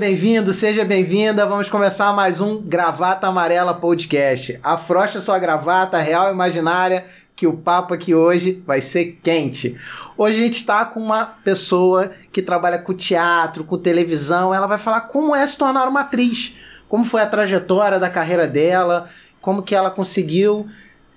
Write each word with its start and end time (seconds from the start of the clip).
Bem-vindo, 0.00 0.54
seja 0.54 0.82
bem-vinda. 0.82 1.44
Vamos 1.44 1.68
começar 1.68 2.10
mais 2.14 2.40
um 2.40 2.58
Gravata 2.58 3.26
Amarela 3.26 3.74
Podcast. 3.74 4.58
Afrocha 4.62 5.20
sua 5.20 5.38
gravata 5.38 5.98
real 5.98 6.32
imaginária, 6.32 7.04
que 7.36 7.46
o 7.46 7.52
papo 7.52 7.92
aqui 7.92 8.14
hoje 8.14 8.62
vai 8.66 8.80
ser 8.80 9.18
quente. 9.22 9.76
Hoje 10.16 10.40
a 10.40 10.42
gente 10.42 10.54
está 10.54 10.86
com 10.86 11.00
uma 11.00 11.26
pessoa 11.44 12.12
que 12.32 12.40
trabalha 12.40 12.78
com 12.78 12.94
teatro, 12.94 13.62
com 13.62 13.76
televisão. 13.76 14.54
Ela 14.54 14.66
vai 14.66 14.78
falar 14.78 15.02
como 15.02 15.36
é 15.36 15.46
se 15.46 15.58
tornar 15.58 15.86
uma 15.86 16.00
atriz, 16.00 16.54
como 16.88 17.04
foi 17.04 17.20
a 17.20 17.26
trajetória 17.26 17.98
da 17.98 18.08
carreira 18.08 18.46
dela, 18.46 19.06
como 19.42 19.62
que 19.62 19.74
ela 19.74 19.90
conseguiu 19.90 20.66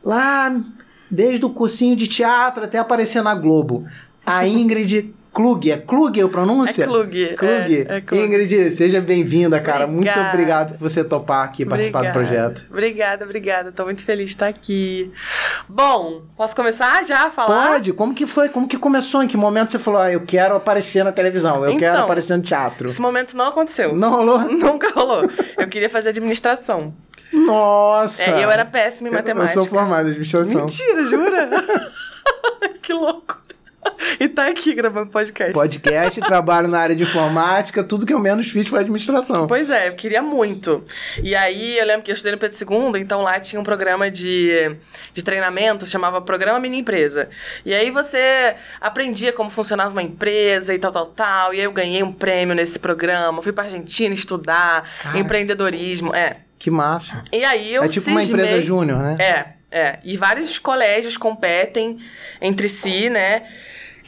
lá 0.04 0.54
desde 1.10 1.46
o 1.46 1.50
cursinho 1.50 1.96
de 1.96 2.06
teatro 2.06 2.66
até 2.66 2.80
aparecer 2.80 3.24
na 3.24 3.34
Globo. 3.34 3.88
A 4.26 4.46
Ingrid 4.46 5.16
Klug, 5.34 5.72
é 5.72 5.78
Klug 5.78 6.22
a 6.22 6.28
pronúncia? 6.28 6.84
É 6.84 6.86
Klug. 6.88 7.36
Klug. 7.36 7.86
É, 7.90 7.98
é 7.98 8.02
Klug. 8.02 8.24
Ingrid, 8.24 8.72
seja 8.72 9.02
bem-vinda, 9.02 9.60
cara. 9.60 9.86
Obrigada. 9.86 10.20
Muito 10.22 10.34
obrigado 10.34 10.78
por 10.78 10.90
você 10.90 11.04
topar 11.04 11.44
aqui 11.44 11.66
participar 11.66 12.04
do 12.04 12.08
Obrigada. 12.10 12.28
projeto. 12.54 12.68
Obrigada, 12.70 13.26
obrigada. 13.26 13.72
Tô 13.72 13.84
muito 13.86 14.04
feliz 14.04 14.28
de 14.28 14.36
estar 14.36 14.48
aqui. 14.48 15.12
Bom, 15.68 16.22
posso 16.38 16.56
começar 16.56 17.04
já 17.04 17.26
a 17.26 17.32
falar? 17.32 17.70
Pode, 17.70 17.94
como 17.94 18.14
que 18.14 18.28
foi? 18.28 18.48
Como 18.50 18.68
que 18.68 18.78
começou? 18.78 19.24
Em 19.24 19.28
que 19.28 19.36
momento 19.36 19.72
você 19.72 19.80
falou, 19.80 20.02
ah, 20.02 20.12
eu 20.12 20.22
quero 20.22 20.56
aparecer 20.56 21.04
na 21.04 21.12
televisão, 21.12 21.66
eu 21.66 21.76
quero 21.78 21.96
Então, 21.96 22.04
aparecer 22.06 22.38
no 22.38 22.44
teatro? 22.44 22.88
Esse 22.88 23.02
momento 23.02 23.36
não 23.36 23.48
aconteceu. 23.48 23.96
Não 23.96 24.12
rolou? 24.12 24.40
Nunca 24.54 24.92
rolou. 24.94 25.28
Eu 25.58 25.68
queria 25.68 25.90
fazer 25.90 26.10
administração. 26.10 26.94
Nossa! 27.32 28.24
É, 28.30 28.44
eu 28.44 28.52
era 28.52 28.64
péssima 28.66 29.10
em 29.10 29.12
Eu- 29.12 29.18
matemática. 29.18 29.60
Eu 29.60 29.64
sou 29.64 29.72
formado 29.72 30.06
em 30.08 30.12
administração. 30.12 30.62
Mentira, 30.62 31.06
jura? 31.06 31.50
que 32.82 32.94
louco. 32.94 33.42
E 34.20 34.30
tá 34.30 34.48
aqui 34.48 34.74
gravando 34.76 35.10
podcast. 35.10 35.54
Podcast, 35.54 36.22
trabalho 36.22 36.68
na 36.68 36.80
área 36.80 36.96
de 36.96 37.02
informática, 37.04 37.84
tudo 37.84 38.06
que 38.06 38.14
eu 38.14 38.20
menos 38.20 38.48
fiz 38.50 38.68
foi 38.68 38.80
administração. 38.80 39.48
Pois 39.48 39.70
é, 39.70 39.88
eu 39.90 39.94
queria 39.96 40.22
muito. 40.22 40.84
E 41.22 41.36
aí, 41.36 41.78
eu 41.78 41.86
lembro 41.86 42.04
que 42.04 42.12
eu 42.12 42.14
estudei 42.14 42.32
no 42.34 42.38
Pedro 42.38 42.58
II, 42.96 43.02
então 43.02 43.22
lá 43.24 43.40
tinha 43.40 43.60
um 43.60 43.64
programa 43.64 44.12
de, 44.12 44.76
de 45.14 45.24
treinamento, 45.24 45.86
chamava 45.88 46.22
Programa 46.22 46.60
Mini 46.60 46.78
Empresa. 46.80 47.28
E 47.66 47.74
aí 47.74 47.90
você 47.90 48.56
aprendia 48.80 49.34
como 49.34 49.50
funcionava 49.50 49.90
uma 49.92 50.04
empresa 50.04 50.74
e 50.74 50.80
tal, 50.80 50.92
tal, 50.92 51.08
tal. 51.08 51.54
E 51.54 51.58
aí 51.58 51.64
eu 51.66 51.72
ganhei 51.72 52.04
um 52.04 52.12
prêmio 52.12 52.56
nesse 52.56 52.80
programa, 52.80 53.42
fui 53.42 53.52
pra 53.52 53.64
Argentina 53.64 54.14
estudar 54.14 54.88
Cara. 55.02 55.18
empreendedorismo. 55.18 56.14
É. 56.16 56.38
Que 56.60 56.70
massa. 56.72 57.22
E 57.32 57.44
aí 57.44 57.74
eu 57.74 57.84
é 57.84 57.88
tipo 57.90 58.10
uma 58.10 58.22
cismei- 58.22 58.46
empresa 58.46 58.62
júnior, 58.62 58.98
né? 59.00 59.16
É, 59.20 59.46
é. 59.74 60.00
E 60.04 60.16
vários 60.18 60.58
colégios 60.60 61.18
competem 61.18 61.98
entre 62.42 62.70
si, 62.70 63.10
né? 63.10 63.44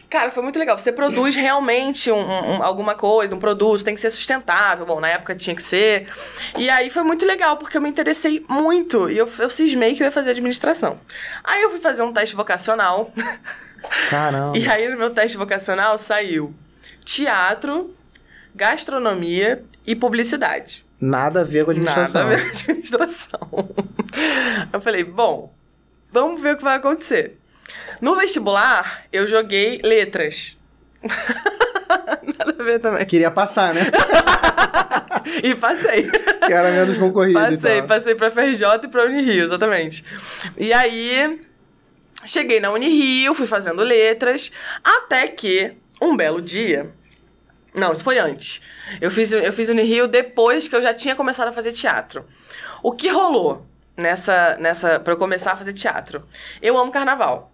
Cara, 0.08 0.30
foi 0.32 0.44
muito 0.44 0.58
legal. 0.60 0.78
Você 0.78 0.92
produz 0.92 1.36
realmente 1.36 2.12
um- 2.12 2.20
um- 2.20 2.64
alguma 2.64 2.94
coisa, 2.96 3.36
um 3.36 3.40
produto, 3.40 3.84
tem 3.84 3.96
que 3.96 4.00
ser 4.00 4.12
sustentável. 4.12 4.86
Bom, 4.86 5.00
na 5.00 5.10
época 5.10 5.36
tinha 5.36 5.56
que 5.56 5.64
ser. 5.64 6.08
E 6.56 6.70
aí 6.70 6.90
foi 6.92 7.04
muito 7.04 7.26
legal, 7.26 7.58
porque 7.58 7.76
eu 7.76 7.82
me 7.82 7.90
interessei 7.90 8.46
muito. 8.48 9.10
E 9.10 9.18
eu, 9.18 9.30
eu 9.40 9.50
cismei 9.50 9.96
que 9.96 10.04
eu 10.04 10.06
ia 10.06 10.12
fazer 10.12 10.30
administração. 10.30 11.00
Aí 11.44 11.64
eu 11.64 11.72
fui 11.72 11.80
fazer 11.80 12.04
um 12.04 12.14
teste 12.14 12.36
vocacional. 12.36 13.12
Caramba. 14.10 14.56
e 14.58 14.70
aí 14.70 14.88
no 14.90 14.98
meu 14.98 15.10
teste 15.10 15.38
vocacional 15.38 15.98
saiu 15.98 16.54
teatro, 17.04 17.94
gastronomia 18.54 19.64
e 19.86 19.96
publicidade. 19.96 20.85
Nada 21.00 21.42
a 21.42 21.44
ver 21.44 21.66
com 21.66 21.72
administração. 21.72 22.24
Nada 22.24 22.36
a 22.36 22.38
ver 22.38 22.52
com 22.52 22.58
administração. 22.58 23.70
Eu 24.72 24.82
falei, 24.82 25.04
bom, 25.04 25.54
vamos 26.12 26.42
ver 26.42 26.56
o 26.56 26.58
que 26.58 26.64
vai 26.64 26.78
acontecer. 26.78 27.38
No 28.02 28.16
vestibular, 28.16 29.06
eu 29.12 29.26
joguei 29.26 29.80
letras. 29.84 30.58
Nada 32.38 32.56
a 32.60 32.64
ver 32.64 32.80
também. 32.80 33.06
Queria 33.06 33.32
passar, 33.32 33.74
né? 33.74 33.82
E 35.44 35.56
passei. 35.56 36.08
que 36.46 36.54
era 36.54 36.70
menos 36.70 37.00
concorrido. 37.00 37.40
Passei, 37.40 37.82
passei 37.82 38.14
pra 38.14 38.30
FRJ 38.30 38.64
e 38.84 38.88
pra 38.88 39.06
Unirio, 39.06 39.46
exatamente. 39.46 40.06
E 40.56 40.72
aí, 40.72 41.40
cheguei 42.26 42.60
na 42.60 42.70
Unirio, 42.70 43.34
fui 43.34 43.48
fazendo 43.48 43.82
letras, 43.82 44.52
até 44.84 45.28
que, 45.28 45.74
um 46.00 46.16
belo 46.16 46.40
dia... 46.40 46.92
Não, 47.78 47.92
isso 47.92 48.04
foi 48.04 48.18
antes. 48.18 48.62
Eu 49.02 49.12
fiz, 49.12 49.32
eu 49.32 49.52
fiz 49.52 49.70
Unirio 49.70 50.08
depois 50.08 50.68
que 50.68 50.76
eu 50.76 50.82
já 50.82 50.94
tinha 50.94 51.16
começado 51.16 51.50
a 51.50 51.52
fazer 51.52 51.74
teatro. 51.74 52.26
O 52.82 52.92
que 52.92 53.10
rolou 53.10 53.66
nessa, 53.98 54.58
nessa 54.60 55.00
pra 55.00 55.14
eu 55.14 55.18
começar 55.18 55.54
a 55.54 55.58
fazer 55.58 55.74
teatro? 55.74 56.24
Eu 56.62 56.78
amo 56.78 56.92
carnaval. 56.92 57.52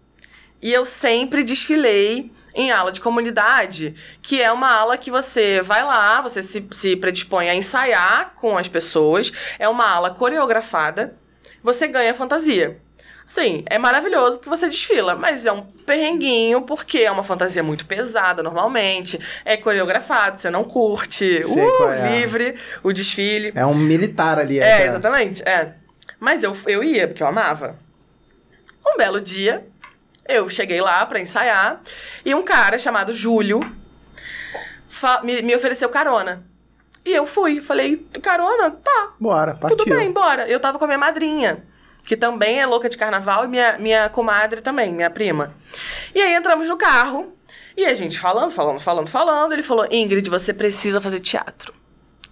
E 0.61 0.71
eu 0.71 0.85
sempre 0.85 1.43
desfilei 1.43 2.31
em 2.55 2.71
aula 2.71 2.91
de 2.91 3.01
comunidade, 3.01 3.95
que 4.21 4.39
é 4.39 4.51
uma 4.51 4.71
aula 4.71 4.95
que 4.95 5.09
você 5.09 5.59
vai 5.61 5.83
lá, 5.83 6.21
você 6.21 6.43
se, 6.43 6.67
se 6.71 6.95
predispõe 6.95 7.49
a 7.49 7.55
ensaiar 7.55 8.33
com 8.35 8.55
as 8.57 8.67
pessoas. 8.67 9.31
É 9.57 9.67
uma 9.67 9.89
aula 9.89 10.11
coreografada. 10.11 11.15
Você 11.63 11.87
ganha 11.87 12.13
fantasia. 12.13 12.79
Sim, 13.33 13.63
é 13.67 13.77
maravilhoso 13.77 14.39
porque 14.39 14.49
você 14.49 14.67
desfila, 14.67 15.15
mas 15.15 15.45
é 15.45 15.53
um 15.53 15.61
perrenguinho 15.61 16.63
porque 16.63 16.97
é 16.99 17.09
uma 17.09 17.23
fantasia 17.23 17.63
muito 17.63 17.85
pesada 17.85 18.43
normalmente, 18.43 19.17
é 19.45 19.55
coreografado, 19.55 20.37
você 20.37 20.49
não 20.49 20.65
curte, 20.65 21.41
Sei 21.41 21.63
uh, 21.63 21.87
é. 21.87 22.17
livre 22.19 22.55
o 22.83 22.91
desfile. 22.91 23.53
É 23.55 23.65
um 23.65 23.73
militar 23.73 24.37
ali. 24.37 24.59
É, 24.59 24.63
essa- 24.63 24.83
exatamente, 24.87 25.41
é. 25.47 25.75
Mas 26.19 26.43
eu, 26.43 26.55
eu 26.67 26.83
ia, 26.83 27.07
porque 27.07 27.23
eu 27.23 27.27
amava. 27.27 27.77
Um 28.85 28.97
belo 28.97 29.21
dia, 29.21 29.65
eu 30.27 30.49
cheguei 30.49 30.81
lá 30.81 31.05
pra 31.05 31.17
ensaiar 31.21 31.79
e 32.25 32.35
um 32.35 32.43
cara 32.43 32.77
chamado 32.77 33.13
Júlio 33.13 33.61
me, 35.23 35.41
me 35.41 35.55
ofereceu 35.55 35.87
carona. 35.87 36.43
E 37.05 37.13
eu 37.13 37.25
fui, 37.25 37.61
falei, 37.61 38.05
carona? 38.21 38.71
Tá, 38.71 39.13
Bora, 39.17 39.55
partiu. 39.55 39.77
tudo 39.77 39.95
bem, 39.95 40.11
bora. 40.11 40.47
Eu 40.49 40.59
tava 40.59 40.77
com 40.77 40.83
a 40.83 40.87
minha 40.87 40.99
madrinha, 40.99 41.63
que 42.05 42.15
também 42.17 42.59
é 42.59 42.65
louca 42.65 42.89
de 42.89 42.97
carnaval, 42.97 43.45
e 43.45 43.47
minha, 43.47 43.77
minha 43.79 44.09
comadre 44.09 44.61
também, 44.61 44.93
minha 44.93 45.09
prima. 45.09 45.53
E 46.15 46.21
aí 46.21 46.33
entramos 46.33 46.67
no 46.67 46.77
carro, 46.77 47.33
e 47.77 47.85
a 47.85 47.93
gente 47.93 48.19
falando, 48.19 48.51
falando, 48.51 48.79
falando, 48.79 49.07
falando. 49.09 49.53
Ele 49.53 49.63
falou: 49.63 49.87
Ingrid, 49.89 50.29
você 50.29 50.53
precisa 50.53 50.99
fazer 50.99 51.19
teatro. 51.19 51.73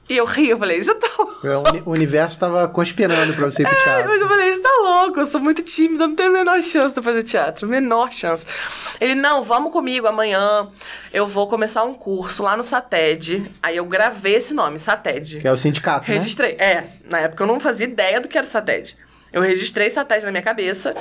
E 0.09 0.17
eu 0.17 0.25
ri, 0.25 0.49
eu 0.49 0.57
falei: 0.57 0.81
Você 0.83 0.93
tá 0.95 1.07
louco? 1.19 1.47
É, 1.47 1.55
O 1.55 1.59
uni- 1.69 1.83
o 1.85 1.91
universo 1.91 2.39
tava 2.39 2.67
conspirando 2.67 3.33
pra 3.35 3.45
você 3.45 3.61
ir 3.61 3.67
pro 3.67 3.77
teatro. 3.83 4.09
Mas 4.09 4.19
eu 4.19 4.27
falei, 4.27 4.55
você 4.55 4.61
tá 4.63 4.69
louco, 4.81 5.19
eu 5.19 5.25
sou 5.27 5.39
muito 5.39 5.61
tímida, 5.61 6.07
não 6.07 6.15
tenho 6.15 6.29
a 6.29 6.31
menor 6.33 6.61
chance 6.63 6.95
de 6.95 7.01
fazer 7.01 7.21
teatro, 7.21 7.67
menor 7.67 8.11
chance. 8.11 8.43
Ele, 8.99 9.13
não, 9.13 9.43
vamos 9.43 9.71
comigo 9.71 10.07
amanhã, 10.07 10.67
eu 11.13 11.27
vou 11.27 11.47
começar 11.47 11.83
um 11.83 11.93
curso 11.93 12.41
lá 12.41 12.57
no 12.57 12.63
SATED. 12.63 13.43
Aí 13.61 13.77
eu 13.77 13.85
gravei 13.85 14.35
esse 14.35 14.51
nome, 14.53 14.79
SATED. 14.79 15.39
Que 15.41 15.47
é 15.47 15.51
o 15.51 15.57
sindicato, 15.57 16.09
né? 16.09 16.15
Registrei. 16.17 16.53
É, 16.53 16.85
na 17.07 17.19
época 17.19 17.43
eu 17.43 17.47
não 17.47 17.59
fazia 17.59 17.85
ideia 17.85 18.19
do 18.19 18.27
que 18.27 18.35
era 18.37 18.45
o 18.47 18.49
SATED. 18.49 18.97
Eu 19.31 19.41
registrei 19.41 19.89
SATED 19.89 20.25
na 20.25 20.31
minha 20.31 20.43
cabeça. 20.43 20.95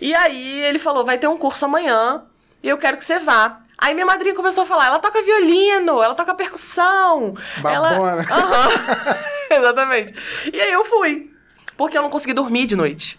E 0.00 0.14
aí 0.14 0.60
ele 0.64 0.78
falou: 0.78 1.04
vai 1.04 1.18
ter 1.18 1.28
um 1.28 1.36
curso 1.36 1.64
amanhã 1.64 2.22
e 2.62 2.68
eu 2.68 2.78
quero 2.78 2.96
que 2.96 3.04
você 3.04 3.18
vá. 3.18 3.60
Aí 3.76 3.94
minha 3.94 4.06
madrinha 4.06 4.34
começou 4.34 4.64
a 4.64 4.66
falar: 4.66 4.86
ela 4.86 4.98
toca 4.98 5.22
violino, 5.22 6.02
ela 6.02 6.14
toca 6.14 6.34
percussão. 6.34 7.34
Babona. 7.60 7.92
Ela... 7.94 8.26
Aham. 8.30 9.16
Exatamente. 9.50 10.14
E 10.52 10.60
aí 10.60 10.72
eu 10.72 10.84
fui. 10.84 11.30
Porque 11.76 11.96
eu 11.96 12.02
não 12.02 12.10
consegui 12.10 12.34
dormir 12.34 12.66
de 12.66 12.74
noite. 12.74 13.18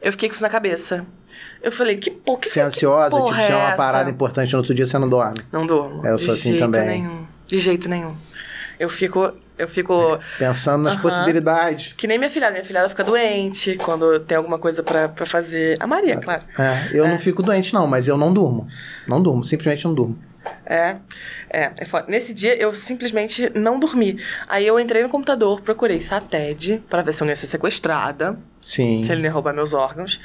Eu 0.00 0.12
fiquei 0.12 0.28
com 0.28 0.34
isso 0.34 0.42
na 0.42 0.48
cabeça. 0.48 1.04
Eu 1.60 1.72
falei, 1.72 1.96
que 1.96 2.10
pô, 2.10 2.36
que 2.36 2.48
Você 2.48 2.60
é 2.60 2.62
ansiosa, 2.62 3.10
tipo, 3.10 3.24
porra 3.26 3.42
é 3.42 3.56
uma 3.56 3.76
parada 3.76 4.08
importante 4.08 4.52
no 4.52 4.58
outro 4.58 4.74
dia, 4.74 4.86
você 4.86 4.98
não 4.98 5.08
dorme. 5.08 5.40
Não 5.50 5.66
durmo. 5.66 6.06
É, 6.06 6.12
eu 6.12 6.18
sou 6.18 6.28
de 6.28 6.40
assim 6.40 6.48
jeito 6.50 6.60
também. 6.60 6.86
nenhum. 6.86 7.26
De 7.46 7.58
jeito 7.58 7.88
nenhum. 7.88 8.14
Eu 8.78 8.88
fico. 8.88 9.34
Eu 9.58 9.66
fico. 9.66 10.18
Pensando 10.38 10.82
nas 10.84 10.94
Aham. 10.94 11.02
possibilidades. 11.02 11.94
Que 11.94 12.06
nem 12.06 12.18
minha 12.18 12.30
filhada. 12.30 12.52
Minha 12.52 12.64
filhada 12.64 12.88
fica 12.88 13.02
doente 13.02 13.76
quando 13.76 14.20
tem 14.20 14.36
alguma 14.36 14.58
coisa 14.58 14.82
pra, 14.82 15.08
pra 15.08 15.24
fazer. 15.24 15.76
A 15.80 15.86
Maria, 15.86 16.16
claro. 16.18 16.42
É, 16.58 16.90
eu 16.92 17.08
não 17.08 17.18
fico 17.18 17.42
doente, 17.42 17.72
não, 17.72 17.86
mas 17.86 18.06
eu 18.08 18.16
não 18.16 18.32
durmo. 18.32 18.68
Não 19.08 19.22
durmo, 19.22 19.42
simplesmente 19.44 19.84
não 19.84 19.94
durmo. 19.94 20.18
É. 20.64 20.96
É, 21.48 21.72
é 21.78 21.84
foda. 21.84 22.06
Nesse 22.08 22.34
dia 22.34 22.54
eu 22.56 22.74
simplesmente 22.74 23.50
não 23.54 23.80
dormi. 23.80 24.20
Aí 24.48 24.66
eu 24.66 24.78
entrei 24.78 25.02
no 25.02 25.08
computador, 25.08 25.60
procurei 25.60 26.00
SATED 26.00 26.82
pra 26.88 27.02
ver 27.02 27.12
se 27.12 27.22
eu 27.22 27.24
não 27.24 27.32
ia 27.32 27.36
ser 27.36 27.46
sequestrada, 27.46 28.38
Sim. 28.60 29.02
se 29.02 29.10
ele 29.10 29.22
não 29.22 29.26
ia 29.28 29.32
roubar 29.32 29.54
meus 29.54 29.72
órgãos. 29.72 30.18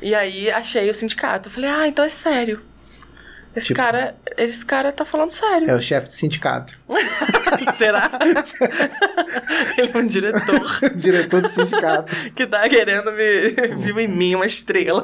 E 0.00 0.14
aí 0.14 0.50
achei 0.50 0.88
o 0.88 0.94
sindicato. 0.94 1.48
Eu 1.48 1.52
falei, 1.52 1.70
ah, 1.70 1.86
então 1.86 2.04
é 2.04 2.08
sério. 2.08 2.62
Esse 3.54 3.68
Tipo- 3.68 3.76
cara, 3.80 4.14
esse 4.38 4.64
cara 4.64 4.90
tá 4.92 5.04
falando 5.04 5.30
sério. 5.30 5.70
É 5.70 5.74
o 5.74 5.80
chefe 5.80 6.08
do 6.08 6.12
sindicato. 6.14 6.78
Será? 7.76 8.10
ele 9.76 9.90
é 9.92 9.96
um 9.98 10.06
diretor. 10.06 10.66
Diretor 10.96 11.42
do 11.42 11.48
sindicato. 11.48 12.14
que 12.34 12.46
tá 12.46 12.66
querendo 12.68 13.12
me 13.12 13.50
viu 13.76 14.00
em 14.00 14.08
mim 14.08 14.34
uma 14.34 14.46
estrela. 14.46 15.02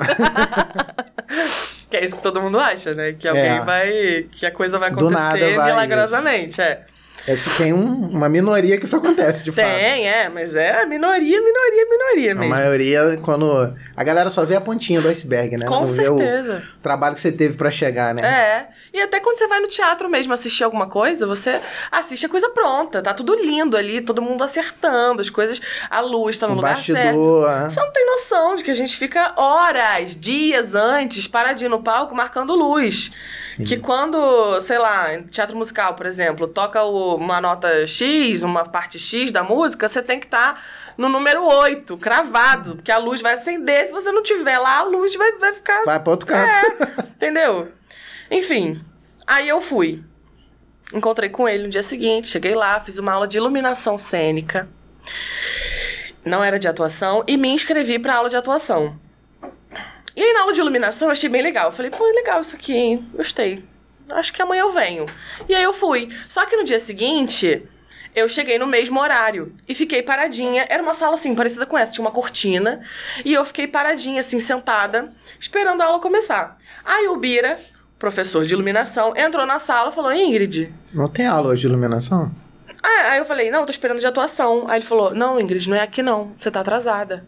que 1.90 1.96
é 1.96 2.04
isso 2.04 2.16
que 2.16 2.22
todo 2.22 2.40
mundo 2.40 2.58
acha, 2.58 2.94
né? 2.94 3.12
Que 3.12 3.28
alguém 3.28 3.44
É. 3.44 3.60
vai. 3.60 4.26
que 4.32 4.46
a 4.46 4.50
coisa 4.50 4.78
vai 4.78 4.90
acontecer 4.90 5.50
milagrosamente, 5.62 6.60
é. 6.60 6.84
Esse 7.28 7.50
tem 7.58 7.72
um- 7.72 8.08
uma 8.10 8.28
minoria 8.28 8.78
que 8.78 8.84
isso 8.86 8.96
acontece, 8.96 9.44
de 9.44 9.52
fato. 9.52 9.64
Tem, 9.66 10.08
é, 10.08 10.28
mas 10.28 10.56
é 10.56 10.86
minoria, 10.86 11.40
minoria, 11.42 11.86
minoria 11.90 12.32
A 12.32 12.34
mesmo. 12.34 12.50
maioria, 12.54 13.20
quando. 13.22 13.74
A 13.96 14.02
galera 14.04 14.30
só 14.30 14.44
vê 14.44 14.54
a 14.56 14.60
pontinha 14.60 15.00
do 15.00 15.08
iceberg, 15.08 15.56
né? 15.56 15.66
Com 15.66 15.80
Não 15.80 15.86
certeza. 15.86 16.62
o 16.78 16.82
trabalho 16.82 17.14
que 17.14 17.20
você 17.20 17.30
teve 17.30 17.56
pra 17.56 17.70
chegar, 17.70 18.14
né? 18.14 18.22
É. 18.22 18.68
E 18.96 19.00
até 19.02 19.20
quando 19.20 19.36
você 19.36 19.46
vai 19.46 19.60
no 19.60 19.68
teatro 19.68 20.08
mesmo 20.08 20.32
assistir 20.32 20.64
alguma 20.64 20.88
coisa, 20.88 21.26
você 21.26 21.60
assiste 21.92 22.24
a 22.24 22.28
coisa 22.28 22.48
pronta. 22.50 23.02
Tá 23.02 23.12
tudo 23.12 23.34
lindo 23.34 23.76
ali, 23.76 24.00
todo 24.00 24.22
mundo 24.22 24.42
acertando, 24.42 25.20
as 25.20 25.28
coisas. 25.30 25.60
A 25.90 26.00
luz 26.00 26.38
tá 26.38 26.46
no 26.46 26.54
O 26.54 26.56
lugar 26.56 26.76
certo. 26.78 26.94
bastidor. 26.94 27.50
ah. 27.50 27.68
Você 27.70 27.80
não 27.80 27.92
tem 27.92 28.06
noção 28.06 28.56
de 28.56 28.64
que 28.64 28.70
a 28.70 28.74
gente 28.74 28.96
fica 28.96 29.34
horas, 29.36 30.16
dias 30.16 30.74
antes, 30.74 31.26
paradinho 31.28 31.70
no 31.70 31.82
palco, 31.82 32.14
marcando 32.14 32.54
luz. 32.54 33.10
Sim. 33.42 33.64
Que 33.64 33.76
quando, 33.76 34.60
sei 34.62 34.78
lá, 34.78 35.14
em 35.14 35.22
teatro 35.24 35.56
musical, 35.56 35.94
por 35.94 36.06
exemplo, 36.06 36.48
toca 36.48 36.82
o- 36.82 37.17
uma 37.18 37.40
nota 37.40 37.86
X, 37.86 38.42
uma 38.42 38.64
parte 38.64 38.98
X 38.98 39.30
da 39.30 39.42
música, 39.42 39.88
você 39.88 40.02
tem 40.02 40.18
que 40.18 40.26
estar 40.26 40.62
no 40.96 41.08
número 41.08 41.44
8, 41.44 41.96
cravado, 41.98 42.76
porque 42.76 42.90
a 42.90 42.98
luz 42.98 43.20
vai 43.20 43.34
acender. 43.34 43.86
Se 43.86 43.92
você 43.92 44.10
não 44.10 44.22
tiver 44.22 44.58
lá, 44.58 44.78
a 44.78 44.82
luz 44.82 45.14
vai, 45.16 45.32
vai 45.38 45.52
ficar. 45.52 45.84
Vai 45.84 46.00
pra 46.00 46.10
outro 46.10 46.26
canto. 46.26 46.48
É, 46.48 47.00
entendeu? 47.14 47.72
Enfim, 48.30 48.82
aí 49.26 49.48
eu 49.48 49.60
fui. 49.60 50.02
Encontrei 50.92 51.28
com 51.28 51.48
ele 51.48 51.64
no 51.64 51.68
dia 51.68 51.82
seguinte, 51.82 52.28
cheguei 52.28 52.54
lá, 52.54 52.80
fiz 52.80 52.98
uma 52.98 53.12
aula 53.12 53.28
de 53.28 53.36
iluminação 53.36 53.98
cênica. 53.98 54.68
Não 56.24 56.42
era 56.42 56.58
de 56.58 56.66
atuação, 56.66 57.22
e 57.26 57.36
me 57.36 57.48
inscrevi 57.48 57.98
pra 57.98 58.16
aula 58.16 58.28
de 58.28 58.36
atuação. 58.36 58.98
E 60.16 60.22
aí, 60.22 60.32
na 60.32 60.40
aula 60.40 60.52
de 60.52 60.58
iluminação, 60.58 61.08
eu 61.08 61.12
achei 61.12 61.28
bem 61.28 61.42
legal. 61.42 61.66
Eu 61.66 61.72
falei, 61.72 61.90
pô, 61.92 62.04
é 62.08 62.12
legal 62.12 62.40
isso 62.40 62.56
aqui, 62.56 62.74
hein? 62.74 63.08
Gostei. 63.14 63.64
Acho 64.10 64.32
que 64.32 64.42
amanhã 64.42 64.60
eu 64.60 64.70
venho. 64.70 65.06
E 65.48 65.54
aí 65.54 65.62
eu 65.62 65.72
fui. 65.72 66.08
Só 66.28 66.44
que 66.46 66.56
no 66.56 66.64
dia 66.64 66.78
seguinte, 66.78 67.62
eu 68.14 68.28
cheguei 68.28 68.58
no 68.58 68.66
mesmo 68.66 68.98
horário 69.00 69.54
e 69.68 69.74
fiquei 69.74 70.02
paradinha. 70.02 70.66
Era 70.68 70.82
uma 70.82 70.94
sala 70.94 71.14
assim, 71.14 71.34
parecida 71.34 71.66
com 71.66 71.78
essa, 71.78 71.92
tinha 71.92 72.04
uma 72.04 72.10
cortina. 72.10 72.80
E 73.24 73.32
eu 73.32 73.44
fiquei 73.44 73.66
paradinha, 73.66 74.20
assim, 74.20 74.40
sentada, 74.40 75.08
esperando 75.38 75.82
a 75.82 75.86
aula 75.86 76.00
começar. 76.00 76.58
Aí 76.84 77.06
o 77.08 77.16
Bira, 77.16 77.58
professor 77.98 78.44
de 78.44 78.54
iluminação, 78.54 79.14
entrou 79.16 79.46
na 79.46 79.58
sala 79.58 79.90
e 79.90 79.94
falou: 79.94 80.12
Ingrid. 80.12 80.72
Não 80.92 81.08
tem 81.08 81.26
aula 81.26 81.50
hoje 81.50 81.62
de 81.62 81.66
iluminação? 81.68 82.30
Ah, 82.82 83.10
aí 83.10 83.18
eu 83.18 83.24
falei: 83.24 83.50
Não, 83.50 83.60
eu 83.60 83.66
tô 83.66 83.70
esperando 83.70 84.00
de 84.00 84.06
atuação. 84.06 84.66
Aí 84.68 84.78
ele 84.78 84.86
falou: 84.86 85.14
Não, 85.14 85.40
Ingrid, 85.40 85.68
não 85.68 85.76
é 85.76 85.82
aqui 85.82 86.02
não. 86.02 86.32
Você 86.36 86.50
tá 86.50 86.60
atrasada. 86.60 87.26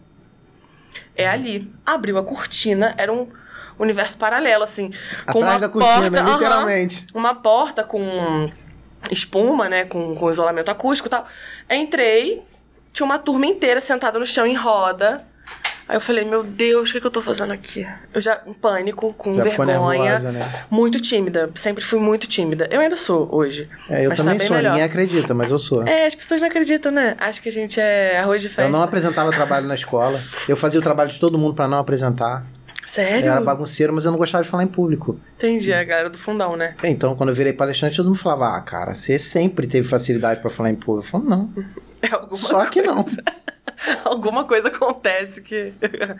É 1.14 1.28
ali. 1.28 1.70
Abriu 1.84 2.18
a 2.18 2.24
cortina, 2.24 2.94
era 2.96 3.12
um 3.12 3.28
universo 3.82 4.16
paralelo, 4.18 4.62
assim. 4.64 4.90
com 5.26 5.38
Atrás 5.40 5.54
uma 5.54 5.58
da 5.60 5.68
cortina, 5.68 6.10
porta, 6.22 6.32
literalmente. 6.32 7.04
uma 7.14 7.34
porta 7.34 7.82
com 7.84 8.48
espuma, 9.10 9.68
né? 9.68 9.84
Com, 9.84 10.14
com 10.14 10.30
isolamento 10.30 10.70
acústico 10.70 11.08
e 11.08 11.10
tal. 11.10 11.26
Entrei, 11.70 12.42
tinha 12.92 13.04
uma 13.06 13.18
turma 13.18 13.46
inteira 13.46 13.80
sentada 13.80 14.18
no 14.18 14.26
chão 14.26 14.46
em 14.46 14.54
roda. 14.54 15.24
Aí 15.88 15.96
eu 15.96 16.00
falei, 16.00 16.24
meu 16.24 16.44
Deus, 16.44 16.88
o 16.88 16.92
que, 16.92 17.00
que 17.00 17.06
eu 17.08 17.10
tô 17.10 17.20
fazendo 17.20 17.52
aqui? 17.52 17.84
Eu 18.14 18.20
já, 18.20 18.40
em 18.46 18.52
pânico, 18.52 19.12
com 19.14 19.34
Já 19.34 19.42
vergonha. 19.42 19.98
nervosa, 19.98 20.30
né? 20.30 20.48
Muito 20.70 21.00
tímida. 21.00 21.50
Sempre 21.56 21.82
fui 21.82 21.98
muito 21.98 22.28
tímida. 22.28 22.68
Eu 22.70 22.80
ainda 22.80 22.96
sou 22.96 23.28
hoje. 23.34 23.68
É, 23.88 24.04
eu 24.04 24.10
mas 24.10 24.18
tá 24.18 24.22
também 24.22 24.38
bem 24.38 24.46
sou. 24.46 24.56
melhor. 24.56 24.70
Ninguém 24.70 24.84
acredita, 24.84 25.34
mas 25.34 25.50
eu 25.50 25.58
sou. 25.58 25.82
É, 25.84 26.06
as 26.06 26.14
pessoas 26.14 26.40
não 26.40 26.46
acreditam, 26.46 26.92
né? 26.92 27.16
Acho 27.18 27.42
que 27.42 27.48
a 27.48 27.52
gente 27.52 27.80
é 27.80 28.20
arroz 28.20 28.40
de 28.40 28.48
festa. 28.48 28.62
Eu 28.62 28.70
não 28.70 28.84
apresentava 28.84 29.32
trabalho 29.32 29.66
na 29.66 29.74
escola. 29.74 30.20
Eu 30.48 30.56
fazia 30.56 30.78
o 30.78 30.82
trabalho 30.82 31.10
de 31.10 31.18
todo 31.18 31.36
mundo 31.36 31.54
pra 31.54 31.66
não 31.66 31.78
apresentar. 31.80 32.44
Sério? 32.84 33.26
Eu 33.26 33.32
era 33.32 33.40
bagunceiro, 33.40 33.92
mas 33.92 34.04
eu 34.04 34.10
não 34.10 34.18
gostava 34.18 34.42
de 34.42 34.50
falar 34.50 34.64
em 34.64 34.68
público. 34.68 35.18
Entendi, 35.36 35.72
a 35.72 35.84
galera 35.84 36.10
do 36.10 36.18
fundão, 36.18 36.56
né? 36.56 36.74
Então, 36.82 37.14
quando 37.14 37.28
eu 37.28 37.34
virei 37.34 37.52
palestrante, 37.52 37.96
todo 37.96 38.06
mundo 38.06 38.18
falava: 38.18 38.56
Ah, 38.56 38.60
cara, 38.60 38.94
você 38.94 39.18
sempre 39.18 39.66
teve 39.66 39.86
facilidade 39.86 40.40
pra 40.40 40.50
falar 40.50 40.70
em 40.70 40.74
público. 40.74 41.06
Eu 41.06 41.10
falo, 41.10 41.24
não. 41.28 41.50
É 42.02 42.14
alguma 42.14 42.36
Só 42.36 42.64
que 42.66 42.80
não. 42.82 43.04
Alguma 44.04 44.44
coisa 44.44 44.68
acontece 44.68 45.40
que 45.42 45.72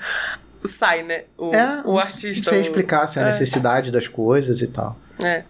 sai, 0.67 1.03
né? 1.03 1.25
O, 1.37 1.55
É, 1.55 1.83
o 1.85 1.99
artista. 1.99 2.51
Você 2.51 2.57
o- 2.57 2.61
explicasse 2.61 3.19
a 3.19 3.23
É. 3.23 3.25
necessidade 3.27 3.91
das 3.91 4.07
coisas 4.09 4.61
e 4.63 4.67
tal. 4.67 4.97
É. 5.23 5.43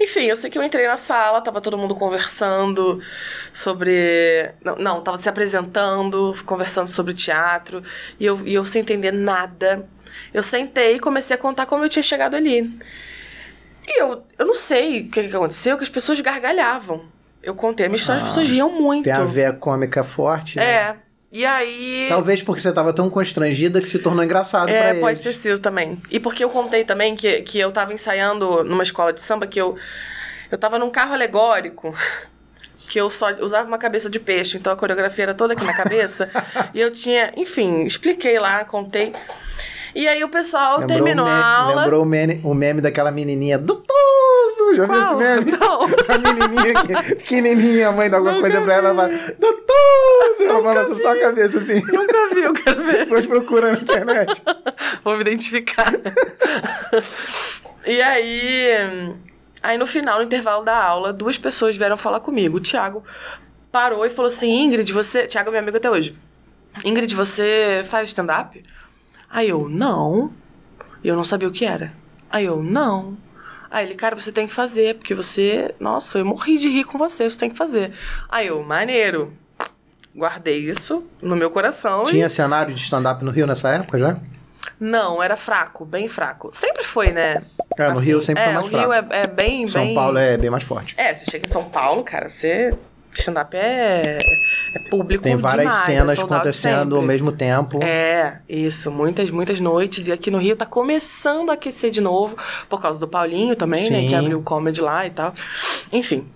Enfim, 0.00 0.24
eu 0.24 0.34
sei 0.36 0.48
que 0.48 0.56
eu 0.56 0.62
entrei 0.62 0.86
na 0.86 0.96
sala, 0.96 1.42
tava 1.42 1.60
todo 1.60 1.76
mundo 1.76 1.94
conversando 1.94 3.00
sobre. 3.52 4.50
Não, 4.64 4.76
não 4.76 5.00
tava 5.02 5.18
se 5.18 5.28
apresentando, 5.28 6.34
conversando 6.46 6.88
sobre 6.88 7.12
teatro, 7.12 7.82
e 8.18 8.24
eu, 8.24 8.40
e 8.46 8.54
eu 8.54 8.64
sem 8.64 8.80
entender 8.80 9.12
nada. 9.12 9.86
Eu 10.32 10.42
sentei 10.42 10.96
e 10.96 11.00
comecei 11.00 11.36
a 11.36 11.38
contar 11.38 11.66
como 11.66 11.84
eu 11.84 11.88
tinha 11.88 12.02
chegado 12.02 12.34
ali. 12.34 12.74
E 13.86 14.02
eu, 14.02 14.24
eu 14.38 14.46
não 14.46 14.54
sei 14.54 15.02
o 15.02 15.10
que, 15.10 15.28
que 15.28 15.36
aconteceu, 15.36 15.76
que 15.76 15.82
as 15.82 15.88
pessoas 15.90 16.20
gargalhavam. 16.20 17.04
Eu 17.42 17.54
contei 17.54 17.86
a 17.86 17.88
minha 17.88 17.98
história, 17.98 18.22
as 18.22 18.28
pessoas 18.28 18.48
riam 18.48 18.70
muito. 18.70 19.04
Tem 19.04 19.12
a 19.12 19.24
veia 19.24 19.52
cômica 19.52 20.02
forte. 20.02 20.56
né? 20.56 20.64
É. 20.64 20.96
E 21.32 21.46
aí. 21.46 22.06
Talvez 22.08 22.42
porque 22.42 22.60
você 22.60 22.72
tava 22.72 22.92
tão 22.92 23.08
constrangida 23.08 23.80
que 23.80 23.88
se 23.88 24.00
tornou 24.00 24.24
engraçado 24.24 24.66
pra 24.66 24.74
É, 24.74 24.90
eles. 24.90 25.00
pode 25.00 25.22
ter 25.22 25.32
sido 25.32 25.60
também. 25.60 25.96
E 26.10 26.18
porque 26.18 26.42
eu 26.42 26.50
contei 26.50 26.84
também 26.84 27.14
que, 27.14 27.42
que 27.42 27.58
eu 27.58 27.70
tava 27.70 27.92
ensaiando 27.94 28.64
numa 28.64 28.82
escola 28.82 29.12
de 29.12 29.20
samba 29.20 29.46
que 29.46 29.60
eu. 29.60 29.76
Eu 30.50 30.58
tava 30.58 30.78
num 30.78 30.90
carro 30.90 31.14
alegórico. 31.14 31.94
Que 32.88 32.98
eu 32.98 33.08
só 33.10 33.28
usava 33.40 33.68
uma 33.68 33.78
cabeça 33.78 34.10
de 34.10 34.18
peixe, 34.18 34.56
então 34.56 34.72
a 34.72 34.76
coreografia 34.76 35.22
era 35.24 35.34
toda 35.34 35.52
aqui 35.52 35.64
na 35.64 35.74
cabeça. 35.76 36.28
e 36.74 36.80
eu 36.80 36.90
tinha, 36.90 37.30
enfim, 37.36 37.84
expliquei 37.84 38.36
lá, 38.38 38.64
contei. 38.64 39.12
E 39.94 40.06
aí 40.06 40.22
o 40.22 40.28
pessoal 40.28 40.80
Lembrou 40.80 40.96
terminou 40.96 41.24
meme, 41.26 41.38
a 41.38 41.56
aula. 41.58 41.82
Lembrou 41.82 42.02
o 42.02 42.06
meme, 42.06 42.40
o 42.44 42.54
meme 42.54 42.80
daquela 42.80 43.10
menininha 43.10 43.58
do 43.58 43.74
Tuzo. 43.74 44.76
Já 44.76 44.84
viu 44.84 44.94
esse 44.94 45.06
Qual? 45.06 45.16
meme? 45.16 45.52
Não. 45.58 45.82
A 45.82 46.18
menininha 46.18 46.74
que, 46.82 47.14
pequenininha, 47.16 47.88
a 47.88 47.92
mãe 47.92 48.08
dá 48.08 48.18
alguma 48.18 48.34
Nunca 48.34 48.48
coisa 48.48 48.64
pra 48.64 48.74
ela, 48.74 48.88
ela 48.90 49.08
vi. 49.08 49.16
fala, 49.16 49.34
do 49.38 49.52
Tuzo. 49.52 50.48
Ela 50.48 50.62
balança 50.62 50.94
só 50.94 51.12
a 51.12 51.20
cabeça 51.20 51.58
assim. 51.58 51.82
Nunca 51.92 52.34
vi, 52.34 52.42
eu 52.42 52.52
quero 52.54 52.82
ver. 52.82 52.98
Depois 52.98 53.26
procura 53.26 53.72
na 53.72 53.78
internet. 53.78 54.42
Vou 55.02 55.14
me 55.16 55.22
identificar. 55.22 55.92
e 57.86 58.00
aí, 58.02 58.68
aí 59.62 59.78
no 59.78 59.86
final, 59.86 60.18
no 60.18 60.24
intervalo 60.24 60.64
da 60.64 60.76
aula, 60.76 61.12
duas 61.12 61.36
pessoas 61.36 61.76
vieram 61.76 61.96
falar 61.96 62.20
comigo. 62.20 62.58
O 62.58 62.60
Thiago 62.60 63.02
parou 63.72 64.04
e 64.06 64.10
falou 64.10 64.30
assim: 64.30 64.62
Ingrid, 64.64 64.92
você. 64.92 65.26
Thiago 65.26 65.48
é 65.48 65.52
meu 65.52 65.60
amigo 65.60 65.76
até 65.76 65.90
hoje. 65.90 66.16
Ingrid, 66.84 67.14
você 67.14 67.82
faz 67.84 68.10
stand-up? 68.10 68.62
Aí 69.30 69.48
eu, 69.48 69.68
não. 69.68 70.32
E 71.02 71.08
eu 71.08 71.16
não 71.16 71.24
sabia 71.24 71.48
o 71.48 71.52
que 71.52 71.64
era. 71.64 71.92
Aí 72.28 72.44
eu, 72.44 72.62
não. 72.62 73.16
Aí 73.70 73.86
ele, 73.86 73.94
cara, 73.94 74.16
você 74.16 74.32
tem 74.32 74.46
que 74.46 74.52
fazer, 74.52 74.96
porque 74.96 75.14
você. 75.14 75.74
Nossa, 75.78 76.18
eu 76.18 76.24
morri 76.24 76.58
de 76.58 76.68
rir 76.68 76.84
com 76.84 76.98
você, 76.98 77.30
você 77.30 77.38
tem 77.38 77.50
que 77.50 77.56
fazer. 77.56 77.92
Aí 78.28 78.48
eu, 78.48 78.62
maneiro. 78.62 79.32
Guardei 80.14 80.58
isso 80.58 81.08
no 81.22 81.36
meu 81.36 81.50
coração 81.50 82.08
e 82.08 82.10
Tinha 82.10 82.28
cenário 82.28 82.74
de 82.74 82.82
stand-up 82.82 83.24
no 83.24 83.30
Rio 83.30 83.46
nessa 83.46 83.68
época 83.68 83.96
já? 83.96 84.16
não, 84.80 85.22
era 85.22 85.36
fraco, 85.36 85.84
bem 85.84 86.08
fraco. 86.08 86.50
Sempre 86.54 86.82
foi, 86.82 87.12
né? 87.12 87.42
É, 87.78 87.92
no 87.92 88.00
Rio 88.00 88.20
sempre 88.20 88.42
é, 88.42 88.46
foi 88.46 88.54
mais 88.54 88.66
o 88.66 88.68
Rio 88.70 88.88
fraco. 88.88 89.12
é, 89.12 89.20
é 89.20 89.26
bem, 89.26 89.68
São 89.68 89.84
bem... 89.84 89.94
Paulo 89.94 90.18
é 90.18 90.38
bem 90.38 90.50
mais 90.50 90.64
forte. 90.64 90.94
É, 90.96 91.14
você 91.14 91.30
chega 91.30 91.46
em 91.46 91.50
São 91.50 91.64
Paulo, 91.64 92.02
cara, 92.02 92.28
você... 92.28 92.76
Stand-up 93.12 93.56
é... 93.56 94.18
é 94.74 94.78
público 94.88 95.22
Tem 95.22 95.36
várias 95.36 95.68
demais, 95.68 95.88
é 95.88 95.92
cenas 95.92 96.18
out 96.18 96.32
acontecendo 96.32 96.94
ao 96.94 97.00
sempre. 97.00 97.06
mesmo 97.06 97.32
tempo. 97.32 97.82
É, 97.82 98.40
isso, 98.48 98.90
muitas, 98.90 99.30
muitas 99.30 99.58
noites. 99.60 100.06
E 100.06 100.12
aqui 100.12 100.30
no 100.30 100.38
Rio 100.38 100.56
tá 100.56 100.66
começando 100.66 101.50
a 101.50 101.54
aquecer 101.54 101.90
de 101.90 102.00
novo, 102.00 102.36
por 102.68 102.80
causa 102.80 103.00
do 103.00 103.08
Paulinho 103.08 103.56
também, 103.56 103.90
né? 103.90 104.00
Sim. 104.02 104.08
Que 104.08 104.14
abriu 104.14 104.38
o 104.38 104.42
comedy 104.42 104.80
lá 104.80 105.06
e 105.06 105.10
tal. 105.10 105.32
Enfim. 105.92 106.26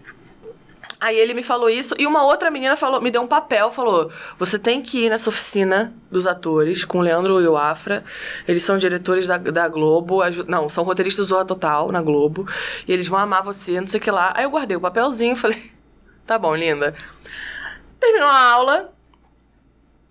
Aí 1.04 1.18
ele 1.18 1.34
me 1.34 1.42
falou 1.42 1.68
isso, 1.68 1.94
e 1.98 2.06
uma 2.06 2.24
outra 2.24 2.50
menina 2.50 2.76
falou, 2.76 2.98
me 2.98 3.10
deu 3.10 3.20
um 3.20 3.26
papel, 3.26 3.70
falou: 3.70 4.10
você 4.38 4.58
tem 4.58 4.80
que 4.80 5.04
ir 5.04 5.10
nessa 5.10 5.28
oficina 5.28 5.92
dos 6.10 6.26
atores 6.26 6.82
com 6.82 6.96
o 6.98 7.02
Leandro 7.02 7.42
e 7.42 7.46
o 7.46 7.58
Afra. 7.58 8.02
Eles 8.48 8.62
são 8.62 8.78
diretores 8.78 9.26
da, 9.26 9.36
da 9.36 9.68
Globo, 9.68 10.20
não, 10.48 10.66
são 10.66 10.82
roteiristas 10.82 11.26
do 11.26 11.28
Zorra 11.28 11.44
Total 11.44 11.92
na 11.92 12.00
Globo. 12.00 12.48
E 12.88 12.92
eles 12.92 13.06
vão 13.06 13.18
amar 13.18 13.42
você, 13.42 13.78
não 13.78 13.86
sei 13.86 14.00
o 14.00 14.02
que 14.02 14.10
lá. 14.10 14.32
Aí 14.34 14.44
eu 14.44 14.50
guardei 14.50 14.78
o 14.78 14.80
papelzinho 14.80 15.34
e 15.34 15.36
falei: 15.36 15.73
tá 16.26 16.38
bom, 16.38 16.54
linda. 16.54 16.92
Terminou 18.00 18.28
a 18.28 18.38
aula, 18.52 18.92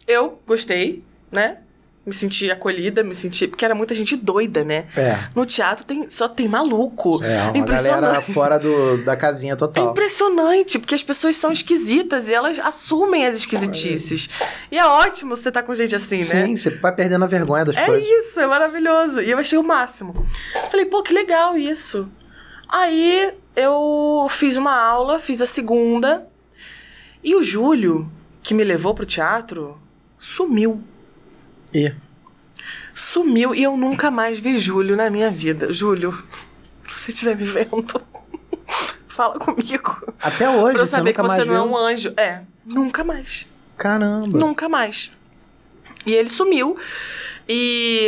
eu 0.07 0.39
gostei, 0.45 1.03
né? 1.31 1.57
Me 2.05 2.13
senti 2.13 2.51
acolhida, 2.51 3.01
me 3.01 3.15
senti. 3.15 3.47
Porque 3.47 3.63
era 3.63 3.73
muita 3.73 3.93
gente 3.93 4.17
doida, 4.17 4.61
né? 4.65 4.87
É. 4.97 5.17
No 5.33 5.45
teatro 5.45 5.85
tem, 5.85 6.09
só 6.09 6.27
tem 6.27 6.49
maluco. 6.49 7.23
É, 7.23 7.43
uma 7.43 7.57
Impressionante. 7.57 8.01
galera 8.01 8.21
fora 8.21 8.59
do, 8.59 9.01
da 9.05 9.15
casinha 9.15 9.53
É 9.53 9.55
total. 9.55 9.89
impressionante, 9.91 10.77
porque 10.77 10.93
as 10.95 11.01
pessoas 11.01 11.37
são 11.37 11.49
esquisitas 11.49 12.27
e 12.27 12.33
elas 12.33 12.59
assumem 12.59 13.25
as 13.25 13.37
esquisitices. 13.37 14.27
E 14.69 14.77
é 14.77 14.85
ótimo 14.85 15.33
você 15.33 15.47
estar 15.47 15.63
com 15.63 15.73
gente 15.73 15.95
assim, 15.95 16.17
né? 16.17 16.23
Sim, 16.45 16.57
você 16.57 16.71
vai 16.71 16.93
perdendo 16.93 17.23
a 17.23 17.27
vergonha 17.27 17.63
das 17.63 17.77
É 17.77 17.85
coisas. 17.85 18.05
isso, 18.05 18.37
é 18.37 18.47
maravilhoso. 18.47 19.21
E 19.21 19.31
eu 19.31 19.37
achei 19.37 19.57
o 19.57 19.63
máximo. 19.63 20.27
Falei, 20.69 20.85
pô, 20.87 21.01
que 21.03 21.13
legal 21.13 21.57
isso. 21.57 22.09
Aí 22.67 23.33
eu 23.55 24.27
fiz 24.29 24.57
uma 24.57 24.75
aula, 24.75 25.19
fiz 25.19 25.41
a 25.41 25.45
segunda. 25.45 26.27
E 27.23 27.35
o 27.35 27.43
Júlio, 27.43 28.11
que 28.41 28.53
me 28.53 28.63
levou 28.63 28.93
pro 28.93 29.05
teatro, 29.05 29.77
sumiu. 30.19 30.83
E 31.73 31.93
Sumiu 32.93 33.55
e 33.55 33.63
eu 33.63 33.75
nunca 33.75 34.11
mais 34.11 34.39
vi 34.39 34.59
Júlio 34.59 34.95
na 34.95 35.09
minha 35.09 35.29
vida. 35.31 35.71
Júlio, 35.71 36.11
se 36.87 36.99
você 36.99 37.11
estiver 37.11 37.35
me 37.35 37.43
vendo, 37.43 38.01
fala 39.07 39.39
comigo. 39.39 40.13
Até 40.21 40.47
hoje, 40.49 40.73
pra 40.73 40.83
eu 40.83 40.87
saber 40.87 41.13
que 41.13 41.21
você 41.21 41.43
não 41.43 41.55
é 41.55 41.61
um 41.61 41.75
anjo. 41.75 42.13
É, 42.15 42.41
nunca 42.63 43.03
mais. 43.03 43.47
Caramba. 43.77 44.37
Nunca 44.37 44.69
mais. 44.69 45.11
E 46.05 46.13
ele 46.13 46.29
sumiu. 46.29 46.77
E 47.47 48.07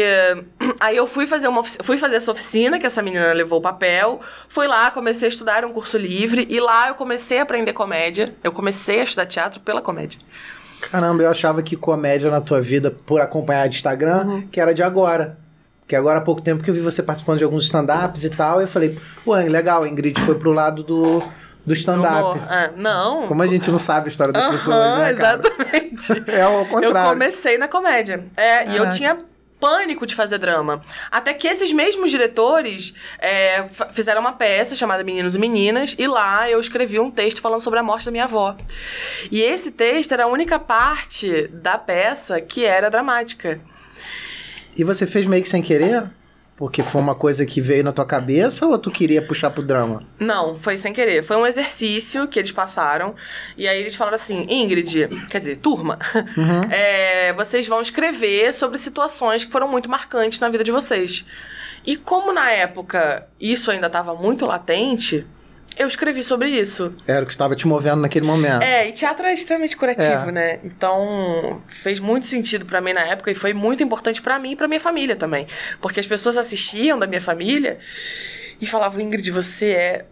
aí 0.80 0.96
eu 0.96 1.06
fui 1.06 1.28
fazer 1.28 1.48
uma 1.48 1.62
fui 1.64 1.98
fazer 1.98 2.16
essa 2.16 2.32
oficina 2.32 2.80
que 2.80 2.86
essa 2.86 3.02
menina 3.02 3.34
levou 3.34 3.60
o 3.60 3.62
papel, 3.62 4.22
fui 4.48 4.66
lá, 4.66 4.90
comecei 4.92 5.28
a 5.28 5.30
estudar 5.30 5.66
um 5.66 5.72
curso 5.74 5.98
livre 5.98 6.48
e 6.50 6.60
lá 6.60 6.88
eu 6.88 6.96
comecei 6.96 7.40
a 7.40 7.44
aprender 7.44 7.74
comédia. 7.74 8.34
Eu 8.44 8.52
comecei 8.52 9.02
a 9.02 9.04
estudar 9.04 9.26
teatro 9.26 9.60
pela 9.60 9.82
comédia. 9.82 10.20
Caramba, 10.90 11.24
eu 11.24 11.30
achava 11.30 11.62
que 11.64 11.76
comédia 11.76 12.30
na 12.30 12.40
tua 12.42 12.62
vida, 12.62 12.92
por 12.92 13.20
acompanhar 13.20 13.68
de 13.68 13.76
Instagram, 13.76 14.26
Uhum. 14.26 14.48
que 14.48 14.60
era 14.60 14.74
de 14.74 14.84
agora. 14.84 15.38
Que 15.88 15.96
agora 15.96 16.18
há 16.20 16.22
pouco 16.22 16.42
tempo 16.42 16.64
que 16.64 16.70
eu 16.70 16.74
vi 16.74 16.80
você 16.80 17.04
participando 17.04 17.38
de 17.40 17.44
alguns 17.44 17.66
stand-ups 17.66 18.24
e 18.24 18.30
tal, 18.30 18.60
e 18.60 18.64
eu 18.64 18.68
falei, 18.68 18.98
pô, 19.24 19.36
legal, 19.36 19.84
a 19.84 19.88
Ingrid 19.90 20.20
foi 20.22 20.36
pro 20.36 20.52
lado 20.52 20.82
do, 20.84 21.24
do 21.66 21.74
stand-up. 21.74 22.40
É, 22.50 22.72
não. 22.76 23.28
Como 23.28 23.42
a 23.42 23.48
gente 23.48 23.72
não 23.72 23.80
sabe 23.80 24.08
a 24.08 24.10
história 24.10 24.32
das 24.32 24.52
pessoas, 24.52 24.76
Aham, 24.78 24.98
né, 25.00 25.14
cara? 25.14 25.42
exatamente. 25.42 25.86
É 26.32 26.42
ao 26.42 26.66
contrário. 26.66 26.98
Eu 26.98 27.14
comecei 27.14 27.58
na 27.58 27.68
comédia. 27.68 28.26
É, 28.36 28.70
e 28.70 28.78
eu 28.78 28.90
tinha 28.92 29.18
pânico 29.60 30.06
de 30.06 30.14
fazer 30.14 30.38
drama. 30.38 30.82
Até 31.10 31.34
que 31.34 31.48
esses 31.48 31.72
mesmos 31.72 32.12
diretores 32.12 32.94
é, 33.20 33.66
fizeram 33.92 34.22
uma 34.22 34.34
peça 34.34 34.76
chamada 34.76 35.04
Meninos 35.04 35.36
e 35.36 35.40
Meninas, 35.40 35.96
e 35.98 36.06
lá 36.08 36.50
eu 36.50 36.60
escrevi 36.60 37.00
um 37.00 37.10
texto 37.10 37.42
falando 37.42 37.62
sobre 37.62 37.80
a 37.80 37.84
morte 37.84 38.06
da 38.06 38.12
minha 38.12 38.26
avó. 38.26 38.56
E 39.32 39.42
esse 39.42 39.72
texto 39.72 40.12
era 40.12 40.26
a 40.26 40.28
única 40.28 40.60
parte 40.60 41.48
da 41.48 41.78
peça 41.78 42.40
que 42.42 42.66
era 42.66 42.90
dramática. 42.92 43.60
E 44.78 44.84
você 44.84 45.08
fez 45.08 45.26
meio 45.26 45.42
que 45.42 45.50
sem 45.50 45.62
querer? 45.62 46.04
Porque 46.58 46.82
foi 46.82 47.02
uma 47.02 47.16
coisa 47.16 47.46
que 47.46 47.60
veio 47.60 47.84
na 47.84 47.92
tua 47.92 48.06
cabeça 48.06 48.66
ou 48.66 48.80
tu 48.80 48.90
queria 48.90 49.22
puxar 49.22 49.50
pro 49.50 49.62
drama? 49.62 50.04
Não, 50.18 50.56
foi 50.56 50.78
sem 50.78 50.94
querer. 50.94 51.22
Foi 51.22 51.36
um 51.36 51.46
exercício 51.46 52.28
que 52.30 52.40
eles 52.40 52.52
passaram. 52.52 53.14
E 53.58 53.68
aí 53.68 53.82
eles 53.82 53.96
falaram 53.96 54.16
assim: 54.16 54.48
Ingrid, 54.50 55.10
quer 55.30 55.40
dizer, 55.40 55.58
turma, 55.58 56.00
é, 56.72 57.34
vocês 57.34 57.68
vão 57.68 57.82
escrever 57.82 58.54
sobre 58.54 58.78
situações 58.78 59.44
que 59.44 59.52
foram 59.52 59.68
muito 59.68 59.90
marcantes 59.90 60.40
na 60.40 60.48
vida 60.48 60.64
de 60.64 60.72
vocês. 60.72 61.26
E 61.86 61.98
como 61.98 62.32
na 62.32 62.50
época 62.50 63.28
isso 63.40 63.70
ainda 63.70 63.88
estava 63.88 64.16
muito 64.16 64.46
latente, 64.46 65.28
eu 65.78 65.88
escrevi 65.88 66.24
sobre 66.24 66.50
isso. 66.50 66.94
Era 67.08 67.24
o 67.24 67.26
que 67.26 67.34
estava 67.34 67.56
te 67.56 67.68
movendo 67.68 68.02
naquele 68.02 68.26
momento. 68.26 68.64
É, 68.64 68.88
e 68.88 68.92
teatro 68.92 69.26
é 69.26 69.34
extremamente 69.34 69.76
curativo, 69.76 70.30
É. 70.30 70.32
né? 70.32 70.60
Então, 70.64 71.62
fez 71.68 72.00
muito 72.00 72.26
sentido 72.26 72.66
pra 72.66 72.82
mim 72.82 72.94
na 72.94 73.02
época 73.02 73.32
e 73.32 73.36
foi 73.36 73.54
muito 73.54 73.84
importante 73.84 74.22
pra 74.22 74.40
mim 74.40 74.52
e 74.52 74.56
pra 74.56 74.68
minha 74.68 74.80
família 74.80 75.16
também. 75.16 75.48
Porque 75.82 76.00
as 76.00 76.08
pessoas 76.08 76.38
assistiam 76.38 76.98
da 77.00 77.08
minha 77.08 77.22
família 77.22 77.78
e 78.62 78.68
falavam: 78.68 79.02
Ingrid, 79.02 79.30
você 79.32 79.72
é 79.72 80.04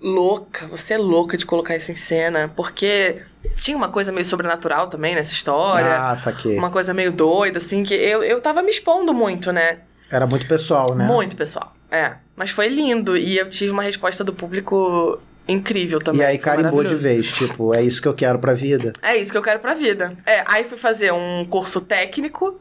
louca, 0.00 0.66
você 0.66 0.94
é 0.94 0.98
louca 0.98 1.36
de 1.36 1.46
colocar 1.46 1.76
isso 1.76 1.90
em 1.90 1.96
cena. 1.96 2.50
Porque 2.54 3.22
tinha 3.56 3.76
uma 3.76 3.88
coisa 3.88 4.12
meio 4.12 4.26
sobrenatural 4.26 4.88
também 4.88 5.14
nessa 5.14 5.32
história. 5.32 5.96
Ah, 6.00 6.16
saquei. 6.16 6.58
Uma 6.58 6.70
coisa 6.70 6.92
meio 6.92 7.12
doida, 7.12 7.58
assim, 7.58 7.82
que 7.82 7.94
eu, 7.94 8.22
eu 8.22 8.40
tava 8.40 8.62
me 8.62 8.70
expondo 8.70 9.14
muito, 9.14 9.52
né? 9.52 9.78
Era 10.10 10.26
muito 10.26 10.46
pessoal, 10.46 10.94
né? 10.94 11.04
Muito, 11.04 11.36
pessoal. 11.36 11.75
É. 11.90 12.14
Mas 12.34 12.50
foi 12.50 12.68
lindo 12.68 13.16
e 13.16 13.38
eu 13.38 13.48
tive 13.48 13.70
uma 13.70 13.82
resposta 13.82 14.22
do 14.22 14.32
público 14.32 15.18
incrível 15.48 16.00
também. 16.00 16.22
E 16.22 16.24
aí 16.24 16.38
carimbou 16.38 16.82
de 16.82 16.94
vez, 16.94 17.30
tipo, 17.32 17.72
é 17.72 17.82
isso 17.82 18.02
que 18.02 18.08
eu 18.08 18.14
quero 18.14 18.38
pra 18.38 18.52
vida. 18.54 18.92
É 19.02 19.16
isso 19.16 19.30
que 19.30 19.38
eu 19.38 19.42
quero 19.42 19.60
pra 19.60 19.74
vida. 19.74 20.16
É, 20.26 20.42
aí 20.46 20.64
fui 20.64 20.76
fazer 20.76 21.12
um 21.12 21.44
curso 21.44 21.80
técnico. 21.80 22.60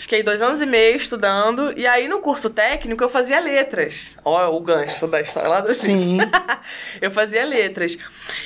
Fiquei 0.00 0.22
dois 0.22 0.40
anos 0.40 0.62
e 0.62 0.66
meio 0.66 0.96
estudando. 0.96 1.74
E 1.76 1.86
aí, 1.86 2.08
no 2.08 2.20
curso 2.20 2.48
técnico, 2.48 3.04
eu 3.04 3.08
fazia 3.08 3.38
letras. 3.38 4.16
Ó, 4.24 4.48
o 4.56 4.58
gancho 4.60 5.06
da 5.06 5.20
história 5.20 5.46
lá 5.46 5.60
do 5.60 5.74
Sim. 5.74 6.16
eu 7.02 7.10
fazia 7.10 7.44
letras. 7.44 7.98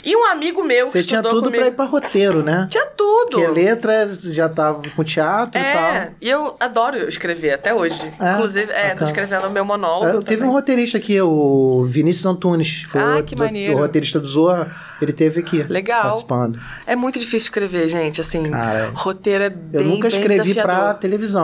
E 0.03 0.17
um 0.17 0.25
amigo 0.27 0.65
meu 0.65 0.89
Você 0.89 1.05
tinha 1.05 1.23
tudo 1.23 1.45
comigo... 1.45 1.59
pra 1.59 1.67
ir 1.69 1.71
pra 1.77 1.85
roteiro, 1.85 2.43
né? 2.43 2.67
Tinha 2.69 2.87
tudo. 2.87 3.39
Porque 3.39 3.47
letras 3.47 4.23
já 4.23 4.49
tava 4.49 4.83
com 4.97 5.05
teatro 5.05 5.61
e 5.61 5.65
É, 5.65 5.73
tal. 6.07 6.13
e 6.21 6.29
eu 6.29 6.57
adoro 6.59 7.09
escrever 7.09 7.53
até 7.53 7.73
hoje. 7.73 8.03
É? 8.21 8.33
Inclusive, 8.33 8.73
é, 8.73 8.83
tô 8.89 8.89
Bacana. 8.89 9.07
escrevendo 9.11 9.47
o 9.47 9.51
meu 9.51 9.65
monólogo. 9.65 10.07
Eu 10.07 10.23
teve 10.23 10.43
um 10.43 10.51
roteirista 10.51 10.99
aqui, 10.99 11.21
o 11.21 11.85
Vinícius 11.85 12.27
Antunes. 12.27 12.83
Foi 12.89 13.01
Ah, 13.01 13.23
que 13.25 13.37
maneiro. 13.37 13.75
o 13.77 13.79
roteirista 13.79 14.19
do 14.19 14.27
Zorra. 14.27 14.75
Ele 15.01 15.13
teve 15.13 15.41
aqui. 15.41 15.63
Legal. 15.63 16.03
Participando. 16.03 16.59
É 16.87 16.97
muito 16.97 17.19
difícil 17.19 17.47
escrever, 17.47 17.89
gente. 17.89 18.21
Assim, 18.21 18.51
Cara, 18.51 18.91
roteiro 18.95 19.45
é 19.45 19.47
Eu 19.47 19.51
bem, 19.53 19.87
nunca 19.87 20.09
bem 20.09 20.19
escrevi 20.19 20.55
pra 20.55 20.63
desafiador. 20.63 20.95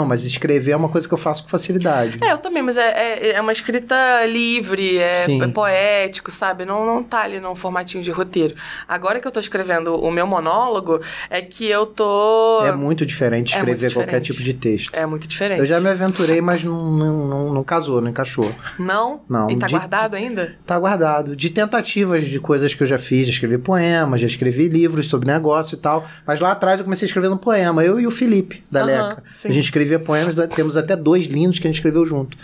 Televisão, 0.00 0.06
mas 0.06 0.24
escrever 0.24 0.72
é 0.72 0.76
uma 0.76 0.88
coisa 0.88 1.06
que 1.06 1.14
eu 1.14 1.18
faço 1.18 1.42
com 1.42 1.48
facilidade. 1.48 2.18
É, 2.22 2.32
eu 2.32 2.38
também, 2.38 2.62
mas 2.62 2.76
é, 2.76 2.90
é, 2.90 3.30
é 3.32 3.40
uma 3.40 3.52
escrita 3.52 3.94
livre, 4.26 4.98
é, 4.98 5.26
é 5.42 5.46
poético, 5.48 6.30
sabe? 6.30 6.64
Não, 6.64 6.84
não 6.86 7.02
tá 7.02 7.22
ali 7.22 7.40
num 7.40 7.54
formatinho 7.54 8.02
de 8.02 8.10
roteiro. 8.10 8.54
Agora 8.88 9.20
que 9.20 9.26
eu 9.26 9.30
tô 9.32 9.40
escrevendo 9.40 9.94
o 9.94 10.10
meu 10.10 10.26
monólogo, 10.26 11.00
é 11.28 11.40
que 11.42 11.66
eu 11.68 11.86
tô. 11.86 12.62
É 12.64 12.72
muito 12.72 13.04
diferente 13.06 13.54
É 13.54 13.58
escrever 13.58 13.80
muito 13.82 13.94
qualquer 13.94 14.20
diferente. 14.20 14.32
tipo 14.32 14.42
de 14.44 14.54
texto. 14.54 14.94
É 14.94 15.06
muito 15.06 15.26
diferente. 15.28 15.60
Eu 15.60 15.66
já 15.66 15.80
me 15.80 15.88
aventurei, 15.88 16.40
mas 16.40 16.62
não, 16.64 16.90
não, 16.90 17.26
não, 17.28 17.52
não 17.54 17.64
casou, 17.64 18.00
não 18.00 18.08
encaixou. 18.08 18.52
Não? 18.78 19.20
Não, 19.28 19.50
E 19.50 19.56
tá 19.56 19.66
de- 19.66 19.72
guardado 19.74 20.14
ainda? 20.16 20.54
Tá 20.66 20.78
guardado. 20.78 21.36
De 21.36 21.50
tentativas 21.50 22.26
de 22.26 22.38
coisas 22.40 22.74
que 22.74 22.82
eu 22.82 22.86
já 22.86 22.98
fiz, 22.98 23.26
já 23.26 23.32
escrevi 23.34 23.58
poemas, 23.58 24.20
já 24.20 24.26
escrevi 24.26 24.68
livros 24.68 25.06
sobre 25.08 25.26
negócio 25.30 25.74
e 25.74 25.78
tal. 25.78 26.04
Mas 26.26 26.40
lá 26.40 26.52
atrás 26.52 26.80
eu 26.80 26.84
comecei 26.84 27.06
escrevendo 27.06 27.36
poema, 27.36 27.84
eu 27.84 28.00
e 28.00 28.06
o 28.06 28.10
Felipe, 28.10 28.62
da 28.70 28.80
Aham, 28.80 28.86
Leca. 29.08 29.22
sim. 29.34 29.48
A 29.48 29.52
gente 29.52 29.64
escrevia 29.64 29.89
poemas, 29.98 30.36
temos 30.54 30.76
até 30.76 30.94
dois 30.96 31.26
lindos 31.26 31.58
que 31.58 31.66
a 31.66 31.68
gente 31.70 31.76
escreveu 31.78 32.04
junto. 32.06 32.36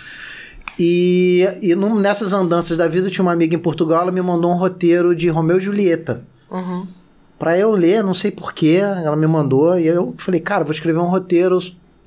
E, 0.78 1.48
e 1.62 1.74
num- 1.74 1.98
nessas 1.98 2.32
andanças 2.32 2.76
da 2.76 2.86
vida, 2.88 3.06
eu 3.06 3.10
tinha 3.10 3.22
uma 3.22 3.32
amiga 3.32 3.54
em 3.54 3.58
Portugal, 3.58 4.02
ela 4.02 4.12
me 4.12 4.20
mandou 4.20 4.50
um 4.50 4.56
roteiro 4.56 5.14
de 5.14 5.28
Romeu 5.28 5.56
e 5.58 5.60
Julieta. 5.60 6.24
Uhum. 6.50 6.86
Pra 7.38 7.58
eu 7.58 7.70
ler, 7.70 8.02
não 8.02 8.14
sei 8.14 8.30
porquê, 8.30 8.80
ela 8.82 9.16
me 9.16 9.26
mandou, 9.26 9.78
e 9.78 9.86
eu 9.86 10.14
falei, 10.18 10.40
cara, 10.40 10.64
vou 10.64 10.72
escrever 10.72 10.98
um 10.98 11.06
roteiro 11.08 11.58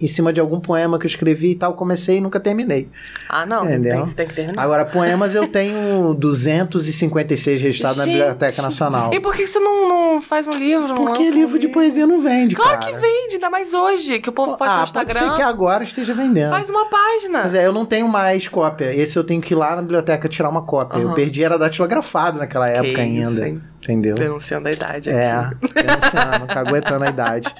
em 0.01 0.07
cima 0.07 0.31
de 0.31 0.39
algum 0.39 0.59
poema 0.59 0.97
que 0.97 1.05
eu 1.05 1.09
escrevi 1.09 1.51
e 1.51 1.55
tal. 1.55 1.73
Comecei 1.73 2.17
e 2.17 2.21
nunca 2.21 2.39
terminei. 2.39 2.87
Ah, 3.27 3.45
não. 3.45 3.65
Tem, 3.65 3.81
tem 3.81 4.27
que 4.27 4.33
terminar. 4.33 4.61
Agora, 4.63 4.85
poemas 4.85 5.35
eu 5.35 5.47
tenho 5.47 6.13
256 6.13 7.61
registrados 7.61 7.97
na 7.97 8.05
Biblioteca 8.05 8.61
Nacional. 8.61 9.13
E 9.13 9.19
por 9.19 9.33
que 9.35 9.45
você 9.45 9.59
não, 9.59 9.89
não 9.89 10.21
faz 10.21 10.47
um 10.47 10.51
livro? 10.51 10.95
Porque 10.95 11.19
lança 11.23 11.31
um 11.31 11.35
livro 11.35 11.59
de 11.59 11.67
poesia 11.67 12.07
não 12.07 12.21
vende, 12.21 12.55
Claro 12.55 12.79
cara. 12.79 12.91
que 12.91 12.97
vende, 12.97 13.33
ainda 13.33 13.49
mais 13.49 13.73
hoje, 13.73 14.19
que 14.19 14.29
o 14.29 14.31
povo 14.31 14.57
pode 14.57 14.71
ah, 14.71 14.85
no 14.85 14.93
pode 14.93 15.11
Instagram. 15.11 15.31
ser 15.31 15.35
que 15.35 15.41
agora 15.41 15.83
esteja 15.83 16.13
vendendo. 16.13 16.49
Faz 16.49 16.69
uma 16.69 16.85
página. 16.89 17.43
Mas 17.43 17.53
é, 17.53 17.65
eu 17.65 17.73
não 17.73 17.85
tenho 17.85 18.07
mais 18.07 18.47
cópia. 18.47 18.95
Esse 18.95 19.17
eu 19.17 19.23
tenho 19.23 19.41
que 19.41 19.53
ir 19.53 19.57
lá 19.57 19.75
na 19.75 19.81
biblioteca 19.81 20.27
tirar 20.29 20.49
uma 20.49 20.61
cópia. 20.61 20.97
Eu 20.99 21.07
Aham. 21.07 21.15
perdi, 21.15 21.43
era 21.43 21.57
datilografado 21.57 22.39
naquela 22.39 22.67
época 22.69 23.03
isso, 23.03 23.29
ainda. 23.31 23.47
hein? 23.47 23.61
Entendeu? 23.83 24.15
Denunciando 24.15 24.67
a 24.67 24.71
idade 24.71 25.09
É, 25.09 25.31
aqui. 25.31 25.55
denunciando, 25.73 26.47
caguetando 26.47 27.05
a 27.05 27.09
idade. 27.09 27.53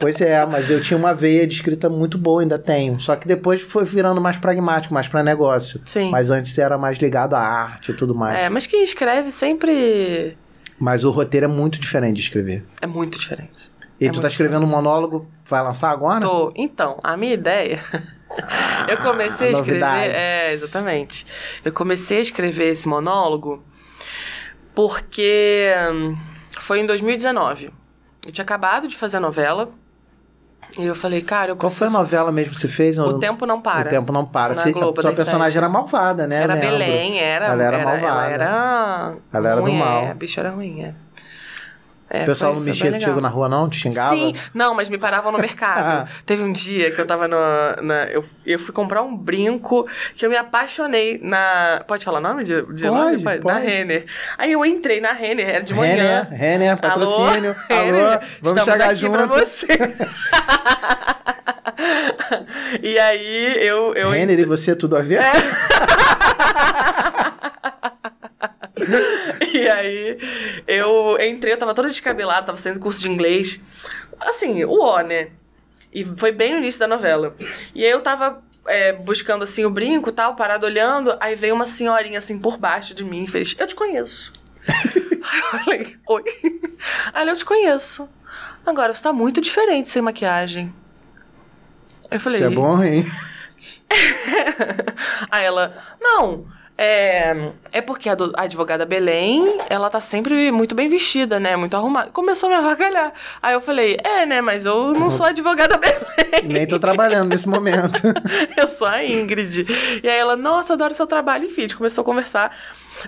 Pois 0.00 0.20
é, 0.20 0.44
mas 0.46 0.70
eu 0.70 0.80
tinha 0.82 0.96
uma 0.96 1.14
veia 1.14 1.46
de 1.46 1.54
escrita 1.54 1.88
muito 1.88 2.16
boa, 2.18 2.42
ainda 2.42 2.58
tenho. 2.58 2.98
Só 3.00 3.16
que 3.16 3.26
depois 3.26 3.62
foi 3.62 3.84
virando 3.84 4.20
mais 4.20 4.36
pragmático, 4.36 4.92
mais 4.94 5.08
pra 5.08 5.22
negócio. 5.22 5.80
Sim. 5.84 6.10
Mas 6.10 6.30
antes 6.30 6.56
era 6.58 6.76
mais 6.76 6.98
ligado 6.98 7.34
à 7.34 7.40
arte 7.40 7.92
e 7.92 7.94
tudo 7.94 8.14
mais. 8.14 8.38
É, 8.38 8.48
mas 8.48 8.66
quem 8.66 8.84
escreve 8.84 9.30
sempre 9.30 10.36
Mas 10.78 11.04
o 11.04 11.10
roteiro 11.10 11.44
é 11.46 11.48
muito 11.48 11.80
diferente 11.80 12.16
de 12.16 12.22
escrever. 12.22 12.64
é 12.80 12.86
muito 12.86 13.18
diferente. 13.18 13.72
E 13.98 14.06
É 14.06 14.10
tu 14.10 14.20
tá 14.20 14.28
escrevendo 14.28 14.64
um 14.64 14.68
monólogo, 14.68 15.26
vai 15.46 15.62
lançar 15.62 15.90
agora? 15.90 16.20
Tô. 16.20 16.52
Então, 16.54 16.98
a 17.02 17.16
minha 17.16 17.32
ideia. 17.32 17.80
eu 18.88 18.98
comecei 18.98 19.48
a 19.48 19.52
escrever. 19.52 19.80
novidades. 19.80 20.14
É, 20.18 20.52
exatamente. 20.52 21.26
Eu 21.64 21.72
comecei 21.72 22.18
a 22.18 22.20
escrever 22.20 22.72
esse 22.72 22.86
monólogo 22.86 23.64
porque 24.74 25.72
hum, 25.92 26.14
foi 26.60 26.80
em 26.80 26.86
2019. 26.86 27.70
Eu 28.26 28.32
tinha 28.32 28.42
acabado 28.42 28.86
de 28.86 28.96
fazer 28.96 29.16
a 29.16 29.20
novela. 29.20 29.70
E 30.78 30.84
eu 30.86 30.94
falei, 30.94 31.22
cara, 31.22 31.52
eu 31.52 31.56
Qual 31.56 31.70
foi 31.70 31.86
a 31.86 31.90
novela 31.90 32.30
mesmo 32.30 32.54
que 32.54 32.60
você 32.60 32.68
fez? 32.68 32.98
O 32.98 33.18
Tempo 33.18 33.46
Não 33.46 33.60
Para. 33.60 33.88
O 33.88 33.90
tempo 33.90 34.12
não 34.12 34.24
para. 34.24 34.54
Na 34.54 34.62
Você, 34.62 34.72
Globo, 34.72 35.00
a 35.00 35.02
das 35.04 35.14
personagem 35.14 35.52
sete. 35.52 35.58
era 35.58 35.68
malvada, 35.68 36.26
né? 36.26 36.42
Era. 36.42 36.56
Belém, 36.56 37.18
era. 37.18 37.46
Ela 37.46 37.62
era, 37.64 37.76
era 37.78 37.84
malvada. 37.84 38.06
Ela 38.06 38.26
era. 38.28 39.14
Ela 39.32 39.48
era 39.48 39.56
do 39.56 39.62
ruim, 39.62 39.78
mal. 39.78 40.02
É, 40.04 40.10
a 40.10 40.14
bicha 40.14 40.40
era 40.40 40.50
ruim, 40.50 40.82
é. 40.82 40.94
É, 42.08 42.22
O 42.22 42.26
pessoal 42.26 42.52
foi- 42.52 42.60
não 42.60 42.66
mexia 42.66 42.92
contigo 42.92 43.20
na 43.20 43.28
rua, 43.28 43.48
não? 43.48 43.68
Te 43.68 43.78
xingava? 43.78 44.14
Sim, 44.14 44.32
não, 44.54 44.74
mas 44.74 44.88
me 44.88 44.96
paravam 44.96 45.32
no 45.32 45.38
mercado. 45.38 46.08
Teve 46.24 46.42
um 46.42 46.52
dia 46.52 46.90
que 46.92 47.00
eu 47.00 47.06
tava 47.06 47.26
no, 47.26 47.36
na. 47.82 48.04
Eu, 48.04 48.24
eu 48.44 48.58
fui 48.60 48.72
comprar 48.72 49.02
um 49.02 49.16
brinco 49.16 49.88
que 50.14 50.24
eu 50.24 50.30
me 50.30 50.36
apaixonei 50.36 51.18
na. 51.22 51.82
Pode 51.86 52.04
falar 52.04 52.20
nome 52.20 52.44
de, 52.44 52.62
de 52.74 52.86
Pode? 52.86 53.24
Na 53.24 53.38
pode. 53.38 53.66
Renner. 53.66 54.04
Aí 54.38 54.52
eu 54.52 54.64
entrei 54.64 55.00
na 55.00 55.12
Renner, 55.12 55.48
era 55.48 55.64
de 55.64 55.74
manhã. 55.74 56.22
Renner, 56.30 56.40
Renner, 56.40 56.80
patrocínio. 56.80 57.56
Alô, 57.68 57.80
Alô, 57.80 57.86
Renner, 57.86 58.20
vamos 58.40 58.42
estamos 58.42 58.64
chegar 58.64 58.86
aqui 58.90 58.96
junto. 58.96 59.16
Pra 59.16 59.26
você. 59.26 59.66
e 62.82 62.98
aí 62.98 63.66
eu. 63.66 63.94
eu 63.94 64.10
Renner 64.10 64.38
e 64.38 64.44
você, 64.44 64.76
tudo 64.76 64.96
a 64.96 65.02
ver? 65.02 65.20
É. 65.20 65.32
E 69.54 69.68
aí, 69.68 70.18
eu 70.66 71.18
entrei, 71.20 71.54
eu 71.54 71.58
tava 71.58 71.74
toda 71.74 71.88
descabelada, 71.88 72.46
tava 72.46 72.58
fazendo 72.58 72.78
curso 72.78 73.00
de 73.00 73.08
inglês. 73.08 73.60
Assim, 74.20 74.64
o 74.64 74.80
ó, 74.80 75.00
né? 75.00 75.28
E 75.92 76.04
foi 76.04 76.30
bem 76.30 76.52
no 76.52 76.58
início 76.58 76.80
da 76.80 76.86
novela. 76.86 77.34
E 77.74 77.84
aí 77.84 77.90
eu 77.90 78.00
tava 78.00 78.42
é, 78.66 78.92
buscando 78.92 79.44
assim 79.44 79.64
o 79.64 79.70
brinco 79.70 80.10
e 80.10 80.12
tal, 80.12 80.36
parado 80.36 80.66
olhando. 80.66 81.16
Aí 81.20 81.34
veio 81.34 81.54
uma 81.54 81.66
senhorinha 81.66 82.18
assim 82.18 82.38
por 82.38 82.58
baixo 82.58 82.94
de 82.94 83.04
mim 83.04 83.24
e 83.24 83.28
fez: 83.28 83.56
Eu 83.58 83.66
te 83.66 83.74
conheço. 83.74 84.32
aí 84.68 85.38
eu 85.38 85.44
falei: 85.64 85.96
Oi. 86.08 86.24
Aí 87.14 87.28
eu 87.28 87.36
te 87.36 87.44
conheço. 87.44 88.08
Agora, 88.64 88.92
você 88.92 89.02
tá 89.02 89.12
muito 89.12 89.40
diferente 89.40 89.88
sem 89.88 90.02
maquiagem. 90.02 90.74
Eu 92.10 92.20
falei: 92.20 92.40
Isso 92.40 92.48
é 92.48 92.50
bom, 92.50 92.82
hein? 92.82 93.06
Aí 95.30 95.44
ela, 95.44 95.72
não, 96.00 96.44
é, 96.78 97.52
é 97.72 97.80
porque 97.80 98.08
a, 98.08 98.14
do- 98.14 98.32
a 98.36 98.42
advogada 98.42 98.84
Belém, 98.84 99.58
ela 99.70 99.88
tá 99.88 100.00
sempre 100.00 100.50
muito 100.52 100.74
bem 100.74 100.88
vestida, 100.88 101.40
né? 101.40 101.56
Muito 101.56 101.74
arrumada. 101.76 102.10
Começou 102.10 102.48
a 102.48 102.50
me 102.50 102.58
avacalhar. 102.58 103.12
Aí 103.42 103.54
eu 103.54 103.60
falei, 103.60 103.96
é, 104.04 104.26
né? 104.26 104.40
Mas 104.42 104.66
eu 104.66 104.92
não 104.92 105.08
sou 105.10 105.24
a 105.24 105.30
advogada 105.30 105.78
Belém. 105.78 106.52
Nem 106.52 106.66
tô 106.66 106.78
trabalhando 106.78 107.30
nesse 107.30 107.48
momento. 107.48 108.00
Eu 108.56 108.68
sou 108.68 108.86
a 108.86 109.04
Ingrid. 109.04 109.66
E 110.02 110.08
aí 110.08 110.18
ela, 110.18 110.36
nossa, 110.36 110.74
adoro 110.74 110.94
seu 110.94 111.06
trabalho. 111.06 111.44
Enfim, 111.46 111.60
a 111.60 111.64
gente 111.64 111.76
começou 111.76 112.02
a 112.02 112.04
conversar. 112.04 112.54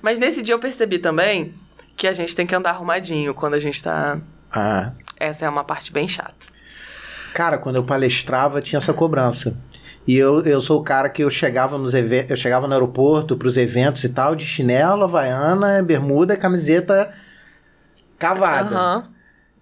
Mas 0.02 0.18
nesse 0.18 0.42
dia 0.42 0.54
eu 0.54 0.58
percebi 0.58 0.98
também 0.98 1.52
que 1.96 2.06
a 2.06 2.12
gente 2.12 2.34
tem 2.34 2.46
que 2.46 2.54
andar 2.54 2.70
arrumadinho 2.70 3.34
quando 3.34 3.54
a 3.54 3.58
gente 3.58 3.82
tá... 3.82 4.18
Ah. 4.52 4.92
Essa 5.18 5.44
é 5.46 5.48
uma 5.48 5.64
parte 5.64 5.92
bem 5.92 6.06
chata. 6.08 6.46
Cara, 7.34 7.58
quando 7.58 7.76
eu 7.76 7.84
palestrava, 7.84 8.60
tinha 8.62 8.78
essa 8.78 8.92
cobrança. 8.94 9.56
E 10.08 10.16
eu, 10.16 10.40
eu 10.40 10.58
sou 10.58 10.80
o 10.80 10.82
cara 10.82 11.10
que 11.10 11.22
eu 11.22 11.30
chegava 11.30 11.76
nos 11.76 11.92
eu 11.92 12.34
chegava 12.34 12.66
no 12.66 12.72
aeroporto 12.72 13.36
pros 13.36 13.58
eventos 13.58 14.02
e 14.04 14.08
tal, 14.08 14.34
de 14.34 14.42
chinelo, 14.42 15.04
havaiana, 15.04 15.82
bermuda, 15.82 16.34
camiseta 16.34 17.10
cavada. 18.18 18.74
Aham. 18.74 19.04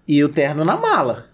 E 0.07 0.23
o 0.23 0.29
terno 0.29 0.63
na 0.63 0.77
mala. 0.77 1.25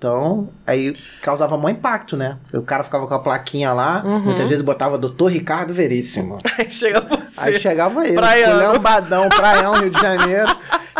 Então, 0.00 0.48
aí 0.66 0.94
causava 1.20 1.58
maior 1.58 1.76
impacto, 1.76 2.16
né? 2.16 2.38
O 2.54 2.62
cara 2.62 2.82
ficava 2.82 3.06
com 3.06 3.12
a 3.12 3.18
plaquinha 3.18 3.70
lá, 3.74 4.02
Uhum. 4.02 4.20
muitas 4.20 4.48
vezes 4.48 4.64
botava 4.64 4.96
Doutor 4.96 5.30
Ricardo 5.30 5.74
Veríssimo. 5.74 6.38
Aí 6.58 6.70
chega 6.70 7.02
você. 7.02 7.38
Aí 7.38 7.60
chegava 7.60 8.06
ele, 8.06 8.14
Praiano. 8.16 8.72
lambadão, 8.72 9.28
praião, 9.28 9.74
Rio 9.74 9.90
de 9.90 10.00
Janeiro, 10.00 10.56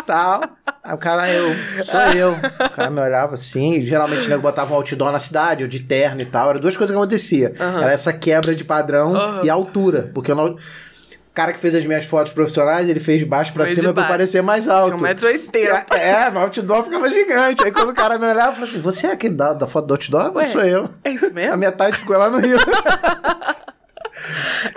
tal. 0.06 0.42
Aí 0.84 0.94
o 0.94 0.98
cara, 0.98 1.30
eu, 1.32 1.56
sou 1.82 1.98
eu. 2.14 2.32
O 2.32 2.70
cara 2.70 2.90
me 2.90 3.00
olhava 3.00 3.34
assim, 3.36 3.82
geralmente 3.86 4.28
né, 4.28 4.34
eu 4.34 4.40
botava 4.42 4.70
um 4.74 4.76
outdoor 4.76 5.10
na 5.10 5.18
cidade, 5.18 5.62
ou 5.62 5.68
de 5.68 5.80
terno 5.80 6.20
e 6.20 6.26
tal. 6.26 6.50
Eram 6.50 6.60
duas 6.60 6.76
coisas 6.76 6.94
que 6.94 6.98
acontecia. 7.00 7.52
Era 7.58 7.92
essa 7.92 8.12
quebra 8.12 8.54
de 8.54 8.64
padrão 8.64 9.16
Aham. 9.16 9.40
e 9.44 9.48
altura. 9.48 10.10
Porque 10.12 10.30
eu 10.30 10.36
não... 10.36 10.56
o 11.40 11.42
cara 11.42 11.52
que 11.54 11.58
fez 11.58 11.74
as 11.74 11.84
minhas 11.84 12.04
fotos 12.04 12.32
profissionais, 12.32 12.88
ele 12.88 13.00
fez 13.00 13.18
de 13.18 13.24
baixo 13.24 13.52
pra 13.52 13.64
cima 13.66 13.94
pra 13.94 14.04
parecer 14.04 14.42
mais 14.42 14.68
alto. 14.68 14.96
Tinha 14.98 15.14
1,80m. 15.14 15.84
É, 15.92 16.10
é, 16.10 16.24
mas 16.30 16.34
o 16.34 16.38
outdoor 16.38 16.84
ficava 16.84 17.08
gigante. 17.08 17.64
Aí 17.64 17.72
quando 17.72 17.90
o 17.90 17.94
cara 17.94 18.18
me 18.18 18.26
olhava, 18.26 18.50
eu 18.50 18.54
falei 18.54 18.68
assim, 18.68 18.80
você 18.80 19.06
é 19.06 19.12
aquele 19.12 19.34
da, 19.34 19.54
da 19.54 19.66
foto 19.66 19.86
do 19.86 19.94
outdoor? 19.94 20.36
Ué, 20.36 20.44
sou 20.44 20.62
eu. 20.62 20.88
É 21.02 21.10
isso 21.10 21.32
mesmo? 21.32 21.54
A 21.54 21.56
metade 21.56 21.96
ficou 21.96 22.18
lá 22.18 22.28
no 22.28 22.38
Rio. 22.38 22.58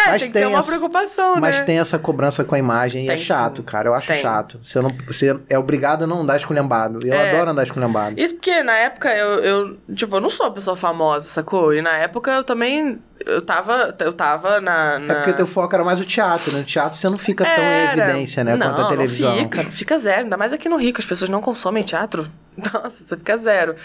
É, 0.06 0.10
Mas 0.12 0.22
tem 0.24 0.32
tem 0.32 0.46
uma 0.46 0.60
essa- 0.60 0.68
preocupação, 0.68 1.36
Mas 1.40 1.56
né? 1.58 1.62
tem 1.64 1.80
essa 1.80 1.98
cobrança 2.00 2.44
com 2.44 2.56
a 2.56 2.60
imagem 2.60 3.06
e 3.06 3.10
é 3.10 3.16
Tem 3.16 3.24
chato, 3.24 3.58
sim. 3.58 3.64
cara. 3.64 3.90
Eu 3.90 3.94
acho 3.94 4.08
Tem. 4.08 4.22
chato. 4.22 4.60
Você, 4.62 4.80
não, 4.80 4.90
você 5.08 5.40
é 5.50 5.58
obrigado 5.58 6.04
a 6.04 6.08
não 6.08 6.22
andar 6.22 6.38
esculhambado. 6.38 7.00
Eu 7.06 7.14
É. 7.14 7.30
adoro 7.32 7.52
andar 7.52 7.64
esculhambado. 7.64 8.20
Isso 8.20 8.36
porque 8.36 8.62
na 8.64 8.74
época 8.76 9.10
eu, 9.16 9.40
eu, 9.44 9.78
tipo, 9.96 10.16
eu 10.16 10.22
não 10.22 10.30
sou 10.30 10.46
uma 10.48 10.52
pessoa 10.54 10.76
famosa, 10.76 11.28
sacou? 11.28 11.74
E 11.74 11.82
na 11.82 11.92
época 11.98 12.32
eu 12.32 12.44
também, 12.44 13.00
eu 13.26 13.42
tava, 13.42 13.96
eu 14.00 14.14
tava 14.14 14.60
na... 14.60 15.00
na... 15.00 15.14
É 15.14 15.16
porque 15.18 15.34
teu 15.34 15.48
foco 15.48 15.74
era 15.74 15.84
mais 15.84 16.00
o 16.00 16.06
teatro, 16.06 16.52
né? 16.52 16.60
No 16.60 16.66
teatro 16.66 16.98
você 16.98 17.08
não 17.10 17.18
fica 17.18 17.46
tão 17.46 17.64
em 17.64 17.84
evidência, 18.02 18.44
né? 18.44 18.56
Não, 18.56 18.68
quanto 18.74 18.82
a 18.82 18.90
televisão. 18.90 19.32
Não 19.36 19.44
fica, 19.44 19.64
fica 19.72 19.98
zero. 19.98 20.24
Ainda 20.24 20.38
mais 20.38 20.52
aqui 20.54 20.68
no 20.68 20.78
Rio, 20.78 20.94
que 20.94 21.00
as 21.02 21.06
pessoas 21.08 21.30
não 21.30 21.42
consomem 21.42 21.84
teatro. 21.84 22.28
Nossa, 22.74 23.04
você 23.04 23.18
fica 23.18 23.36
zero. 23.38 23.76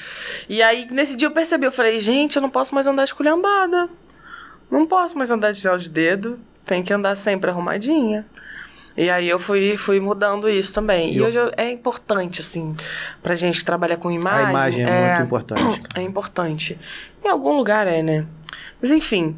E 0.48 0.62
aí, 0.62 0.86
nesse 0.90 1.16
dia 1.16 1.26
eu 1.28 1.32
percebi, 1.32 1.64
eu 1.66 1.72
falei, 1.72 2.00
gente, 2.00 2.36
eu 2.36 2.42
não 2.42 2.50
posso 2.50 2.74
mais 2.74 2.86
andar 2.86 3.04
esculhambada. 3.04 3.88
Não 4.70 4.86
posso 4.86 5.16
mais 5.16 5.30
andar 5.30 5.52
de 5.52 5.60
gel 5.60 5.76
de 5.78 5.88
dedo. 5.88 6.36
Tem 6.64 6.82
que 6.82 6.92
andar 6.92 7.14
sempre 7.16 7.50
arrumadinha. 7.50 8.26
E 8.96 9.08
aí 9.08 9.28
eu 9.28 9.38
fui, 9.38 9.76
fui 9.76 10.00
mudando 10.00 10.48
isso 10.48 10.72
também. 10.72 11.12
E, 11.12 11.16
E 11.18 11.22
hoje 11.22 11.38
eu- 11.38 11.50
é 11.56 11.70
importante, 11.70 12.40
assim, 12.40 12.74
pra 13.22 13.34
gente 13.34 13.60
que 13.60 13.64
trabalha 13.64 13.96
com 13.96 14.10
imagem. 14.10 14.46
A 14.46 14.50
imagem 14.50 14.82
é 14.84 15.08
muito 15.14 15.22
importante, 15.26 15.82
É 15.94 16.02
importante. 16.02 16.78
Em 17.24 17.28
algum 17.28 17.56
lugar 17.56 17.86
é, 17.86 18.02
né? 18.02 18.26
Mas 18.82 18.90
enfim. 18.90 19.36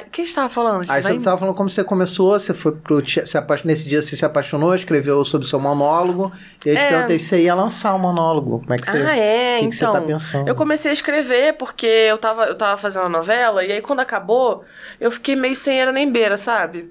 Quem 0.00 0.24
estava 0.24 0.48
falando? 0.48 0.82
Aí 0.82 0.86
Vai- 0.86 1.02
você 1.02 1.12
estava 1.18 1.36
falando 1.38 1.54
como 1.54 1.68
você 1.68 1.84
começou, 1.84 2.38
você 2.38 2.54
foi 2.54 2.72
pro 2.72 3.02
se 3.06 3.36
apa- 3.36 3.56
nesse 3.64 3.88
dia 3.88 4.00
você 4.00 4.16
se 4.16 4.24
apaixonou, 4.24 4.74
escreveu 4.74 5.22
sobre 5.24 5.46
o 5.46 5.50
seu 5.50 5.60
monólogo, 5.60 6.32
e 6.64 6.70
aí 6.70 6.74
eu 6.74 6.80
te 6.80 6.84
É. 6.84 6.88
perguntei 6.90 7.18
se 7.18 7.26
você 7.26 7.42
ia 7.42 7.54
lançar 7.54 7.94
o 7.94 7.98
monólogo. 7.98 8.60
Como 8.60 8.72
é 8.74 8.78
que 8.78 8.86
você. 8.90 8.96
Ah, 8.96 9.16
é, 9.16 9.56
o 9.56 9.58
que, 9.60 9.64
então. 9.66 9.68
que 9.70 9.76
você 9.76 9.84
tá 9.86 10.00
pensando? 10.00 10.48
Eu 10.48 10.54
comecei 10.54 10.90
a 10.90 10.94
escrever 10.94 11.54
porque 11.54 11.86
eu 11.86 12.16
tava, 12.18 12.46
eu 12.46 12.54
tava 12.54 12.76
fazendo 12.76 13.06
a 13.06 13.08
novela, 13.08 13.64
e 13.64 13.70
aí 13.72 13.80
quando 13.82 14.00
acabou, 14.00 14.64
eu 15.00 15.10
fiquei 15.10 15.36
meio 15.36 15.54
sem 15.54 15.80
era 15.80 15.92
nem 15.92 16.10
beira, 16.10 16.36
sabe? 16.38 16.88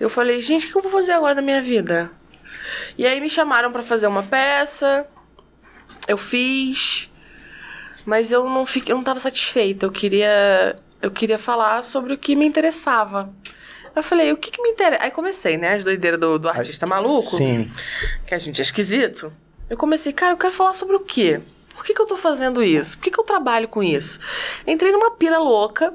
Eu 0.00 0.08
falei, 0.08 0.40
gente, 0.40 0.66
o 0.66 0.70
que 0.72 0.78
eu 0.78 0.82
vou 0.82 0.92
fazer 0.92 1.12
agora 1.12 1.34
da 1.34 1.42
minha 1.42 1.60
vida? 1.60 2.10
E 2.96 3.06
aí 3.06 3.20
me 3.20 3.28
chamaram 3.28 3.70
pra 3.72 3.82
fazer 3.82 4.06
uma 4.06 4.22
peça, 4.22 5.04
eu 6.06 6.16
fiz, 6.16 7.10
mas 8.06 8.30
eu 8.32 8.44
não 8.48 8.64
fiquei, 8.64 8.92
eu 8.92 8.96
não 8.96 9.04
tava 9.04 9.20
satisfeita. 9.20 9.84
Eu 9.86 9.90
queria, 9.90 10.76
eu 11.00 11.10
queria 11.10 11.38
falar 11.38 11.82
sobre 11.82 12.12
o 12.12 12.18
que 12.18 12.34
me 12.36 12.46
interessava. 12.46 13.32
Eu 13.94 14.02
falei, 14.02 14.30
o 14.32 14.36
que, 14.36 14.50
que 14.50 14.62
me 14.62 14.70
interessa? 14.70 15.02
Aí 15.04 15.10
comecei, 15.10 15.56
né? 15.56 15.74
As 15.74 15.84
doideiras 15.84 16.20
do, 16.20 16.38
do 16.38 16.48
artista 16.48 16.86
maluco 16.86 17.36
Sim. 17.36 17.68
que 18.26 18.34
a 18.34 18.38
gente 18.38 18.60
é 18.60 18.62
esquisito, 18.62 19.32
eu 19.68 19.76
comecei, 19.76 20.12
cara, 20.12 20.32
eu 20.32 20.36
quero 20.36 20.52
falar 20.52 20.74
sobre 20.74 20.96
o 20.96 21.00
quê? 21.00 21.40
Por 21.74 21.84
que, 21.84 21.94
que 21.94 22.00
eu 22.00 22.06
tô 22.06 22.16
fazendo 22.16 22.62
isso? 22.62 22.96
Por 22.96 23.04
que, 23.04 23.10
que 23.10 23.18
eu 23.20 23.24
trabalho 23.24 23.68
com 23.68 23.82
isso? 23.82 24.18
Entrei 24.66 24.90
numa 24.92 25.12
pira 25.12 25.38
louca, 25.38 25.94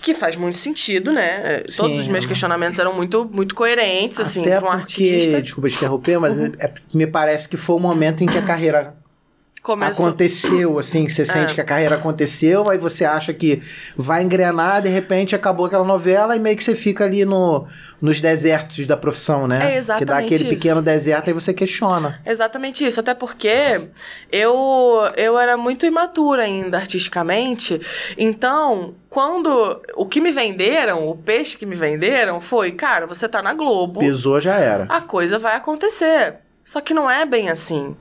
que 0.00 0.14
faz 0.14 0.36
muito 0.36 0.56
sentido, 0.56 1.10
né? 1.12 1.40
É, 1.44 1.58
Todos 1.76 1.92
Sim. 1.96 2.00
os 2.00 2.08
meus 2.08 2.26
questionamentos 2.26 2.78
eram 2.78 2.92
muito, 2.94 3.28
muito 3.32 3.54
coerentes, 3.54 4.20
assim, 4.20 4.40
Até 4.42 4.58
pra 4.60 4.68
um 4.68 4.78
porque, 4.78 5.10
artista. 5.10 5.42
desculpa 5.42 5.68
te 5.68 5.76
interromper, 5.76 6.18
mas 6.18 6.38
é- 6.58 6.72
me 6.94 7.06
parece 7.06 7.48
que 7.48 7.56
foi 7.56 7.76
o 7.76 7.80
momento 7.80 8.22
em 8.22 8.26
que 8.26 8.38
a 8.38 8.42
carreira 8.42 8.94
Começou. 9.62 10.06
aconteceu, 10.06 10.78
assim, 10.78 11.04
que 11.04 11.12
você 11.12 11.24
sente 11.24 11.52
É. 11.52 11.54
que 11.54 11.60
a 11.60 11.64
carreira 11.64 11.94
aconteceu, 11.96 12.70
aí 12.70 12.78
você 12.78 13.04
acha 13.04 13.32
que 13.34 13.60
vai 13.94 14.22
engrenar, 14.22 14.80
de 14.80 14.88
repente 14.88 15.34
acabou 15.34 15.66
aquela 15.66 15.84
novela 15.84 16.34
e 16.34 16.38
meio 16.38 16.56
que 16.56 16.64
você 16.64 16.74
fica 16.74 17.04
ali 17.04 17.26
no, 17.26 17.66
nos 18.00 18.20
desertos 18.20 18.86
da 18.86 18.96
profissão, 18.96 19.46
né? 19.46 19.56
É 19.56 19.60
Que 19.60 19.66
dá 19.66 19.76
exatamente 19.78 20.24
aquele 20.24 20.44
isso. 20.44 20.48
pequeno 20.62 20.80
deserto 20.80 21.28
e 21.28 21.32
você 21.34 21.52
questiona. 21.52 22.20
Exatamente 22.24 22.86
isso, 22.86 23.00
até 23.00 23.12
porque 23.12 23.82
eu, 24.32 25.10
eu 25.16 25.38
era 25.38 25.56
muito 25.56 25.84
imatura 25.84 26.42
ainda 26.44 26.78
artisticamente, 26.78 27.80
então 28.16 28.94
quando 29.08 29.80
o 29.96 30.06
que 30.06 30.20
me 30.20 30.30
venderam, 30.32 31.08
o 31.08 31.16
peixe 31.16 31.56
que 31.58 31.66
me 31.66 31.74
venderam 31.76 32.40
foi, 32.40 32.72
cara, 32.72 33.06
você 33.06 33.28
tá 33.28 33.42
na 33.42 33.52
Globo, 33.52 34.00
Pesou, 34.00 34.40
já 34.40 34.54
era. 34.56 34.84
a 34.88 35.00
coisa 35.00 35.38
vai 35.38 35.56
acontecer. 35.56 36.36
Só 36.64 36.80
que 36.80 36.94
não 36.94 37.10
é 37.10 37.26
bem 37.26 37.48
assim. 37.48 37.96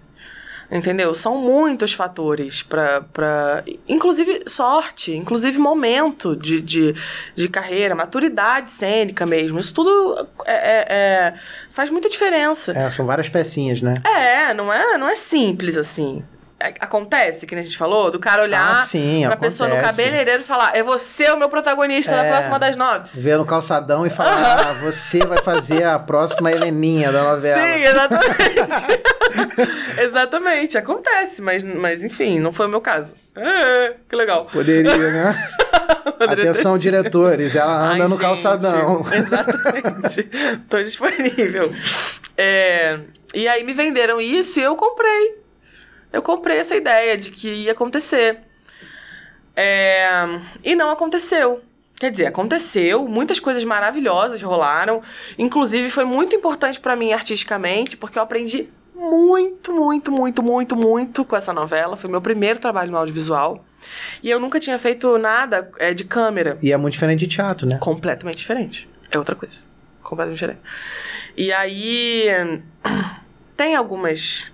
Entendeu? 0.72 1.16
São 1.16 1.38
muitos 1.40 1.94
fatores 1.94 2.62
pra. 2.62 3.02
pra 3.02 3.64
inclusive 3.88 4.44
sorte, 4.46 5.16
inclusive 5.16 5.58
momento 5.58 6.36
de, 6.36 6.62
de, 6.62 6.96
de 7.36 7.48
carreira, 7.50 7.96
maturidade 7.96 8.70
cênica 8.70 9.26
mesmo. 9.26 9.58
Isso 9.58 9.74
tudo 9.74 10.28
é, 10.46 10.54
é- 10.54 10.86
é- 10.90 11.34
faz 11.72 11.90
muita 11.90 12.08
diferença. 12.08 12.72
É, 12.74 12.90
são 12.90 13.06
várias 13.06 13.28
pecinhas, 13.30 13.82
né? 13.82 13.96
É, 14.06 14.54
não 14.54 14.72
é, 14.72 14.98
não 14.98 15.10
é 15.10 15.16
simples 15.16 15.76
assim. 15.76 16.24
É, 16.62 16.74
Acontece, 16.82 17.48
que 17.48 17.56
nem 17.56 17.62
a 17.62 17.66
gente 17.66 17.78
falou, 17.78 18.12
do 18.12 18.20
cara 18.20 18.42
olhar 18.44 18.82
Ah, 18.82 18.84
sim, 18.84 19.24
pra 19.26 19.38
pessoa 19.38 19.70
no 19.70 19.76
acontece. 19.76 19.98
cabeleireiro 19.98 20.42
e 20.42 20.46
falar: 20.46 20.76
é 20.76 20.84
você 20.84 21.30
o 21.32 21.38
meu 21.38 21.48
protagonista 21.50 22.14
É. 22.14 22.24
na 22.24 22.30
próxima 22.30 22.60
das 22.60 22.76
nove. 22.76 23.10
Ver 23.14 23.38
no 23.38 23.46
calçadão 23.46 24.06
e 24.06 24.10
falar, 24.10 24.60
ah, 24.70 24.74
você 24.74 25.20
vai 25.26 25.38
fazer 25.42 25.84
a 25.86 25.98
próxima 25.98 26.52
Heleninha 26.52 27.12
da 27.12 27.24
novela. 27.24 27.62
Sim, 27.62 27.84
exatamente. 27.84 28.88
exatamente, 30.00 30.78
acontece, 30.78 31.42
mas, 31.42 31.64
mas 31.64 32.04
enfim, 32.04 32.40
não 32.40 32.52
foi 32.52 32.66
o 32.68 32.70
meu 32.70 32.82
caso. 32.82 33.14
É, 33.36 33.94
que 34.10 34.16
legal. 34.16 34.46
Poderia, 34.52 34.98
né? 34.98 35.50
Poderia 36.20 36.52
Atenção, 36.52 36.78
diretores, 36.78 37.56
ela 37.56 37.74
anda 37.94 37.94
Ai, 37.94 38.00
no 38.02 38.10
gente, 38.10 38.20
calçadão. 38.22 39.02
Exatamente. 39.14 40.24
Tô 40.70 40.78
disponível. 40.84 41.72
É, 42.38 43.00
e 43.34 43.48
aí 43.48 43.64
me 43.64 43.74
venderam 43.74 44.20
isso 44.20 44.60
e 44.60 44.64
eu 44.64 44.76
comprei. 44.76 45.40
Eu 46.12 46.22
comprei 46.22 46.58
essa 46.58 46.76
ideia 46.76 47.18
de 47.18 47.32
que 47.32 47.48
ia 47.48 47.72
acontecer. 47.72 48.40
É, 49.56 50.08
e 50.64 50.76
não 50.76 50.90
aconteceu. 50.90 51.62
Quer 52.00 52.12
dizer, 52.12 52.28
aconteceu, 52.28 53.08
muitas 53.08 53.40
coisas 53.40 53.64
maravilhosas 53.66 54.42
rolaram. 54.42 55.02
Inclusive, 55.38 55.90
foi 55.90 56.06
muito 56.06 56.36
importante 56.36 56.80
pra 56.80 56.96
mim 56.96 57.12
artisticamente, 57.12 57.98
porque 57.98 58.18
eu 58.18 58.24
aprendi 58.24 58.70
muito, 58.96 59.74
muito, 59.74 60.12
muito, 60.12 60.42
muito, 60.42 60.76
muito 60.76 61.26
com 61.26 61.36
essa 61.36 61.54
novela. 61.54 61.98
Foi 61.98 62.10
meu 62.10 62.22
primeiro 62.22 62.60
trabalho 62.60 62.92
no 62.92 62.98
audiovisual. 62.98 63.66
E 64.24 64.30
eu 64.30 64.40
nunca 64.40 64.60
tinha 64.60 64.80
feito 64.80 65.18
nada 65.18 65.70
é, 65.78 65.94
de 65.94 66.06
câmera. 66.06 66.58
E 66.62 66.72
é 66.72 66.78
muito 66.78 66.94
diferente 66.94 67.20
de 67.20 67.28
teatro, 67.28 67.68
né? 67.68 67.78
Completamente 67.80 68.38
diferente. 68.38 68.90
É 69.12 69.18
outra 69.18 69.36
coisa. 69.36 69.60
Completamente 70.02 70.38
diferente. 70.38 70.62
E 71.36 71.52
aí. 71.52 72.28
Tem 73.58 73.76
algumas 73.76 74.50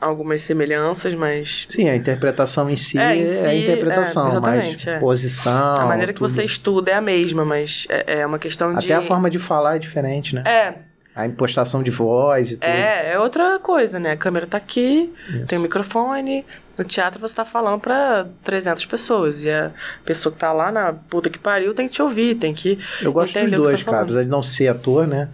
algumas 0.00 0.42
semelhanças, 0.42 1.14
mas 1.14 1.66
Sim, 1.68 1.88
a 1.88 1.96
interpretação 1.96 2.68
em 2.68 2.76
si 2.76 2.98
É, 2.98 3.12
é, 3.12 3.16
em 3.16 3.26
si, 3.26 3.46
a 3.48 3.54
interpretação, 3.54 4.36
é, 4.36 4.40
mas 4.40 4.86
é. 4.86 4.98
posição. 4.98 5.76
a 5.76 5.86
maneira 5.86 6.12
que 6.12 6.18
tudo. 6.18 6.28
você 6.28 6.44
estuda 6.44 6.90
é 6.90 6.94
a 6.94 7.00
mesma, 7.00 7.44
mas 7.44 7.86
é, 7.88 8.20
é 8.20 8.26
uma 8.26 8.38
questão 8.38 8.74
de. 8.74 8.86
Até 8.86 8.94
a 8.94 9.02
forma 9.02 9.30
de 9.30 9.38
falar 9.38 9.76
é 9.76 9.78
diferente, 9.78 10.34
né? 10.34 10.42
É, 10.46 10.74
A 11.14 11.26
impostação 11.26 11.82
de 11.82 11.90
voz 11.90 12.50
e 12.50 12.54
tudo. 12.56 12.64
é, 12.64 13.12
é 13.12 13.18
outra 13.18 13.58
coisa, 13.60 13.98
né? 14.00 14.12
A 14.12 14.16
câmera 14.16 14.46
tá 14.46 14.56
aqui, 14.58 15.12
Isso. 15.28 15.46
tem 15.46 15.58
o 15.58 15.62
microfone. 15.62 16.44
No 16.76 16.84
teatro 16.84 17.20
você 17.20 17.36
tá 17.36 17.44
falando 17.44 17.78
pra 17.80 18.26
300 18.42 18.84
pessoas. 18.86 19.44
E 19.44 19.50
a 19.50 19.70
pessoa 20.04 20.32
que 20.32 20.38
tá 20.38 20.52
lá 20.52 20.72
na 20.72 20.92
puta 20.92 21.30
que 21.30 21.38
pariu 21.38 21.72
tem 21.72 21.86
que 21.86 21.94
te 21.94 22.02
ouvir, 22.02 22.34
tem 22.34 22.52
que. 22.52 22.78
Eu 23.00 23.12
gosto 23.12 23.38
dos 23.38 23.50
dois, 23.52 23.84
tá 23.84 23.92
cara. 23.92 24.02
Apesar 24.02 24.24
de 24.24 24.28
não 24.28 24.42
ser 24.42 24.66
ator, 24.68 25.06
né? 25.06 25.28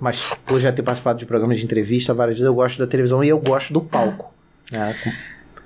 Mas 0.00 0.34
por 0.44 0.60
já 0.60 0.72
ter 0.72 0.82
participado 0.82 1.18
de 1.18 1.26
programas 1.26 1.58
de 1.58 1.64
entrevista 1.64 2.12
várias 2.12 2.36
vezes, 2.36 2.46
eu 2.46 2.54
gosto 2.54 2.78
da 2.78 2.86
televisão 2.86 3.24
e 3.24 3.28
eu 3.28 3.38
gosto 3.38 3.72
do 3.72 3.80
palco. 3.80 4.32
né? 4.70 4.94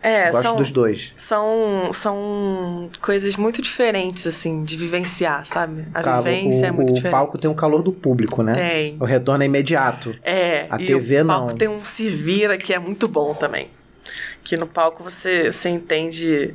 É, 0.03 0.31
gosto 0.31 0.43
são, 0.45 0.57
dos 0.57 0.71
dois. 0.71 1.12
são, 1.14 1.90
são 1.93 2.88
coisas 3.03 3.37
muito 3.37 3.61
diferentes, 3.61 4.27
assim, 4.27 4.62
de 4.62 4.75
vivenciar, 4.77 5.45
sabe? 5.45 5.85
A 5.93 6.21
vivência 6.23 6.62
o, 6.62 6.69
é 6.69 6.73
muito 6.73 6.90
o 6.90 6.95
diferente. 6.95 7.12
palco 7.12 7.37
tem 7.37 7.51
um 7.51 7.55
calor 7.55 7.83
do 7.83 7.93
público, 7.93 8.43
né? 8.43 8.55
Tem. 8.55 8.97
O 8.99 9.05
retorno 9.05 9.43
é 9.43 9.47
imediato. 9.47 10.16
É, 10.23 10.66
A 10.71 10.79
TV 10.79 11.21
o 11.21 11.27
palco 11.27 11.49
não. 11.51 11.57
tem 11.57 11.69
um 11.69 11.85
se 11.85 12.09
vira 12.09 12.57
que 12.57 12.73
é 12.73 12.79
muito 12.79 13.07
bom 13.09 13.35
também. 13.35 13.69
Que 14.43 14.57
no 14.57 14.66
palco 14.66 15.05
você, 15.05 15.53
você 15.53 15.69
entende 15.69 16.55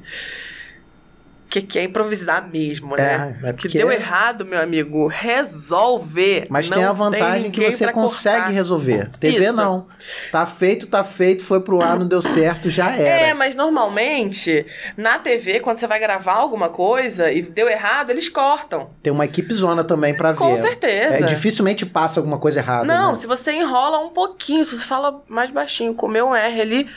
que, 1.50 1.62
que 1.62 1.80
é 1.80 1.84
improvisar 1.84 2.48
mesmo, 2.52 2.96
né? 2.96 3.38
É, 3.44 3.50
é 3.50 3.54
que 3.54 3.62
porque- 3.64 3.78
deu 3.78 3.92
errado, 3.92 4.46
meu 4.46 4.62
amigo, 4.62 5.08
resolve. 5.08 6.44
Mas 6.50 6.70
tem 6.70 6.84
a 6.84 6.92
vantagem 6.92 7.52
que 7.52 7.60
ninguém 7.60 7.72
você 7.72 7.92
consegue 7.92 8.38
cortar. 8.38 8.54
resolver. 8.54 9.10
TV 9.20 9.46
Isso. 9.46 9.54
não. 9.54 9.88
Tá 10.32 10.46
feito, 10.46 10.88
tá 10.88 11.04
feito, 11.04 11.44
foi 11.44 11.60
pro 11.62 11.82
ar, 11.82 11.98
não 11.98 12.08
deu 12.08 12.22
certo, 12.22 12.70
já 12.70 12.92
era. 12.92 13.28
É, 13.28 13.34
mas 13.34 13.56
normalmente, 13.56 14.66
na 14.98 15.18
TV, 15.20 15.60
quando 15.60 15.78
você 15.78 15.88
vai 15.88 16.00
gravar 16.00 16.34
alguma 16.34 16.70
coisa 16.70 17.32
e 17.32 17.42
deu 17.42 17.70
errado, 17.70 18.10
eles 18.10 18.28
cortam. 18.30 18.90
Tem 19.02 19.12
uma 19.14 19.26
equipe 19.26 19.54
zona 19.54 19.84
também 19.84 20.14
pra 20.14 20.32
ver. 20.32 20.38
Com 20.38 20.58
certeza. 20.58 21.16
É, 21.18 21.22
dificilmente 21.24 21.86
passa 21.86 22.20
alguma 22.20 22.38
coisa 22.38 22.60
errada. 22.60 22.86
Não, 22.86 23.12
né? 23.12 23.16
se 23.16 23.28
você 23.28 23.52
enrola 23.54 24.00
um 24.00 24.10
pouquinho, 24.10 24.66
se 24.66 24.78
você 24.78 24.86
fala 24.86 25.24
mais 25.28 25.50
baixinho, 25.52 25.94
comeu 25.94 26.28
um 26.30 26.36
R 26.36 26.62
ali, 26.62 26.90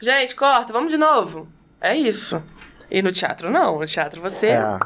gente, 0.00 0.34
corta, 0.34 0.72
vamos 0.72 0.90
de 0.90 0.98
novo. 0.98 1.48
É 1.80 1.96
isso. 1.96 2.42
E 2.94 3.00
no 3.00 3.10
teatro 3.10 3.50
não, 3.50 3.78
no 3.80 3.86
teatro 3.86 4.20
você 4.20 4.48
É. 4.48 4.78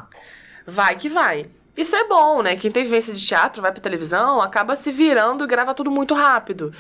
vai 0.65 0.95
que 0.95 1.09
vai. 1.09 1.47
Isso 1.77 1.95
é 1.95 2.05
bom, 2.09 2.41
né? 2.41 2.57
Quem 2.57 2.71
tem 2.71 2.85
vivência 2.85 3.13
de 3.13 3.27
teatro, 3.27 3.61
vai 3.61 3.71
pra 3.73 3.83
televisão, 3.83 4.41
acaba 4.41 4.77
se 4.77 4.91
virando 4.91 5.45
e 5.45 5.47
grava 5.47 5.75
tudo 5.75 5.91
muito 5.91 6.15
rápido. 6.15 6.73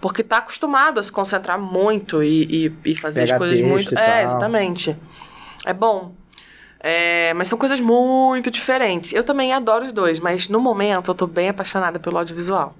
Porque 0.00 0.22
tá 0.22 0.38
acostumado 0.38 0.98
a 0.98 1.02
se 1.02 1.12
concentrar 1.12 1.58
muito 1.60 2.22
e, 2.22 2.72
e, 2.84 2.90
e 2.92 2.96
fazer 2.96 3.22
Pega 3.22 3.32
as 3.34 3.38
coisas 3.38 3.60
muito. 3.60 3.98
É, 3.98 4.22
exatamente. 4.22 4.96
É 5.66 5.74
bom. 5.74 6.14
É, 6.82 7.34
mas 7.34 7.48
são 7.48 7.58
coisas 7.58 7.80
muito 7.80 8.50
diferentes. 8.50 9.12
Eu 9.12 9.24
também 9.24 9.52
adoro 9.52 9.84
os 9.84 9.92
dois, 9.92 10.18
mas 10.18 10.48
no 10.48 10.58
momento 10.60 11.10
eu 11.10 11.14
tô 11.14 11.26
bem 11.26 11.50
apaixonada 11.50 11.98
pelo 11.98 12.16
audiovisual. 12.16 12.74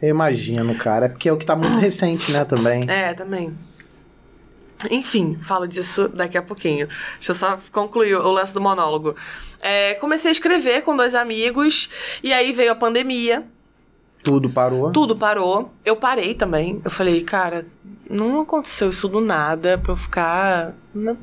Eu 0.00 0.08
imagino, 0.08 0.74
cara. 0.76 1.06
É 1.06 1.08
porque 1.10 1.28
é 1.28 1.32
o 1.32 1.36
que 1.36 1.44
tá 1.44 1.56
muito 1.56 1.78
recente, 1.78 2.32
né, 2.32 2.46
também. 2.46 2.88
É, 2.88 3.12
também. 3.12 3.54
Enfim, 4.90 5.38
falo 5.42 5.66
disso 5.66 6.08
daqui 6.08 6.38
a 6.38 6.42
pouquinho. 6.42 6.86
Deixa 7.14 7.32
eu 7.32 7.34
só 7.34 7.58
concluir 7.72 8.14
o 8.14 8.30
lance 8.30 8.54
do 8.54 8.60
monólogo. 8.60 9.16
É, 9.62 9.94
comecei 9.94 10.30
a 10.30 10.32
escrever 10.32 10.82
com 10.82 10.96
dois 10.96 11.14
amigos, 11.14 11.88
e 12.22 12.32
aí 12.32 12.52
veio 12.52 12.70
a 12.72 12.76
pandemia, 12.76 13.44
Tudo 14.22 14.48
parou. 14.50 14.92
tudo 14.92 15.16
parou. 15.16 15.72
Eu 15.84 15.96
parei 15.96 16.34
também. 16.34 16.80
Eu 16.84 16.90
falei, 16.90 17.22
cara, 17.22 17.66
não 18.08 18.40
aconteceu 18.40 18.88
isso 18.90 19.08
do 19.08 19.20
nada 19.20 19.76
pra 19.78 19.92
eu 19.92 19.96
ficar. 19.96 20.74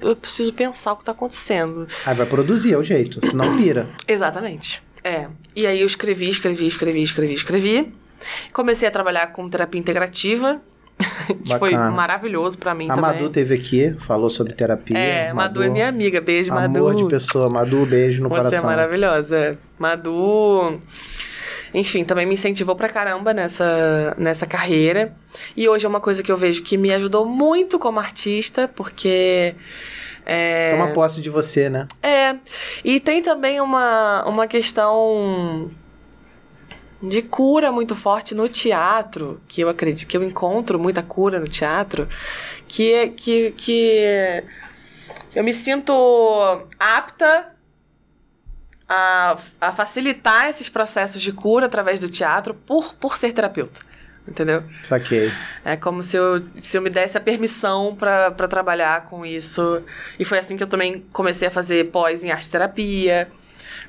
Eu 0.02 0.16
preciso 0.16 0.52
pensar 0.54 0.94
o 0.94 0.98
que 0.98 1.06
tá 1.06 1.12
acontecendo. 1.14 1.88
Aí 2.06 2.14
vai 2.16 2.26
produzir, 2.26 2.74
é 2.74 2.78
o 2.78 2.84
jeito. 2.84 3.26
Senão 3.26 3.56
pira. 3.58 3.88
Exatamente. 4.08 4.84
É. 5.04 5.28
E 5.56 5.66
aí 5.68 5.80
eu 5.80 5.88
escrevi, 5.88 6.30
escrevi, 6.30 6.68
escrevi, 6.68 7.04
escrevi, 7.04 7.34
escrevi. 7.34 7.94
Comecei 8.52 8.88
a 8.88 8.92
trabalhar 8.92 9.28
com 9.28 9.48
terapia 9.48 9.80
integrativa, 9.80 10.60
que 11.44 11.58
foi 11.58 11.72
Bacana. 11.72 11.92
maravilhoso 11.92 12.58
pra 12.58 12.74
mim 12.74 12.86
A 12.90 12.96
também. 12.96 13.02
Madu 13.14 13.30
teve 13.30 13.54
aqui, 13.56 13.94
falou 14.00 14.30
sobre 14.30 14.54
terapia. 14.54 14.98
É, 14.98 15.34
Madu 15.34 15.62
é 15.62 15.70
minha 15.70 15.88
amiga. 15.90 16.22
Beijo, 16.22 16.54
Madu. 16.54 16.80
Amor 16.88 16.96
de 16.96 17.06
pessoa. 17.08 17.50
Madu, 17.50 17.86
beijo 17.86 18.22
no 18.24 18.30
Você 18.30 18.36
é 18.40 18.44
coração. 18.44 18.66
maravilhosa. 18.66 19.58
Madu. 19.78 20.80
Enfim, 21.74 22.06
também 22.06 22.26
me 22.26 22.36
incentivou 22.36 22.76
pra 22.76 22.88
caramba 22.88 23.34
nessa, 23.34 24.16
nessa 24.18 24.46
carreira. 24.46 25.14
E 25.58 25.68
hoje 25.68 25.86
é 25.86 25.90
uma 25.90 26.00
coisa 26.00 26.24
que 26.24 26.32
eu 26.32 26.38
vejo 26.38 26.64
que 26.64 26.78
me 26.78 26.94
ajudou 26.94 27.26
muito 27.26 27.78
como 27.78 28.00
artista, 28.00 28.70
porque. 28.74 29.56
É, 30.26 30.72
Toma 30.72 30.88
posse 30.94 31.22
de 31.22 31.30
você, 31.30 31.70
né? 31.70 31.88
é. 32.02 32.36
E 32.84 33.00
tem 33.00 33.22
também 33.22 33.60
uma, 33.62 34.24
uma 34.26 34.48
questão 34.48 35.70
de 37.08 37.22
cura 37.22 37.72
muito 37.72 37.96
forte 37.96 38.34
no 38.34 38.48
teatro, 38.48 39.42
que 39.48 39.62
eu 39.62 39.70
acredito 39.70 40.08
que 40.08 40.18
eu 40.18 40.24
encontro 40.24 40.80
muita 40.80 41.04
cura 41.04 41.40
no 41.40 41.48
teatro, 41.48 42.08
que 42.68 42.94
é 42.94 43.08
que, 43.08 43.52
que 43.52 44.44
eu 45.36 45.44
me 45.44 45.54
sinto 45.54 45.94
apta 46.80 47.48
a, 48.88 49.38
a 49.60 49.72
facilitar 49.72 50.48
esses 50.48 50.70
processos 50.70 51.22
de 51.22 51.32
cura 51.32 51.66
através 51.66 52.00
do 52.00 52.10
teatro 52.10 52.54
por, 52.54 52.94
por 52.96 53.18
ser 53.18 53.34
terapeuta. 53.34 53.82
Entendeu? 54.28 54.64
Saquei. 54.84 55.32
É 55.64 55.76
como 55.76 56.02
se 56.02 56.18
eu, 56.18 56.44
se 56.56 56.76
eu 56.76 56.82
me 56.82 56.90
desse 56.90 57.16
a 57.16 57.22
permissão 57.22 57.96
pra 57.96 58.32
trabalhar 58.48 59.06
com 59.06 59.24
isso. 59.24 59.84
E 60.18 60.26
foi 60.26 60.40
assim 60.40 60.58
que 60.58 60.64
eu 60.64 60.68
também 60.68 61.06
comecei 61.14 61.48
a 61.48 61.52
fazer 61.52 61.92
pós 61.92 62.24
em 62.24 62.32
arte 62.32 62.50
terapia. 62.50 63.30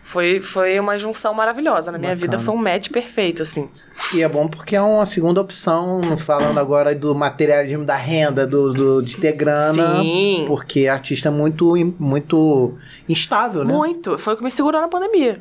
Foi, 0.08 0.40
foi 0.40 0.78
uma 0.78 0.96
junção 1.00 1.34
maravilhosa. 1.34 1.90
Na 1.90 1.98
minha 1.98 2.14
Bacana. 2.14 2.30
vida 2.32 2.38
foi 2.44 2.54
um 2.54 2.56
match 2.56 2.90
perfeito, 2.90 3.42
assim. 3.42 3.68
E 4.14 4.22
é 4.22 4.28
bom 4.28 4.46
porque 4.46 4.76
é 4.76 4.80
uma 4.80 5.04
segunda 5.04 5.40
opção, 5.40 6.16
falando 6.16 6.58
agora 6.60 6.94
do 6.94 7.12
materialismo 7.12 7.84
da 7.84 7.96
renda, 7.96 8.46
do, 8.46 8.72
do- 8.72 9.02
de 9.02 9.16
ter 9.16 9.32
grana. 9.32 10.00
Sim. 10.00 10.44
Porque 10.46 10.86
artista 10.86 11.26
é 11.28 11.30
muito, 11.32 11.74
muito 11.98 12.74
instável, 13.08 13.64
né? 13.64 13.74
Muito. 13.74 14.16
Foi 14.16 14.34
o 14.34 14.36
que 14.36 14.44
me 14.44 14.50
segurou 14.50 14.80
na 14.80 14.86
pandemia. 14.86 15.40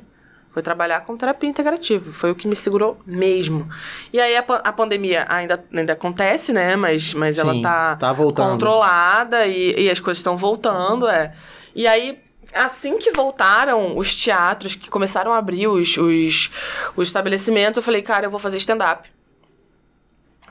Foi 0.49 0.63
trabalhar 0.63 1.01
com 1.01 1.15
terapia 1.15 1.47
integrativa. 1.49 2.11
Foi 2.11 2.31
o 2.31 2.35
que 2.35 2.47
me 2.47 2.55
segurou 2.55 2.97
mesmo. 3.05 3.67
E 4.11 4.19
aí 4.19 4.35
a, 4.35 4.43
a 4.63 4.73
pandemia 4.73 5.25
ainda, 5.29 5.63
ainda 5.71 5.93
acontece, 5.93 6.51
né? 6.51 6.75
Mas, 6.75 7.13
mas 7.13 7.37
ela 7.37 7.53
Sim, 7.53 7.61
tá, 7.61 7.97
tá 7.97 8.11
voltando. 8.11 8.51
controlada 8.53 9.45
e, 9.45 9.79
e 9.83 9.89
as 9.91 9.99
coisas 9.99 10.17
estão 10.17 10.35
voltando, 10.35 11.07
é. 11.07 11.33
E 11.75 11.85
aí, 11.85 12.17
assim 12.55 12.97
que 12.97 13.11
voltaram 13.11 13.97
os 13.97 14.15
teatros, 14.15 14.75
que 14.75 14.89
começaram 14.89 15.33
a 15.33 15.37
abrir 15.37 15.67
os, 15.67 15.97
os, 15.97 16.51
os 16.95 17.07
estabelecimentos, 17.07 17.77
eu 17.77 17.83
falei, 17.83 18.01
cara, 18.01 18.25
eu 18.25 18.31
vou 18.31 18.39
fazer 18.39 18.57
stand-up. 18.57 19.09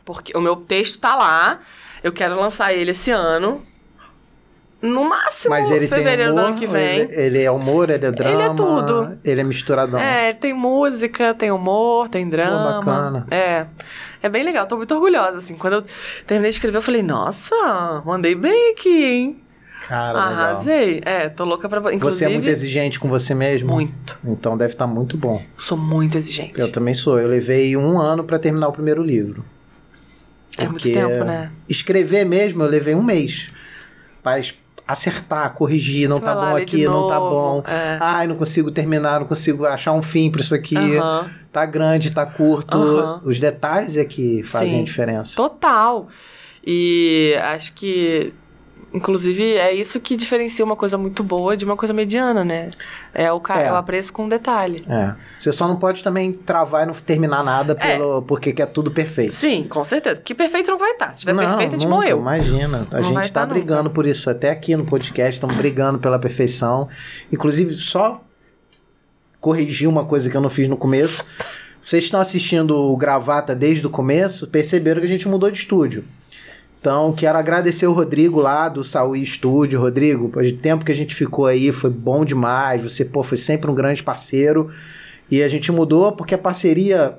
Porque 0.05 0.37
o 0.37 0.41
meu 0.41 0.57
texto 0.57 0.99
tá 0.99 1.17
lá, 1.17 1.61
eu 2.03 2.13
quero 2.13 2.39
lançar 2.39 2.73
ele 2.73 2.91
esse 2.91 3.11
ano. 3.11 3.63
No 4.83 5.03
máximo, 5.03 5.49
Mas 5.49 5.71
ele 5.71 5.89
fevereiro 5.89 6.33
humor, 6.33 6.43
do 6.43 6.47
ano 6.49 6.57
que 6.59 6.67
vem. 6.67 7.01
Ele, 7.01 7.15
ele 7.15 7.43
é 7.43 7.51
humor, 7.51 7.89
ele 7.89 8.05
é 8.05 8.13
drama. 8.13 8.55
tudo. 8.55 9.19
Ele 9.25 9.41
é 9.41 9.45
misturadão. 9.45 9.99
É, 9.99 10.35
tem 10.35 10.53
música, 10.53 11.33
tem 11.33 11.51
humor, 11.51 12.11
tem 12.11 12.29
drama. 12.29 12.83
bacana. 12.83 13.27
É. 13.31 13.67
É 14.23 14.29
bem 14.29 14.43
legal, 14.43 14.67
tô 14.67 14.77
muito 14.77 14.95
orgulhosa, 14.95 15.39
assim. 15.39 15.57
Quando 15.57 15.75
eu 15.75 15.85
terminei 16.27 16.51
de 16.51 16.57
escrever, 16.57 16.77
eu 16.77 16.83
falei, 16.83 17.03
nossa, 17.03 18.03
mandei 18.05 18.35
bem 18.35 18.73
aqui, 18.73 19.05
hein? 19.05 19.44
Cara, 19.89 20.29
legal. 20.29 20.45
Arrasei. 20.45 21.01
É, 21.05 21.29
tô 21.29 21.45
louca 21.45 21.69
pra. 21.69 21.79
Inclusive, 21.93 22.01
Você 22.01 22.25
é 22.25 22.29
muito 22.29 22.49
exigente 22.49 22.99
com 22.99 23.09
você 23.09 23.35
mesmo? 23.35 23.73
Muito. 23.73 24.19
Então 24.25 24.57
deve 24.57 24.73
estar 24.73 24.87
muito 24.87 25.17
bom. 25.17 25.43
Sou 25.59 25.77
muito 25.77 26.17
exigente. 26.17 26.59
Eu 26.59 26.73
também 26.73 26.95
sou. 26.95 27.19
Eu 27.19 27.29
levei 27.29 27.77
um 27.77 27.99
ano 28.01 28.25
pra 28.25 28.39
terminar 28.39 28.69
o 28.69 28.73
primeiro 28.73 29.03
livro. 29.03 29.45
É 30.57 30.67
muito 30.69 30.85
tempo, 30.91 31.25
né? 31.25 31.51
Escrever 31.69 32.25
mesmo, 32.25 32.63
eu 32.63 32.69
levei 32.69 32.95
um 32.95 33.03
mês. 33.03 33.49
Pra 34.23 34.41
acertar, 34.87 35.53
corrigir, 35.53 36.09
não 36.09 36.19
Você 36.19 36.25
tá 36.25 36.35
bom 36.35 36.57
aqui, 36.57 36.85
não 36.85 37.09
tá 37.09 37.19
bom. 37.19 37.63
é. 37.67 37.99
Ai, 38.01 38.27
não 38.27 38.37
consigo 38.37 38.71
terminar, 38.71 39.21
não 39.21 39.27
consigo 39.27 39.65
achar 39.67 39.93
um 39.93 40.03
fim 40.03 40.31
pra 40.31 40.41
isso 40.41 40.55
aqui. 40.55 40.77
Tá 41.53 41.67
grande, 41.67 42.11
tá 42.11 42.25
curto. 42.25 42.79
Os 43.25 43.39
detalhes 43.39 43.97
é 43.97 44.05
que 44.05 44.43
fazem 44.45 44.71
Sim. 44.71 44.81
a 44.81 44.85
diferença. 44.85 45.37
Total. 45.37 46.09
E 46.67 47.35
acho 47.43 47.75
que. 47.75 48.33
Inclusive, 48.95 49.57
é 49.57 49.73
isso 49.73 49.99
que 49.99 50.15
diferencia 50.15 50.65
uma 50.65 50.77
coisa 50.77 50.97
muito 50.97 51.25
boa 51.25 51.57
de 51.57 51.65
uma 51.65 51.77
coisa 51.77 51.93
mediana, 51.93 52.45
né? 52.45 52.71
É 53.13 53.31
o, 53.33 53.41
ca... 53.41 53.61
É. 53.61 53.67
é. 53.67 53.73
o 53.73 53.75
apreço 53.75 54.13
com 54.13 54.29
detalhe. 54.29 54.85
É. 54.89 55.15
Você 55.39 55.53
só 55.53 55.67
não 55.67 55.77
pode 55.77 56.01
também 56.03 56.33
travar 56.33 56.85
e 56.85 56.87
não 56.87 56.95
terminar 56.95 57.43
nada 57.43 57.75
pelo, 57.75 58.23
porque 58.23 58.53
quer 58.53 58.67
tudo 58.67 58.93
perfeito. 58.93 59.31
É. 59.31 59.33
Sim, 59.33 59.67
com 59.69 59.85
certeza. 59.85 60.21
Que 60.21 60.33
perfeito 60.33 60.71
não 60.71 60.79
vai 60.79 60.93
estar. 60.93 61.13
Se 61.13 61.21
tiver 61.21 61.35
não, 61.35 61.45
perfeito, 61.45 61.71
a 61.71 61.73
gente 61.73 61.89
nunca, 61.89 61.97
morreu. 61.97 62.19
Imagina. 62.19 62.87
A 62.93 63.01
Não 63.01 63.03
gente 63.03 63.33
tá 63.33 63.45
brigando 63.45 63.85
nunca. 63.85 63.95
por 63.95 64.07
isso. 64.07 64.31
Até 64.31 64.51
aqui 64.51 64.77
no 64.77 64.85
podcast 64.85 65.35
estamos 65.35 65.57
brigando 65.57 65.99
pela 65.99 66.19
perfeição. 66.19 66.89
Inclusive, 67.33 67.75
só 67.75 68.23
corrigir 69.41 69.89
uma 69.89 70.05
coisa 70.05 70.31
que 70.31 70.37
eu 70.37 70.41
não 70.41 70.51
fiz 70.51 70.69
no 70.69 70.77
começo. 70.77 71.27
Vocês 71.83 72.05
estão 72.05 72.21
assistindo 72.21 72.77
o 72.77 72.97
Gravata 72.97 73.55
desde 73.55 73.85
o 73.87 73.91
começo, 73.91 74.47
perceberam 74.47 75.01
que 75.01 75.07
a 75.07 75.11
gente 75.11 75.29
mudou 75.29 75.51
de 75.51 75.59
estúdio. 75.59 76.05
Então, 76.85 77.15
quero 77.15 77.39
agradecer 77.39 77.87
o 77.87 77.95
Rodrigo 77.95 78.41
lá 78.41 78.69
do 78.69 78.85
Saúl 78.85 79.17
Estúdio. 79.17 79.81
Rodrigo, 79.81 80.31
o 80.39 80.53
tempo 80.53 80.85
que 80.85 80.93
a 80.93 80.95
gente 80.95 81.15
ficou 81.15 81.47
aí 81.47 81.73
foi 81.73 81.89
bom 81.89 82.27
demais. 82.27 82.83
Você, 82.83 83.07
pô, 83.07 83.23
foi 83.23 83.39
sempre 83.39 83.71
um 83.71 83.75
grande 83.75 84.03
parceiro. 84.03 84.69
E 85.31 85.43
a 85.43 85.49
gente 85.49 85.73
mudou 85.73 86.13
porque 86.13 86.35
a 86.35 86.39
parceria, 86.39 87.17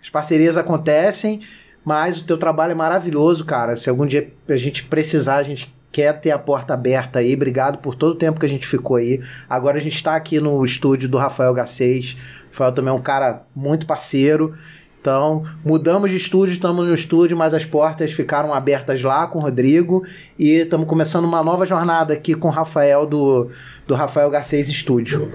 as 0.00 0.08
parcerias 0.08 0.56
acontecem, 0.56 1.40
mas 1.84 2.20
o 2.20 2.24
teu 2.24 2.38
trabalho 2.38 2.70
é 2.70 2.74
maravilhoso, 2.76 3.44
cara. 3.44 3.74
Se 3.74 3.90
algum 3.90 4.06
dia 4.06 4.32
a 4.48 4.56
gente 4.56 4.84
precisar, 4.84 5.38
a 5.38 5.42
gente 5.42 5.74
quer 5.90 6.20
ter 6.20 6.30
a 6.30 6.38
porta 6.38 6.74
aberta 6.74 7.18
aí. 7.18 7.34
Obrigado 7.34 7.78
por 7.78 7.96
todo 7.96 8.12
o 8.12 8.16
tempo 8.16 8.38
que 8.38 8.46
a 8.46 8.48
gente 8.48 8.64
ficou 8.64 8.96
aí. 8.96 9.20
Agora 9.48 9.78
a 9.78 9.80
gente 9.80 9.96
está 9.96 10.14
aqui 10.14 10.38
no 10.38 10.64
estúdio 10.64 11.08
do 11.08 11.18
Rafael 11.18 11.52
Garcês. 11.52 12.16
O 12.44 12.50
Rafael 12.52 12.70
também 12.70 12.92
é 12.92 12.96
um 12.96 13.02
cara 13.02 13.42
muito 13.56 13.86
parceiro. 13.86 14.54
Então, 15.00 15.44
mudamos 15.64 16.10
de 16.10 16.16
estúdio, 16.18 16.52
estamos 16.52 16.86
no 16.86 16.92
estúdio, 16.92 17.34
mas 17.34 17.54
as 17.54 17.64
portas 17.64 18.12
ficaram 18.12 18.52
abertas 18.52 19.02
lá 19.02 19.26
com 19.26 19.38
o 19.38 19.40
Rodrigo 19.40 20.04
e 20.38 20.56
estamos 20.56 20.86
começando 20.86 21.24
uma 21.24 21.42
nova 21.42 21.64
jornada 21.64 22.12
aqui 22.12 22.34
com 22.34 22.48
o 22.48 22.50
Rafael 22.50 23.06
do, 23.06 23.48
do 23.86 23.94
Rafael 23.94 24.28
Garcês 24.30 24.68
Estúdio. 24.68 25.32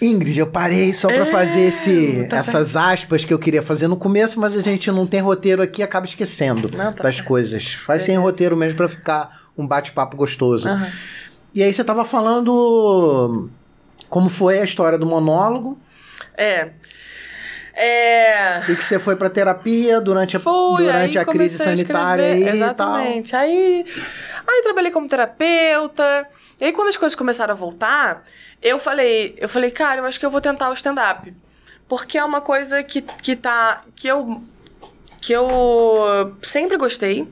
Ingrid, 0.00 0.38
eu 0.38 0.46
parei 0.46 0.92
só 0.94 1.08
para 1.08 1.22
É, 1.22 1.26
fazer 1.26 1.62
esse, 1.62 2.26
tá 2.28 2.36
essas 2.36 2.76
aspas 2.76 3.24
que 3.24 3.32
eu 3.34 3.38
queria 3.38 3.62
fazer 3.62 3.88
no 3.88 3.96
começo, 3.96 4.38
mas 4.38 4.56
a 4.56 4.60
gente 4.60 4.90
não 4.92 5.06
tem 5.06 5.20
roteiro 5.20 5.60
aqui 5.62 5.80
e 5.80 5.84
acaba 5.84 6.06
esquecendo 6.06 6.68
Não, 6.76 6.92
tá 6.92 7.02
das 7.02 7.20
coisas. 7.20 7.72
Faz 7.72 8.02
sem 8.02 8.14
Beleza. 8.14 8.22
roteiro 8.30 8.56
mesmo 8.56 8.76
para 8.76 8.88
ficar 8.88 9.30
um 9.56 9.66
bate-papo 9.66 10.16
gostoso. 10.16 10.68
Aham. 10.68 10.88
E 11.54 11.62
aí 11.62 11.72
você 11.72 11.82
tava 11.82 12.04
falando 12.04 13.48
como 14.08 14.28
foi 14.28 14.60
a 14.60 14.64
história 14.64 14.96
do 14.98 15.06
monólogo, 15.06 15.76
É. 16.36 16.70
É. 17.76 18.60
e 18.70 18.76
que 18.76 18.84
você 18.84 18.98
foi 18.98 19.16
pra 19.16 19.28
terapia 19.28 20.00
durante 20.00 20.36
a, 20.36 20.40
Fui, 20.40 20.84
durante 20.84 21.18
a 21.18 21.24
crise 21.24 21.60
a 21.60 21.64
sanitária 21.64 22.22
escrever, 22.22 22.48
aí 22.48 22.56
Exatamente. 22.56 23.36
Aí, 23.36 23.84
aí 24.46 24.62
trabalhei 24.62 24.90
como 24.90 25.08
terapeuta. 25.08 26.26
E 26.60 26.66
aí 26.66 26.72
quando 26.72 26.88
as 26.88 26.96
coisas 26.96 27.16
começaram 27.16 27.52
a 27.52 27.56
voltar, 27.56 28.22
eu 28.62 28.78
falei, 28.78 29.34
eu 29.38 29.48
falei, 29.48 29.70
cara, 29.70 30.00
eu 30.00 30.04
acho 30.04 30.20
que 30.20 30.26
eu 30.26 30.30
vou 30.30 30.40
tentar 30.40 30.70
o 30.70 30.72
stand-up. 30.72 31.34
Porque 31.88 32.16
é 32.16 32.24
uma 32.24 32.40
coisa 32.40 32.82
que, 32.82 33.02
que 33.02 33.36
tá. 33.36 33.82
que 33.94 34.08
eu. 34.08 34.40
que 35.20 35.32
eu 35.32 36.36
sempre 36.42 36.76
gostei. 36.76 37.28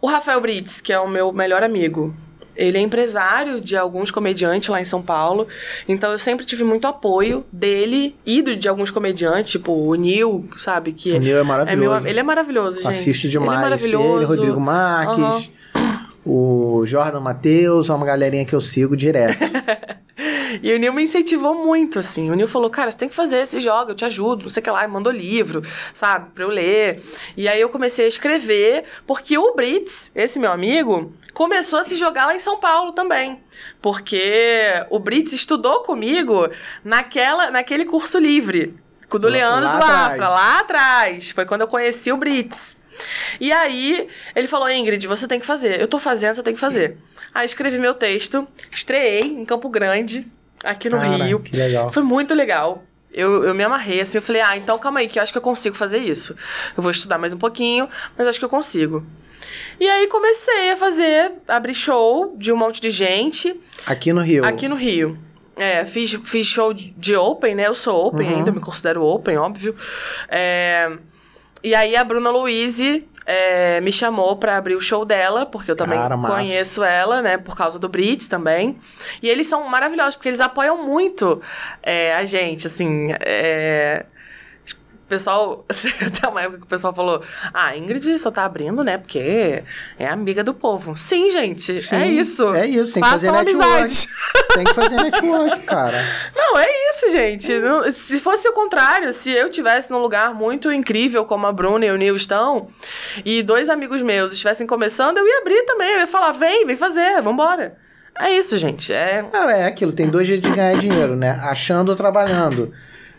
O 0.00 0.06
Rafael 0.06 0.40
Brits, 0.40 0.80
que 0.80 0.92
é 0.92 0.98
o 0.98 1.08
meu 1.08 1.32
melhor 1.32 1.62
amigo, 1.62 2.14
ele 2.58 2.76
é 2.76 2.80
empresário 2.80 3.60
de 3.60 3.76
alguns 3.76 4.10
comediantes 4.10 4.68
lá 4.68 4.80
em 4.80 4.84
São 4.84 5.00
Paulo. 5.00 5.46
Então 5.88 6.10
eu 6.12 6.18
sempre 6.18 6.44
tive 6.44 6.64
muito 6.64 6.86
apoio 6.86 7.44
dele 7.52 8.14
e 8.26 8.42
de 8.56 8.68
alguns 8.68 8.90
comediantes, 8.90 9.52
tipo 9.52 9.72
o 9.72 9.94
Nil, 9.94 10.48
sabe? 10.58 10.92
Que 10.92 11.12
O 11.12 11.20
Nil 11.20 11.38
é 11.38 11.42
maravilhoso. 11.42 12.00
meu- 12.00 12.10
ele 12.10 12.18
é 12.18 12.22
maravilhoso, 12.22 12.76
gente. 12.82 12.88
Assiste 12.88 13.30
demais. 13.30 13.50
Ele 13.50 13.58
é 13.58 13.62
maravilhoso. 13.62 14.16
Ele, 14.18 14.24
Rodrigo 14.26 14.60
Marques, 14.60 15.18
Aham. 15.24 15.42
o 16.26 16.82
Jordan 16.86 17.20
Matheus, 17.20 17.88
é 17.88 17.94
uma 17.94 18.04
galerinha 18.04 18.44
que 18.44 18.54
eu 18.54 18.60
sigo 18.60 18.96
direto. 18.96 19.38
E 20.62 20.72
o 20.72 20.78
Nil 20.78 20.92
me 20.92 21.02
incentivou 21.02 21.54
muito, 21.54 21.98
assim. 21.98 22.30
O 22.30 22.34
Nil 22.34 22.48
falou, 22.48 22.70
cara, 22.70 22.90
você 22.90 22.98
tem 22.98 23.08
que 23.08 23.14
fazer 23.14 23.38
esse 23.38 23.60
jogo, 23.60 23.92
eu 23.92 23.94
te 23.94 24.04
ajudo, 24.04 24.42
não 24.42 24.48
sei 24.48 24.60
o 24.60 24.64
que 24.64 24.70
lá, 24.70 24.84
e 24.84 24.88
mandou 24.88 25.12
livro, 25.12 25.62
sabe, 25.92 26.30
pra 26.34 26.44
eu 26.44 26.48
ler. 26.48 27.02
E 27.36 27.48
aí 27.48 27.60
eu 27.60 27.68
comecei 27.68 28.04
a 28.04 28.08
escrever, 28.08 28.84
porque 29.06 29.36
o 29.38 29.54
Brits, 29.54 30.10
esse 30.14 30.38
meu 30.38 30.50
amigo, 30.50 31.12
começou 31.32 31.78
a 31.78 31.84
se 31.84 31.96
jogar 31.96 32.26
lá 32.26 32.34
em 32.34 32.40
São 32.40 32.58
Paulo 32.58 32.92
também. 32.92 33.40
Porque 33.80 34.62
o 34.90 34.98
Brits 34.98 35.32
estudou 35.32 35.82
comigo 35.82 36.48
naquela, 36.84 37.50
naquele 37.50 37.84
curso 37.84 38.18
livre. 38.18 38.74
Com 39.08 39.16
o 39.16 39.20
do 39.20 39.28
Leandro 39.28 39.64
lá 39.64 39.70
do 39.70 39.82
atrás. 39.82 40.12
Afra, 40.12 40.28
lá 40.28 40.58
atrás. 40.58 41.30
Foi 41.30 41.46
quando 41.46 41.62
eu 41.62 41.68
conheci 41.68 42.12
o 42.12 42.16
Brits. 42.16 42.76
E 43.40 43.50
aí, 43.52 44.08
ele 44.34 44.48
falou, 44.48 44.68
Ingrid, 44.68 45.06
você 45.06 45.26
tem 45.26 45.40
que 45.40 45.46
fazer. 45.46 45.80
Eu 45.80 45.88
tô 45.88 45.98
fazendo, 45.98 46.34
você 46.34 46.42
tem 46.42 46.54
que 46.54 46.60
fazer. 46.60 46.98
Aí 47.34 47.46
escrevi 47.46 47.78
meu 47.78 47.94
texto, 47.94 48.46
estreei 48.70 49.22
em 49.22 49.44
Campo 49.44 49.68
Grande, 49.68 50.26
aqui 50.64 50.88
no 50.90 50.98
Cara, 50.98 51.24
Rio. 51.24 51.40
que 51.40 51.56
legal. 51.56 51.90
Foi 51.90 52.02
muito 52.02 52.34
legal. 52.34 52.82
Eu, 53.12 53.42
eu 53.44 53.54
me 53.54 53.64
amarrei, 53.64 54.00
assim, 54.02 54.18
eu 54.18 54.22
falei, 54.22 54.42
ah, 54.42 54.56
então 54.56 54.78
calma 54.78 55.00
aí, 55.00 55.08
que 55.08 55.18
eu 55.18 55.22
acho 55.22 55.32
que 55.32 55.38
eu 55.38 55.42
consigo 55.42 55.74
fazer 55.74 55.98
isso. 55.98 56.36
Eu 56.76 56.82
vou 56.82 56.92
estudar 56.92 57.18
mais 57.18 57.32
um 57.32 57.38
pouquinho, 57.38 57.88
mas 58.16 58.24
eu 58.26 58.30
acho 58.30 58.38
que 58.38 58.44
eu 58.44 58.48
consigo. 58.50 59.04
E 59.80 59.88
aí 59.88 60.06
comecei 60.08 60.72
a 60.72 60.76
fazer, 60.76 61.32
abrir 61.48 61.74
show 61.74 62.34
de 62.36 62.52
um 62.52 62.56
monte 62.56 62.80
de 62.80 62.90
gente 62.90 63.58
Aqui 63.86 64.12
no 64.12 64.20
Rio. 64.20 64.44
aqui 64.44 64.68
no 64.68 64.76
Rio. 64.76 65.18
É, 65.56 65.84
fiz, 65.84 66.12
fiz 66.24 66.46
show 66.46 66.72
de, 66.72 66.90
de 66.96 67.16
open, 67.16 67.54
né? 67.54 67.66
Eu 67.66 67.74
sou 67.74 68.06
open 68.06 68.28
Uhum. 68.28 68.36
ainda, 68.36 68.52
me 68.52 68.60
considero 68.60 69.02
open, 69.02 69.36
óbvio. 69.38 69.74
É, 70.28 70.90
e 71.64 71.74
aí 71.74 71.96
a 71.96 72.04
Bruna 72.04 72.30
Louise 72.30 73.08
é, 73.30 73.78
me 73.82 73.92
chamou 73.92 74.36
pra 74.36 74.56
abrir 74.56 74.74
o 74.74 74.80
show 74.80 75.04
dela, 75.04 75.44
porque 75.44 75.70
eu 75.70 75.76
também 75.76 75.98
Cara, 75.98 76.16
conheço 76.16 76.82
ela, 76.82 77.20
né? 77.20 77.36
Por 77.36 77.54
causa 77.54 77.78
do 77.78 77.86
Brits 77.86 78.26
também. 78.26 78.78
E 79.22 79.28
eles 79.28 79.46
são 79.46 79.68
maravilhosos, 79.68 80.16
porque 80.16 80.30
eles 80.30 80.40
apoiam 80.40 80.82
muito 80.82 81.42
é, 81.82 82.14
a 82.14 82.24
gente, 82.24 82.66
assim. 82.66 83.08
É, 83.20 84.06
o 85.08 85.10
pessoal, 85.10 85.64
até 86.06 86.28
uma 86.28 86.42
época 86.42 86.58
que 86.58 86.64
o 86.64 86.68
pessoal 86.68 86.92
falou: 86.94 87.22
Ah, 87.54 87.74
Ingrid 87.74 88.18
só 88.18 88.30
tá 88.30 88.44
abrindo, 88.44 88.84
né? 88.84 88.98
Porque 88.98 89.64
é 89.98 90.06
amiga 90.06 90.44
do 90.44 90.52
povo. 90.52 90.94
Sim, 90.98 91.30
gente, 91.30 91.80
Sim, 91.80 91.96
é 91.96 92.06
isso. 92.08 92.54
É 92.54 92.66
isso, 92.66 92.92
tem 92.92 93.02
que 93.02 93.08
fazer 93.08 93.32
network. 93.32 93.64
amizade. 93.70 94.08
tem 94.54 94.64
que 94.64 94.74
fazer 94.74 94.96
network, 94.96 95.62
cara. 95.62 95.96
Não, 96.36 96.58
é 96.58 96.66
isso, 96.90 97.08
gente. 97.10 97.58
Não- 97.58 97.90
se 97.90 98.20
fosse 98.20 98.46
o 98.50 98.52
contrário, 98.52 99.10
se 99.14 99.30
eu 99.30 99.48
tivesse 99.48 99.90
num 99.90 99.98
lugar 99.98 100.34
muito 100.34 100.70
incrível 100.70 101.24
como 101.24 101.46
a 101.46 101.52
Bruna 101.52 101.86
e 101.86 101.90
o 101.90 101.96
Neil 101.96 102.14
estão, 102.14 102.68
e 103.24 103.42
dois 103.42 103.70
amigos 103.70 104.02
meus 104.02 104.34
estivessem 104.34 104.66
começando, 104.66 105.16
eu 105.16 105.26
ia 105.26 105.38
abrir 105.38 105.62
também. 105.64 105.90
Eu 105.92 106.00
ia 106.00 106.06
falar: 106.06 106.32
vem, 106.32 106.66
vem 106.66 106.76
fazer, 106.76 107.22
vambora. 107.22 107.78
É 108.20 108.30
isso, 108.32 108.58
gente. 108.58 108.92
É. 108.92 109.22
Cara, 109.32 109.56
é 109.56 109.64
aquilo, 109.64 109.92
tem 109.92 110.06
dois 110.08 110.28
jeitos 110.28 110.50
de 110.50 110.54
ganhar 110.54 110.78
dinheiro, 110.78 111.16
né? 111.16 111.40
Achando 111.42 111.88
ou 111.88 111.96
trabalhando. 111.96 112.74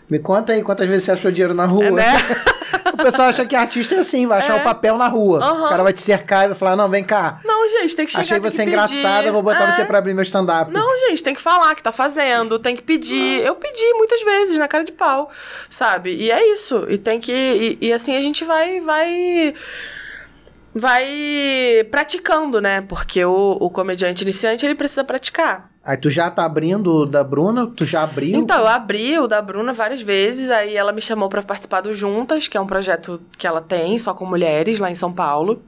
Me 0.10 0.18
conta 0.20 0.54
aí 0.54 0.64
quantas 0.64 0.88
vezes 0.88 1.04
você 1.04 1.12
achou 1.12 1.32
dinheiro 1.32 1.54
na 1.54 1.66
rua. 1.66 1.86
É, 1.86 1.92
né? 1.92 2.06
o 2.94 2.98
pessoal 2.98 3.28
acha 3.30 3.46
que 3.46 3.56
artista 3.56 3.94
é 3.96 4.00
assim, 4.00 4.26
vai 4.26 4.40
achar 4.40 4.58
É. 4.58 4.62
o 4.62 4.64
papel 4.64 4.98
na 4.98 5.08
rua. 5.08 5.40
Aham. 5.44 5.66
O 5.66 5.70
cara 5.70 5.84
vai 5.84 5.94
te 5.94 6.02
cercar 6.02 6.46
e 6.46 6.48
vai 6.48 6.58
falar: 6.58 6.76
não, 6.76 6.90
vem 6.90 7.04
cá. 7.04 7.40
Não, 7.46 7.70
gente, 7.70 7.96
tem 7.96 8.06
que 8.06 8.12
chegar 8.12 8.24
Achei 8.24 8.40
tem 8.40 8.52
você 8.52 8.64
engraçada, 8.64 9.32
vou 9.32 9.44
botar 9.44 9.66
É. 9.70 9.72
você 9.72 9.86
pra 9.86 10.00
abrir 10.00 10.14
meu 10.14 10.24
stand-up. 10.24 10.72
Não, 10.74 10.98
gente, 11.08 11.24
tem 11.24 11.36
que 11.36 11.42
falar 11.42 11.76
que 11.76 11.84
tá 11.84 11.92
fazendo, 11.92 12.58
tem 12.58 12.76
que 12.76 12.82
pedir. 12.82 13.46
Eu 13.46 13.56
pedi 13.56 13.94
muitas 13.94 14.22
vezes, 14.24 14.58
na 14.58 14.68
cara 14.68 14.84
de 14.84 14.92
pau, 14.92 15.30
sabe? 15.70 16.16
E 16.16 16.32
é 16.32 16.52
isso. 16.54 16.86
E 16.90 16.98
tem 16.98 17.20
que. 17.20 17.32
E, 17.82 17.88
e 17.88 17.94
assim 17.94 18.16
a 18.18 18.22
gente 18.22 18.44
vai. 18.44 18.82
vai 18.82 19.54
vai 20.74 21.84
praticando, 21.90 22.62
né? 22.62 22.82
Porque 22.82 23.24
o, 23.26 23.58
o 23.60 23.70
comediante 23.70 24.24
iniciante, 24.24 24.66
ele 24.66 24.76
precisa 24.76 25.04
praticar. 25.04 25.69
Aí 25.84 25.96
tu 25.98 26.10
já 26.10 26.30
tá 26.30 26.44
abrindo 26.46 26.94
o 26.94 27.06
da 27.06 27.24
Bruna, 27.24 27.66
tu 27.66 27.86
já 27.86 28.04
abriu. 28.04 28.38
Então, 28.38 28.60
eu 28.60 28.68
abri 28.68 29.18
o 29.18 29.28
da 29.28 29.42
Bruna 29.42 29.74
várias 29.74 30.02
vezes, 30.02 30.50
aí 30.50 30.76
ela 30.76 30.92
me 30.92 31.02
chamou 31.02 31.30
pra 31.30 31.42
participar 31.42 31.82
do 31.82 31.94
Juntas, 31.94 32.48
que 32.48 32.58
é 32.58 32.62
um 32.62 32.68
projeto 32.68 33.20
que 33.38 33.48
ela 33.48 33.62
tem, 33.62 33.98
só 33.98 34.14
com 34.14 34.26
mulheres, 34.26 34.80
lá 34.80 34.92
em 34.92 34.96
São 34.96 35.12
Paulo. 35.12 35.62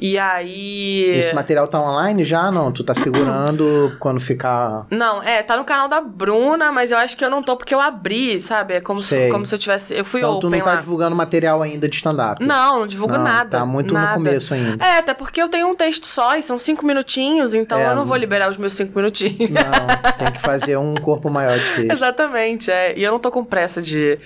E 0.00 0.18
aí... 0.18 1.04
Esse 1.18 1.34
material 1.34 1.68
tá 1.68 1.78
online 1.80 2.24
já? 2.24 2.50
Não, 2.50 2.72
tu 2.72 2.82
tá 2.82 2.94
segurando 2.94 3.94
quando 4.00 4.20
ficar. 4.20 4.86
Não, 4.90 5.22
é, 5.22 5.42
tá 5.42 5.56
no 5.56 5.64
canal 5.64 5.86
da 5.86 6.00
Bruna, 6.00 6.72
mas 6.72 6.90
eu 6.90 6.98
acho 6.98 7.16
que 7.16 7.24
eu 7.24 7.30
não 7.30 7.42
tô 7.42 7.56
porque 7.56 7.74
eu 7.74 7.80
abri, 7.80 8.40
sabe? 8.40 8.74
É 8.74 8.80
como, 8.80 9.00
Sei. 9.00 9.26
se, 9.26 9.32
como 9.32 9.44
se 9.46 9.54
eu 9.54 9.58
tivesse... 9.58 9.94
Eu 9.94 10.04
fui 10.04 10.20
Então 10.20 10.40
tu 10.40 10.46
open 10.48 10.58
não 10.60 10.66
tá 10.66 10.72
lá. 10.74 10.80
divulgando 10.80 11.14
material 11.14 11.62
ainda 11.62 11.88
de 11.88 11.94
stand-up. 11.94 12.42
Não, 12.44 12.80
não 12.80 12.86
divulgo 12.86 13.14
Não, 13.14 13.22
nada. 13.22 13.58
tá 13.58 13.66
muito 13.66 13.92
no 13.94 14.00
nada. 14.00 14.14
começo 14.14 14.54
ainda. 14.54 14.82
É, 14.84 14.98
até 14.98 15.12
porque 15.14 15.40
eu 15.40 15.48
tenho 15.48 15.68
um 15.68 15.76
texto 15.76 16.06
só 16.06 16.34
e 16.36 16.42
são 16.42 16.58
cinco 16.58 16.84
minutinhos, 16.86 17.54
então 17.54 17.78
É, 17.78 17.90
eu 17.90 17.94
não 17.94 18.04
vou 18.06 18.16
liberar 18.16 18.50
os 18.50 18.56
meus 18.56 18.72
cinco 18.72 18.96
minutinhos. 18.98 19.41
Não, 19.50 20.16
tem 20.18 20.32
que 20.32 20.40
fazer 20.40 20.76
um 20.76 20.94
corpo 20.94 21.30
maior 21.30 21.58
de 21.58 21.64
texto. 21.64 21.92
Exatamente, 21.92 22.70
é. 22.70 22.98
E 22.98 23.02
eu 23.02 23.12
não 23.12 23.18
tô 23.18 23.30
com 23.30 23.44
pressa 23.44 23.80
de, 23.80 24.18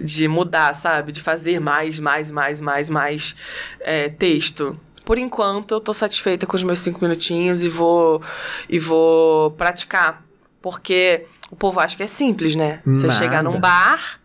de 0.00 0.28
mudar, 0.28 0.74
sabe? 0.74 1.12
De 1.12 1.20
fazer 1.20 1.60
mais, 1.60 1.98
mais, 1.98 2.30
mais, 2.30 2.60
mais, 2.60 2.90
mais 2.90 3.36
é, 3.80 4.08
texto. 4.08 4.78
Por 5.04 5.18
enquanto, 5.18 5.74
eu 5.74 5.80
tô 5.80 5.92
satisfeita 5.92 6.46
com 6.46 6.56
os 6.56 6.62
meus 6.62 6.78
cinco 6.78 7.00
minutinhos 7.02 7.64
e 7.64 7.68
vou, 7.68 8.22
e 8.68 8.78
vou 8.78 9.50
praticar. 9.52 10.22
Porque 10.62 11.24
o 11.50 11.56
povo 11.56 11.80
acha 11.80 11.96
que 11.96 12.02
é 12.02 12.06
simples, 12.06 12.54
né? 12.54 12.80
Você 12.84 13.06
Nada. 13.06 13.18
chegar 13.18 13.42
num 13.42 13.58
bar 13.58 14.19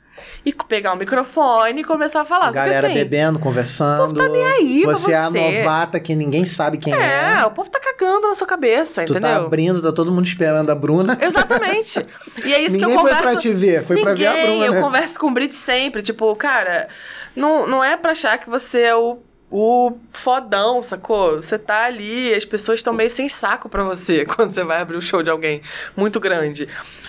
e 0.46 0.54
pegar 0.54 0.94
um 0.94 0.98
microfone 0.98 1.82
e 1.82 1.84
começar 1.84 2.22
a 2.22 2.26
falar. 2.26 2.48
Que 2.50 2.56
Galera 2.56 2.88
assim, 2.88 2.96
bebendo, 2.96 3.40
conversando. 3.40 4.16
tá 4.16 4.28
nem 4.30 4.44
aí 4.44 4.82
pra 4.84 4.94
você 4.94 5.12
é 5.12 5.16
a 5.18 5.30
você. 5.30 5.40
novata 5.60 6.00
que 6.00 6.16
ninguém 6.16 6.46
sabe 6.46 6.78
quem 6.78 6.94
é. 6.94 7.40
É, 7.42 7.46
o 7.46 7.52
povo 7.52 7.70
tá 7.70 7.80
cagando 7.80 8.28
na 8.28 8.36
sua 8.36 8.48
cabeça, 8.48 9.04
Tu 9.06 9.12
entendeu? 9.12 9.30
tá 9.30 9.36
abrindo, 9.38 9.82
tá 9.82 9.92
todo 9.92 10.12
mundo 10.12 10.26
esperando 10.26 10.70
a 10.70 10.76
Bruna. 10.76 11.18
Exatamente. 11.22 12.06
E 12.44 12.54
é 12.54 12.62
isso 12.62 12.76
Ninguém 12.76 12.90
que 12.90 12.96
eu 12.96 13.00
foi 13.02 13.10
converso. 13.12 13.24
pra 13.24 13.36
te 13.42 13.52
ver, 13.52 13.84
foi 13.86 14.02
pra 14.02 14.14
ver 14.14 14.28
a 14.28 14.34
Ninguém. 14.34 14.60
Bruna. 14.62 14.66
Eu 14.78 14.82
converso 14.84 15.20
com 15.20 15.28
o 15.28 15.32
Brit 15.32 15.54
sempre. 15.56 16.02
Tipo, 16.02 16.36
cara, 16.36 16.88
não, 17.36 17.68
não 17.68 17.84
é 17.84 17.96
pra 17.98 18.12
achar 18.12 18.38
que 18.38 18.50
você 18.50 18.82
é 18.82 18.96
o, 18.96 19.20
o 19.52 19.94
fodão, 20.12 20.82
sacou? 20.82 21.36
Você 21.42 21.58
tá 21.58 21.84
ali, 21.86 22.34
as 22.34 22.46
pessoas 22.46 22.80
estão 22.80 22.94
meio 22.94 23.10
sem 23.10 23.28
saco 23.30 23.70
pra 23.70 23.84
você 23.84 24.26
quando 24.28 24.50
você 24.52 24.64
vai 24.64 24.82
abrir 24.82 24.98
o 24.98 25.02
show 25.02 25.22
de 25.24 25.30
alguém 25.30 25.62
muito 25.96 26.20
grande. 26.20 26.68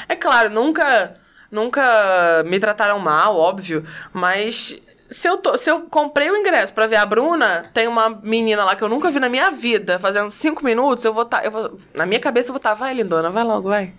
É 0.09 0.15
claro, 0.17 0.51
nunca. 0.51 1.15
Nunca 1.51 2.43
me 2.45 2.59
trataram 2.59 2.99
mal, 2.99 3.37
óbvio, 3.37 3.85
mas 4.13 4.81
se 5.11 5.29
eu, 5.29 5.37
tô, 5.37 5.57
se 5.57 5.71
eu 5.71 5.83
comprei 5.83 6.31
o 6.31 6.37
ingresso 6.37 6.73
pra 6.73 6.87
ver 6.87 6.97
a 6.97 7.07
Bruna, 7.07 7.63
tem 7.73 7.87
uma 7.87 8.11
menina 8.11 8.65
lá 8.65 8.75
que 8.75 8.83
eu 8.83 8.89
nunca 8.89 9.11
vi 9.11 9.21
na 9.21 9.29
minha 9.29 9.51
vida, 9.51 9.99
fazendo 9.99 10.31
cinco 10.31 10.65
minutos, 10.65 11.05
eu 11.05 11.15
vou 11.15 11.23
estar. 11.23 11.45
eu 11.45 11.51
vou, 11.51 11.77
na 11.95 12.07
minha 12.07 12.21
cabeça 12.21 12.49
eu 12.49 12.53
vou 12.53 12.59
estar, 12.59 12.75
vai, 12.75 12.95
lindona, 12.95 13.31
vai 13.31 13.45
logo, 13.45 13.69
vai. 13.69 13.95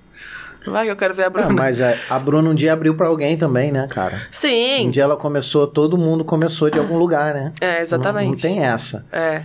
Vai 0.65 0.86
que 0.86 0.91
eu 0.91 0.95
quero 0.97 1.13
ver 1.13 1.25
a 1.25 1.29
Bruna. 1.29 1.49
É, 1.49 1.53
mas 1.53 1.79
a, 1.79 1.93
a 2.10 2.19
Bruna 2.19 2.49
um 2.49 2.55
dia 2.55 2.73
abriu 2.73 2.95
pra 2.95 3.07
alguém 3.07 3.38
também, 3.38 3.71
né, 3.71 3.88
cara? 3.89 4.17
Um 4.17 4.19
Sim. 4.31 4.89
dia 4.91 5.03
ela 5.03 5.15
começou, 5.15 5.65
todo 5.65 5.97
mundo 5.97 6.25
começou 6.25 6.69
de 6.69 6.77
algum 6.77 6.97
lugar, 6.97 7.33
né? 7.33 7.53
É, 7.62 7.81
exatamente. 7.81 8.25
Não, 8.25 8.31
não 8.31 8.38
tem 8.38 8.65
essa. 8.65 9.05
É. 9.12 9.43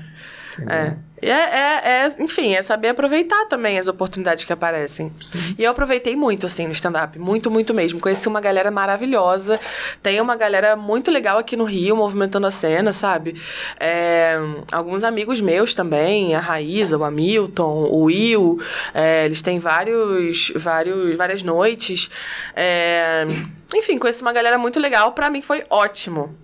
É. 0.61 1.13
É, 1.25 1.31
é, 1.31 1.81
é, 1.85 2.17
enfim, 2.19 2.53
é 2.53 2.63
saber 2.65 2.89
aproveitar 2.89 3.47
também 3.47 3.79
as 3.79 3.87
oportunidades 3.87 4.43
que 4.43 4.53
aparecem. 4.53 5.13
E 5.57 5.63
eu 5.63 5.71
aproveitei 5.71 6.17
muito, 6.17 6.47
assim, 6.47 6.67
no 6.67 6.73
stand-up. 6.73 7.17
Muito, 7.17 7.49
muito 7.49 7.73
mesmo. 7.73 8.01
Conheci 8.01 8.27
uma 8.27 8.41
galera 8.41 8.73
maravilhosa. 8.73 9.61
Tem 10.03 10.21
uma 10.21 10.35
galera 10.35 10.75
muito 10.75 11.13
legal 11.13 11.39
aqui 11.39 11.57
no 11.57 11.63
Rio, 11.63 11.97
movimentando 11.97 12.49
a 12.49 12.51
cena, 12.51 12.93
sabe? 12.93 13.41
É, 13.79 14.37
alguns 14.73 15.05
amigos 15.05 15.41
meus 15.41 15.75
também, 15.75 16.35
a 16.35 16.41
Raíza, 16.41 16.99
o 16.99 17.05
Hamilton, 17.05 17.85
o 17.85 18.05
Will. 18.07 18.61
é, 18.93 19.25
eles 19.25 19.43
têm 19.43 19.61
vários, 19.61 20.53
vários, 20.57 21.17
várias 21.17 21.45
noites. 21.45 22.11
É, 22.57 23.25
enfim, 23.73 23.97
conheci 23.97 24.23
uma 24.23 24.33
galera 24.33 24.59
muito 24.59 24.81
legal. 24.81 25.13
Pra 25.13 25.31
mim 25.31 25.41
foi 25.41 25.63
ótimo. 25.71 26.37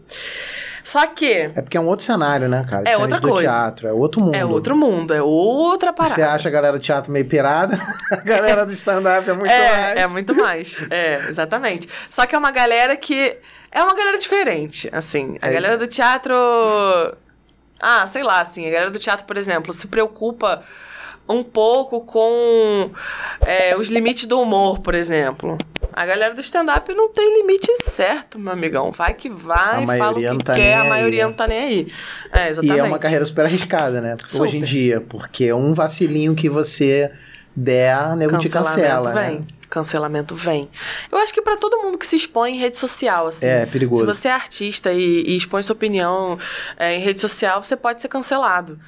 Só 0.85 1.07
que 1.07 1.51
É 1.55 1.63
porque 1.63 1.77
é 1.77 1.81
um 1.81 1.87
outro 1.89 2.05
cenário, 2.07 2.49
né, 2.49 2.65
cara? 2.71 2.83
É 2.89 2.93
Diferente 2.93 3.13
outra 3.15 3.21
coisa. 3.21 3.49
teatro, 3.49 3.89
é 3.89 3.93
outro 3.93 4.21
mundo. 4.21 4.35
é 4.35 4.45
outro 4.45 4.77
mundo, 4.77 5.15
é 5.15 5.23
outra 5.23 5.93
parada. 5.93 6.15
Você 6.15 6.23
acha 6.23 6.49
a 6.49 6.53
galera 6.53 6.79
do 6.79 6.83
teatro 6.83 7.13
meio 7.13 7.27
pirada, 7.27 7.79
a 8.11 8.17
galera 8.17 8.65
do 8.67 8.73
stand-up 8.73 9.29
é 9.29 9.33
muito 9.33 9.51
é, 9.51 9.71
mais. 9.83 9.97
é 9.99 10.07
muito 10.07 10.35
mais. 10.35 10.87
É, 10.91 11.15
exatamente. 11.29 11.89
Só 12.11 12.27
que 12.27 12.35
é 12.35 12.39
uma 12.39 12.51
galera 12.51 12.97
que. 12.97 13.37
É 13.71 13.83
uma 13.83 13.95
galera 13.95 14.17
diferente, 14.19 14.89
assim. 14.93 15.37
A 15.43 15.49
É. 15.49 15.53
galera 15.53 15.77
do 15.77 15.87
teatro. 15.87 16.35
Ah, 17.81 18.07
sei 18.07 18.23
lá, 18.23 18.41
assim. 18.41 18.67
A 18.67 18.71
galera 18.71 18.91
do 18.91 18.99
teatro, 18.99 19.27
por 19.27 19.37
exemplo, 19.37 19.73
se 19.73 19.87
preocupa 19.89 20.63
um 21.29 21.43
pouco 21.43 22.01
com 22.03 22.91
é, 23.45 23.77
os 23.77 23.89
limites 23.89 24.27
do 24.27 24.41
humor, 24.41 24.79
por 24.81 24.95
exemplo. 24.95 25.59
A 25.93 26.07
galera 26.07 26.35
do 26.35 26.41
stand-up 26.41 26.93
não 26.95 27.09
tem 27.13 27.41
limite 27.41 27.71
certo, 27.83 28.39
meu 28.39 28.53
amigão. 28.53 28.91
Vai 28.93 29.15
que 29.15 29.29
vai, 29.29 29.57
A 29.59 29.75
fala 29.75 29.83
o 29.83 29.87
maioria 29.87 30.37
que 30.37 30.45
tá 30.45 30.55
quer, 30.55 30.75
a 30.75 30.83
aí. 30.83 30.89
maioria 30.89 31.27
não 31.27 31.33
tá 31.33 31.47
nem 31.49 31.59
aí. 31.59 31.93
É, 32.33 32.47
E 32.47 32.51
exatamente. 32.51 32.79
é 32.79 32.83
uma 32.85 32.99
carreira 32.99 33.25
super 33.27 33.45
arriscada, 33.45 34.01
né? 34.01 34.17
Hoje 34.35 34.57
em 34.59 34.61
Super. 34.61 34.65
dia, 34.67 35.01
porque 35.01 35.53
um 35.53 35.75
vacilinho 35.75 36.35
que 36.35 36.49
você 36.49 37.11
der, 37.55 38.17
nego 38.17 38.39
te 38.39 38.49
Cancelamento 38.49 39.03
cancela. 39.09 39.13
vem. 39.13 39.39
Né? 39.41 39.47
Cancelamento 39.69 40.35
vem. 40.35 40.69
Eu 41.13 41.19
acho 41.19 41.35
que 41.35 41.43
pra 41.43 41.57
todo 41.57 41.77
mundo 41.83 41.99
que 41.99 42.07
se 42.07 42.17
expõe 42.17 42.55
em 42.55 42.59
rede 42.59 42.79
social, 42.79 43.27
assim. 43.27 43.47
É, 43.47 43.67
perigoso. 43.67 44.01
Se 44.01 44.07
você 44.07 44.29
é 44.29 44.33
artista 44.33 44.93
e, 44.93 45.23
e 45.27 45.37
expõe 45.37 45.63
sua 45.63 45.75
opinião 45.75 46.39
é, 46.79 46.95
em 46.95 47.01
rede 47.01 47.21
social, 47.21 47.63
você 47.63 47.77
pode 47.77 48.01
ser 48.01 48.09
cancelado. 48.09 48.79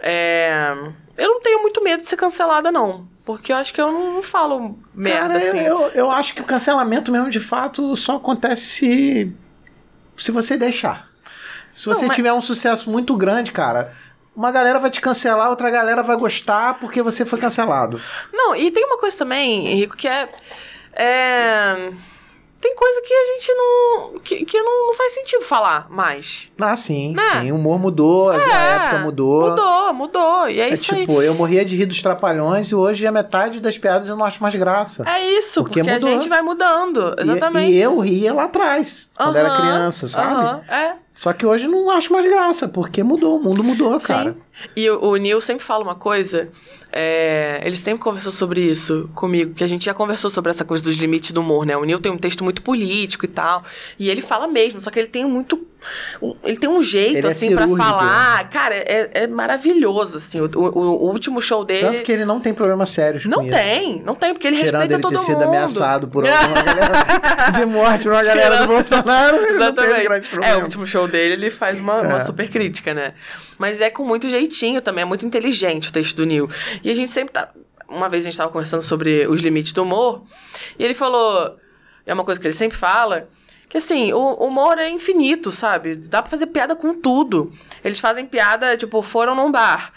É, 0.00 0.74
eu 1.16 1.28
não 1.28 1.40
tenho 1.40 1.60
muito 1.62 1.82
medo 1.82 2.02
de 2.02 2.08
ser 2.08 2.16
cancelada, 2.16 2.70
não. 2.72 3.08
Porque 3.24 3.52
eu 3.52 3.56
acho 3.56 3.74
que 3.74 3.80
eu 3.80 3.92
não, 3.92 4.22
falo 4.22 4.78
merda, 4.94 5.34
Cara, 5.38 5.44
eu- 5.44 5.48
assim. 5.48 5.58
eu, 5.60 5.80
eu 5.90 6.10
acho 6.10 6.34
que 6.34 6.40
o 6.40 6.44
cancelamento 6.44 7.12
mesmo, 7.12 7.28
de 7.28 7.40
fato, 7.40 7.94
só 7.94 8.16
acontece 8.16 8.62
se, 8.62 9.36
se 10.16 10.30
você 10.32 10.56
deixar. 10.56 11.06
Se 11.74 11.86
você 11.86 12.00
Não, 12.02 12.08
mas- 12.08 12.16
tiver 12.16 12.32
um 12.32 12.40
sucesso 12.40 12.90
muito 12.90 13.14
grande, 13.16 13.52
cara, 13.52 13.92
uma 14.34 14.50
galera 14.50 14.78
vai 14.78 14.90
te 14.90 15.00
cancelar, 15.00 15.50
outra 15.50 15.68
galera 15.70 16.02
vai 16.02 16.16
gostar 16.16 16.74
porque 16.80 17.02
você 17.02 17.26
foi 17.26 17.38
cancelado. 17.38 18.00
Não, 18.32 18.56
e 18.56 18.70
tem 18.70 18.84
uma 18.84 18.96
coisa 18.98 19.16
também, 19.18 19.66
Henrico, 19.68 19.96
que 19.96 20.08
é. 20.08 20.26
é, 20.94 21.90
tem 22.60 22.74
coisa 22.74 23.00
que 23.02 23.12
a 23.14 23.24
gente 23.26 23.52
não. 23.54 24.18
que, 24.20 24.44
que 24.44 24.60
não, 24.60 24.86
não 24.88 24.94
faz 24.94 25.12
sentido 25.14 25.44
falar 25.44 25.86
mais. 25.90 26.50
Ah, 26.60 26.76
sim, 26.76 27.12
Né? 27.14 27.22
sim. 27.40 27.52
O 27.52 27.56
humor 27.56 27.78
mudou, 27.78 28.30
a 28.30 28.36
época 28.36 28.98
mudou. 28.98 29.50
Mudou, 29.50 29.94
mudou. 29.94 30.48
E 30.48 30.60
é, 30.60 30.70
É 30.70 30.74
isso 30.74 30.94
aí. 30.94 31.00
tipo, 31.00 31.22
eu 31.22 31.34
morria 31.34 31.64
de 31.64 31.76
rir 31.76 31.86
dos 31.86 32.02
trapalhões 32.02 32.68
e 32.70 32.74
hoje 32.74 33.06
a 33.06 33.12
metade 33.12 33.60
das 33.60 33.78
piadas 33.78 34.08
eu 34.08 34.16
não 34.16 34.24
acho 34.24 34.42
mais 34.42 34.54
graça. 34.54 35.04
É 35.08 35.24
isso, 35.38 35.62
Porque 35.62 35.80
porque, 35.82 35.90
a 35.90 36.00
gente 36.00 36.28
vai 36.28 36.42
mudando. 36.42 37.14
E- 37.18 37.22
Exatamente. 37.22 37.72
E, 37.72 37.80
eu 37.80 37.98
ria 37.98 38.32
lá 38.34 38.44
atrás, 38.44 39.10
quando 39.16 39.36
era 39.36 39.48
Aham, 39.48 39.56
criança, 39.56 40.08
sabe? 40.08 40.26
aham, 40.44 40.62
é. 40.68 40.94
Só 41.18 41.32
que 41.32 41.44
hoje 41.44 41.66
não 41.66 41.90
acho 41.90 42.12
mais 42.12 42.24
graça, 42.26 42.68
porque 42.68 43.02
mudou, 43.02 43.38
o 43.40 43.42
mundo 43.42 43.64
mudou, 43.64 43.98
cara. 43.98 44.30
Sim. 44.30 44.36
E 44.76 44.88
o, 44.88 45.00
o 45.04 45.16
Neil 45.16 45.40
sempre 45.40 45.64
fala 45.64 45.82
uma 45.82 45.96
coisa, 45.96 46.48
é, 46.92 47.60
ele 47.64 47.74
sempre 47.76 48.00
conversou 48.02 48.30
sobre 48.30 48.60
isso 48.60 49.10
comigo, 49.16 49.52
que 49.52 49.64
a 49.64 49.66
gente 49.66 49.84
já 49.84 49.94
conversou 49.94 50.30
sobre 50.30 50.50
essa 50.50 50.64
coisa 50.64 50.84
dos 50.84 50.94
limites 50.96 51.32
do 51.32 51.40
humor, 51.40 51.66
né? 51.66 51.76
O 51.76 51.84
Neil 51.84 51.98
tem 52.00 52.10
um 52.12 52.18
texto 52.18 52.44
muito 52.44 52.62
político 52.62 53.24
e 53.24 53.28
tal, 53.28 53.64
e 53.98 54.08
ele 54.08 54.20
fala 54.20 54.46
mesmo, 54.46 54.80
só 54.80 54.90
que 54.90 54.98
ele 55.00 55.08
tem 55.08 55.24
muito. 55.24 55.60
um- 56.22 56.34
Ele 56.44 56.56
tem 56.56 56.68
um 56.68 56.82
jeito, 56.82 57.18
Ele 57.18 57.26
é 57.26 57.30
assim, 57.30 57.52
pra 57.52 57.62
cirúrgico. 57.62 57.88
falar. 57.88 58.48
Cara, 58.50 58.74
é, 58.76 59.10
é 59.22 59.26
maravilhoso, 59.28 60.16
assim. 60.16 60.40
O, 60.40 60.46
o- 60.56 60.78
o 60.78 61.10
último 61.12 61.40
show 61.40 61.64
dele. 61.64 61.86
Tanto 61.86 62.02
que 62.02 62.10
ele 62.12 62.24
não 62.24 62.40
tem 62.40 62.52
problemas 62.54 62.90
sérios 62.90 63.26
Não 63.26 63.42
isso. 63.42 63.50
tem, 63.56 64.02
não 64.04 64.14
tem, 64.16 64.32
porque 64.34 64.46
ele 64.48 64.56
Tirando 64.56 64.72
respeita 64.72 64.94
ele 64.94 65.02
todo 65.02 65.12
ter 65.12 65.18
sido 65.18 65.38
mundo. 65.38 65.48
ameaçado 65.48 66.08
por 66.08 66.26
alguma 66.26 66.62
galera 66.62 67.50
de 67.50 67.64
morte 67.64 68.08
uma 68.08 68.22
galera 68.22 68.56
do 68.62 68.66
Bolsonaro, 68.68 69.36
Exatamente. 69.36 70.28
É, 70.42 70.56
o 70.56 70.62
último 70.62 70.86
show 70.86 71.07
dele, 71.08 71.34
ele 71.34 71.50
faz 71.50 71.80
uma, 71.80 72.00
uma 72.02 72.16
É. 72.18 72.20
super 72.20 72.48
crítica, 72.48 72.94
né? 72.94 73.14
Mas 73.58 73.80
é 73.80 73.90
com 73.90 74.04
muito 74.04 74.28
jeitinho 74.28 74.80
também, 74.80 75.02
é 75.02 75.04
muito 75.04 75.26
inteligente 75.26 75.88
o 75.88 75.92
texto 75.92 76.16
do 76.16 76.26
Neil. 76.26 76.48
E 76.84 76.90
a 76.90 76.94
gente 76.94 77.10
sempre 77.10 77.32
tá. 77.34 77.50
Uma 77.88 78.08
vez 78.08 78.24
a 78.24 78.28
gente 78.28 78.36
tava 78.36 78.50
conversando 78.52 78.82
sobre 78.82 79.26
os 79.26 79.40
limites 79.40 79.72
do 79.72 79.82
humor, 79.82 80.22
e 80.78 80.84
ele 80.84 80.94
falou. 80.94 81.56
É 82.06 82.14
uma 82.14 82.24
coisa 82.24 82.40
que 82.40 82.46
ele 82.46 82.54
sempre 82.54 82.76
fala. 82.78 83.28
Que 83.68 83.76
assim, 83.78 84.12
o 84.14 84.32
humor 84.46 84.78
é 84.78 84.88
infinito, 84.88 85.50
sabe? 85.50 85.94
Dá 85.96 86.22
pra 86.22 86.30
fazer 86.30 86.46
piada 86.46 86.74
com 86.74 86.94
tudo. 86.94 87.50
Eles 87.84 88.00
fazem 88.00 88.24
piada, 88.24 88.76
tipo, 88.78 89.02
foram 89.02 89.34
num 89.34 89.50
bar. 89.52 89.92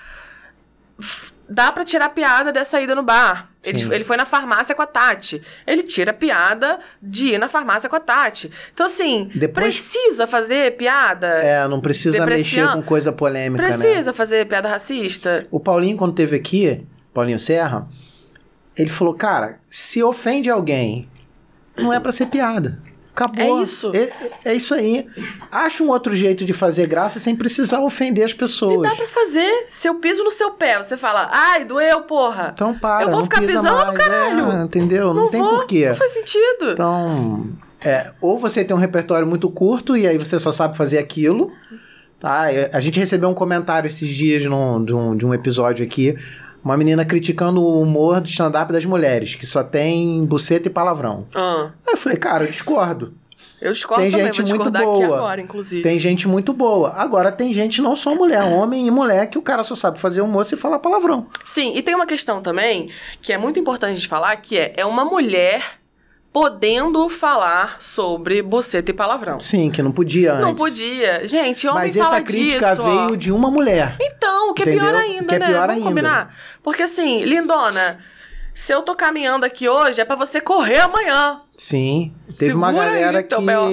Dá 1.47 1.71
pra 1.71 1.84
tirar 1.86 2.10
piada 2.10 2.52
dessa 2.52 2.80
ida 2.82 2.95
no 2.95 3.04
bar. 3.04 3.51
Ele, 3.63 3.95
ele 3.95 4.04
foi 4.04 4.17
na 4.17 4.26
farmácia 4.26 4.74
com 4.74 4.82
a 4.82 4.88
Tati. 4.88 5.39
Ele 5.67 5.84
tira 5.84 6.12
piada 6.12 6.80
de 7.02 7.34
ir 7.34 7.38
na 7.38 7.47
farmácia 7.47 7.88
com 7.88 7.95
a 7.95 8.00
Tati. 8.00 8.52
Então, 8.74 8.86
assim, 8.88 9.30
Depois- 9.36 9.67
precisa 9.80 10.26
fazer 10.26 10.76
piada? 10.78 11.28
É, 11.28 11.67
não 11.67 11.80
precisa 11.80 12.26
mexer 12.26 12.67
com 12.71 12.82
coisa 12.82 13.12
polêmica, 13.12 13.62
né? 13.62 13.69
Precisa 13.78 14.12
fazer 14.13 14.47
piada 14.47 14.67
racista? 14.67 15.45
O 15.52 15.60
Paulinho, 15.60 15.95
quando 15.95 16.13
teve 16.13 16.36
aqui, 16.36 16.84
Paulinho 17.13 17.38
Serra, 17.38 17.88
ele 18.76 18.89
falou, 18.89 19.13
cara, 19.13 19.60
se 19.69 20.02
ofende 20.02 20.50
alguém, 20.50 21.08
não 21.78 21.93
é 21.93 22.00
pra 22.00 22.12
ser 22.12 22.28
piada. 22.28 22.82
Acabou. 23.13 23.60
É 23.60 23.63
isso. 23.63 23.91
É, 23.93 24.10
é 24.45 24.54
isso 24.54 24.74
aí. 24.74 25.06
Acha 25.52 25.84
um 25.84 25.89
outro 25.89 26.15
jeito 26.15 26.45
de 26.45 26.54
fazer 26.54 26.88
graça 26.88 27.19
sem 27.19 27.36
precisar 27.36 27.82
ofender 27.82 28.24
as 28.26 28.34
pessoas. 28.34 28.89
Dá 28.89 28.95
pra 28.95 29.08
fazer. 29.08 29.65
Se 29.67 29.88
eu 29.88 29.95
piso 29.95 30.24
no 30.24 30.32
seu 30.32 30.52
pé, 30.52 30.82
você 30.82 30.95
fala, 30.95 31.30
ai, 31.32 31.65
doeu, 31.65 32.02
porra. 32.04 32.52
Então 32.56 32.74
para, 32.78 33.04
Eu 33.04 33.10
vou 33.10 33.17
não 33.17 33.24
ficar 33.26 33.41
pisa 33.41 33.54
pisando, 33.62 33.86
mais, 33.88 33.97
caralho. 33.97 34.52
é, 34.52 34.63
entendeu? 34.63 35.13
Não, 35.13 35.30
tem 35.30 35.41
vou, 35.41 35.58
porquê. 35.58 35.89
Não 35.89 35.95
faz 35.95 36.12
sentido. 36.13 36.71
Então, 36.71 37.47
é, 37.84 38.12
ou 38.21 38.39
você 38.39 38.63
tem 38.63 38.76
um 38.76 38.80
repertório 38.80 39.28
muito 39.28 39.50
curto 39.50 39.97
e 39.97 40.08
aí 40.08 40.17
você 40.17 40.39
só 40.39 40.52
sabe 40.52 40.78
fazer 40.78 40.97
aquilo. 40.97 41.52
Tá? 42.19 42.43
A 42.71 42.80
gente 42.80 43.00
recebeu 43.00 43.28
um 43.30 43.34
comentário 43.34 43.88
esses 43.88 44.08
dias 44.10 44.45
num- 44.45 44.86
de, 44.86 44.93
um, 44.93 45.17
de 45.17 45.26
um 45.26 45.34
episódio 45.34 45.84
aqui. 45.86 46.15
Uma 46.63 46.78
menina 46.78 47.04
criticando 47.04 47.62
o 47.62 47.82
humor 47.82 48.21
do 48.21 48.28
stand-up 48.28 48.71
das 48.71 48.86
mulheres, 48.86 49.36
que 49.36 49.45
só 49.45 49.63
tem 49.63 50.24
buceta 50.26 50.67
e 50.67 50.71
palavrão. 50.71 51.26
Ah, 51.36 51.71
Aí 51.88 51.93
eu 51.93 51.97
falei, 51.97 52.17
cara, 52.17 52.43
eu 52.43 52.50
discordo. 52.50 53.13
eu 53.60 53.74
discordo 53.74 54.04
tem 54.04 54.12
também, 54.12 54.26
gente 54.28 54.43
vou 54.43 54.60
muito 54.60 54.71
boa. 54.71 55.17
agora, 55.17 55.41
inclusive. 55.41 55.82
Tem 55.82 55.97
gente 55.97 56.28
muito 56.28 56.54
boa. 56.54 56.93
Agora 56.95 57.32
tem 57.32 57.52
gente 57.54 57.82
não 57.82 57.95
só 57.95 58.13
mulher, 58.13 58.43
homem 58.43 58.86
e 58.88 58.91
mulher, 58.91 59.28
que 59.28 59.38
o 59.38 59.41
cara 59.41 59.63
só 59.63 59.74
sabe 59.76 60.00
fazer 60.00 60.21
humor 60.21 60.45
se 60.45 60.56
falar 60.56 60.78
palavrão. 60.80 61.26
Sim, 61.43 61.74
e 61.76 61.82
tem 61.82 61.95
uma 61.95 62.06
questão 62.06 62.41
também 62.41 62.89
que 63.21 63.34
é 63.34 63.38
muito 63.38 63.60
importante 63.60 64.00
de 64.00 64.08
falar, 64.08 64.36
que 64.36 64.58
é, 64.58 64.74
é 64.78 64.86
uma 64.86 65.04
mulher 65.04 65.81
podendo 66.34 67.10
falar 67.10 67.76
sobre 67.80 68.41
buceta 68.41 68.91
e 68.91 68.94
palavrão. 68.94 69.39
Sim, 69.39 69.70
que 69.70 69.82
não 69.82 69.91
podia 69.91 70.34
antes. 70.34 70.46
Não 70.46 70.56
podia. 70.56 71.28
Gente, 71.28 71.67
homem 71.67 71.84
Mas 71.84 71.96
fala 71.96 72.15
essa 72.17 72.22
crítica 72.22 72.70
disso, 72.70 72.82
ó. 72.82 73.06
veio 73.08 73.17
de 73.17 73.32
uma 73.32 73.52
mulher. 73.52 73.96
Então, 74.00 74.50
o 74.52 74.54
que 74.54 74.62
é 74.63 74.65
Entendeu? 74.65 74.84
pior 74.86 74.94
O 74.96 74.98
ainda, 74.98 75.26
que 75.26 75.36
é 75.36 75.39
né? 75.39 75.48
pior 75.48 75.60
Vamos 75.67 75.76
ainda. 75.76 75.89
combinar? 75.89 76.36
Porque 76.63 76.84
assim, 76.84 77.24
lindona, 77.24 78.00
se 78.54 78.74
eu 78.74 78.82
tô 78.82 78.96
caminhando 78.96 79.46
aqui 79.46 79.68
hoje, 79.70 80.02
é 80.02 80.06
pra 80.06 80.16
você 80.16 80.40
correr 80.42 80.80
amanhã. 80.80 81.42
Sim. 81.58 82.14
Teve 82.40 82.54
uma 82.54 82.68
Segura 82.70 82.88
aí, 82.90 83.00
galera 83.02 83.24
teu 83.24 83.40
que 83.40 83.46
Bel. 83.46 83.68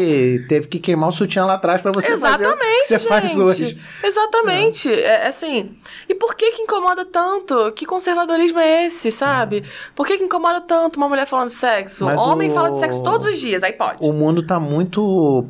teve 0.46 0.68
que 0.68 0.78
queimar 0.78 1.08
o 1.08 1.12
sutiã 1.12 1.46
lá 1.46 1.54
atrás 1.54 1.80
pra 1.80 1.90
você 1.90 2.16
fazer 2.18 2.44
o 2.44 2.48
Exatamente, 2.50 2.78
que 2.82 2.84
você 2.88 2.98
gente. 2.98 3.08
faz 3.08 3.38
hoje. 3.38 3.80
Exatamente. 4.04 4.92
É. 4.92 5.26
assim. 5.26 5.70
E 6.08 6.14
por 6.14 6.34
que 6.34 6.52
que 6.52 6.62
incomoda 6.62 7.04
tanto? 7.04 7.72
Que 7.72 7.86
conservadorismo 7.86 8.58
é 8.58 8.86
esse, 8.86 9.10
sabe? 9.10 9.64
Por 9.94 10.06
que 10.06 10.18
que 10.18 10.24
incomoda 10.24 10.60
tanto 10.60 10.96
uma 10.98 11.08
mulher 11.08 11.26
falando 11.26 11.48
de 11.48 11.54
sexo? 11.54 12.04
Mas 12.04 12.18
Homem 12.20 12.50
o- 12.50 12.54
fala 12.54 12.70
de 12.70 12.78
sexo 12.78 13.02
todos 13.02 13.26
os 13.26 13.38
dias, 13.38 13.62
aí 13.62 13.72
pode. 13.72 14.04
O 14.06 14.12
mundo 14.12 14.42
tá 14.46 14.60
muito 14.60 15.46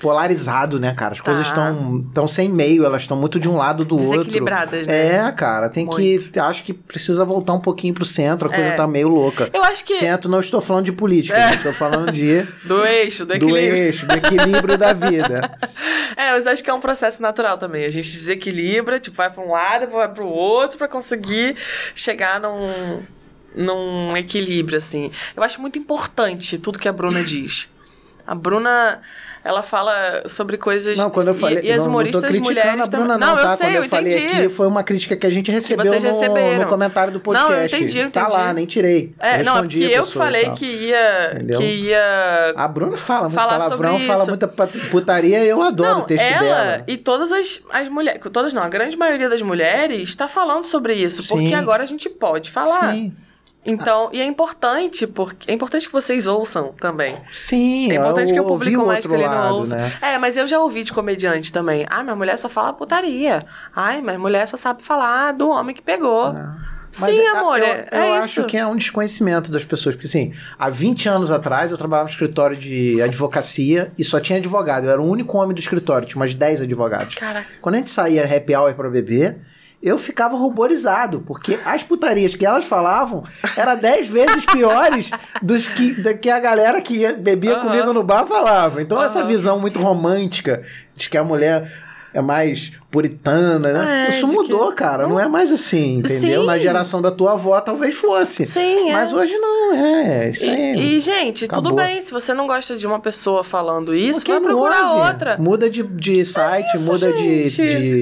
polarizado, 0.00 0.78
né, 0.78 0.94
cara? 0.94 1.12
As 1.12 1.18
Tá. 1.18 1.24
coisas 1.24 1.46
estão 1.46 2.02
tão 2.14 2.28
sem 2.28 2.48
meio, 2.48 2.84
elas 2.84 3.02
estão 3.02 3.16
muito 3.16 3.40
de 3.40 3.48
um 3.48 3.56
lado 3.56 3.84
do 3.84 3.96
outro. 3.96 4.18
Desequilibradas, 4.18 4.86
né? 4.86 5.16
É, 5.26 5.32
cara, 5.32 5.68
tem 5.68 5.84
Muito. 5.86 6.30
que. 6.30 6.38
Acho 6.38 6.62
que 6.62 6.72
precisa 6.72 7.24
voltar 7.24 7.54
um 7.54 7.60
pouquinho 7.60 7.92
pro 7.92 8.04
centro, 8.04 8.48
a 8.48 8.52
coisa 8.52 8.68
É. 8.70 8.76
tá 8.76 8.86
meio 8.86 9.08
louca. 9.08 9.50
Eu 9.52 9.64
acho 9.64 9.84
que. 9.84 9.94
Centro, 9.94 10.30
não 10.30 10.40
estou 10.40 10.60
falando 10.60 10.84
de 10.84 10.92
política, 10.92 11.40
gente, 11.48 11.56
estou 11.56 11.72
falando 11.72 12.12
de, 12.12 12.42
Do 12.64 12.84
eixo, 12.84 13.24
do 13.24 13.28
do 13.28 13.34
equilíbrio. 13.34 13.74
eixo, 13.76 14.06
do 14.06 14.14
equilíbrio 14.14 14.78
da 14.78 14.92
vida. 14.92 15.50
É, 16.16 16.30
mas 16.30 16.46
acho 16.46 16.62
que 16.62 16.70
é 16.70 16.74
um 16.74 16.80
processo 16.80 17.20
natural 17.20 17.58
também. 17.58 17.84
A 17.84 17.90
gente 17.90 18.08
desequilibra, 18.12 19.00
tipo, 19.00 19.16
vai 19.16 19.28
pra 19.28 19.42
um 19.42 19.50
lado, 19.50 19.90
vai 19.90 20.08
pro 20.08 20.26
outro 20.28 20.78
pra 20.78 20.86
conseguir 20.86 21.56
chegar 21.92 22.38
num, 22.40 23.02
num 23.54 24.16
equilíbrio, 24.16 24.78
assim. 24.78 25.10
Eu 25.36 25.42
acho 25.42 25.60
muito 25.60 25.76
importante 25.76 26.56
tudo 26.58 26.78
que 26.78 26.86
a 26.88 26.92
Bruna 26.92 27.24
diz. 27.24 27.68
A 28.26 28.34
Bruna, 28.34 29.00
ela 29.44 29.62
fala 29.62 30.22
sobre 30.26 30.56
coisas. 30.56 30.96
Não, 30.96 31.10
quando 31.10 31.28
eu 31.28 31.34
falei. 31.34 31.62
E, 31.62 31.66
e 31.66 31.72
as 31.72 31.78
não, 31.84 31.90
humoristas 31.90 32.22
não 32.22 32.28
tô 32.28 32.32
criticando 32.32 32.60
mulheres 32.62 32.88
a 32.88 32.90
Bruna, 32.90 33.14
também. 33.18 33.28
não, 33.28 33.36
eu 33.36 33.42
tá? 33.42 33.56
sei, 33.56 33.66
quando 33.66 33.74
eu, 33.76 33.82
eu, 33.82 33.88
falei 33.88 34.12
entendi. 34.14 34.36
aqui, 34.38 34.48
foi 34.48 34.66
uma 34.66 34.82
crítica 34.82 35.16
que 35.16 35.26
a 35.26 35.30
gente 35.30 35.50
recebeu 35.50 36.00
no, 36.00 36.58
no 36.58 36.66
comentário 36.66 37.12
do 37.12 37.22
Não, 37.32 37.40
eu 37.42 37.46
podcast. 37.48 37.76
entendi, 37.76 37.98
eu 37.98 38.10
Tá 38.10 38.22
entendi. 38.22 38.36
lá, 38.36 38.52
nem 38.54 38.66
tirei. 38.66 39.14
É, 39.20 39.42
não, 39.42 39.58
porque 39.58 39.78
eu 39.78 40.06
falei 40.06 40.50
que 40.52 40.64
ia. 40.64 41.32
Entendeu? 41.34 41.58
Que 41.58 41.64
ia. 41.64 42.54
A 42.56 42.66
Bruna 42.66 42.96
fala 42.96 43.28
muito 43.28 43.34
palavrão, 43.36 44.00
fala 44.00 44.26
muita 44.26 44.48
putaria, 44.48 45.44
eu 45.44 45.60
adoro 45.62 45.90
Não, 45.90 45.98
o 46.00 46.02
texto 46.04 46.22
ela 46.24 46.40
dela. 46.40 46.84
e 46.86 46.96
todas 46.96 47.30
as, 47.30 47.62
as 47.70 47.88
mulheres, 47.88 48.20
todas 48.32 48.52
não, 48.52 48.62
a 48.62 48.68
grande 48.68 48.96
maioria 48.96 49.28
das 49.28 49.42
mulheres 49.42 50.08
está 50.08 50.26
falando 50.26 50.64
sobre 50.64 50.94
isso, 50.94 51.22
porque 51.28 51.48
Sim. 51.48 51.54
agora 51.54 51.82
a 51.82 51.86
gente 51.86 52.08
pode 52.08 52.50
falar. 52.50 52.92
Sim. 52.94 53.12
Então, 53.66 54.10
e 54.12 54.20
é 54.20 54.24
importante, 54.26 55.06
porque 55.06 55.50
é 55.50 55.54
importante 55.54 55.86
que 55.86 55.92
vocês 55.92 56.26
ouçam 56.26 56.72
também. 56.72 57.16
Sim, 57.32 57.90
É 57.90 57.94
importante 57.96 58.32
que 58.32 58.40
o 58.40 58.44
público 58.44 58.84
mais 58.86 59.04
outro 59.06 59.20
lado, 59.20 59.58
ouça. 59.58 59.76
né? 59.76 59.92
É, 60.02 60.18
mas 60.18 60.36
eu 60.36 60.46
já 60.46 60.58
ouvi 60.60 60.84
de 60.84 60.92
comediante 60.92 61.52
também. 61.52 61.86
Ah, 61.88 62.02
minha 62.02 62.16
mulher 62.16 62.36
só 62.38 62.48
fala 62.48 62.72
putaria. 62.72 63.40
Ai, 63.74 64.02
mas 64.02 64.18
mulher 64.18 64.46
só 64.46 64.56
sabe 64.56 64.82
falar 64.82 65.32
do 65.32 65.48
homem 65.48 65.74
que 65.74 65.82
pegou. 65.82 66.34
Mas 67.00 67.16
Sim, 67.16 67.22
é- 67.22 67.28
amor, 67.30 67.58
eu, 67.58 67.64
é, 67.64 67.88
eu 67.90 67.98
é 67.98 68.18
acho 68.18 68.40
isso. 68.40 68.44
que 68.46 68.56
é 68.56 68.64
um 68.64 68.76
desconhecimento 68.76 69.50
das 69.50 69.64
pessoas. 69.64 69.96
Porque, 69.96 70.06
assim, 70.06 70.32
há 70.56 70.70
20 70.70 71.08
anos 71.08 71.32
atrás 71.32 71.72
eu 71.72 71.76
trabalhava 71.76 72.06
no 72.06 72.12
escritório 72.12 72.56
de 72.56 73.02
advocacia 73.02 73.90
e 73.98 74.04
só 74.04 74.20
tinha 74.20 74.38
advogado. 74.38 74.84
Eu 74.86 74.90
era 74.92 75.02
o 75.02 75.04
único 75.08 75.36
homem 75.38 75.54
do 75.54 75.58
escritório, 75.58 76.06
tinha 76.06 76.20
umas 76.20 76.34
10 76.34 76.62
advogados. 76.62 77.16
Caraca. 77.16 77.48
Quando 77.60 77.74
a 77.74 77.78
gente 77.78 77.90
saía 77.90 78.24
happy 78.24 78.54
hour 78.54 78.72
pra 78.74 78.88
beber, 78.88 79.38
eu 79.86 79.98
ficava 79.98 80.36
ruborizado, 80.36 81.22
porque 81.26 81.58
as 81.64 81.82
putarias 81.82 82.34
que 82.34 82.46
elas 82.46 82.64
falavam 82.64 83.22
eram 83.56 83.76
10 83.76 84.08
vezes 84.08 84.44
piores 84.46 85.10
dos 85.42 85.68
que, 85.68 86.00
da 86.00 86.14
que 86.14 86.30
a 86.30 86.40
galera 86.40 86.80
que 86.80 86.96
ia- 86.96 87.12
bebia 87.12 87.56
Aham. 87.58 87.68
comigo 87.68 87.92
no 87.92 88.02
bar 88.02 88.26
falava. 88.26 88.80
Então, 88.80 89.02
essa 89.02 89.18
Aham. 89.20 89.28
visão 89.28 89.60
muito 89.60 89.78
romântica 89.78 90.62
de 90.96 91.10
que 91.10 91.18
a 91.18 91.24
mulher 91.24 91.70
é 92.14 92.22
mais 92.22 92.72
puritana, 92.90 93.72
né? 93.72 94.06
É, 94.08 94.16
Isso 94.16 94.28
mudou, 94.28 94.68
que- 94.68 94.76
cara. 94.76 95.06
Não 95.08 95.18
é 95.18 95.26
mais 95.26 95.50
assim, 95.50 95.96
entendeu? 95.98 96.42
Sim. 96.42 96.46
Na 96.46 96.56
geração 96.56 97.02
da 97.02 97.10
tua 97.10 97.32
avó, 97.32 97.60
talvez 97.60 97.92
fosse. 97.96 98.46
Sim, 98.46 98.88
é. 98.90 98.92
Mas 98.92 99.12
hoje 99.12 99.36
não, 99.36 99.74
é. 99.74 100.28
Isso. 100.30 100.46
E, 100.46 100.96
e, 100.96 101.00
gente, 101.00 101.48
tudo 101.48 101.70
Acabou. 101.70 101.74
bem. 101.84 102.00
Se 102.00 102.12
você 102.12 102.32
não 102.32 102.46
gosta 102.46 102.76
de 102.76 102.86
uma 102.86 103.00
pessoa 103.00 103.42
falando 103.42 103.92
isso, 103.92 104.24
vai 104.26 104.40
procurar 104.40 104.92
ouve? 104.92 105.08
outra. 105.08 105.36
Muda 105.38 105.68
de, 105.68 105.82
de 105.82 106.24
site, 106.24 106.72
isso, 106.76 106.84
muda 106.84 107.12
de. 107.12 107.26
Né? 107.26 107.44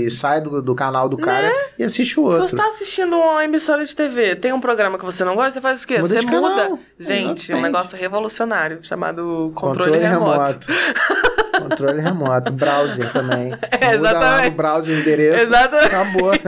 de. 0.02 0.10
Sai 0.10 0.42
do, 0.42 0.60
do 0.60 0.74
canal 0.74 1.08
do 1.08 1.16
cara 1.16 1.50
e 1.78 1.82
assiste 1.82 2.20
o 2.20 2.26
Se 2.28 2.32
outro. 2.36 2.48
você 2.48 2.54
tá 2.56 2.66
assistindo 2.68 3.16
uma 3.16 3.42
emissora 3.44 3.82
de 3.86 3.96
TV, 3.96 4.36
tem 4.36 4.52
um 4.52 4.60
programa 4.60 4.98
que 4.98 5.04
você 5.06 5.24
não 5.24 5.34
gosta, 5.34 5.52
você 5.52 5.60
faz 5.62 5.82
o 5.84 5.86
quê? 5.86 5.96
Muda 5.98 6.08
você 6.08 6.20
de 6.20 6.26
canal. 6.26 6.50
muda. 6.50 6.78
Gente, 6.98 7.24
um 7.24 7.32
Exatamente. 7.32 7.62
negócio 7.62 7.96
revolucionário 7.98 8.78
chamado 8.82 9.50
controle, 9.54 9.96
remoto. 9.98 10.66
Controle 11.68 12.00
remoto. 12.00 12.52
Browser 12.52 13.12
também. 13.12 13.52
É, 13.82 13.96
Muda 13.96 14.12
lá 14.12 14.20
no 14.20 14.26
exatamente. 14.26 14.54
browser 14.56 14.94
o 14.96 15.00
endereço. 15.00 15.42
Exatamente. 15.42 15.86
Acabou. 15.86 16.30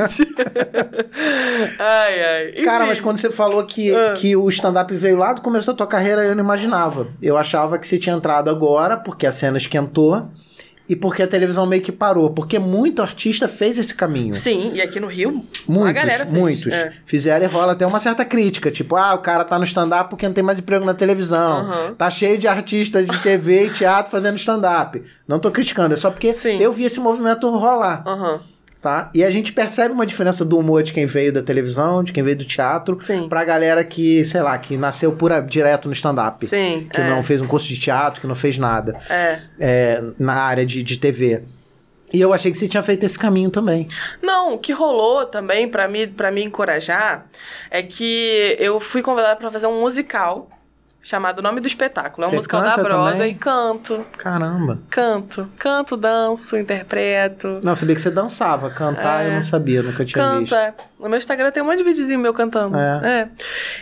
ai, 1.78 2.22
ai. 2.22 2.52
Cara, 2.64 2.84
Enfim. 2.84 2.88
mas 2.90 3.00
quando 3.00 3.16
você 3.18 3.30
falou 3.30 3.64
que, 3.64 3.94
Ah. 3.94 4.14
que 4.16 4.36
o 4.36 4.48
stand-up 4.48 4.94
veio 4.94 5.16
lá 5.16 5.32
do 5.32 5.40
começo 5.40 5.66
da 5.66 5.74
tua 5.76 5.86
carreira, 5.86 6.24
eu 6.24 6.34
não 6.34 6.44
imaginava. 6.44 7.06
Eu 7.20 7.36
achava 7.36 7.78
que 7.78 7.86
você 7.86 7.98
tinha 7.98 8.14
entrado 8.14 8.48
agora, 8.50 8.96
porque 8.96 9.26
a 9.26 9.32
cena 9.32 9.58
esquentou, 9.58 10.28
e 10.88 10.94
porque 10.94 11.22
a 11.22 11.26
televisão 11.26 11.66
meio 11.66 11.82
que 11.82 11.90
parou. 11.92 12.30
Porque 12.30 12.58
muito 12.58 13.00
artista 13.00 13.48
fez 13.48 13.78
esse 13.78 13.94
caminho. 13.94 14.34
Sim, 14.34 14.72
e 14.74 14.82
aqui 14.82 15.00
no 15.00 15.06
Rio, 15.06 15.42
Muitos, 15.66 15.88
a 15.88 15.92
galera 15.92 16.26
fez. 16.26 16.38
muitos. 16.38 16.72
É. 16.72 16.92
Fizeram 17.06 17.44
e 17.46 17.48
rola 17.48 17.72
até 17.72 17.86
uma 17.86 18.00
certa 18.00 18.24
crítica. 18.24 18.70
Tipo, 18.70 18.96
ah, 18.96 19.14
o 19.14 19.18
cara 19.18 19.44
tá 19.44 19.58
no 19.58 19.64
stand-up 19.64 20.10
porque 20.10 20.26
não 20.26 20.34
tem 20.34 20.44
mais 20.44 20.58
emprego 20.58 20.84
na 20.84 20.94
televisão. 20.94 21.58
Aham. 21.60 21.94
Tá 21.94 22.10
cheio 22.10 22.36
de 22.38 22.46
artistas 22.46 23.06
de 23.06 23.18
TV 23.18 23.66
e 23.66 23.70
teatro 23.70 24.10
fazendo 24.10 24.36
stand-up. 24.36 25.02
Não 25.26 25.38
tô 25.38 25.50
criticando, 25.50 25.94
é 25.94 25.96
só 25.96 26.10
porque 26.10 26.34
Sim. 26.34 26.58
eu 26.60 26.72
vi 26.72 26.84
esse 26.84 27.00
movimento 27.00 27.48
rolar, 27.50 28.02
Aham. 28.06 28.40
Tá? 28.84 29.10
E 29.14 29.24
a 29.24 29.30
gente 29.30 29.50
percebe 29.54 29.94
uma 29.94 30.04
diferença 30.04 30.44
do 30.44 30.58
humor 30.58 30.82
de 30.82 30.92
quem 30.92 31.06
veio 31.06 31.32
da 31.32 31.42
televisão, 31.42 32.04
de 32.04 32.12
quem 32.12 32.22
veio 32.22 32.36
do 32.36 32.44
teatro, 32.44 32.98
Sim. 33.00 33.28
pra 33.30 33.42
galera 33.42 33.82
que, 33.82 34.22
sei 34.26 34.42
lá, 34.42 34.58
que 34.58 34.76
nasceu 34.76 35.12
pura, 35.12 35.40
direto 35.40 35.88
no 35.88 35.94
stand-up. 35.94 36.46
Sim, 36.46 36.86
Que 36.92 37.00
é. 37.00 37.08
não 37.08 37.22
fez 37.22 37.40
um 37.40 37.46
curso 37.46 37.66
de 37.68 37.80
teatro, 37.80 38.20
que 38.20 38.26
não 38.26 38.34
fez 38.34 38.58
nada 38.58 38.94
É. 39.08 39.38
é, 39.58 40.04
na 40.18 40.34
área 40.34 40.66
de, 40.66 40.82
de 40.82 40.98
TV. 40.98 41.42
E 42.12 42.20
eu 42.20 42.32
achei 42.32 42.52
que 42.52 42.58
você 42.58 42.68
tinha 42.68 42.82
feito 42.82 43.04
esse 43.04 43.18
caminho 43.18 43.50
também. 43.50 43.86
Não, 44.22 44.54
o 44.54 44.58
que 44.58 44.72
rolou 44.72 45.24
também 45.26 45.66
pra 45.68 45.88
me, 45.88 46.06
pra 46.06 46.30
me 46.30 46.44
encorajar 46.44 47.26
é 47.70 47.82
que 47.82 48.54
eu 48.60 48.78
fui 48.78 49.00
convidada 49.02 49.34
pra 49.36 49.50
fazer 49.50 49.66
um 49.66 49.80
musical 49.80 50.48
chamado 51.04 51.42
Nome 51.42 51.60
do 51.60 51.68
Espetáculo. 51.68 52.24
É 52.24 52.26
um 52.26 52.30
Você 52.30 52.36
musical 52.36 52.62
da 52.62 52.70
canta 52.70 52.82
Broadway. 52.82 53.12
também? 53.12 53.34
Canto, 53.34 54.06
Caramba. 54.16 54.80
canto. 54.88 55.48
Canto, 55.58 55.96
danço, 55.98 56.56
interpreto. 56.56 57.60
Não, 57.62 57.72
eu 57.72 57.76
sabia 57.76 57.94
que 57.94 58.00
você 58.00 58.10
dançava. 58.10 58.70
Cantar 58.70 59.26
eu 59.26 59.32
não 59.32 59.42
sabia, 59.42 59.82
nunca 59.82 60.02
tinha 60.04 60.24
Canto, 60.24 60.40
visto. 60.40 60.54
é. 60.54 60.74
No 60.98 61.08
meu 61.10 61.18
Instagram 61.18 61.50
tem 61.52 61.62
um 61.62 61.66
monte 61.66 61.78
de 61.78 61.84
videozinho 61.84 62.18
meu 62.18 62.32
cantando. 62.32 62.74
É. 62.78 63.00
É. 63.04 63.28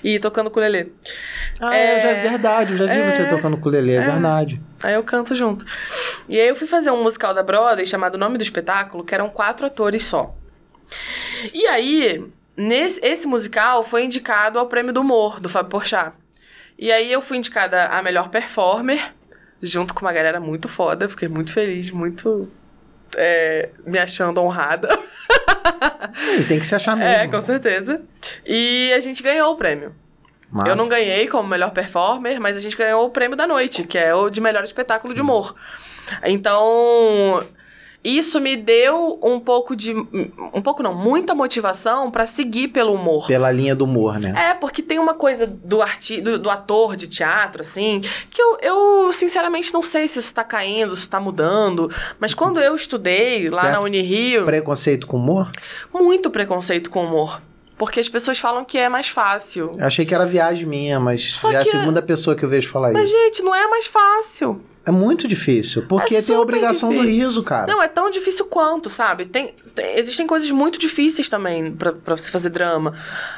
E 0.03 0.19
tocando 0.19 0.49
ukulele. 0.49 0.93
Ah, 1.61 1.77
é, 1.77 2.01
já 2.01 2.09
é 2.09 2.13
É. 2.13 2.29
verdade, 2.29 2.73
eu 2.73 2.77
já 2.79 2.87
vi 2.87 2.99
É. 2.99 3.11
você 3.11 3.25
tocando 3.27 3.55
ukulele, 3.55 3.93
é, 3.93 4.01
verdade. 4.01 4.61
Aí 4.83 4.95
eu 4.95 5.05
canto 5.05 5.33
junto. 5.33 5.65
E 6.29 6.41
aí 6.41 6.49
eu 6.49 6.57
fui 6.57 6.67
fazer 6.67 6.91
um 6.91 7.01
musical 7.05 7.33
da 7.33 7.43
Broadway 7.45 7.87
chamado 7.87 8.19
Nome 8.19 8.37
do 8.37 8.43
Espetáculo, 8.43 9.05
que 9.05 9.15
eram 9.15 9.31
quatro 9.31 9.65
atores 9.65 10.05
só. 10.05 10.35
E 11.55 11.67
aí, 11.67 12.25
nesse, 12.57 13.01
esse 13.07 13.27
musical 13.29 13.83
foi 13.85 14.05
indicado 14.05 14.59
ao 14.59 14.67
Prêmio 14.67 14.93
do 14.93 15.01
Humor, 15.03 15.39
do 15.41 15.49
Fábio 15.49 15.71
Porchat. 15.71 16.13
E 16.83 16.91
aí 16.91 17.13
eu 17.13 17.23
fui 17.23 17.37
indicada 17.37 17.85
a 17.85 18.03
melhor 18.03 18.29
performer, 18.29 19.15
junto 19.63 19.95
com 19.95 20.01
uma 20.01 20.13
galera 20.13 20.41
muito 20.41 20.69
foda. 20.69 21.09
Fiquei 21.09 21.29
muito 21.29 21.53
feliz, 21.53 21.93
muito... 21.93 22.51
é, 23.17 23.71
me 23.87 24.01
achando 24.01 24.43
honrada. 24.43 24.89
E 26.41 26.43
tem 26.43 26.59
que 26.59 26.67
se 26.67 26.75
achar 26.75 26.97
mesmo. 26.97 27.13
É, 27.13 27.29
com 27.29 27.41
certeza. 27.41 28.03
E 28.45 28.93
a 28.95 28.99
gente 28.99 29.23
ganhou 29.23 29.53
o 29.53 29.57
prêmio. 29.57 29.95
Massa. 30.51 30.71
Eu 30.71 30.75
não 30.75 30.89
ganhei 30.89 31.29
como 31.29 31.49
melhor 31.49 31.71
performer, 31.71 32.41
mas 32.41 32.57
a 32.57 32.61
gente 32.61 32.77
ganhou 32.77 33.07
o 33.07 33.11
prêmio 33.11 33.37
da 33.37 33.47
noite, 33.47 33.85
que 33.85 33.97
é 33.97 34.13
o 34.13 34.29
de 34.29 34.41
melhor 34.41 34.65
espetáculo 34.65 35.15
de 35.15 35.21
humor. 35.21 35.55
Então, 36.25 37.47
isso 38.05 38.41
me 38.41 38.57
deu 38.57 39.19
um 39.23 39.39
pouco 39.39 39.77
de. 39.77 39.93
Um 39.95 40.61
pouco 40.61 40.83
não, 40.83 40.93
muita 40.95 41.35
motivação 41.35 42.11
pra 42.11 42.27
seguir 42.27 42.69
pelo 42.69 42.93
humor. 42.95 43.27
Pela 43.29 43.51
linha 43.53 43.75
do 43.77 43.85
humor, 43.85 44.19
né? 44.19 44.35
É, 44.51 44.55
porque 44.55 44.83
tem 44.83 44.99
uma 44.99 45.15
coisa 45.15 45.47
do, 45.47 45.81
arti 45.81 46.21
do, 46.21 46.39
do 46.39 46.51
ator 46.51 46.97
de 46.97 47.07
teatro, 47.07 47.63
assim, 47.63 48.01
que 48.31 48.43
eu, 48.43 48.59
eu 48.61 49.13
sinceramente 49.13 49.73
não 49.73 49.83
sei 49.83 50.09
se 50.09 50.19
isso 50.19 50.35
tá 50.35 50.43
caindo, 50.43 50.97
se 50.97 51.09
tá 51.09 51.21
mudando. 51.21 51.91
Mas 52.19 52.35
quando 52.35 52.61
eu 52.61 52.75
estudei 52.75 53.49
lá 53.49 53.61
Certo. 53.63 53.73
na 53.75 53.81
Unirio, 53.81 54.45
Preconceito 54.45 55.07
com 55.07 55.17
humor? 55.17 55.51
muito 55.93 56.31
preconceito 56.31 56.91
com 56.91 57.05
humor. 57.05 57.41
Porque 57.79 57.99
as 57.99 58.09
pessoas 58.09 58.39
falam 58.39 58.65
que 58.65 58.79
é 58.79 58.89
mais 58.89 59.09
fácil. 59.09 59.73
Eu 59.79 59.87
achei 59.87 60.05
que 60.05 60.15
era 60.15 60.25
viagem 60.27 60.67
minha, 60.67 61.01
mas 61.01 61.35
Só 61.35 61.51
já 61.51 61.59
é 61.59 61.61
a 61.63 61.65
que- 61.65 61.71
segunda 61.71 62.01
pessoa 62.03 62.37
que 62.37 62.45
eu 62.45 62.49
vejo 62.49 62.69
falar 62.69 62.93
Mas, 62.93 63.09
isso. 63.09 63.19
gente, 63.19 63.43
não 63.43 63.55
é 63.55 63.67
mais 63.67 63.87
fácil. 63.87 64.61
É 64.85 64.91
muito 64.91 65.29
difícil, 65.29 65.85
porque 65.89 66.17
É 66.17 66.23
tem 66.23 66.35
a 66.35 66.41
obrigação 66.41 66.89
do 66.93 67.01
difícil. 67.03 67.25
riso, 67.25 67.43
cara. 67.45 67.73
Não, 67.73 67.81
é 67.81 67.87
tão 67.87 68.11
difícil 68.11 68.47
quanto, 68.47 68.91
sabe? 68.91 69.27
Tem, 69.27 69.55
tem- 69.75 69.97
existem 69.99 70.27
coisas 70.27 70.51
muito 70.51 70.77
difíceis 70.79 71.29
também 71.29 71.71
pra, 71.71 71.93
pra 71.93 72.17
você 72.17 72.31
fazer 72.33 72.49
drama. 72.51 72.93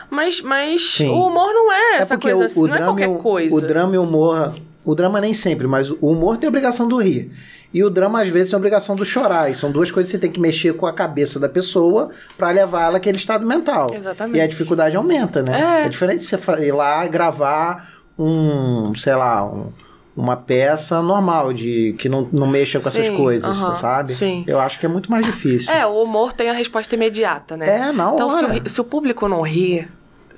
Mas, 0.08 0.40
mas 0.40 0.82
Sim. 0.96 1.08
o 1.10 1.26
humor 1.26 1.52
não 1.52 1.70
é, 1.70 1.96
essa 1.98 2.14
porque 2.16 2.28
coisa 2.30 2.42
o, 2.44 2.46
assim, 2.46 2.60
o 2.60 2.66
não 2.66 2.74
é 2.74 2.78
qualquer 2.78 3.08
o, 3.08 3.16
coisa. 3.16 3.54
o 3.54 3.60
drama 3.60 3.94
e 3.94 3.98
o 3.98 4.04
humor. 4.04 4.54
O 4.84 4.94
drama 4.94 5.20
nem 5.20 5.34
sempre, 5.34 5.66
mas 5.66 5.90
o 5.90 5.96
humor 6.06 6.36
tem 6.38 6.46
a 6.46 6.50
obrigação 6.50 6.88
do 6.88 6.96
rir. 6.98 7.30
E 7.74 7.82
o 7.82 7.90
drama, 7.90 8.22
às 8.22 8.28
vezes, 8.28 8.50
tem 8.50 8.56
a 8.56 8.58
obrigação 8.58 8.94
do 8.94 9.04
chorar. 9.04 9.50
E 9.50 9.54
são 9.54 9.70
duas 9.72 9.90
coisas 9.90 10.10
que 10.12 10.16
você 10.16 10.20
tem 10.20 10.30
que 10.30 10.38
mexer 10.40 10.74
com 10.74 10.86
a 10.86 10.92
cabeça 10.92 11.40
da 11.40 11.48
pessoa 11.48 12.08
pra 12.38 12.50
levar 12.50 12.84
ela 12.84 12.98
àquele 12.98 13.16
estado 13.18 13.44
mental. 13.46 13.88
Exatamente. 13.92 14.38
E 14.38 14.40
a 14.40 14.46
dificuldade 14.46 14.96
aumenta, 14.96 15.42
né? 15.42 15.80
É. 15.82 15.86
É, 15.86 15.88
diferente 15.88 16.20
de 16.20 16.26
você 16.26 16.38
ir 16.66 16.72
lá 16.72 17.04
gravar 17.06 17.86
um, 18.18 18.94
sei 18.94 19.14
lá, 19.16 19.44
um- 19.44 19.72
uma 20.16 20.36
peça 20.36 21.02
normal, 21.02 21.52
de 21.52 21.94
que 21.98 22.08
não, 22.08 22.28
não 22.32 22.46
mexa 22.46 22.78
com 22.80 22.88
essas 22.88 23.06
Sim, 23.08 23.16
coisas, 23.16 23.60
aham, 23.60 23.74
sabe? 23.74 24.14
sim. 24.14 24.44
Eu 24.46 24.60
acho 24.60 24.78
que 24.78 24.86
é 24.86 24.88
muito 24.88 25.10
mais 25.10 25.24
difícil. 25.26 25.72
É, 25.74 25.84
o 25.86 26.02
humor 26.02 26.32
tem 26.32 26.48
a 26.48 26.52
resposta 26.52 26.94
imediata, 26.94 27.56
né? 27.56 27.88
É, 27.88 27.92
na 27.92 28.12
Então, 28.14 28.30
se 28.30 28.44
o, 28.44 28.68
se 28.70 28.80
o 28.80 28.84
público 28.84 29.26
não 29.28 29.42
ri, 29.42 29.88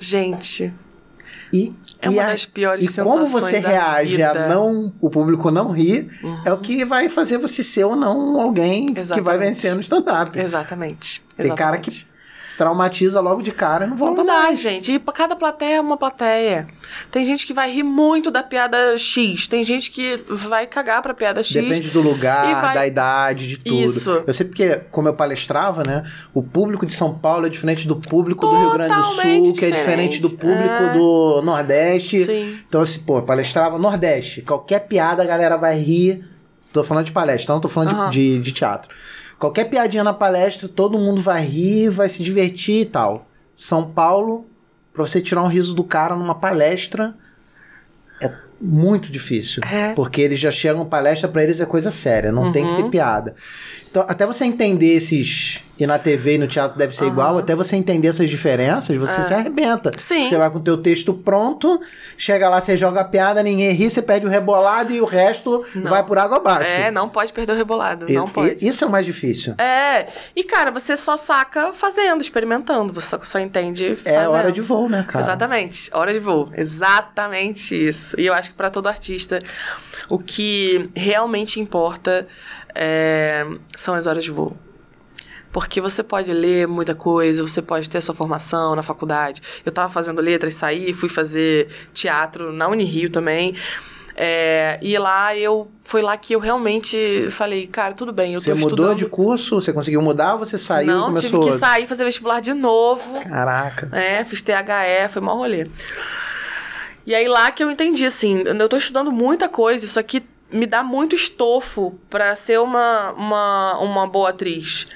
gente. 0.00 0.72
E 1.52 1.74
É 2.00 2.08
E 2.08 2.10
uma 2.10 2.22
a- 2.24 2.26
das 2.26 2.44
piores 2.44 2.84
E 2.84 2.88
sensações 2.88 3.12
como 3.12 3.26
você 3.26 3.58
reage 3.58 4.16
vida. 4.16 4.32
Uhum. 4.34 4.44
a 4.44 4.48
não 4.48 4.92
o 5.00 5.08
público 5.08 5.50
não 5.50 5.70
rir 5.70 6.06
é 6.44 6.52
o 6.52 6.58
que 6.58 6.84
vai 6.84 7.08
fazer 7.08 7.38
você 7.38 7.62
ser 7.64 7.84
ou 7.84 7.96
não 7.96 8.38
alguém 8.40 8.88
que 8.88 8.94
vai 8.94 9.02
Exatamente. 9.02 9.38
vencer 9.38 9.74
no 9.74 9.80
stand-up. 9.80 10.38
Exatamente. 10.38 11.22
Tem 11.36 11.54
cara 11.54 11.76
exatamente. 11.76 12.04
que 12.06 12.15
traumatiza 12.56 13.20
logo 13.20 13.42
de 13.42 13.52
cara 13.52 13.84
e 13.86 13.88
não 13.90 13.96
volta 13.96 14.16
Não 14.18 14.26
dá, 14.26 14.42
mais. 14.44 14.58
gente. 14.60 14.92
E 14.92 14.98
cada 14.98 15.36
plateia 15.36 15.76
é 15.76 15.80
uma 15.80 15.96
plateia. 15.96 16.66
Tem 17.10 17.24
gente 17.24 17.46
que 17.46 17.52
vai 17.52 17.70
rir 17.70 17.82
muito 17.82 18.30
da 18.30 18.42
piada 18.42 18.96
X. 18.98 19.46
Tem 19.46 19.62
gente 19.62 19.90
que 19.90 20.18
vai 20.28 20.66
cagar 20.66 21.02
pra 21.02 21.12
piada 21.14 21.42
X. 21.42 21.52
Depende 21.54 21.90
do 21.90 22.00
lugar, 22.00 22.60
vai- 22.62 22.74
da 22.74 22.86
idade, 22.86 23.48
de 23.48 23.58
tudo. 23.58 23.84
Isso. 23.84 24.22
Eu 24.26 24.32
sei 24.32 24.46
porque, 24.46 24.76
como 24.90 25.08
eu 25.08 25.14
palestrava, 25.14 25.82
né? 25.86 26.02
O 26.32 26.42
público 26.42 26.86
de 26.86 26.94
São 26.94 27.12
Paulo 27.14 27.46
é 27.46 27.50
diferente 27.50 27.86
do 27.86 27.96
público 27.96 28.46
do 28.46 28.56
Rio 28.56 28.72
Grande 28.72 28.94
do 28.94 29.02
Sul, 29.02 29.14
Totalmente 29.16 29.52
que 29.52 29.64
é 29.64 29.70
diferente 29.70 30.20
do 30.20 30.30
público 30.30 30.84
É. 30.84 30.92
do 30.94 31.42
Nordeste. 31.42 32.20
Sim. 32.24 32.58
Então, 32.68 32.80
assim, 32.80 33.00
pô, 33.00 33.20
palestrava 33.22 33.78
Nordeste. 33.78 34.42
Qualquer 34.42 34.80
piada 34.86 35.22
a 35.22 35.26
galera 35.26 35.56
vai 35.56 35.78
rir. 35.78 36.22
Tô 36.72 36.82
falando 36.84 37.06
de 37.06 37.12
palestra, 37.12 37.54
não 37.54 37.60
tô 37.60 37.68
falando 37.68 37.88
de- 37.90 37.94
Aham. 37.96 38.10
de, 38.10 38.38
de 38.38 38.52
teatro. 38.52 38.90
Qualquer 39.38 39.64
piadinha 39.64 40.02
na 40.02 40.12
palestra, 40.14 40.68
todo 40.68 40.98
mundo 40.98 41.20
vai 41.20 41.44
rir, 41.44 41.90
vai 41.90 42.08
se 42.08 42.22
divertir 42.22 42.82
e 42.82 42.86
tal. 42.86 43.26
São 43.54 43.84
Paulo, 43.90 44.46
pra 44.92 45.06
você 45.06 45.20
tirar 45.20 45.42
um 45.42 45.48
riso 45.48 45.74
do 45.74 45.84
cara 45.84 46.16
numa 46.16 46.34
palestra, 46.34 47.14
é 48.20 48.32
muito 48.60 49.12
difícil. 49.12 49.62
É. 49.70 49.92
Porque 49.94 50.20
eles 50.22 50.40
já 50.40 50.50
chegam 50.50 50.86
palestra, 50.86 51.28
pra 51.28 51.42
eles 51.42 51.60
é 51.60 51.66
coisa 51.66 51.90
séria, 51.90 52.32
não 52.32 52.50
tem 52.50 52.64
que 52.66 52.70
Uhum. 52.72 52.76
ter 52.84 52.90
piada. 52.90 53.34
Então, 53.90 54.04
até 54.08 54.24
você 54.26 54.44
entender 54.46 54.94
esses. 54.94 55.60
E 55.78 55.86
na 55.86 55.98
TV 55.98 56.34
e 56.36 56.38
no 56.38 56.48
teatro 56.48 56.78
deve 56.78 56.96
ser 56.96 57.04
Aham. 57.04 57.12
igual, 57.12 57.38
até 57.38 57.54
você 57.54 57.76
entender 57.76 58.08
essas 58.08 58.30
diferenças, 58.30 58.96
você 58.96 59.20
É. 59.20 59.22
se 59.24 59.34
arrebenta. 59.34 59.90
Sim. 59.98 60.24
Você 60.26 60.36
vai 60.36 60.50
com 60.50 60.56
o 60.56 60.62
teu 60.62 60.78
texto 60.78 61.12
pronto, 61.12 61.78
chega 62.16 62.48
lá, 62.48 62.60
você 62.60 62.76
joga 62.78 63.02
a 63.02 63.04
piada, 63.04 63.42
ninguém 63.42 63.72
ri, 63.72 63.90
você 63.90 64.00
pede 64.00 64.24
o 64.24 64.28
rebolado 64.28 64.90
e 64.92 65.00
o 65.02 65.04
resto 65.04 65.64
Não. 65.74 65.90
vai 65.90 66.02
por 66.02 66.16
água 66.16 66.38
abaixo. 66.38 66.70
É, 66.70 66.90
não 66.90 67.08
pode 67.10 67.30
perder 67.32 67.52
o 67.52 67.56
rebolado. 67.56 68.10
E- 68.10 68.14
não 68.14 68.26
e- 68.26 68.30
pode. 68.30 68.66
Isso 68.66 68.84
é 68.84 68.86
o 68.86 68.90
mais 68.90 69.04
difícil. 69.04 69.54
É. 69.58 70.06
E, 70.34 70.44
cara, 70.44 70.70
você 70.70 70.96
só 70.96 71.16
saca 71.18 71.72
fazendo, 71.74 72.22
experimentando. 72.22 72.94
Você 72.94 73.08
só, 73.08 73.20
só 73.22 73.38
entende 73.38 73.94
fazendo. 73.96 74.18
É 74.22 74.28
hora 74.28 74.50
de 74.50 74.62
voo, 74.62 74.88
né, 74.88 75.04
cara? 75.06 75.22
Exatamente, 75.22 75.90
hora 75.92 76.10
de 76.12 76.18
voo. 76.18 76.48
Exatamente 76.54 77.74
isso. 77.74 78.18
E 78.18 78.24
eu 78.26 78.32
acho 78.32 78.50
que 78.50 78.56
pra 78.56 78.70
todo 78.70 78.86
artista, 78.88 79.38
o 80.08 80.18
que 80.18 80.88
realmente 80.94 81.60
importa 81.60 82.26
é, 82.74 83.46
são 83.76 83.94
as 83.94 84.06
horas 84.06 84.24
de 84.24 84.30
voo. 84.30 84.56
Porque 85.56 85.80
você 85.80 86.02
pode 86.02 86.30
ler 86.34 86.68
muita 86.68 86.94
coisa, 86.94 87.40
você 87.40 87.62
pode 87.62 87.88
ter 87.88 87.96
a 87.96 88.00
sua 88.02 88.14
formação 88.14 88.76
na 88.76 88.82
faculdade. 88.82 89.40
Eu 89.64 89.72
tava 89.72 89.90
fazendo 89.90 90.20
letras, 90.20 90.54
saí, 90.54 90.92
fui 90.92 91.08
fazer 91.08 91.68
teatro 91.94 92.52
na 92.52 92.68
Unirio 92.68 93.08
também. 93.08 93.56
É, 94.14 94.78
e 94.82 94.98
lá 94.98 95.34
eu. 95.34 95.66
Foi 95.82 96.02
lá 96.02 96.14
que 96.18 96.34
eu 96.34 96.40
realmente 96.40 97.28
falei, 97.30 97.66
cara, 97.66 97.94
tudo 97.94 98.12
bem, 98.12 98.34
eu 98.34 98.40
Você 98.42 98.50
tô 98.50 98.56
mudou 98.56 98.68
estudando. 98.68 98.98
de 98.98 99.06
curso? 99.06 99.54
Você 99.54 99.72
conseguiu 99.72 100.02
mudar 100.02 100.34
ou 100.34 100.40
você 100.40 100.58
saiu 100.58 100.88
Não, 100.88 101.06
começou 101.06 101.40
tive 101.40 101.50
que 101.50 101.58
sair, 101.58 101.86
fazer 101.86 102.04
vestibular 102.04 102.40
de 102.40 102.52
novo. 102.52 103.18
Caraca. 103.22 103.88
É, 103.96 104.22
fiz 104.26 104.42
THE, 104.42 105.08
foi 105.08 105.22
mó 105.22 105.36
rolê. 105.36 105.66
E 107.06 107.14
aí 107.14 107.26
lá 107.26 107.50
que 107.50 107.64
eu 107.64 107.70
entendi, 107.70 108.04
assim, 108.04 108.42
eu 108.42 108.68
tô 108.68 108.76
estudando 108.76 109.10
muita 109.10 109.48
coisa, 109.48 109.86
isso 109.86 109.98
aqui 109.98 110.22
me 110.52 110.66
dá 110.66 110.82
muito 110.82 111.16
estofo 111.16 111.98
pra 112.10 112.36
ser 112.36 112.60
uma, 112.60 113.12
uma, 113.12 113.78
uma 113.78 114.06
boa 114.06 114.28
atriz. 114.28 114.86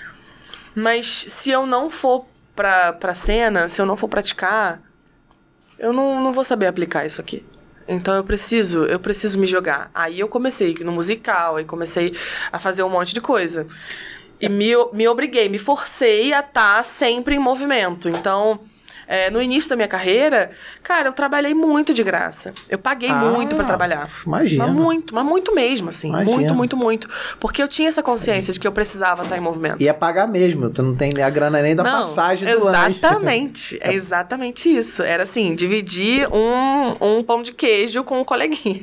Mas 0.74 1.06
se 1.06 1.50
eu 1.50 1.66
não 1.66 1.90
for 1.90 2.26
pra, 2.54 2.92
pra 2.92 3.14
cena, 3.14 3.68
se 3.68 3.80
eu 3.80 3.86
não 3.86 3.96
for 3.96 4.08
praticar, 4.08 4.82
eu 5.78 5.92
não, 5.92 6.22
não 6.22 6.32
vou 6.32 6.44
saber 6.44 6.66
aplicar 6.66 7.06
isso 7.06 7.20
aqui. 7.20 7.44
Então 7.88 8.14
eu 8.14 8.22
preciso, 8.22 8.84
eu 8.84 9.00
preciso 9.00 9.38
me 9.38 9.46
jogar. 9.46 9.90
Aí 9.94 10.20
eu 10.20 10.28
comecei 10.28 10.74
no 10.80 10.92
musical, 10.92 11.56
aí 11.56 11.64
comecei 11.64 12.14
a 12.52 12.58
fazer 12.58 12.82
um 12.82 12.88
monte 12.88 13.12
de 13.14 13.20
coisa. 13.20 13.66
E 14.40 14.48
me, 14.48 14.70
me 14.92 15.08
obriguei, 15.08 15.48
me 15.48 15.58
forcei 15.58 16.32
a 16.32 16.40
estar 16.40 16.84
sempre 16.84 17.34
em 17.34 17.38
movimento. 17.38 18.08
Então, 18.08 18.60
é, 19.10 19.28
no 19.30 19.42
início 19.42 19.68
da 19.68 19.74
minha 19.76 19.88
carreira, 19.88 20.50
cara, 20.82 21.08
eu 21.08 21.12
trabalhei 21.12 21.52
muito 21.52 21.92
de 21.92 22.02
graça. 22.04 22.54
Eu 22.68 22.78
paguei 22.78 23.10
Ah, 23.10 23.16
muito 23.34 23.56
pra 23.56 23.64
trabalhar. 23.64 24.08
imagina. 24.24 24.66
Mas 24.68 24.74
muito, 24.76 25.14
mas 25.14 25.24
muito 25.24 25.52
mesmo, 25.54 25.88
assim. 25.88 26.08
Imagina. 26.10 26.30
Muito, 26.36 26.54
muito, 26.54 26.76
muito. 26.76 27.10
Porque 27.40 27.60
eu 27.62 27.66
tinha 27.66 27.88
essa 27.88 28.02
consciência 28.02 28.52
de 28.52 28.60
que 28.60 28.66
eu 28.68 28.72
precisava 28.72 29.24
estar 29.24 29.36
em 29.36 29.40
movimento. 29.40 29.82
Ia 29.82 29.92
pagar 29.92 30.28
mesmo, 30.28 30.70
tu 30.70 30.82
não 30.82 30.94
tem 30.94 31.20
a 31.22 31.28
grana 31.28 31.60
nem 31.60 31.74
da 31.74 31.82
Não, 31.82 31.98
passagem 31.98 32.48
do 32.48 32.64
lanche. 32.64 32.92
Exatamente. 32.98 33.78
É 33.90 33.92
exatamente 33.94 34.68
isso. 34.68 35.02
Era 35.02 35.24
assim, 35.24 35.54
dividir 35.54 36.28
um, 36.32 37.18
um 37.18 37.22
pão 37.24 37.42
de 37.42 37.52
queijo 37.52 38.04
com 38.04 38.20
um 38.20 38.24
coleguinha. 38.24 38.82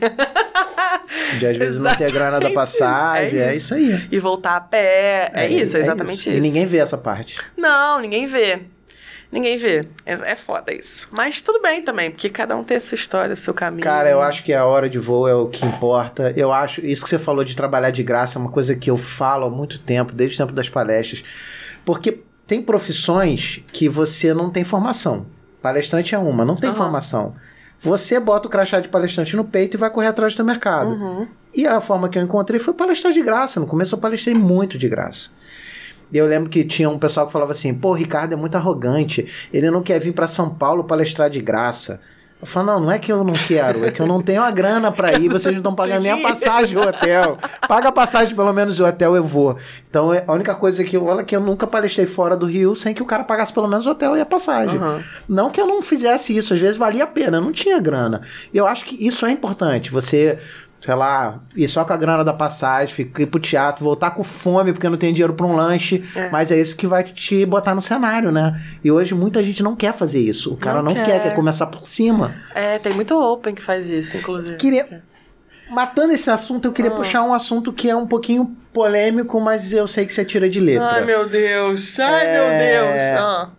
De 1.40 1.46
às 1.48 1.56
vezes 1.58 1.80
não 1.80 1.96
ter 1.96 2.12
grana 2.12 2.40
da 2.40 2.48
Exatamente 2.50 2.54
passagem, 2.54 3.28
isso, 3.30 3.38
é 3.38 3.54
é 3.54 3.56
isso 3.56 3.74
aí. 3.76 4.08
e 4.12 4.20
voltar 4.20 4.56
a 4.58 4.62
pé. 4.62 5.32
É, 5.34 5.48
isso, 5.48 5.78
é 5.78 5.80
exatamente 5.80 6.20
isso. 6.30 6.30
E 6.38 6.42
ninguém 6.42 6.66
vê 6.66 6.78
essa 6.78 6.98
parte. 6.98 7.38
Não, 7.56 8.00
ninguém 8.00 8.26
vê. 8.28 8.62
Ninguém 9.32 9.58
vê. 9.58 9.86
É, 10.06 10.14
é 10.14 10.36
foda 10.36 10.74
isso. 10.74 11.08
Mas 11.12 11.42
tudo 11.42 11.62
bem 11.62 11.82
também, 11.82 12.10
porque 12.10 12.30
cada 12.30 12.56
um 12.56 12.64
tem 12.64 12.78
a 12.78 12.80
sua 12.80 12.96
história, 12.96 13.34
o 13.34 13.38
seu 13.38 13.54
caminho. 13.54 13.84
Cara, 13.84 14.10
eu 14.10 14.22
acho 14.22 14.44
que 14.44 14.54
a 14.54 14.66
hora 14.66 14.90
de 14.90 14.98
voo 14.98 15.28
é 15.28 15.36
o 15.36 15.48
que 15.48 15.66
importa. 15.66 16.34
Eu 16.36 16.52
acho, 16.52 16.86
isso 16.86 17.04
que 17.04 17.10
você 17.10 17.20
falou 17.20 17.44
de 17.44 17.56
trabalhar 17.56 17.92
de 17.92 18.04
graça 18.04 18.40
é 18.40 18.42
uma 18.42 18.52
coisa 18.52 18.76
que 18.76 18.90
eu 18.90 18.96
falo 18.98 19.46
há 19.46 19.50
muito 19.50 19.80
tempo, 19.80 20.14
desde 20.14 20.36
o 20.36 20.38
tempo 20.38 20.54
das 20.54 20.70
palestras. 20.70 21.24
Porque 21.84 22.24
tem 22.46 22.62
profissões 22.62 23.62
que 23.74 23.90
você 23.90 24.34
não 24.34 24.50
tem 24.50 24.64
formação. 24.64 25.26
Palestrante 25.62 26.16
é 26.16 26.18
uma, 26.18 26.46
não 26.46 26.56
tem 26.56 26.70
Aham. 26.70 26.78
formação. 26.78 27.36
Você 27.80 28.20
bota 28.20 28.48
o 28.48 28.52
crachá 28.52 28.80
de 28.80 28.88
palestrante 28.88 29.36
no 29.36 29.44
peito 29.44 29.76
e 29.76 29.78
vai 29.78 29.90
correr 29.90 30.08
atrás 30.08 30.34
do 30.34 30.44
mercado. 30.44 30.90
Uhum. 30.90 31.28
E 31.54 31.68
a 31.68 31.80
forma 31.80 32.10
que 32.10 32.18
eu 32.18 32.24
encontrei 32.24 32.60
foi 32.60 32.74
palestrar 32.74 33.14
de 33.14 33.22
graça. 33.22 33.60
No 33.60 33.68
começo 33.68 33.94
eu 33.94 34.00
palestrei 34.00 34.34
muito 34.34 34.78
de 34.78 34.88
graça. 34.88 35.30
E 36.12 36.18
eu 36.18 36.26
lembro 36.26 36.50
que 36.50 36.64
tinha 36.64 36.90
um 36.90 36.98
pessoal 36.98 37.26
que 37.26 37.32
falava 37.32 37.52
assim: 37.52 37.74
pô, 37.74 37.90
o 37.90 37.94
Ricardo 37.94 38.34
é 38.34 38.36
muito 38.36 38.56
arrogante. 38.56 39.26
Ele 39.52 39.70
não 39.70 39.82
quer 39.82 40.00
vir 40.00 40.14
para 40.14 40.28
São 40.28 40.50
Paulo 40.50 40.84
palestrar 40.84 41.30
de 41.30 41.42
graça. 41.42 42.00
Eu 42.40 42.46
falo, 42.46 42.68
não, 42.68 42.80
não 42.82 42.92
é 42.92 43.00
que 43.00 43.12
eu 43.12 43.24
não 43.24 43.34
quero, 43.34 43.84
é 43.84 43.90
que 43.90 44.00
eu 44.00 44.06
não 44.06 44.22
tenho 44.22 44.44
a 44.44 44.52
grana 44.52 44.92
pra 44.92 45.14
ir, 45.14 45.28
vocês 45.28 45.56
não 45.56 45.60
estão 45.60 45.74
pagando 45.74 46.04
nem 46.04 46.12
a 46.12 46.18
passagem 46.18 46.76
do 46.76 46.88
hotel. 46.88 47.36
Paga 47.68 47.90
a 47.90 47.92
passagem, 47.92 48.36
pelo 48.36 48.54
menos, 48.54 48.78
do 48.78 48.86
hotel 48.86 49.16
eu 49.16 49.24
vou. 49.24 49.58
Então, 49.90 50.14
é 50.14 50.24
a 50.28 50.34
única 50.34 50.54
coisa 50.54 50.84
que 50.84 50.96
eu, 50.96 51.04
olha 51.08 51.24
que 51.24 51.36
eu 51.36 51.40
nunca 51.42 51.66
palestrei 51.66 52.06
fora 52.06 52.38
do 52.38 52.46
Rio 52.46 52.76
sem 52.76 52.94
que 52.94 53.02
o 53.02 53.08
cara 53.08 53.24
pagasse 53.24 53.52
pelo 53.52 53.68
menos 53.68 53.88
o 53.88 53.90
hotel 53.90 54.16
e 54.16 54.22
a 54.22 54.26
passagem. 54.26 54.78
Aham. 54.78 55.04
Não 55.28 55.50
que 55.50 55.60
eu 55.60 55.66
não 55.66 55.82
fizesse 55.82 56.38
isso, 56.38 56.54
às 56.54 56.60
vezes 56.60 56.78
valia 56.78 57.06
a 57.06 57.08
pena, 57.08 57.38
eu 57.38 57.42
não 57.42 57.52
tinha 57.52 57.80
grana. 57.80 58.22
E 58.54 58.58
eu 58.58 58.68
acho 58.68 58.86
que 58.86 59.04
isso 59.04 59.26
é 59.26 59.32
importante, 59.32 59.90
você, 59.90 60.38
sei 60.80 60.94
lá, 60.96 61.40
ir 61.56 61.68
só 61.68 61.84
com 61.84 61.92
a 61.94 61.98
grana 61.98 62.24
da 62.24 62.34
passagem, 62.34 62.94
ficar- 62.94 63.24
ir 63.24 63.26
pro 63.26 63.40
teatro, 63.40 63.84
voltar 63.84 64.12
com 64.12 64.24
fome 64.24 64.72
porque 64.74 64.88
não 64.88 64.98
tem 64.98 65.14
dinheiro 65.14 65.34
pra 65.34 65.46
um 65.46 65.56
lanche, 65.56 66.04
É. 66.16 66.30
mas 66.30 66.52
é 66.52 66.58
isso 66.60 66.78
que 66.78 66.86
vai 66.88 67.04
te 67.04 67.46
botar 67.46 67.74
no 67.76 67.82
cenário, 67.82 68.32
né? 68.32 68.54
E 68.84 68.92
hoje 68.92 69.14
muita 69.16 69.44
gente 69.44 69.62
não 69.64 69.76
quer 69.76 69.94
fazer 69.94 70.20
isso. 70.20 70.54
O 70.54 70.58
cara 70.58 70.78
não, 70.82 70.94
Não 70.94 70.94
quer. 70.94 71.06
quer. 71.06 71.24
quer 71.24 71.36
começar 71.36 71.66
por 71.68 71.86
cima. 71.88 72.34
É, 72.54 72.78
tem 72.80 72.94
muito 72.94 73.20
open 73.20 73.54
que 73.56 73.62
faz 73.62 73.90
isso, 73.90 74.18
inclusive. 74.18 74.56
Queria. 74.58 75.04
Matando 75.70 76.14
esse 76.14 76.30
assunto, 76.32 76.66
eu 76.66 76.72
Ah. 76.72 76.74
queria 76.74 76.92
puxar 76.92 77.24
um 77.24 77.34
assunto 77.34 77.74
que 77.74 77.90
é 77.90 77.96
um 77.96 78.08
pouquinho 78.08 78.56
polêmico, 78.72 79.42
mas 79.42 79.74
eu 79.74 79.86
sei 79.88 80.06
que 80.06 80.14
você 80.14 80.24
tira 80.24 80.48
de 80.50 80.60
letra. 80.62 80.88
Ai, 80.92 81.04
meu 81.04 81.28
Deus. 81.28 82.00
Ai, 82.00 82.26
É. 82.26 82.34
meu 82.34 82.86
Deus. 82.86 83.04
Ah. 83.20 83.50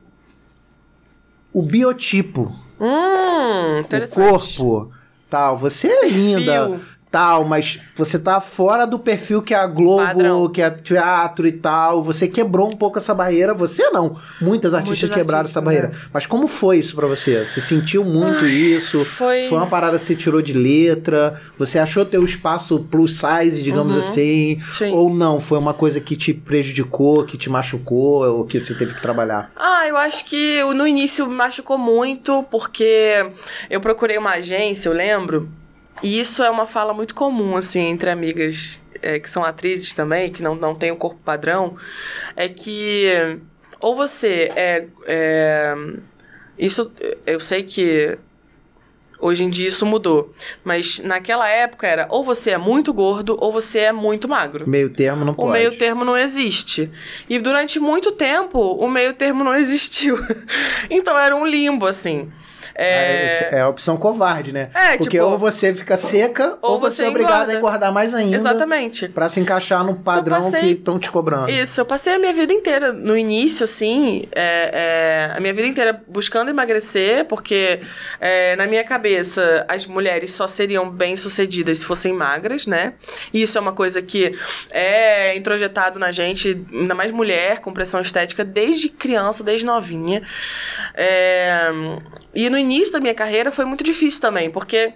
O 1.53 1.63
biotipo. 1.63 2.51
Hum, 2.81 3.81
o 3.81 4.09
corpo, 4.09 4.93
tal. 5.29 5.59
Você 5.59 5.89
é 5.89 6.09
linda, 6.09 6.81
tal, 7.11 7.45
mas 7.45 7.81
você 7.97 8.19
tá 8.19 8.41
fora 8.41 8.87
do 8.87 8.99
perfil 8.99 9.43
que 9.43 9.55
é 9.55 9.57
a 9.57 9.67
Globo, 9.67 10.05
Padrão. 10.05 10.49
que 10.49 10.61
é 10.63 10.71
teatro 10.71 11.47
e 11.47 11.53
tal. 11.53 12.03
Você 12.03 12.29
quebrou 12.29 12.69
um 12.69 12.77
pouco 12.77 12.99
essa 12.99 13.15
barreira. 13.15 13.55
Você 13.55 13.89
não. 13.91 14.17
Muitas 14.41 14.75
artistas 14.75 15.09
Muitos 15.09 15.17
quebraram 15.17 15.41
artistas, 15.41 15.57
essa 15.63 15.65
barreira. 15.65 15.89
né? 15.89 15.95
Mas 16.13 16.27
como 16.27 16.47
foi 16.49 16.79
isso 16.79 16.95
pra 16.95 17.07
você? 17.07 17.45
Você 17.45 17.61
sentiu 17.61 18.05
muito 18.05 18.47
isso? 18.47 19.05
foi- 19.05 19.49
uma 19.49 19.67
parada 19.67 19.99
que 19.99 20.05
você 20.05 20.15
tirou 20.15 20.43
de 20.43 20.53
letra? 20.53 21.41
Você 21.59 21.79
achou 21.79 22.05
teu 22.05 22.25
espaço 22.25 22.79
plus 22.91 23.19
size, 23.19 23.63
digamos 23.63 23.95
Uhum. 23.95 24.01
assim? 24.01 24.59
Sim. 24.61 24.93
Ou 24.93 25.13
não? 25.13 25.41
Foi 25.41 25.59
uma 25.59 25.75
coisa 25.75 26.01
que 26.01 26.17
te 26.17 26.33
prejudicou, 26.35 27.25
que 27.25 27.37
te 27.39 27.49
machucou, 27.51 28.25
ou 28.27 28.45
que 28.45 28.61
você 28.61 28.75
teve 28.75 28.95
que 28.95 29.01
trabalhar? 29.03 29.51
Ah, 29.57 29.87
eu 29.89 29.97
acho 29.97 30.25
que 30.25 30.63
no 30.75 30.87
início 30.87 31.27
me 31.27 31.35
machucou 31.35 31.79
muito, 31.79 32.43
porque 32.51 33.27
eu 33.71 33.81
procurei 33.81 34.19
uma 34.19 34.33
agência, 34.33 34.89
eu 34.89 34.93
lembro, 34.93 35.49
e 36.03 36.21
isso 36.21 36.43
é 36.43 36.51
uma 36.51 36.67
fala 36.67 36.95
muito 36.95 37.15
comum, 37.15 37.57
assim, 37.57 37.81
entre 37.81 38.11
amigas 38.11 38.81
é, 39.03 39.19
que 39.19 39.29
são 39.29 39.45
atrizes 39.45 39.93
também, 39.93 40.33
que 40.33 40.43
não, 40.43 40.55
não 40.55 40.75
têm 40.75 40.91
o 40.91 40.97
corpo 40.97 41.21
padrão, 41.25 41.77
é 42.37 42.49
que 42.49 43.07
ou 43.81 43.95
você 43.95 44.51
é, 44.57 44.87
é. 45.07 45.75
Isso 46.59 46.91
eu 47.25 47.39
sei 47.39 47.63
que 47.63 48.19
Hoje 49.21 49.45
em 49.45 49.51
dia 49.51 49.67
isso 49.69 49.85
mudou. 49.85 50.33
Mas 50.65 51.01
naquela 51.01 51.49
época 51.49 51.87
era 51.87 52.07
ou 52.11 52.23
você 52.23 52.51
é 52.53 52.59
muito 52.59 52.93
gordo 52.93 53.37
ou 53.41 53.51
você 53.53 53.81
é 53.81 53.93
muito 53.93 54.29
magro. 54.29 54.69
Meio 54.69 54.91
termo 54.91 55.25
não 55.25 55.33
O 55.33 55.37
pode. 55.37 55.53
meio 55.53 55.77
termo 55.77 56.05
não 56.05 56.17
existe. 56.17 56.91
E 57.29 57.39
durante 57.39 57.79
muito 57.81 58.13
tempo, 58.13 58.59
o 58.61 58.89
meio 58.89 59.13
termo 59.15 59.43
não 59.43 59.55
existiu. 59.59 60.19
então 60.91 61.19
era 61.19 61.35
um 61.35 61.45
limbo, 61.47 61.87
assim. 61.87 62.31
É... 62.81 63.49
É 63.57 63.61
a 63.63 63.69
opção 63.69 63.97
covarde, 63.97 64.53
né? 64.53 64.71
É, 64.73 64.97
Porque 64.97 65.17
tipo- 65.19 65.25
ou 65.25 65.37
você 65.37 65.75
fica 65.75 65.97
seca 65.97 66.57
ou, 66.63 66.73
Ou 66.75 66.79
você 66.81 66.97
você 66.99 67.05
é 67.05 67.09
obrigado 67.09 67.33
engorda. 67.43 67.53
a 67.53 67.57
engordar 67.57 67.93
mais 67.93 68.15
ainda. 68.15 68.37
Exatamente. 68.37 69.09
Pra 69.09 69.29
se 69.29 69.41
encaixar 69.41 69.83
no 69.85 69.97
padrão 69.97 70.43
passei- 70.45 70.61
que 70.61 70.67
estão 70.79 70.97
te 70.97 71.11
cobrando. 71.11 71.51
Isso, 71.51 71.81
eu 71.81 71.85
passei 71.85 72.15
a 72.15 72.19
minha 72.21 72.33
vida 72.33 72.53
inteira, 72.53 72.93
no 72.93 73.17
início, 73.19 73.65
assim, 73.65 74.27
é, 74.33 75.31
é, 75.33 75.37
a 75.37 75.41
minha 75.41 75.53
vida 75.53 75.67
inteira 75.67 76.01
buscando 76.07 76.51
emagrecer, 76.51 77.25
porque 77.25 77.81
é, 78.21 78.55
na 78.55 78.67
minha 78.69 78.85
cabeça 78.85 79.08
as 79.69 79.87
mulheres 79.87 80.33
só 80.33 80.47
seriam 80.47 80.89
bem-sucedidas 80.89 81.79
se 81.79 81.87
fossem 81.87 82.13
magras, 82.13 82.67
né? 82.67 82.95
E 83.33 83.43
isso 83.43 83.57
é 83.57 83.61
uma 83.61 83.73
coisa 83.73 84.03
que 84.03 84.37
é 84.71 85.37
introjetado 85.37 85.99
na 85.99 86.11
gente, 86.11 86.61
ainda 86.73 86.95
mais 86.95 87.11
mulher, 87.11 87.61
com 87.61 87.73
pressão 87.73 88.01
estética, 88.01 88.45
desde 88.45 88.89
criança, 88.89 89.43
desde 89.43 89.65
novinha. 89.65 90.23
É, 90.95 91.71
e 92.35 92.51
no 92.51 92.59
início 92.59 92.93
da 92.93 93.01
minha 93.01 93.15
carreira 93.15 93.51
foi 93.51 93.65
muito 93.65 93.85
difícil 93.85 94.21
também, 94.21 94.51
porque 94.51 94.93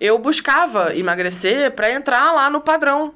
eu 0.00 0.18
buscava 0.18 0.96
emagrecer 0.96 1.70
pra 1.72 1.92
entrar 1.92 2.32
lá 2.32 2.48
no 2.48 2.60
padrão 2.60 3.14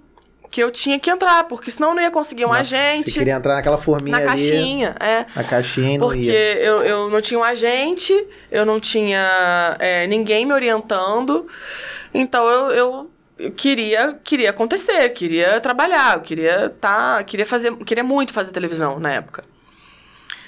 que 0.50 0.62
eu 0.62 0.70
tinha 0.70 0.98
que 1.00 1.10
entrar, 1.10 1.44
porque 1.44 1.70
senão 1.70 1.88
eu 1.90 1.94
não 1.96 2.02
ia 2.02 2.10
conseguir 2.10 2.44
um 2.44 2.52
agente 2.52 3.10
Você 3.10 3.18
queria 3.18 3.34
entrar 3.34 3.54
naquela 3.56 3.78
forminha 3.78 4.12
na 4.12 4.18
ali. 4.18 4.26
caixinha, 4.26 4.94
é. 5.00 5.26
Na 5.34 5.42
caixinha 5.44 5.98
não 5.98 6.06
Porque 6.06 6.20
ia. 6.20 6.56
eu, 6.62 6.82
eu 6.82 7.10
não 7.10 7.20
tinha 7.20 7.40
um 7.40 7.44
agente, 7.44 8.12
eu 8.50 8.64
não 8.64 8.78
tinha 8.78 9.76
é, 9.80 10.06
ninguém 10.06 10.46
me 10.46 10.52
orientando. 10.52 11.46
Então 12.12 12.46
eu, 12.48 12.70
eu, 12.70 13.10
eu 13.38 13.50
queria, 13.52 14.18
queria 14.22 14.50
acontecer, 14.50 15.08
queria 15.10 15.60
trabalhar, 15.60 16.16
eu 16.18 16.20
queria 16.20 16.70
tá, 16.80 17.22
queria 17.24 17.46
fazer, 17.46 17.74
queria 17.78 18.04
muito 18.04 18.32
fazer 18.32 18.52
televisão 18.52 19.00
na 19.00 19.12
época. 19.12 19.42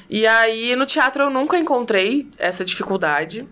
E 0.08 0.24
aí 0.24 0.76
no 0.76 0.86
teatro 0.86 1.24
eu 1.24 1.30
nunca 1.30 1.58
encontrei 1.58 2.28
essa 2.38 2.64
dificuldade 2.64 3.44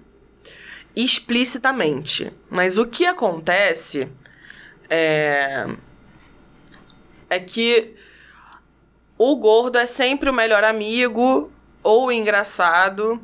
explicitamente. 0.95 2.33
Mas 2.49 2.79
o 2.79 2.87
que 2.87 3.05
acontece 3.05 4.09
é 4.89 5.67
é 7.35 7.41
que 7.41 7.95
o 9.19 9.37
gordo 9.37 9.79
é 9.79 9.87
sempre 9.87 10.29
o 10.29 10.33
melhor 10.33 10.65
amigo, 10.65 11.51
ou 11.83 12.07
o 12.07 12.13
engraçado, 12.13 13.21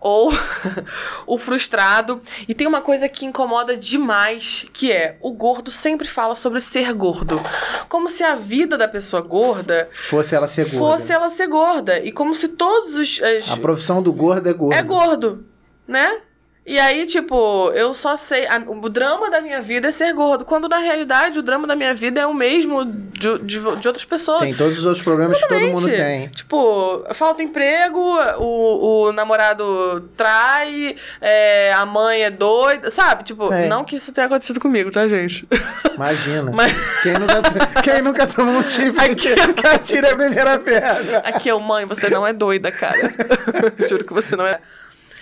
ou 0.00 0.30
o 1.26 1.38
frustrado. 1.38 2.20
E 2.48 2.54
tem 2.54 2.66
uma 2.66 2.80
coisa 2.80 3.08
que 3.08 3.24
incomoda 3.24 3.76
demais, 3.76 4.66
que 4.72 4.92
é 4.92 5.16
o 5.20 5.32
gordo 5.32 5.70
sempre 5.70 6.06
fala 6.06 6.34
sobre 6.34 6.60
ser 6.60 6.92
gordo. 6.92 7.40
Como 7.88 8.08
se 8.08 8.22
a 8.22 8.34
vida 8.34 8.76
da 8.76 8.86
pessoa 8.88 9.22
gorda 9.22 9.88
Fosse 9.92 10.34
ela 10.34 10.46
ser 10.46 10.64
gorda. 10.64 10.78
fosse 10.78 11.12
ela 11.12 11.30
ser 11.30 11.46
gorda. 11.46 11.98
E 12.00 12.12
como 12.12 12.34
se 12.34 12.48
todos 12.48 12.94
os. 12.96 13.22
as- 13.22 13.50
A 13.52 13.56
profissão 13.56 14.02
do 14.02 14.12
gordo 14.12 14.48
é 14.48 14.52
gordo. 14.52 14.74
é 14.76 14.82
gordo, 14.82 15.46
né? 15.88 16.20
E 16.68 16.80
aí, 16.80 17.06
tipo, 17.06 17.70
eu 17.76 17.94
só 17.94 18.16
sei. 18.16 18.44
a- 18.48 18.60
o 18.66 18.88
drama 18.88 19.30
da 19.30 19.40
minha 19.40 19.60
vida 19.62 19.86
é 19.88 19.92
ser 19.92 20.12
gordo. 20.12 20.44
Quando 20.44 20.68
na 20.68 20.78
realidade 20.78 21.38
o 21.38 21.42
drama 21.42 21.64
da 21.64 21.76
minha 21.76 21.94
vida 21.94 22.20
é 22.20 22.26
o 22.26 22.34
mesmo 22.34 22.84
de, 22.84 23.38
de, 23.38 23.60
de 23.60 23.86
outras 23.86 24.04
pessoas. 24.04 24.40
Tem 24.40 24.52
todos 24.52 24.78
os 24.80 24.84
outros 24.84 25.04
problemas 25.04 25.40
que 25.40 25.46
todo 25.48 25.60
mundo 25.60 25.86
tem. 25.86 26.28
Tipo, 26.28 27.04
falta 27.14 27.40
emprego, 27.40 28.00
o, 28.38 29.04
o 29.06 29.12
namorado 29.12 30.10
trai, 30.16 30.96
é, 31.20 31.72
a 31.72 31.86
mãe 31.86 32.24
é 32.24 32.30
doida, 32.30 32.90
sabe? 32.90 33.22
Tipo, 33.22 33.46
Sei. 33.46 33.68
não 33.68 33.84
que 33.84 33.94
isso 33.94 34.12
tenha 34.12 34.26
acontecido 34.26 34.58
comigo, 34.58 34.90
tá, 34.90 35.06
gente? 35.06 35.46
Imagina. 35.94 36.50
Mas- 36.52 37.00
Quem, 37.02 37.12
nunca, 37.12 37.42
quem 37.82 38.02
nunca 38.02 38.26
tomou 38.26 38.54
um 38.54 38.62
chifre 38.64 39.04
Aqui- 39.12 39.52
que 39.54 39.66
atira 39.68 40.10
a 40.12 40.16
primeira 40.16 40.58
pedra? 40.58 41.18
Aqui, 41.18 41.48
eu, 41.48 41.60
mãe, 41.60 41.84
você 41.86 42.08
não 42.10 42.26
é 42.26 42.32
doida, 42.32 42.72
cara. 42.72 42.98
Juro 43.88 44.04
que 44.04 44.12
você 44.12 44.34
não 44.34 44.44
é. 44.44 44.58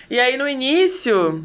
E 0.09 0.19
aí, 0.19 0.37
no 0.37 0.47
início, 0.47 1.43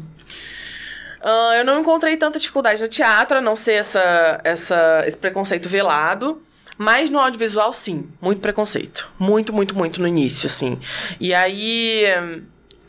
ah, 1.21 1.53
eu 1.57 1.65
não 1.65 1.79
encontrei 1.79 2.17
tanta 2.17 2.39
dificuldade 2.39 2.81
no 2.81 2.87
teatro, 2.87 3.37
a 3.37 3.41
não 3.41 3.55
ser 3.55 3.73
essa, 3.73 4.41
essa, 4.43 5.03
esse 5.05 5.17
preconceito 5.17 5.69
velado. 5.69 6.41
Mas 6.77 7.09
no 7.09 7.19
audiovisual, 7.19 7.71
sim. 7.73 8.09
Muito 8.19 8.41
preconceito. 8.41 9.07
Muito, 9.19 9.53
muito, 9.53 9.75
muito 9.75 10.01
no 10.01 10.07
início, 10.07 10.47
assim. 10.47 10.79
E 11.19 11.31
aí, 11.33 12.03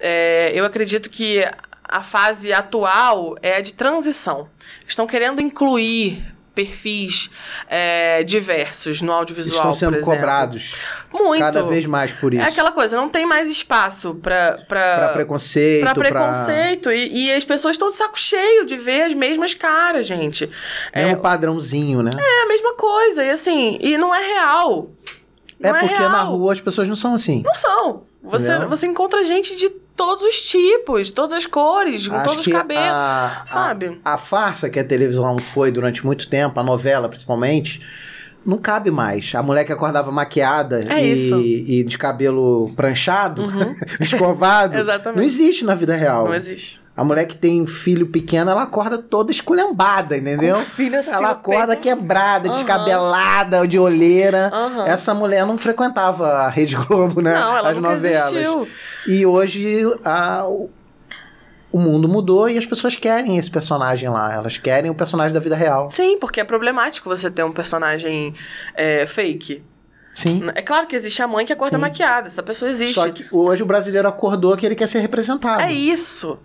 é, 0.01 0.51
eu 0.55 0.65
acredito 0.65 1.11
que 1.11 1.45
a 1.85 2.03
fase 2.03 2.55
atual 2.55 3.37
é 3.43 3.57
a 3.57 3.61
de 3.61 3.75
transição. 3.75 4.49
Estão 4.87 5.07
querendo 5.07 5.43
incluir 5.43 6.25
perfis 6.55 7.31
é, 7.69 8.23
diversos 8.25 9.01
no 9.01 9.13
audiovisual, 9.13 9.57
Estão 9.57 9.75
sendo 9.75 10.01
cobrados 10.01 10.77
Muito. 11.13 11.41
cada 11.41 11.63
vez 11.63 11.87
mais 11.87 12.13
por 12.13 12.35
isso. 12.35 12.45
É 12.45 12.49
aquela 12.49 12.73
coisa, 12.73 12.97
não 12.97 13.09
tem 13.09 13.25
mais 13.27 13.49
espaço 13.49 14.15
pra... 14.17 14.59
Pra, 14.69 14.97
Pra 14.99 15.09
preconceito, 15.11 15.83
pra 15.85 15.95
pra... 15.95 16.09
preconceito. 16.11 16.91
E, 16.91 17.27
e 17.27 17.33
as 17.33 17.45
pessoas 17.45 17.75
estão 17.75 17.91
de 17.91 17.97
saco 17.97 18.19
cheio 18.19 18.65
de 18.67 18.77
ver 18.77 19.03
as 19.03 19.15
mesmas 19.15 19.55
caras, 19.55 20.07
gente. 20.07 20.49
É, 20.93 21.05
Mesmo 21.07 21.21
padrãozinho, 21.21 22.03
né? 22.03 22.11
é 22.15 22.43
a 22.43 22.47
mesma 22.47 22.75
coisa. 22.75 23.25
E 23.25 23.31
assim, 23.31 23.79
e 23.81 23.97
não 23.97 24.15
é 24.15 24.19
real. 24.35 24.91
É, 25.61 25.69
Não 25.71 25.77
é, 25.77 25.81
porque 25.81 26.03
na 26.03 26.23
rua 26.23 26.53
as 26.53 26.61
pessoas 26.61 26.89
não 26.89 26.97
são 26.97 27.15
assim. 27.15 27.43
Não 27.47 27.55
são. 27.55 28.03
Você, 28.23 28.51
Entendeu? 28.53 28.69
você 28.69 28.87
encontra 28.87 29.25
gente 29.25 29.57
de 29.57 29.69
todos 29.69 30.25
os 30.25 30.43
tipos, 30.43 31.11
todas 31.11 31.33
as 31.37 31.47
cores, 31.47 32.07
com 32.07 32.15
Acho 32.15 32.25
todos 32.29 32.47
os 32.47 32.53
cabelos. 32.53 32.83
a, 32.87 33.43
sabe? 33.47 34.01
A, 34.05 34.15
a 34.15 34.19
farsa 34.19 34.71
que 34.71 34.79
a 34.79 34.85
televisão 34.85 35.39
foi 35.43 35.71
durante 35.71 36.05
muito 36.07 36.29
tempo, 36.29 36.59
a 36.59 36.63
novela 36.63 37.09
principalmente, 37.09 37.81
não 38.45 38.59
cabe 38.59 38.91
mais. 38.91 39.33
A 39.35 39.43
mulher 39.43 39.65
que 39.65 39.73
acordava 39.73 40.11
maquiada 40.11 40.81
É 40.89 41.05
e. 41.05 41.33
Uhum. 41.33 41.41
e 41.41 41.85
de 41.85 41.97
cabelo 41.99 42.71
pranchado, 42.77 43.45
escovado, 44.01 44.77
Exatamente. 44.79 45.17
não 45.19 45.25
existe 45.25 45.65
na 45.65 45.75
vida 45.75 45.95
real. 45.95 46.25
Não 46.27 46.35
existe. 46.35 46.81
A 46.95 47.03
mulher 47.03 47.25
que 47.25 47.35
tem 47.37 47.67
filho 47.67 48.07
pequeno, 48.09 48.51
ela 48.51 48.65
acorda 48.65 48.99
toda 48.99 49.31
esculhambada, 49.31 50.15
entendeu? 50.15 50.57
Com 50.57 50.61
filho 50.63 50.99
assim 50.99 51.11
ela 51.11 51.31
acorda 51.31 51.75
quebrada, 51.75 52.49
Aham. 52.51 52.57
descabelada, 52.59 53.67
de 53.67 53.79
olheira. 53.79 54.51
Aham. 54.53 54.87
Essa 54.87 55.15
mulher 55.15 55.47
não 55.47 55.57
frequentava 55.57 56.27
a 56.29 56.49
Rede 56.51 56.77
Globo, 56.77 57.23
né? 57.23 57.33
Não, 57.33 57.57
ela 57.57 57.71
As 57.71 57.79
novelas. 57.79 58.33
existiu. 58.33 58.69
E 59.09 59.25
hoje 59.25 59.83
a- 60.05 60.45
o- 61.73 61.79
mundo 61.79 62.09
mudou 62.09 62.49
e 62.49 62.59
as 62.59 62.67
pessoas 62.67 62.97
querem 62.97 63.39
esse 63.39 63.51
personagem 63.51 64.09
lá. 64.09 64.33
Elas 64.35 64.59
querem 64.59 64.91
o 64.91 64.95
personagem 64.95 65.33
da 65.33 65.41
vida 65.41 65.57
real. 65.57 65.91
Sim, 65.91 66.19
porque 66.19 66.41
é 66.41 66.45
problemático 66.45 67.09
você 67.09 67.31
ter 67.31 67.43
um 67.45 67.53
personagem 67.53 68.35
é, 68.75 69.07
fake. 69.07 69.65
Sim. 70.15 70.43
É 70.55 70.61
claro 70.63 70.87
que 70.87 70.95
existe 70.95 71.23
a 71.23 71.27
mãe 71.27 71.47
que 71.47 71.53
acorda 71.53 71.77
Sim. 71.77 71.81
maquiada. 71.81 72.29
Essa 72.29 72.43
pessoa 72.43 72.71
existe. 72.71 72.95
Só 72.95 73.09
que 73.09 73.27
hoje 73.33 73.63
o 73.63 73.67
brasileiro 73.67 74.07
acordou 74.07 74.57
que 74.57 74.67
ele 74.67 74.75
quer 74.75 74.87
ser 74.87 74.99
representado. 75.01 75.63
É 75.63 75.73
isso. 75.73 76.39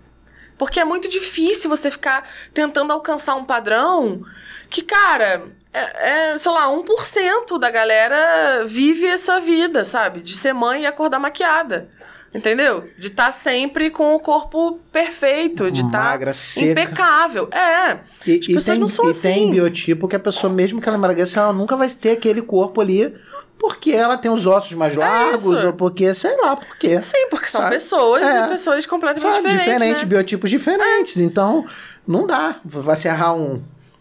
Porque 0.56 0.80
é 0.80 0.84
muito 0.84 1.08
difícil 1.08 1.68
você 1.70 1.90
ficar 1.90 2.24
tentando 2.52 2.92
alcançar 2.92 3.36
um 3.36 3.44
padrão 3.44 4.22
que, 4.68 4.82
cara, 4.82 5.44
é, 5.72 6.32
é, 6.32 6.38
sei 6.38 6.50
lá, 6.50 6.66
1% 6.68 7.58
da 7.60 7.70
galera 7.70 8.64
vive 8.66 9.06
essa 9.06 9.38
vida, 9.38 9.84
sabe? 9.84 10.20
De 10.20 10.34
ser 10.36 10.52
mãe 10.52 10.82
e 10.82 10.86
acordar 10.86 11.20
maquiada. 11.20 11.88
Entendeu? 12.34 12.84
De 12.98 13.06
estar 13.06 13.32
sempre 13.32 13.90
com 13.90 14.14
o 14.14 14.20
corpo 14.20 14.78
perfeito, 14.92 15.70
de 15.70 15.80
estar 15.80 16.04
Magra, 16.10 16.32
seca. 16.34 16.70
impecável. 16.82 17.48
É. 17.50 17.98
E, 18.26 18.34
e 18.34 18.62
tem, 18.62 18.88
são 18.88 19.06
e 19.06 19.10
assim. 19.10 19.20
tem 19.22 19.50
biotipo 19.50 20.06
que 20.06 20.14
a 20.16 20.20
pessoa, 20.20 20.52
mesmo 20.52 20.80
que 20.80 20.88
ela 20.88 20.98
emagreça, 20.98 21.40
ela 21.40 21.52
nunca 21.54 21.74
vai 21.76 21.88
ter 21.88 22.10
aquele 22.10 22.42
corpo 22.42 22.80
ali 22.82 23.14
porque 23.58 23.90
ela 23.90 24.16
tem 24.16 24.30
os 24.30 24.46
ossos 24.46 24.72
mais 24.74 24.94
largos 24.94 25.64
É 25.64 25.66
ou 25.66 25.72
porque, 25.72 26.14
sei 26.14 26.36
lá, 26.36 26.54
por 26.54 26.76
quê. 26.76 27.00
Sim, 27.02 27.28
porque 27.30 27.48
são 27.48 27.62
Sabe? 27.62 27.74
pessoas 27.74 28.22
É. 28.22 28.44
e 28.44 28.48
pessoas 28.48 28.86
completamente 28.86 29.22
Sabe, 29.34 29.48
diferentes. 29.48 29.64
diferente, 29.74 29.98
né? 30.00 30.04
biotipos 30.04 30.50
diferentes. 30.50 31.16
Então, 31.16 31.64
não 32.06 32.26
dá. 32.26 32.56
Vai 32.64 32.94
serrar 32.94 33.34
um, 33.34 33.60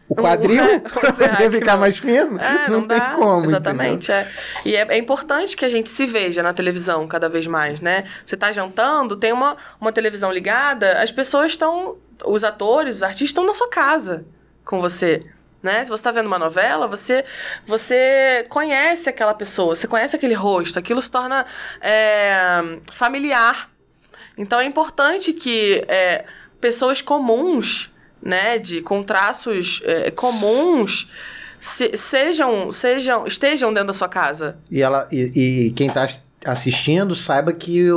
o 0.10 0.16
quadril 0.16 0.80
poder 0.82 1.52
ficar 1.52 1.74
não. 1.74 1.80
mais 1.80 1.98
fino? 1.98 2.40
É, 2.40 2.70
não, 2.70 2.82
não, 2.82 2.88
tem 2.88 2.98
dá. 2.98 3.12
como. 3.12 3.46
Exatamente, 3.46 4.12
é. 4.12 4.30
E 4.66 4.76
é, 4.76 4.88
é 4.90 4.98
importante 4.98 5.56
que 5.56 5.66
a 5.66 5.70
gente 5.70 5.90
se 5.90 6.06
veja 6.06 6.42
na 6.42 6.54
televisão 6.54 7.08
cada 7.08 7.28
vez 7.28 7.46
mais, 7.48 7.82
né? 7.82 8.04
Você 8.26 8.38
tá 8.38 8.52
jantando, 8.52 9.16
tem 9.16 9.34
uma, 9.34 9.58
uma 9.80 9.92
televisão 9.92 10.32
ligada, 10.32 11.02
as 11.02 11.12
pessoas 11.12 11.48
estão. 11.48 11.98
Os 12.26 12.44
atores, 12.44 12.98
os 12.98 13.04
artistas 13.04 13.30
estão 13.30 13.46
na 13.46 13.54
sua 13.54 13.70
casa 13.70 14.26
com 14.66 14.82
você. 14.82 15.20
Né? 15.62 15.84
Se 15.84 15.90
você 15.90 16.04
tá 16.04 16.12
vendo 16.12 16.28
uma 16.28 16.40
novela, 16.40 16.88
você, 16.88 17.24
você 17.66 18.46
conhece 18.50 19.10
aquela 19.10 19.34
pessoa, 19.34 19.76
você 19.76 19.88
conhece 19.88 20.16
aquele 20.16 20.34
rosto, 20.34 20.80
aquilo 20.80 21.02
se 21.02 21.12
torna 21.12 21.46
é, 21.80 22.80
familiar. 22.92 23.70
Então 24.38 24.60
é 24.60 24.66
importante 24.66 25.34
que 25.34 25.84
é, 25.88 26.26
pessoas 26.62 27.02
comuns, 27.02 27.92
né, 28.28 28.60
de 28.60 28.82
com 28.82 29.02
traços 29.02 29.82
é, 29.86 30.12
comuns, 30.12 31.08
se- 31.60 31.96
sejam, 31.96 32.70
sejam, 32.74 33.26
estejam 33.26 33.74
dentro 33.74 33.88
da 33.88 33.94
sua 33.94 34.10
casa. 34.10 34.58
E, 34.70 34.82
ela, 34.82 35.08
e, 35.12 35.68
e 35.68 35.72
quem 35.72 35.90
tá 35.90 36.06
assistindo 36.46 37.16
saiba 37.16 37.52
que 37.54 37.88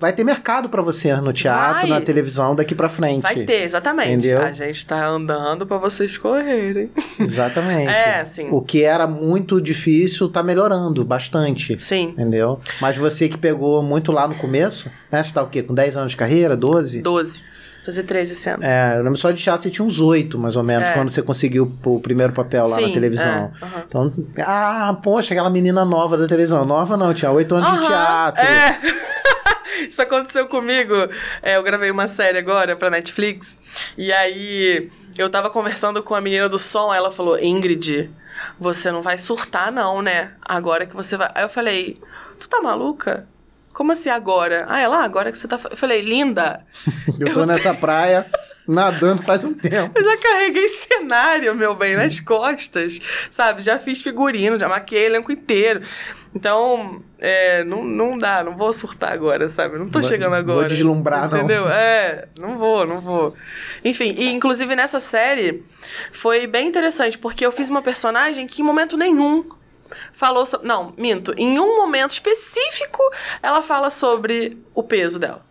vai 0.00 0.12
ter 0.12 0.24
mercado 0.24 0.68
pra 0.70 0.80
você 0.80 1.14
no 1.16 1.32
teatro, 1.32 1.82
Vai. 1.82 1.90
na 1.90 2.00
televisão 2.00 2.54
daqui 2.54 2.74
pra 2.74 2.88
frente. 2.88 3.20
Vai 3.22 3.44
ter, 3.44 3.62
exatamente. 3.64 4.26
Entendeu? 4.26 4.40
A 4.42 4.50
gente 4.52 4.86
tá 4.86 5.04
andando 5.06 5.66
pra 5.66 5.76
vocês 5.76 6.16
correrem. 6.16 6.90
Exatamente. 7.20 7.90
É, 7.92 8.24
sim. 8.24 8.48
O 8.50 8.62
que 8.62 8.82
era 8.84 9.06
muito 9.06 9.60
difícil 9.60 10.28
tá 10.30 10.42
melhorando 10.42 11.04
bastante. 11.04 11.76
Sim. 11.78 12.08
Entendeu? 12.10 12.58
Mas 12.80 12.96
você 12.96 13.28
que 13.28 13.36
pegou 13.36 13.82
muito 13.82 14.10
lá 14.12 14.26
no 14.26 14.36
começo, 14.36 14.90
né? 15.12 15.22
Você 15.22 15.34
tá 15.34 15.42
o 15.42 15.46
quê? 15.48 15.62
Com 15.62 15.74
10 15.74 15.96
anos 15.98 16.12
de 16.12 16.16
carreira? 16.16 16.56
12? 16.56 17.02
12. 17.02 17.44
Fazer 17.86 18.02
13 18.02 18.32
esse 18.32 18.50
ano. 18.50 18.64
É, 18.64 18.98
eu 18.98 19.02
lembro 19.04 19.16
só 19.16 19.30
de 19.30 19.40
teatro 19.40 19.62
você 19.62 19.70
tinha 19.70 19.86
uns 19.86 20.00
8, 20.00 20.36
mais 20.36 20.56
ou 20.56 20.64
menos, 20.64 20.88
É. 20.88 20.92
quando 20.92 21.08
você 21.08 21.22
conseguiu 21.22 21.72
o 21.84 22.00
primeiro 22.00 22.32
papel 22.32 22.66
lá 22.66 22.80
na 22.80 22.86
Sim, 22.88 22.92
televisão. 22.92 23.52
é. 23.62 23.78
Então, 23.88 24.12
ah, 24.44 24.98
poxa, 25.00 25.32
aquela 25.34 25.48
menina 25.48 25.84
nova 25.84 26.18
da 26.18 26.26
televisão. 26.26 26.64
Nova 26.64 26.96
não, 26.96 27.14
tinha 27.14 27.30
8 27.30 27.54
anos 27.54 27.80
de 27.80 27.86
teatro. 27.86 28.42
É. 28.44 28.80
Isso 29.88 30.02
aconteceu 30.02 30.48
comigo. 30.48 30.94
É, 31.40 31.56
eu 31.56 31.62
gravei 31.62 31.90
uma 31.90 32.08
série 32.08 32.38
agora 32.38 32.74
pra 32.74 32.90
Netflix. 32.90 33.56
E 33.96 34.12
aí 34.12 34.90
eu 35.16 35.30
tava 35.30 35.48
conversando 35.48 36.02
com 36.02 36.14
a 36.14 36.20
menina 36.20 36.48
do 36.48 36.58
som. 36.58 36.92
Ela 36.92 37.10
falou: 37.10 37.38
Ingrid, 37.38 38.10
você 38.58 38.90
não 38.90 39.00
vai 39.00 39.16
surtar, 39.16 39.70
não, 39.70 40.02
né? 40.02 40.32
Agora 40.42 40.86
que 40.86 40.96
você 40.96 41.16
vai. 41.16 41.30
Aí 41.34 41.44
eu 41.44 41.48
falei: 41.48 41.94
Tu 42.40 42.48
tá 42.48 42.60
maluca? 42.60 43.26
Como 43.76 43.92
assim 43.92 44.08
agora? 44.08 44.64
Ah, 44.70 44.80
é 44.80 44.88
lá, 44.88 45.04
agora 45.04 45.30
que 45.30 45.36
você 45.36 45.46
tá. 45.46 45.58
fa-" 45.58 45.68
Eu 45.70 45.76
falei: 45.76 46.00
Linda, 46.00 46.64
Eu 47.20 47.34
tô 47.34 47.44
nessa 47.44 47.74
praia 47.74 48.24
nadando 48.66 49.22
faz 49.22 49.44
um 49.44 49.52
tempo. 49.54 49.92
eu 49.96 50.02
já 50.02 50.16
carreguei 50.16 50.66
cenário, 50.70 51.54
meu 51.54 51.76
bem, 51.76 51.94
nas 51.94 52.18
costas, 52.18 52.98
sabe? 53.30 53.60
Já 53.62 53.78
fiz 53.78 54.02
figurino, 54.02 54.58
já 54.58 54.66
maquiei 54.66 55.04
elenco 55.06 55.30
inteiro. 55.30 55.82
Então, 56.34 57.00
é, 57.20 57.62
não, 57.64 57.84
não 57.84 58.16
dá, 58.18 58.42
não 58.42 58.56
vou 58.56 58.72
surtar 58.72 59.12
agora, 59.12 59.48
sabe? 59.50 59.78
Não 59.78 59.88
tô 59.88 60.00
Vou- 60.00 60.08
chegando 60.08 60.30
vou 60.30 60.38
agora. 60.38 60.68
deslumbrar, 60.68 61.30
não. 61.30 61.38
Entendeu? 61.38 61.68
É, 61.70 62.28
não 62.40 62.56
vou, 62.56 62.86
não 62.86 62.98
vou. 62.98 63.34
Enfim, 63.84 64.14
e 64.18 64.32
inclusive 64.32 64.74
nessa 64.74 65.00
série 65.00 65.62
foi 66.10 66.46
bem 66.46 66.66
interessante, 66.66 67.18
porque 67.18 67.44
eu 67.44 67.52
fiz 67.52 67.68
uma 67.68 67.82
personagem 67.82 68.46
que 68.46 68.62
em 68.62 68.64
momento 68.64 68.96
nenhum 68.96 69.44
falou 70.12 70.44
sobre. 70.46 70.66
Não, 70.66 70.92
minto. 70.96 71.32
Em 71.36 71.58
um 71.58 71.76
momento 71.76 72.12
específico, 72.12 73.02
ela 73.42 73.62
fala 73.62 73.90
sobre 73.90 74.58
o 74.74 74.82
peso 74.82 75.18
dela. 75.18 75.44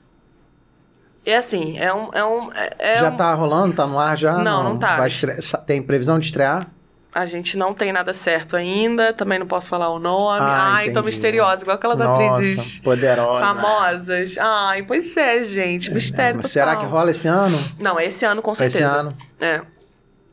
E 1.26 1.34
assim, 1.34 1.78
é 1.80 1.94
um. 1.94 2.10
É 2.14 2.24
um 2.24 2.52
é- 2.54 2.70
é 2.80 2.98
já 3.00 3.10
um- 3.10 3.16
tá 3.18 3.34
rolando? 3.34 3.74
Tá 3.76 3.88
no 3.88 3.98
ar 4.00 4.18
já? 4.18 4.34
Não, 4.40 4.64
não 4.64 4.78
tá. 4.78 4.98
Vai 4.98 5.08
estre- 5.08 5.38
Tem 5.66 5.82
previsão 5.82 6.20
de 6.20 6.28
estrear? 6.28 6.68
A 7.14 7.26
gente 7.26 7.56
não 7.56 7.74
tem 7.74 7.94
nada 7.94 8.14
certo 8.14 8.58
ainda, 8.58 9.14
também 9.14 9.40
não 9.40 9.48
posso 9.48 9.70
falar 9.70 9.88
o 9.90 9.98
nome. 9.98 10.42
Ah, 10.42 10.74
Ai, 10.76 10.92
tô 10.92 11.02
misteriosa, 11.02 11.62
igual 11.62 11.78
aquelas 11.78 12.00
Nossa, 12.00 12.12
atrizes 12.12 12.80
poderosa. 12.80 13.40
famosas. 13.42 14.38
Ai, 14.38 14.84
pois 14.84 15.16
é, 15.16 15.42
gente, 15.46 15.94
mistério 15.94 16.42
Mas 16.44 16.52
Será 16.52 16.74
total. 16.74 16.82
que 16.86 16.92
rola 16.92 17.12
esse 17.12 17.26
ano? 17.30 17.58
Não, 17.80 17.98
é 17.98 18.06
esse 18.08 18.26
ano 18.26 18.42
com 18.42 18.52
Esse 18.52 18.70
certeza. 18.70 18.92
ano. 18.98 19.16
É. 19.40 19.62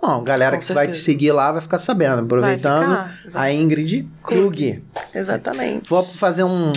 Bom, 0.05 0.25
galera 0.25 0.57
Com 0.57 0.63
que 0.67 0.73
vai 0.73 0.89
te 0.89 0.97
seguir 0.97 1.31
lá 1.31 1.53
vai 1.53 1.61
ficar 1.61 1.79
sabendo. 1.79 2.23
Aproveitando, 2.23 3.05
ficar, 3.25 3.41
a 3.41 3.53
Ingrid 3.53 4.09
Klug. 4.21 4.83
Exatamente. 5.15 5.89
Vou 5.89 6.03
fazer 6.03 6.43
um, 6.43 6.73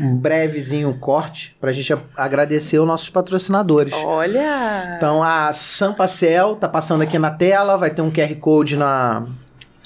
um 0.00 0.16
brevezinho 0.16 0.94
corte 0.94 1.54
pra 1.60 1.72
gente 1.72 1.92
a- 1.92 1.98
agradecer 2.16 2.78
os 2.78 2.86
nossos 2.86 3.10
patrocinadores. 3.10 3.92
Olha! 3.92 4.94
Então 4.96 5.22
a 5.22 5.52
Sampacel 5.52 6.56
tá 6.56 6.66
passando 6.70 7.02
aqui 7.02 7.18
na 7.18 7.30
tela, 7.30 7.76
vai 7.76 7.90
ter 7.90 8.00
um 8.00 8.10
QR 8.10 8.34
Code 8.36 8.78
na, 8.78 9.26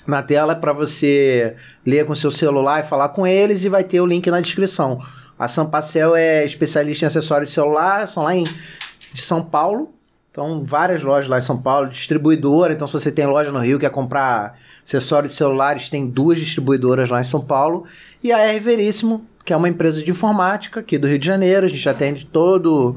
na 0.07 0.23
tela 0.23 0.55
para 0.55 0.73
você 0.73 1.57
ler 1.85 2.07
com 2.07 2.15
seu 2.15 2.31
celular 2.31 2.79
e 2.79 2.85
falar 2.87 3.09
com 3.09 3.27
eles 3.27 3.65
e 3.65 3.69
vai 3.69 3.83
ter 3.83 4.01
o 4.01 4.07
link 4.07 4.31
na 4.31 4.41
descrição. 4.41 5.01
A 5.37 5.49
Sampacel 5.49 6.15
é 6.15 6.45
especialista 6.45 7.05
em 7.05 7.09
acessórios 7.09 7.49
de 7.49 7.57
celular, 7.57 8.07
são 8.07 8.23
lá 8.23 8.37
em 8.37 8.45
de 8.45 9.21
São 9.21 9.43
Paulo. 9.43 9.93
Então, 10.35 10.65
várias 10.65 11.01
lojas 11.01 11.31
lá 11.31 11.39
em 11.39 11.43
São 11.43 11.57
Paulo, 11.57 11.89
distribuidora. 11.89 12.73
Então, 12.73 12.89
se 12.89 12.93
você 12.95 13.13
tem 13.13 13.25
loja 13.25 13.53
no 13.53 13.61
Rio, 13.61 13.79
quer 13.79 13.91
comprar 13.91 14.59
acessórios 14.85 15.37
celulares, 15.37 15.89
tem 15.89 16.09
duas 16.09 16.41
distribuidoras 16.41 17.09
lá 17.09 17.21
em 17.21 17.25
São 17.25 17.41
Paulo. 17.41 17.85
E 18.21 18.33
a 18.33 18.41
R 18.41 18.59
Veríssimo, 18.59 19.25
que 19.45 19.53
é 19.53 19.57
uma 19.57 19.69
empresa 19.69 20.03
de 20.03 20.11
informática 20.11 20.81
aqui 20.81 20.99
do 20.99 21.07
Rio 21.07 21.21
de 21.21 21.27
Janeiro. 21.27 21.67
A 21.67 21.69
gente 21.69 21.89
atende 21.89 22.27
todo 22.27 22.97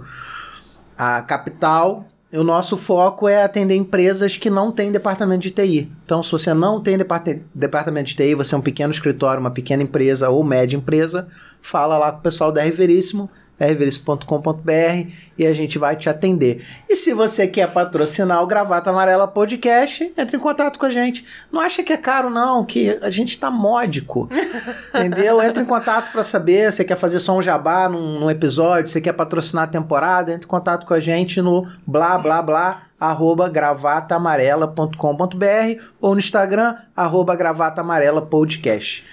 a 0.98 1.22
capital. 1.22 2.08
E 2.34 2.40
o 2.40 2.44
nosso 2.44 2.76
foco 2.76 3.30
é 3.30 3.44
atender 3.44 3.76
empresas 3.76 4.36
que 4.36 4.50
não 4.50 4.72
têm 4.72 4.92
departamento 4.92 5.44
de 5.44 5.52
TI. 5.52 5.92
Então, 6.06 6.24
se 6.24 6.32
você 6.32 6.56
não 6.56 6.82
tem 6.82 6.98
departamento 6.98 8.10
de 8.10 8.16
TI, 8.16 8.34
você 8.34 8.56
é 8.56 8.58
um 8.58 8.62
pequeno 8.62 8.92
escritório, 8.92 9.40
uma 9.40 9.52
pequena 9.52 9.84
empresa 9.84 10.28
ou 10.28 10.44
média 10.44 10.76
empresa, 10.76 11.28
fala 11.62 12.00
lá 12.00 12.12
com 12.12 12.18
o 12.18 12.22
pessoal 12.24 12.52
da 12.52 12.64
R 12.64 12.72
Veríssimo, 12.72 13.30
rveríssimo.com.br 13.60 15.12
e 15.38 15.46
a 15.46 15.54
gente 15.54 15.78
vai 15.78 15.96
te 15.96 16.10
atender. 16.10 16.66
E 16.90 16.96
se 16.96 17.14
você 17.14 17.48
quer 17.48 17.72
patrocinar 17.72 18.42
o 18.42 18.48
Gravata 18.48 18.90
Amarela 18.90 19.28
Podcast, 19.28 20.12
entre 20.18 20.38
em 20.38 20.40
contato 20.40 20.80
com 20.80 20.86
a 20.86 20.92
gente. 20.92 21.26
Não 21.52 21.62
acha 21.62 21.84
que 21.84 21.94
é 21.94 21.98
caro, 21.98 22.30
não, 22.30 22.66
que 22.66 22.98
a 23.02 23.10
gente 23.10 23.40
tá 23.40 23.52
módico. 23.52 24.30
entendeu? 24.94 25.42
Entre 25.42 25.62
em 25.62 25.66
contato 25.66 26.12
para 26.12 26.24
saber. 26.24 26.72
Você 26.72 26.84
quer 26.84 26.96
fazer 26.96 27.20
só 27.20 27.38
um 27.38 27.42
jabá 27.42 27.90
num, 27.90 28.20
num 28.20 28.32
episódio, 28.32 28.92
você 28.92 29.02
quer 29.02 29.14
patrocinar 29.14 29.66
a 29.66 29.68
temporada, 29.68 30.34
entre 30.34 30.46
em 30.46 30.50
contato 30.50 30.86
com 30.86 30.94
a 30.94 31.00
gente 31.00 31.42
no 31.42 31.66
blá 31.86 32.18
blá 32.18 32.42
blá 32.42 32.84
arroba 33.00 33.48
gravatamarela.com.br 33.48 35.84
ou 36.02 36.14
no 36.14 36.20
Instagram, 36.20 36.76
arroba 36.96 37.36
gravatamarela 37.36 38.24
podcast. 38.24 39.06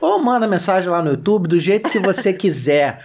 Ou 0.00 0.18
manda 0.18 0.46
mensagem 0.46 0.90
lá 0.90 1.00
no 1.00 1.12
YouTube, 1.12 1.48
do 1.48 1.58
jeito 1.58 1.88
que 1.88 1.98
você 1.98 2.30
quiser. 2.34 3.02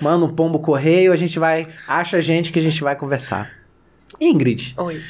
Manda 0.00 0.26
um 0.26 0.28
pombo 0.28 0.58
correio, 0.58 1.12
a 1.12 1.16
gente 1.16 1.38
vai. 1.38 1.68
Acha 1.86 2.18
a 2.18 2.20
gente 2.20 2.52
que 2.52 2.58
a 2.58 2.62
gente 2.62 2.82
vai 2.82 2.94
conversar. 2.94 3.50
Ingrid, 4.20 4.74
Oi. 4.78 5.02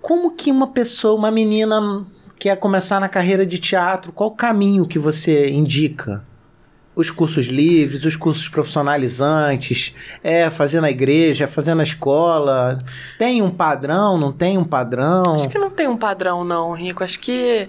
como 0.00 0.32
que 0.32 0.50
uma 0.50 0.66
pessoa, 0.66 1.14
uma 1.14 1.30
menina 1.30 2.04
quer 2.38 2.56
começar 2.56 3.00
na 3.00 3.08
carreira 3.08 3.46
de 3.46 3.58
teatro? 3.58 4.12
Qual 4.12 4.30
o 4.30 4.34
caminho 4.34 4.86
que 4.86 4.98
você 4.98 5.48
indica? 5.48 6.24
Os 6.94 7.10
cursos 7.10 7.46
livres, 7.46 8.04
os 8.04 8.16
cursos 8.16 8.50
profissionalizantes, 8.50 9.94
é 10.22 10.50
fazer 10.50 10.82
na 10.82 10.90
igreja, 10.90 11.44
é 11.44 11.46
fazer 11.46 11.74
na 11.74 11.82
escola. 11.82 12.76
Tem 13.18 13.40
um 13.40 13.48
padrão, 13.48 14.18
não 14.18 14.30
tem 14.30 14.58
um 14.58 14.64
padrão? 14.64 15.34
Acho 15.34 15.48
que 15.48 15.58
não 15.58 15.70
tem 15.70 15.88
um 15.88 15.96
padrão, 15.96 16.44
não, 16.44 16.72
Rico. 16.72 17.02
Acho 17.02 17.18
que. 17.18 17.66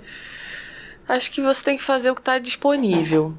Acho 1.07 1.31
que 1.31 1.41
você 1.41 1.63
tem 1.63 1.77
que 1.77 1.83
fazer 1.83 2.11
o 2.11 2.15
que 2.15 2.21
tá 2.21 2.37
disponível 2.37 3.33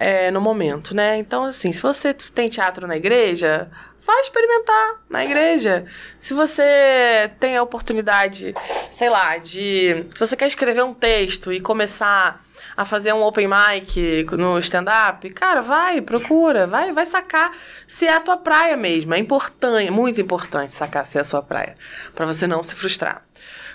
é, 0.00 0.30
no 0.30 0.40
momento, 0.40 0.96
né? 0.96 1.18
Então, 1.18 1.44
assim, 1.44 1.74
se 1.74 1.82
você 1.82 2.14
tem 2.14 2.48
teatro 2.48 2.86
na 2.86 2.96
igreja, 2.96 3.70
vai 4.04 4.20
experimentar 4.22 4.94
na 5.10 5.22
igreja. 5.22 5.84
Se 6.18 6.32
você 6.32 7.30
tem 7.38 7.58
a 7.58 7.62
oportunidade, 7.62 8.54
sei 8.90 9.10
lá, 9.10 9.36
de. 9.36 10.06
Se 10.08 10.18
você 10.18 10.34
quer 10.36 10.46
escrever 10.46 10.82
um 10.82 10.94
texto 10.94 11.52
e 11.52 11.60
começar 11.60 12.42
a 12.74 12.84
fazer 12.86 13.12
um 13.12 13.22
open 13.22 13.46
mic 13.46 14.26
no 14.38 14.58
stand-up, 14.60 15.28
cara, 15.30 15.60
vai, 15.60 16.00
procura, 16.00 16.66
vai, 16.66 16.92
vai 16.92 17.04
sacar 17.04 17.52
se 17.86 18.06
é 18.06 18.14
a 18.14 18.20
tua 18.20 18.38
praia 18.38 18.78
mesmo. 18.78 19.12
É 19.12 19.18
importante, 19.18 19.90
muito 19.90 20.18
importante 20.18 20.72
sacar 20.72 21.04
se 21.04 21.18
é 21.18 21.20
a 21.20 21.24
sua 21.24 21.42
praia, 21.42 21.74
Pra 22.14 22.24
você 22.24 22.46
não 22.46 22.62
se 22.62 22.74
frustrar. 22.74 23.22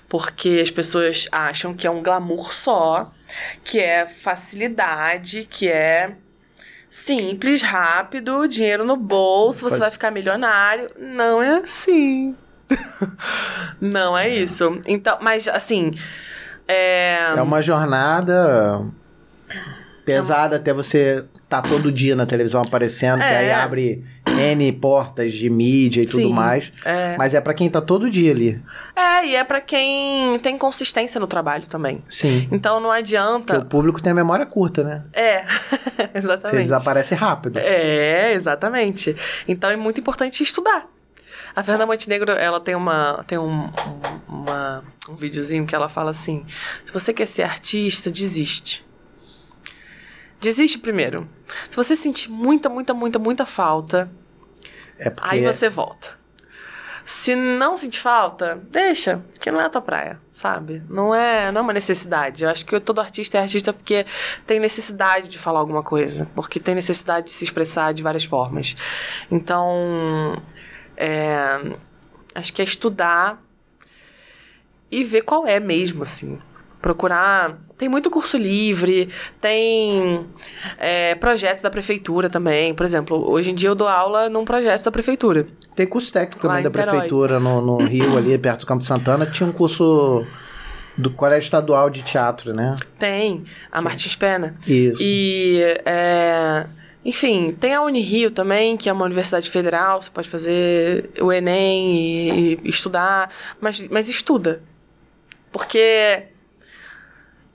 Porque 0.08 0.60
as 0.62 0.70
pessoas 0.72 1.28
acham 1.32 1.74
que 1.74 1.88
é 1.88 1.90
um 1.92 2.02
glamour 2.04 2.54
só, 2.54 3.12
que 3.64 3.80
é 3.80 4.06
facilidade, 4.06 5.48
que 5.50 5.68
é 5.68 6.12
simples, 6.90 7.62
rápido, 7.62 8.48
dinheiro 8.48 8.86
no 8.86 8.96
bolso, 8.96 9.62
você 9.62 9.72
Faz- 9.72 9.80
vai 9.80 9.92
ficar 9.92 10.12
milionário. 10.12 10.90
Não 10.98 11.42
é 11.42 11.58
assim. 11.58 12.36
Não 13.82 14.18
é 14.18 14.30
isso. 14.30 14.80
Então, 14.88 15.18
mas 15.22 15.48
assim. 15.48 15.92
É, 16.68 17.34
É 17.38 17.42
uma 17.42 17.62
jornada 17.62 18.82
pesada 20.04 20.56
até 20.56 20.74
você 20.74 21.24
tá 21.50 21.62
todo 21.62 21.92
dia 21.92 22.16
na 22.16 22.26
televisão 22.26 22.62
aparecendo, 22.62 23.22
É. 23.22 23.38
aí 23.38 23.52
abre 23.52 24.04
N 24.40 24.72
portas 24.74 25.34
de 25.34 25.50
mídia 25.50 26.02
e 26.02 26.06
tudo 26.06 26.28
Sim, 26.28 26.34
mais. 26.34 26.72
é. 26.84 27.16
Mas 27.18 27.34
é 27.34 27.42
pra 27.42 27.54
quem 27.54 27.70
tá 27.70 27.82
todo 27.82 28.10
dia 28.10 28.32
ali. 28.32 28.62
É, 28.96 29.26
e 29.26 29.36
é 29.36 29.44
pra 29.44 29.62
quem 29.62 30.38
tem 30.40 30.58
consistência 30.58 31.20
no 31.20 31.28
trabalho 31.28 31.66
também. 31.68 32.04
Sim. 32.10 32.48
Então 32.52 32.80
não 32.80 32.90
Porque 32.90 33.00
adianta. 33.00 33.60
o 33.60 33.66
público 33.66 34.02
tem 34.02 34.12
a 34.12 34.16
memória 34.16 34.46
curta, 34.46 34.84
né? 34.84 35.02
É, 35.14 35.44
Você 36.14 36.18
exatamente. 36.18 36.64
desaparece 36.64 37.16
rápido. 37.16 37.58
É, 37.60 38.34
exatamente. 38.34 39.16
Então 39.48 39.70
é 39.70 39.76
muito 39.76 40.00
importante 40.00 40.44
estudar. 40.44 40.88
A 41.56 41.64
Fernanda 41.64 41.86
Montenegro, 41.86 42.32
ela 42.34 42.60
tem 42.60 42.76
uma 42.76 43.24
tem 43.26 43.38
um, 43.38 43.66
um- 43.66 43.72
uma, 44.28 44.84
um 45.10 45.16
videozinho 45.16 45.66
que 45.66 45.74
ela 45.74 45.88
fala 45.88 46.12
assim: 46.12 46.44
se 46.86 46.92
você 46.92 47.14
quer 47.14 47.28
ser 47.28 47.44
artista, 47.44 48.12
desiste. 48.12 48.86
Desiste 50.42 50.78
primeiro. 50.78 51.28
Se 51.70 51.76
você 51.76 51.96
sentir 51.96 52.30
muita, 52.30 52.68
muita, 52.70 52.94
muita, 52.94 53.18
muita 53.18 53.46
falta, 53.46 54.12
É 54.98 55.10
porque 55.10 55.36
aí 55.36 55.44
você 55.44 55.70
volta. 55.70 56.26
Se 57.06 57.36
não 57.36 57.78
sentir 57.78 58.00
falta, 58.00 58.60
deixa, 58.72 59.22
que 59.40 59.52
não 59.52 59.62
é 59.62 59.66
a 59.66 59.70
tua 59.70 59.82
praia, 59.82 60.20
sabe? 60.32 60.82
Não 60.90 61.14
é, 61.14 61.52
não 61.52 61.60
é 61.60 61.62
uma 61.62 61.74
necessidade. 61.74 62.44
Eu 62.44 62.50
acho 62.50 62.66
que 62.66 62.80
todo 62.80 63.00
artista 63.00 63.38
é 63.38 63.42
artista 63.42 63.72
porque 63.72 64.06
tem 64.48 64.60
necessidade 64.60 65.30
de 65.30 65.38
falar 65.38 65.60
alguma 65.60 65.84
coisa, 65.84 66.28
porque 66.34 66.60
tem 66.60 66.74
necessidade 66.74 67.28
de 67.28 67.34
se 67.34 67.44
expressar 67.44 67.94
de 67.94 68.02
várias 68.02 68.26
formas. 68.26 68.76
Então, 69.30 70.42
é, 70.98 71.76
acho 72.34 72.52
que 72.52 72.64
é 72.64 72.66
estudar 72.66 73.40
e 74.90 75.04
ver 75.04 75.22
qual 75.22 75.46
é 75.46 75.60
mesmo, 75.60 76.02
assim 76.02 76.40
procurar. 76.86 77.58
Tem 77.80 77.90
muito 77.90 78.12
curso 78.12 78.38
livre, 78.38 79.10
tem 79.42 80.24
é, 80.78 81.16
projetos 81.16 81.64
da 81.64 81.70
prefeitura 81.72 82.30
também. 82.30 82.76
Por 82.76 82.86
exemplo, 82.86 83.28
hoje 83.28 83.50
em 83.50 83.56
dia 83.56 83.70
eu 83.70 83.74
dou 83.74 83.88
aula 83.88 84.30
num 84.30 84.46
projeto 84.46 84.84
da 84.84 84.92
prefeitura. 84.92 85.48
Tem 85.76 85.88
curso 85.88 86.14
técnico 86.14 86.44
também 86.44 86.62
da 86.62 86.70
prefeitura 86.70 87.40
no, 87.40 87.60
no 87.60 87.78
Rio, 87.90 88.16
ali 88.16 88.38
perto 88.38 88.60
do 88.60 88.66
Campo 88.68 88.84
Santana, 88.84 89.26
que 89.26 89.32
tinha 89.32 89.50
um 89.50 89.52
curso 89.52 90.24
do 90.96 91.10
Colégio 91.10 91.46
Estadual 91.46 91.90
de 91.90 92.04
Teatro, 92.04 92.54
né? 92.54 92.76
Tem, 93.00 93.44
a 93.72 93.82
Martins 93.82 94.16
Pena. 94.16 94.54
Isso. 94.68 95.02
E. 95.02 95.64
É, 95.88 96.68
enfim, 97.04 97.52
tem 97.60 97.74
a 97.74 97.82
Unirio 97.82 98.30
também, 98.30 98.78
que 98.78 98.90
é 98.90 98.94
uma 98.94 99.06
universidade 99.06 99.50
federal, 99.50 100.04
você 100.04 100.12
pode 100.12 100.30
fazer 100.30 101.10
o 101.20 101.34
Enem 101.34 101.96
e, 101.96 102.60
e 102.64 102.70
estudar, 102.70 103.32
mas, 103.60 103.88
mas 103.90 104.08
estuda. 104.08 104.62
Porque 105.52 106.35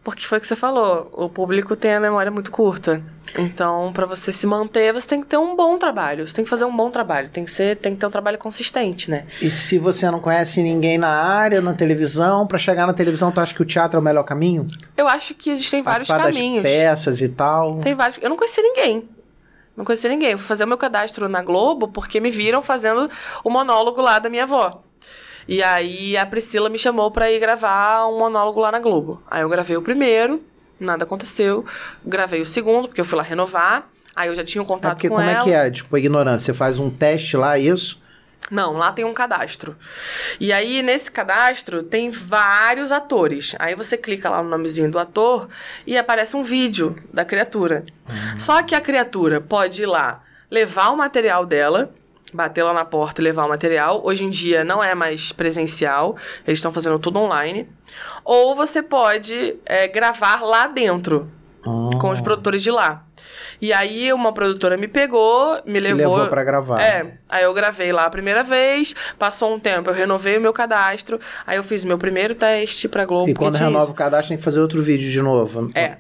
porque 0.03 0.25
foi 0.25 0.39
o 0.39 0.41
que 0.41 0.47
você 0.47 0.57
falou, 0.57 1.11
o 1.13 1.29
público 1.29 1.77
tem 1.77 1.95
a 1.95 2.01
memória 2.01 2.31
muito 2.31 2.51
curta. 2.51 3.03
Então, 3.39 3.93
para 3.93 4.07
você 4.07 4.33
se 4.33 4.47
manter, 4.47 4.93
você 4.93 5.07
tem 5.07 5.21
que 5.21 5.27
ter 5.27 5.37
um 5.37 5.55
bom 5.55 5.79
trabalho. 5.79 6.27
Você 6.27 6.35
tem 6.35 6.45
que 6.45 6.51
fazer 6.51 6.65
um 6.65 6.75
bom 6.75 6.91
trabalho. 6.91 7.29
Tem 7.29 7.45
que 7.45 7.51
ser, 7.51 7.77
tem 7.77 7.93
que 7.95 8.01
ter 8.01 8.07
um 8.07 8.11
trabalho 8.11 8.39
consistente, 8.39 9.11
né? 9.11 9.27
E 9.41 9.51
se 9.51 9.79
você 9.79 10.11
não 10.11 10.19
conhece 10.19 10.63
ninguém 10.63 10.97
na 10.97 11.09
área, 11.09 11.61
na 11.61 11.75
televisão, 11.75 12.47
para 12.47 12.59
chegar 12.59 12.87
na 12.87 12.95
televisão, 12.95 13.31
tu 13.31 13.41
acha 13.41 13.55
que 13.55 13.63
o 13.63 13.65
teatro 13.65 13.99
é 13.99 14.01
o 14.01 14.03
melhor 14.03 14.25
caminho? 14.25 14.67
Eu 14.97 15.07
acho 15.07 15.35
que 15.35 15.51
existem 15.51 15.83
vários 15.83 16.09
caminhos. 16.09 16.63
Das 16.63 16.73
peças 16.73 17.21
e 17.21 17.29
tal. 17.29 17.79
Tem 17.79 17.95
vários. 17.95 18.19
Eu 18.23 18.31
não 18.31 18.37
conheci 18.37 18.63
ninguém. 18.63 19.09
Não 19.77 19.85
conheci 19.85 20.09
ninguém. 20.09 20.33
Eu 20.33 20.39
fui 20.39 20.47
fazer 20.47 20.65
o 20.65 20.69
meu 20.69 20.79
cadastro 20.79 21.29
na 21.29 21.43
Globo 21.43 21.89
porque 21.89 22.21
me 22.21 22.31
viram 22.31 22.63
fazendo 22.63 23.09
o 23.45 23.51
monólogo 23.51 24.01
lá 24.01 24.19
da 24.19 24.29
minha 24.29 24.45
avó. 24.45 24.83
E 25.49 25.63
aí 25.63 26.17
a 26.17 26.27
Priscila 26.27 26.69
me 26.69 26.79
chamou 26.79 27.11
para 27.11 27.31
ir 27.31 27.39
gravar 27.39 28.07
um 28.07 28.19
monólogo 28.19 28.61
lá 28.61 28.73
na 28.73 28.79
Globo. 28.79 29.23
Aí 29.31 29.43
eu 29.43 29.49
gravei 29.49 29.77
o 29.77 29.83
primeiro, 29.83 30.43
nada 30.79 31.05
aconteceu. 31.05 31.65
Gravei 32.05 32.41
o 32.41 32.47
segundo, 32.47 32.89
porque 32.89 33.01
eu 33.01 33.05
fui 33.05 33.17
lá 33.17 33.23
renovar. 33.23 33.89
Aí 34.15 34.29
eu 34.29 34.35
já 34.35 34.45
tinha 34.45 34.63
um 34.63 34.67
contato 34.67 34.93
é 34.93 34.95
porque 34.95 35.09
com 35.09 35.17
como 35.17 35.29
ela. 35.29 35.41
é 35.41 35.45
que 35.45 35.53
é? 35.53 35.71
Tipo, 35.71 35.97
ignorância. 35.97 36.53
Você 36.53 36.59
faz 36.59 36.79
um 36.79 36.91
teste 36.91 37.37
lá, 37.37 37.59
isso? 37.59 38.01
Não, 38.51 38.73
lá 38.73 38.91
tem 38.91 39.05
um 39.05 39.15
cadastro. 39.15 39.77
E 40.41 40.53
aí, 40.53 40.83
nesse 40.83 41.11
cadastro, 41.11 41.85
tem 41.85 42.11
vários 42.11 42.91
atores. 42.91 43.55
Aí 43.61 43.77
você 43.77 43.97
clica 43.97 44.29
lá 44.29 44.43
no 44.43 44.49
nomezinho 44.49 44.91
do 44.91 44.99
ator 44.99 45.49
e 45.87 45.97
aparece 45.97 46.37
um 46.37 46.43
vídeo 46.43 46.97
da 47.13 47.25
criatura. 47.25 47.85
Uhum. 48.09 48.41
Só 48.41 48.61
que 48.63 48.75
a 48.75 48.81
criatura 48.81 49.41
pode 49.41 49.83
ir 49.83 49.87
lá 49.87 50.23
levar 50.51 50.91
o 50.91 50.97
material 50.97 51.47
dela 51.47 51.95
bater 52.33 52.63
lá 52.63 52.73
na 52.73 52.85
porta 52.85 53.21
e 53.21 53.25
levar 53.25 53.47
o 53.47 53.49
material. 53.49 54.01
Hoje 54.05 54.25
em 54.25 54.31
dia 54.31 54.65
não 54.65 54.83
é 54.83 54.95
mais 54.95 55.33
presencial, 55.33 56.17
eles 56.47 56.59
estão 56.59 56.73
fazendo 56.73 56.99
tudo 56.99 57.19
online. 57.19 57.69
Ou 58.25 58.55
você 58.55 58.83
pode 58.83 59.57
é, 59.67 59.89
gravar 59.89 60.43
lá 60.43 60.67
dentro, 60.67 61.31
com 61.63 62.11
os 62.11 62.21
produtores 62.21 62.63
de 62.63 62.71
lá. 62.71 63.05
E 63.61 63.73
aí 63.73 64.11
uma 64.13 64.33
produtora 64.33 64.77
me 64.79 64.89
pegou, 64.89 65.61
me 65.67 65.79
levou. 65.79 66.15
Levou 66.15 66.29
pra 66.29 66.43
gravar. 66.43 66.81
É. 66.81 67.19
Aí 67.29 67.45
eu 67.45 67.53
gravei 67.53 67.93
lá 67.93 68.07
a 68.07 68.11
primeira 68.11 68.43
vez, 68.43 68.95
passou 69.19 69.55
um 69.55 69.61
tempo, 69.61 69.91
eu 69.91 69.95
renovei 69.95 70.39
o 70.39 70.41
meu 70.41 70.53
cadastro, 70.53 71.21
aí 71.47 71.59
eu 71.59 71.63
fiz 71.63 71.85
meu 71.85 71.99
primeiro 71.99 72.35
teste 72.35 72.89
pra 72.89 73.05
Globo. 73.05 73.29
E 73.29 73.35
quando 73.35 73.57
renova 73.57 73.91
o 73.91 73.95
cadastro, 73.95 74.29
tem 74.29 74.39
que 74.39 74.45
fazer 74.45 74.61
outro 74.61 74.83
vídeo 74.83 75.11
de 75.11 75.21
novo. 75.21 75.71
É. 75.75 75.99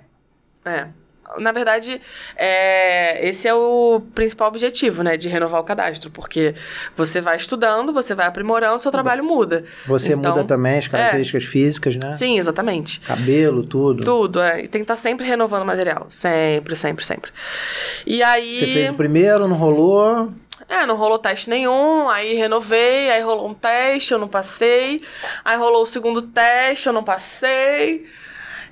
É 0.64 0.99
na 1.38 1.52
verdade, 1.52 2.00
é, 2.36 3.28
esse 3.28 3.46
é 3.46 3.54
o 3.54 4.02
principal 4.14 4.48
objetivo, 4.48 5.02
né? 5.02 5.16
De 5.16 5.28
renovar 5.28 5.60
o 5.60 5.64
cadastro. 5.64 6.10
Porque 6.10 6.54
você 6.96 7.20
vai 7.20 7.36
estudando, 7.36 7.92
você 7.92 8.14
vai 8.14 8.26
aprimorando, 8.26 8.80
seu 8.80 8.90
trabalho 8.90 9.24
muda. 9.24 9.64
Você 9.86 10.14
então, 10.14 10.32
muda 10.32 10.44
também 10.44 10.78
as 10.78 10.88
características 10.88 11.44
é, 11.44 11.46
físicas, 11.46 11.96
né? 11.96 12.16
Sim, 12.16 12.38
exatamente. 12.38 13.00
Cabelo, 13.00 13.64
tudo. 13.64 14.04
Tudo, 14.04 14.40
é. 14.40 14.64
E 14.64 14.68
tem 14.68 14.80
que 14.80 14.84
estar 14.84 14.96
tá 14.96 15.00
sempre 15.00 15.26
renovando 15.26 15.62
o 15.62 15.66
material. 15.66 16.06
Sempre, 16.08 16.76
sempre, 16.76 17.04
sempre. 17.04 17.30
E 18.06 18.22
aí... 18.22 18.58
Você 18.58 18.66
fez 18.66 18.90
o 18.90 18.94
primeiro, 18.94 19.46
não 19.46 19.56
rolou... 19.56 20.30
É, 20.68 20.86
não 20.86 20.94
rolou 20.94 21.18
teste 21.18 21.50
nenhum, 21.50 22.08
aí 22.08 22.34
renovei, 22.34 23.10
aí 23.10 23.20
rolou 23.22 23.48
um 23.48 23.54
teste, 23.54 24.12
eu 24.12 24.20
não 24.20 24.28
passei. 24.28 25.02
Aí 25.44 25.56
rolou 25.56 25.82
o 25.82 25.86
segundo 25.86 26.22
teste, 26.22 26.86
eu 26.86 26.92
não 26.92 27.02
passei. 27.02 28.06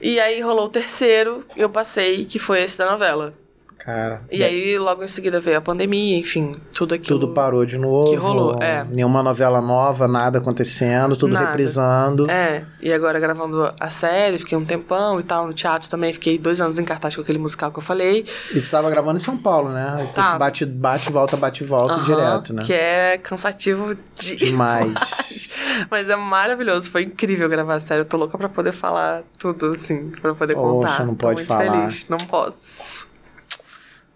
E 0.00 0.20
aí 0.20 0.40
rolou 0.40 0.66
o 0.66 0.70
terceiro, 0.70 1.44
eu 1.56 1.68
passei, 1.68 2.24
que 2.24 2.38
foi 2.38 2.62
esse 2.62 2.78
da 2.78 2.90
novela. 2.90 3.34
Cara. 3.78 4.20
E 4.30 4.42
aí, 4.42 4.76
logo 4.76 5.04
em 5.04 5.08
seguida 5.08 5.38
veio 5.40 5.58
a 5.58 5.60
pandemia, 5.60 6.18
enfim, 6.18 6.52
tudo 6.74 6.94
aquilo. 6.94 7.20
Tudo 7.20 7.32
parou 7.32 7.64
de 7.64 7.78
novo. 7.78 8.10
Que 8.10 8.16
rolou, 8.16 8.58
é. 8.60 8.84
Nenhuma 8.84 9.22
novela 9.22 9.60
nova, 9.60 10.08
nada 10.08 10.38
acontecendo, 10.38 11.16
tudo 11.16 11.32
nada. 11.32 11.46
reprisando. 11.46 12.28
É. 12.30 12.64
E 12.82 12.92
agora 12.92 13.20
gravando 13.20 13.72
a 13.78 13.88
série, 13.88 14.36
fiquei 14.38 14.58
um 14.58 14.64
tempão 14.64 15.20
e 15.20 15.22
tal. 15.22 15.46
No 15.46 15.54
teatro 15.54 15.88
também, 15.88 16.12
fiquei 16.12 16.38
dois 16.38 16.60
anos 16.60 16.78
em 16.78 16.84
cartaz 16.84 17.14
com 17.14 17.22
aquele 17.22 17.38
musical 17.38 17.70
que 17.70 17.78
eu 17.78 17.82
falei. 17.82 18.24
E 18.52 18.60
tu 18.60 18.68
tava 18.68 18.90
gravando 18.90 19.16
em 19.16 19.20
São 19.20 19.36
Paulo, 19.36 19.70
né? 19.70 20.08
Então 20.10 20.24
tá. 20.24 20.36
bate, 20.36 20.66
bate, 20.66 21.12
volta, 21.12 21.36
bate, 21.36 21.62
volta 21.62 21.94
uhum, 21.94 22.04
direto, 22.04 22.52
né? 22.52 22.62
Que 22.64 22.72
é 22.72 23.18
cansativo 23.18 23.96
de... 24.20 24.36
demais. 24.36 24.92
Mas 25.88 26.08
é 26.08 26.16
maravilhoso, 26.16 26.90
foi 26.90 27.04
incrível 27.04 27.48
gravar 27.48 27.76
a 27.76 27.80
série. 27.80 28.00
Eu 28.00 28.04
tô 28.04 28.16
louca 28.16 28.36
pra 28.36 28.48
poder 28.48 28.72
falar 28.72 29.22
tudo, 29.38 29.70
assim, 29.76 30.10
pra 30.10 30.34
poder 30.34 30.54
Poxa, 30.54 30.88
contar. 30.88 31.06
não 31.06 31.14
pode 31.14 31.46
tô 31.46 31.54
muito 31.54 31.66
falar. 31.66 31.88
Feliz. 31.88 32.08
Não 32.08 32.18
posso. 32.18 33.06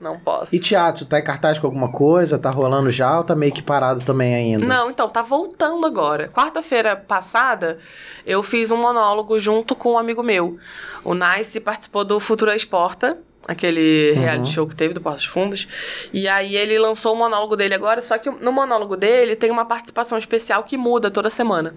Não 0.03 0.19
posso. 0.19 0.55
E 0.55 0.59
teatro, 0.59 1.07
tá 1.07 1.21
em 1.21 1.23
cartaz 1.23 1.61
com 1.61 1.67
alguma 1.69 1.89
coisa? 1.89 2.37
Tá 2.37 2.51
rolando 2.51 2.91
já 2.91 3.19
ou 3.19 3.23
tá 3.23 3.37
meio 3.37 3.53
que 3.53 3.63
parado 3.63 4.01
também 4.01 4.35
ainda? 4.35 4.67
Não, 4.67 4.91
então, 4.91 5.09
tá 5.09 5.23
voltando 5.23 5.87
agora. 5.87 6.29
Quarta-feira 6.29 6.97
passada, 6.97 7.79
eu 8.27 8.43
fiz 8.43 8.73
um 8.73 8.77
monólogo 8.77 9.39
junto 9.39 9.77
com 9.77 9.93
um 9.93 9.99
amigo 9.99 10.21
meu. 10.21 10.59
O 11.05 11.15
Nice 11.15 11.61
participou 11.61 12.05
do 12.05 12.19
Futura 12.19 12.57
Exporta, 12.57 13.17
aquele 13.47 14.11
uhum. 14.17 14.23
reality 14.23 14.53
show 14.53 14.67
que 14.67 14.75
teve 14.75 14.93
do 14.93 15.01
Portos 15.01 15.25
Fundos. 15.25 16.09
E 16.13 16.27
aí 16.27 16.57
ele 16.57 16.77
lançou 16.81 17.15
o 17.15 17.17
monólogo 17.17 17.55
dele 17.55 17.75
agora, 17.75 18.03
só 18.03 18.19
que 18.19 18.29
no 18.29 18.51
monólogo 18.51 18.97
dele 18.97 19.37
tem 19.37 19.53
uma 19.53 19.65
participação 19.65 20.19
especial 20.19 20.65
que 20.65 20.77
muda 20.77 21.13
toda 21.13 21.31
semana. 21.31 21.77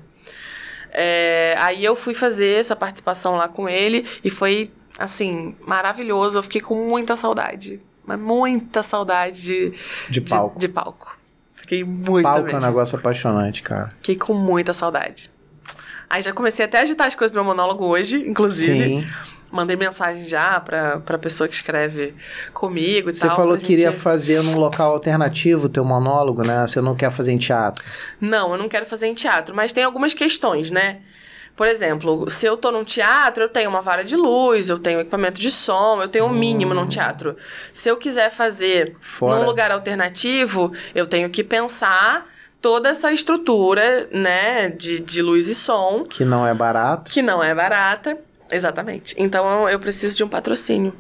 É, 0.90 1.56
aí 1.60 1.86
eu 1.86 1.96
fui 1.96 2.16
fazer 2.16 2.60
essa 2.60 2.76
participação 2.76 3.36
lá 3.36 3.48
com 3.48 3.70
ele 3.70 4.04
e 4.24 4.32
foi, 4.32 4.72
assim, 4.98 5.56
maravilhoso. 5.62 6.40
Eu 6.40 6.44
fiquei 6.44 6.62
com 6.62 6.88
muita 6.88 7.16
saudade 7.16 7.80
mas 8.06 8.20
muita 8.20 8.84
saudade 8.84 9.42
de, 9.42 9.74
de 10.10 10.22
palco. 10.22 10.60
De, 10.60 10.68
de 10.68 10.74
palco. 10.74 11.16
Fiquei 11.54 11.84
muito 11.84 12.24
Palco 12.24 12.44
mesmo. 12.44 12.58
é 12.58 12.62
um 12.62 12.66
negócio 12.66 12.98
apaixonante, 12.98 13.64
cara. 13.64 13.90
Fiquei 13.90 14.16
com 14.16 14.36
muita 14.36 14.72
saudade. 14.72 15.32
Aí 16.08 16.22
já 16.22 16.32
comecei 16.32 16.64
até 16.64 16.78
a 16.78 16.82
agitar 16.82 17.08
as 17.08 17.16
coisas 17.16 17.34
do 17.34 17.38
meu 17.38 17.44
monólogo 17.44 17.86
hoje, 17.86 18.18
inclusive. 18.18 19.02
Sim. 19.02 19.08
Mandei 19.52 19.76
mensagem 19.76 20.26
já 20.26 20.60
pra, 20.60 21.00
pra 21.00 21.18
pessoa 21.18 21.48
que 21.48 21.56
escreve 21.56 22.14
comigo 22.54 23.10
e 23.10 23.16
Você 23.16 23.22
tal. 23.22 23.32
Você 23.32 23.36
falou 23.36 23.58
que 23.58 23.66
queria 23.66 23.92
fazer 23.92 24.44
num 24.44 24.58
local 24.58 24.92
alternativo 24.92 25.66
o 25.66 25.70
teu 25.70 25.84
monólogo, 25.84 26.44
né? 26.44 26.68
Você 26.68 26.82
não 26.82 26.94
quer 26.96 27.10
fazer 27.12 27.32
em 27.32 27.38
teatro. 27.38 27.84
Não, 28.22 28.52
eu 28.52 28.58
não 28.58 28.70
quero 28.70 28.86
fazer 28.86 29.08
em 29.08 29.16
teatro, 29.16 29.56
mas 29.56 29.74
tem 29.74 29.84
algumas 29.84 30.14
questões, 30.14 30.70
né? 30.70 31.00
Por 31.56 31.68
exemplo, 31.68 32.30
se 32.30 32.46
eu 32.46 32.58
tô 32.58 32.70
num 32.70 32.84
teatro, 32.84 33.44
eu 33.44 33.50
tenho 33.50 33.70
uma 33.70 33.82
vara 33.82 34.04
de 34.04 34.16
luz, 34.16 34.70
eu 34.70 34.78
tenho 34.78 35.00
equipamento 35.00 35.40
de 35.40 35.50
som, 35.50 36.02
eu 36.02 36.10
tenho 36.10 36.26
o 36.26 36.28
um 36.28 36.32
mínimo 36.32 36.74
num 36.74 36.86
teatro. 36.86 37.38
Se 37.74 37.88
eu 37.88 37.96
quiser 37.96 38.30
fazer 38.30 38.96
Fora. 39.00 39.38
num 39.38 39.46
lugar 39.46 39.72
alternativo, 39.72 40.74
eu 40.94 41.06
tenho 41.06 41.30
que 41.30 41.44
pensar 41.44 42.28
toda 42.62 42.90
essa 42.90 43.12
estrutura, 43.14 44.10
né, 44.12 44.70
de, 44.70 45.00
de 45.00 45.22
luz 45.22 45.48
e 45.48 45.56
som. 45.56 46.04
Que 46.04 46.26
não 46.26 46.46
é 46.46 46.54
barato. 46.54 47.12
Que 47.12 47.22
não 47.22 47.42
é 47.42 47.56
barata. 47.56 48.18
Exatamente. 48.52 49.16
Então 49.18 49.70
eu 49.70 49.80
preciso 49.80 50.18
de 50.18 50.24
um 50.24 50.28
patrocínio. 50.28 50.94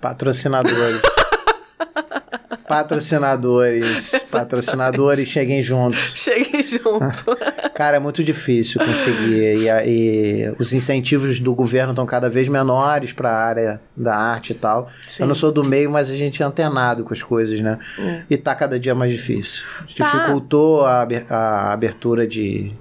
Patrocinador. 0.00 0.72
Patrocinadores. 2.68 4.12
Patrocinadores, 4.30 5.28
cheguem 5.28 5.62
juntos. 5.62 6.12
Cheguem 6.14 6.62
juntos. 6.62 7.24
Cara, 7.74 7.96
é 7.96 8.00
muito 8.00 8.24
difícil 8.24 8.80
conseguir. 8.84 9.58
E, 9.58 9.68
e 9.86 10.54
os 10.58 10.72
incentivos 10.72 11.38
do 11.38 11.54
governo 11.54 11.92
estão 11.92 12.06
cada 12.06 12.30
vez 12.30 12.48
menores 12.48 13.12
para 13.12 13.30
a 13.30 13.44
área 13.44 13.80
da 13.96 14.16
arte 14.16 14.52
e 14.52 14.54
tal. 14.54 14.88
Sim. 15.06 15.24
Eu 15.24 15.28
não 15.28 15.34
sou 15.34 15.52
do 15.52 15.64
meio, 15.64 15.90
mas 15.90 16.10
a 16.10 16.16
gente 16.16 16.42
é 16.42 16.46
antenado 16.46 17.04
com 17.04 17.12
as 17.12 17.22
coisas, 17.22 17.60
né? 17.60 17.78
É. 17.98 18.22
E 18.30 18.36
tá 18.36 18.54
cada 18.54 18.78
dia 18.78 18.94
mais 18.94 19.12
difícil. 19.12 19.62
Tá. 19.96 20.10
Dificultou 20.10 20.86
a, 20.86 21.06
a 21.28 21.72
abertura 21.72 22.26
de, 22.26 22.72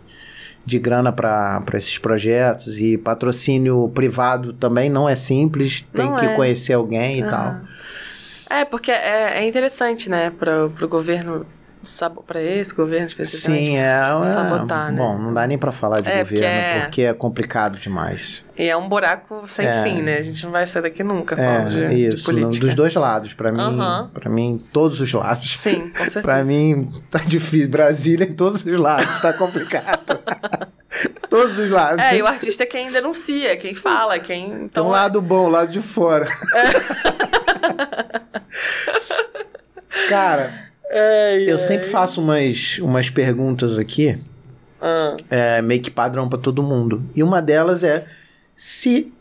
de 0.66 0.80
grana 0.80 1.12
para 1.12 1.62
esses 1.74 1.98
projetos 1.98 2.78
e 2.80 2.98
patrocínio 2.98 3.90
privado 3.90 4.54
também 4.54 4.90
não 4.90 5.10
é 5.10 5.16
simples, 5.16 5.86
tem 5.94 6.06
não 6.06 6.18
que 6.18 6.26
é. 6.26 6.36
conhecer 6.36 6.74
alguém 6.74 7.20
e 7.20 7.24
tal. 7.24 7.58
É, 8.50 8.66
porque 8.66 8.92
é, 8.92 9.40
é 9.40 9.48
interessante, 9.48 10.10
né, 10.10 10.30
para 10.32 10.66
o 10.66 10.88
governo 10.88 11.46
para 12.26 12.42
esse 12.42 12.74
governo 12.74 13.08
especificamente. 13.08 13.66
Sim, 13.66 13.76
é, 13.78 13.82
é. 14.00 14.24
Sabotar, 14.32 14.90
né? 14.90 14.98
Bom, 14.98 15.18
não 15.18 15.34
dá 15.34 15.46
nem 15.46 15.58
pra 15.58 15.70
falar 15.74 16.00
de 16.00 16.08
É, 16.08 16.20
governo, 16.20 16.28
porque 16.30 16.46
é- 16.46 16.80
porque 16.80 17.02
é 17.02 17.14
complicado 17.14 17.78
demais. 17.78 18.46
E 18.58 18.70
é 18.70 18.78
um 18.78 18.88
buraco 18.88 19.44
sem 19.46 19.68
É. 19.68 19.84
fim, 19.84 20.02
né? 20.02 20.16
A 20.18 20.22
gente 20.22 20.46
não 20.46 20.52
vai 20.54 20.66
sair 20.66 20.82
daqui 20.84 21.04
nunca 21.04 21.36
É, 21.36 21.38
falando 21.38 21.72
de, 21.72 21.90
de 21.90 22.08
isso, 22.16 22.32
não- 22.32 22.40
política. 22.44 22.66
dos 22.66 22.74
dois 22.74 22.96
lados, 22.96 23.34
pra 23.34 23.52
mim, 23.52 23.60
Aham. 23.60 24.10
para 24.14 24.30
mim, 24.30 24.64
todos 24.72 25.02
os 25.02 25.12
lados. 25.12 25.58
Sim, 25.58 25.90
com 25.90 25.98
certeza. 26.08 26.22
Pra 26.22 26.42
mim, 26.46 26.90
tá 27.12 27.20
difícil. 27.20 27.68
Brasília 27.68 28.26
em 28.28 28.34
todos 28.34 28.66
os 28.66 28.80
lados, 28.80 29.20
tá 29.20 29.34
complicado. 29.34 30.20
todos 31.30 31.58
os 31.58 31.70
lados. 31.70 32.02
É, 32.02 32.16
e 32.16 32.22
o 32.22 32.28
artista 32.28 32.64
é 32.64 32.66
quem 32.66 32.90
denuncia, 32.94 33.58
quem 33.58 33.74
fala, 33.74 34.18
quem. 34.20 34.52
Tem 34.52 34.62
Então, 34.64 34.88
um 34.88 34.90
lado 34.90 35.22
bom, 35.22 35.48
o 35.48 35.50
lado 35.50 35.70
de 35.70 35.82
fora. 35.82 36.26
Cara, 40.10 40.70
Ai, 40.92 41.50
eu 41.50 41.58
ai. 41.58 41.64
sempre 41.64 41.88
faço 41.88 42.22
umas, 42.22 42.78
umas 42.80 43.10
perguntas 43.10 43.78
aqui, 43.78 44.18
Ah, 44.82 45.16
é, 45.30 45.62
meio 45.62 45.82
que 45.82 45.90
padrão 45.92 46.28
pra 46.28 46.38
todo 46.38 46.62
mundo. 46.62 47.04
E 47.16 47.24
uma 47.24 47.42
delas 47.42 47.84
é 47.84 48.06
se 48.56 49.14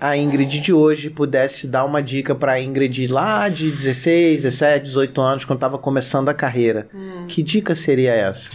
a 0.00 0.16
Ingrid 0.16 0.60
de 0.60 0.72
hoje 0.72 1.10
pudesse 1.10 1.66
dar 1.68 1.84
uma 1.84 2.00
dica 2.02 2.34
pra 2.34 2.60
Ingrid 2.60 3.08
lá 3.08 3.48
de 3.48 3.68
16, 3.70 4.42
17, 4.44 4.84
18 4.84 5.20
anos, 5.20 5.44
quando 5.44 5.58
tava 5.58 5.76
começando 5.76 6.28
a 6.28 6.34
carreira. 6.34 6.88
Hum. 6.94 7.26
Que 7.28 7.42
dica 7.42 7.74
seria 7.74 8.12
essa? 8.14 8.52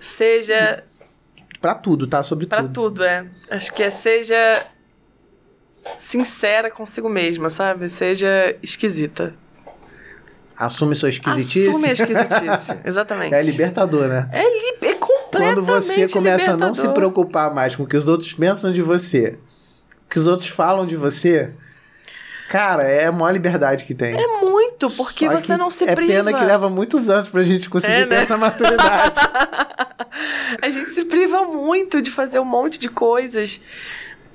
seja 0.00 0.84
Pra 1.60 1.74
tudo, 1.74 2.06
tá? 2.06 2.22
Sobre 2.22 2.46
Pra 2.46 2.60
tudo. 2.62 2.72
tudo, 2.72 3.04
é. 3.04 3.24
Acho 3.50 3.72
que 3.72 3.82
é 3.82 3.90
seja 3.90 4.64
sincera 5.98 6.70
consigo 6.70 7.08
mesma, 7.08 7.50
sabe? 7.50 7.88
Seja 7.88 8.28
esquisita. 8.62 9.32
Assume 10.56 10.94
sua 10.94 11.10
esquisitice. 11.10 11.68
Assume 11.68 11.88
a 11.88 11.92
esquisitice. 11.92 12.78
Exatamente. 12.84 13.34
É 13.34 13.42
libertador, 13.42 14.08
né? 14.08 14.28
É, 14.32 14.42
li- 14.42 14.88
é 14.88 14.94
completamente 14.94 15.54
Quando 15.54 15.64
você 15.64 16.08
começa 16.08 16.52
a 16.52 16.56
não 16.56 16.72
se 16.72 16.80
libertador. 16.86 16.94
preocupar 16.94 17.54
mais 17.54 17.76
com 17.76 17.82
o 17.82 17.86
que 17.86 17.96
os 17.96 18.08
outros 18.08 18.32
pensam 18.32 18.72
de 18.72 18.80
você, 18.80 19.38
o 20.06 20.08
que 20.08 20.18
os 20.18 20.26
outros 20.26 20.48
falam 20.48 20.86
de 20.86 20.96
você, 20.96 21.50
cara, 22.48 22.84
é 22.84 23.04
a 23.06 23.12
maior 23.12 23.32
liberdade 23.32 23.84
que 23.84 23.94
tem. 23.94 24.14
É 24.18 24.40
muito, 24.40 24.88
porque 24.92 25.26
Só 25.26 25.32
você 25.40 25.56
não 25.58 25.68
se 25.68 25.84
é 25.84 25.94
priva. 25.94 26.10
pena 26.12 26.32
que 26.32 26.42
leva 26.44 26.70
muitos 26.70 27.10
anos 27.10 27.28
pra 27.28 27.42
gente 27.42 27.68
conseguir 27.68 27.92
É, 27.92 28.00
ter 28.06 28.14
né? 28.16 28.22
essa 28.22 28.36
maturidade. 28.38 29.20
A 30.62 30.70
gente 30.70 30.90
se 30.90 31.04
priva 31.04 31.42
muito 31.44 32.00
de 32.00 32.10
fazer 32.10 32.38
um 32.38 32.44
monte 32.44 32.78
de 32.78 32.88
coisas. 32.88 33.60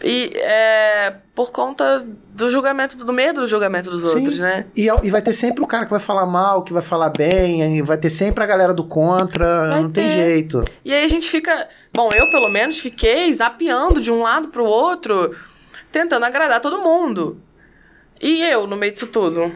E 0.03 0.31
é 0.35 1.13
por 1.35 1.51
conta 1.51 2.05
do 2.33 2.49
julgamento, 2.49 2.97
do 2.97 3.13
medo 3.13 3.41
do 3.41 3.47
julgamento 3.47 3.89
dos 3.89 4.03
outros, 4.03 4.35
Sim. 4.37 4.41
né? 4.41 4.65
E, 4.75 4.87
e 5.03 5.11
vai 5.11 5.21
ter 5.21 5.33
sempre 5.33 5.63
o 5.63 5.67
cara 5.67 5.85
que 5.85 5.91
vai 5.91 5.99
falar 5.99 6.25
mal, 6.25 6.63
que 6.63 6.73
vai 6.73 6.81
falar 6.81 7.09
bem, 7.09 7.77
e 7.77 7.81
vai 7.81 7.97
ter 7.97 8.09
sempre 8.09 8.43
a 8.43 8.47
galera 8.47 8.73
do 8.73 8.83
contra, 8.83 9.69
Vai 9.69 9.81
não 9.83 9.91
tem 9.91 10.07
ter. 10.07 10.13
jeito. 10.13 10.63
E 10.83 10.93
aí 10.93 11.03
a 11.03 11.07
gente 11.07 11.29
fica. 11.29 11.67
Bom, 11.93 12.09
eu 12.13 12.29
pelo 12.31 12.49
menos 12.49 12.79
fiquei 12.79 13.33
zapeando 13.33 14.01
de 14.01 14.11
um 14.11 14.21
lado 14.21 14.47
pro 14.49 14.65
outro, 14.65 15.35
tentando 15.91 16.25
agradar 16.25 16.61
todo 16.61 16.81
mundo. 16.81 17.41
E 18.21 18.43
eu, 18.43 18.67
no 18.67 18.77
meio 18.77 18.91
disso 18.93 19.07
tudo, 19.07 19.51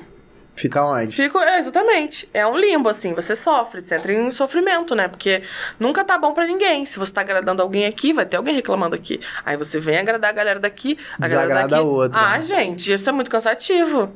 Fica 0.55 0.83
onde? 0.85 1.15
fico. 1.15 1.37
É, 1.37 1.59
exatamente. 1.59 2.29
É 2.33 2.47
um 2.47 2.57
limbo, 2.57 2.87
assim. 2.89 3.13
Você 3.13 3.35
sofre, 3.35 3.83
você 3.83 3.95
entra 3.95 4.13
em 4.13 4.31
sofrimento, 4.31 4.95
né? 4.95 5.07
Porque 5.07 5.41
nunca 5.79 6.03
tá 6.03 6.17
bom 6.17 6.33
pra 6.33 6.47
ninguém. 6.47 6.85
Se 6.85 6.97
você 6.97 7.11
tá 7.11 7.21
agradando 7.21 7.61
alguém 7.61 7.85
aqui, 7.85 8.13
vai 8.13 8.25
ter 8.25 8.37
alguém 8.37 8.55
reclamando 8.55 8.95
aqui. 8.95 9.19
Aí 9.45 9.57
você 9.57 9.79
vem 9.79 9.97
agradar 9.97 10.29
a 10.29 10.33
galera 10.33 10.59
daqui, 10.59 10.97
a 11.19 11.27
galera 11.27 11.41
Desagrada 11.41 11.67
daqui. 11.69 11.83
a 11.83 11.85
outra. 11.85 12.21
Ah, 12.21 12.41
gente, 12.41 12.93
isso 12.93 13.09
é 13.09 13.11
muito 13.11 13.29
cansativo. 13.29 14.13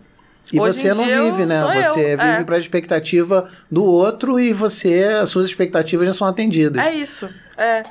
E 0.52 0.60
Hoje 0.60 0.80
você 0.80 0.94
não 0.94 1.06
vive, 1.06 1.46
né? 1.46 1.62
Você 1.62 2.14
eu, 2.14 2.18
vive 2.18 2.42
é. 2.42 2.44
pra 2.44 2.58
expectativa 2.58 3.48
do 3.70 3.84
outro 3.84 4.40
e 4.40 4.52
você, 4.52 5.04
as 5.04 5.30
suas 5.30 5.46
expectativas 5.46 6.08
já 6.08 6.14
são 6.14 6.28
atendidas. 6.28 6.84
É 6.84 6.92
isso. 6.92 7.30
É. 7.56 7.84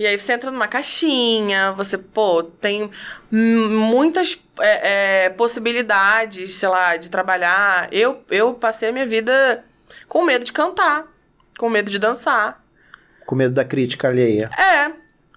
E 0.00 0.06
aí 0.06 0.18
você 0.18 0.32
entra 0.32 0.50
numa 0.50 0.66
caixinha, 0.66 1.72
você, 1.72 1.98
pô, 1.98 2.42
tem 2.42 2.90
muitas 3.30 4.42
é, 4.58 5.26
é, 5.26 5.28
possibilidades, 5.28 6.54
sei 6.54 6.70
lá, 6.70 6.96
de 6.96 7.10
trabalhar. 7.10 7.86
Eu, 7.92 8.24
eu 8.30 8.54
passei 8.54 8.88
a 8.88 8.92
minha 8.92 9.06
vida 9.06 9.62
com 10.08 10.24
medo 10.24 10.42
de 10.42 10.54
cantar, 10.54 11.04
com 11.58 11.68
medo 11.68 11.90
de 11.90 11.98
dançar. 11.98 12.64
Com 13.26 13.34
medo 13.34 13.52
da 13.52 13.62
crítica 13.62 14.08
alheia. 14.08 14.48
É. 14.58 14.90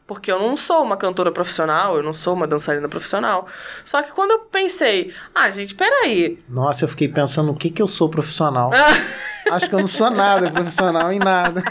Porque 0.06 0.30
eu 0.32 0.38
não 0.38 0.58
sou 0.58 0.84
uma 0.84 0.97
cantora 0.97 1.32
profissional, 1.32 1.95
eu 1.95 2.04
não 2.04 2.12
sou 2.12 2.34
uma 2.34 2.45
dançarina 2.45 2.89
profissional. 2.89 3.47
Só 3.86 4.04
que 4.04 4.12
quando 4.12 4.32
eu 4.32 4.39
pensei, 4.39 5.14
ah, 5.34 5.49
gente, 5.49 5.76
peraí. 5.76 6.38
Nossa, 6.49 6.84
eu 6.84 6.89
fiquei 6.89 7.08
pensando 7.08 7.51
o 7.51 7.56
que 7.56 7.70
que 7.70 7.82
eu 7.82 7.88
sou 7.88 8.10
profissional. 8.10 8.72
Acho 9.49 9.70
que 9.70 9.76
eu 9.76 9.80
não 9.80 9.88
sou 9.88 10.10
nada 10.10 10.51
profissional 10.51 11.12
em 11.12 11.20
nada. 11.20 11.62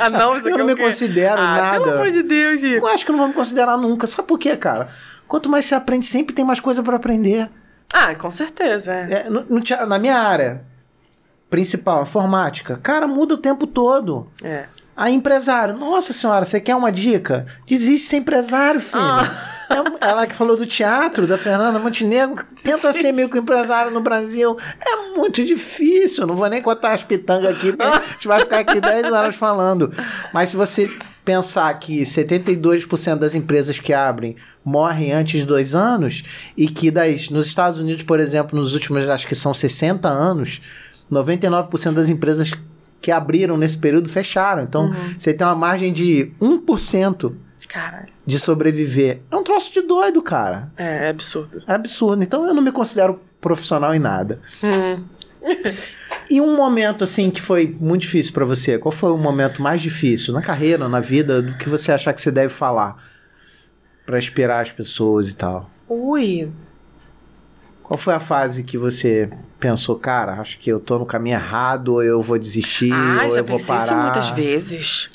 ah, 0.00 0.08
não, 0.10 0.36
isso 0.36 0.48
Eu 0.48 0.54
aqui 0.54 0.62
não 0.62 0.70
é 0.70 0.74
me 0.74 0.80
considero 0.80 1.40
ah, 1.40 1.56
nada. 1.56 1.84
Pelo 1.84 1.94
amor 1.96 2.10
de 2.10 2.22
Deus, 2.22 2.60
Gil. 2.60 2.78
Eu 2.78 2.86
acho 2.86 3.04
que 3.04 3.10
eu 3.10 3.14
não 3.14 3.18
vou 3.20 3.28
me 3.28 3.34
considerar 3.34 3.76
nunca. 3.76 4.06
Sabe 4.06 4.28
por 4.28 4.38
quê, 4.38 4.56
cara? 4.56 4.88
Quanto 5.26 5.48
mais 5.48 5.66
você 5.66 5.74
aprende, 5.74 6.06
sempre 6.06 6.34
tem 6.34 6.44
mais 6.44 6.60
coisa 6.60 6.82
pra 6.82 6.96
aprender. 6.96 7.50
Ah, 7.92 8.14
com 8.14 8.30
certeza. 8.30 8.92
é. 8.92 9.12
É, 9.26 9.30
no- 9.30 9.44
no 9.48 9.62
na 9.86 9.98
minha 9.98 10.16
área 10.18 10.64
principal, 11.48 12.02
informática, 12.02 12.76
cara, 12.82 13.06
muda 13.06 13.34
o 13.34 13.38
tempo 13.38 13.66
todo. 13.66 14.30
É. 14.42 14.66
Aí, 14.98 15.14
empresário, 15.14 15.78
nossa 15.78 16.12
senhora, 16.12 16.44
você 16.44 16.60
quer 16.60 16.74
uma 16.74 16.90
dica? 16.90 17.46
Desiste 17.68 18.02
de 18.02 18.10
ser 18.10 18.16
empresário, 18.16 18.80
filho. 18.80 19.00
Ah. 19.00 19.54
É 19.70 20.08
ela 20.08 20.26
que 20.26 20.34
falou 20.34 20.56
do 20.56 20.66
teatro, 20.66 21.24
da 21.24 21.38
Fernanda 21.38 21.78
Montenegro. 21.78 22.44
Tenta 22.64 22.92
Sim. 22.92 23.00
ser 23.00 23.12
microempresário 23.12 23.92
no 23.92 24.00
Brasil. 24.00 24.56
É 24.80 25.16
muito 25.16 25.44
difícil. 25.44 26.26
Não 26.26 26.34
vou 26.34 26.48
nem 26.48 26.60
contar 26.60 26.94
as 26.94 27.04
pitangas 27.04 27.50
aqui, 27.50 27.72
porque 27.72 27.82
a 27.82 28.12
gente 28.12 28.26
vai 28.26 28.40
ficar 28.40 28.58
aqui 28.58 28.80
10 28.80 29.12
horas 29.12 29.36
falando. 29.36 29.92
Mas 30.32 30.48
se 30.48 30.56
você 30.56 30.90
pensar 31.24 31.72
que 31.78 32.02
72% 32.02 33.18
das 33.18 33.34
empresas 33.34 33.78
que 33.78 33.92
abrem 33.92 34.34
morrem 34.64 35.12
antes 35.12 35.38
de 35.38 35.46
dois 35.46 35.74
anos, 35.74 36.24
e 36.56 36.66
que 36.66 36.90
das, 36.90 37.30
nos 37.30 37.46
Estados 37.46 37.78
Unidos, 37.78 38.02
por 38.02 38.18
exemplo, 38.18 38.58
nos 38.58 38.74
últimos, 38.74 39.08
acho 39.08 39.28
que 39.28 39.34
são 39.34 39.54
60 39.54 40.08
anos, 40.08 40.60
99% 41.12 41.92
das 41.92 42.08
empresas 42.08 42.50
que 43.00 43.10
abriram 43.10 43.56
nesse 43.56 43.78
período 43.78 44.08
fecharam. 44.08 44.62
Então, 44.62 44.92
você 45.16 45.32
tem 45.32 45.46
uma 45.46 45.54
margem 45.54 45.92
de 45.92 46.32
1% 46.40 47.34
Caralho. 47.68 48.08
de 48.26 48.38
sobreviver. 48.38 49.20
É 49.30 49.36
um 49.36 49.42
troço 49.42 49.72
de 49.72 49.82
doido, 49.82 50.22
cara. 50.22 50.70
É, 50.76 51.06
é 51.06 51.08
absurdo. 51.08 51.62
É 51.66 51.72
absurdo. 51.72 52.22
Então 52.22 52.46
eu 52.46 52.54
não 52.54 52.62
me 52.62 52.72
considero 52.72 53.20
profissional 53.40 53.94
em 53.94 53.98
nada. 53.98 54.40
Hum. 54.62 55.04
E 56.30 56.40
um 56.40 56.56
momento 56.56 57.04
assim 57.04 57.30
que 57.30 57.40
foi 57.40 57.74
muito 57.80 58.02
difícil 58.02 58.32
pra 58.34 58.44
você? 58.44 58.76
Qual 58.78 58.92
foi 58.92 59.10
o 59.10 59.16
momento 59.16 59.62
mais 59.62 59.80
difícil 59.80 60.34
na 60.34 60.42
carreira, 60.42 60.88
na 60.88 61.00
vida, 61.00 61.40
do 61.40 61.56
que 61.56 61.68
você 61.68 61.90
achar 61.90 62.12
que 62.12 62.20
você 62.20 62.30
deve 62.30 62.52
falar 62.52 62.96
Pra 64.04 64.18
inspirar 64.18 64.60
as 64.60 64.72
pessoas 64.72 65.28
e 65.30 65.36
tal? 65.36 65.70
Ui. 65.88 66.50
Qual 67.88 67.96
foi 67.98 68.12
a 68.14 68.20
fase 68.20 68.62
que 68.62 68.76
você 68.76 69.30
pensou, 69.58 69.96
cara, 69.98 70.34
acho 70.34 70.58
que 70.58 70.70
eu 70.70 70.78
tô 70.78 70.98
no 70.98 71.06
caminho 71.06 71.36
errado, 71.36 71.94
ou 71.94 72.02
eu 72.02 72.20
vou 72.20 72.38
desistir, 72.38 72.92
Ah, 72.92 73.22
ou 73.24 73.32
já 73.32 73.40
eu 73.40 73.44
vou 73.44 73.56
pensei 73.56 73.74
parar? 73.74 73.84
isso 73.86 73.96
muitas 73.96 74.30
vezes. 74.30 75.10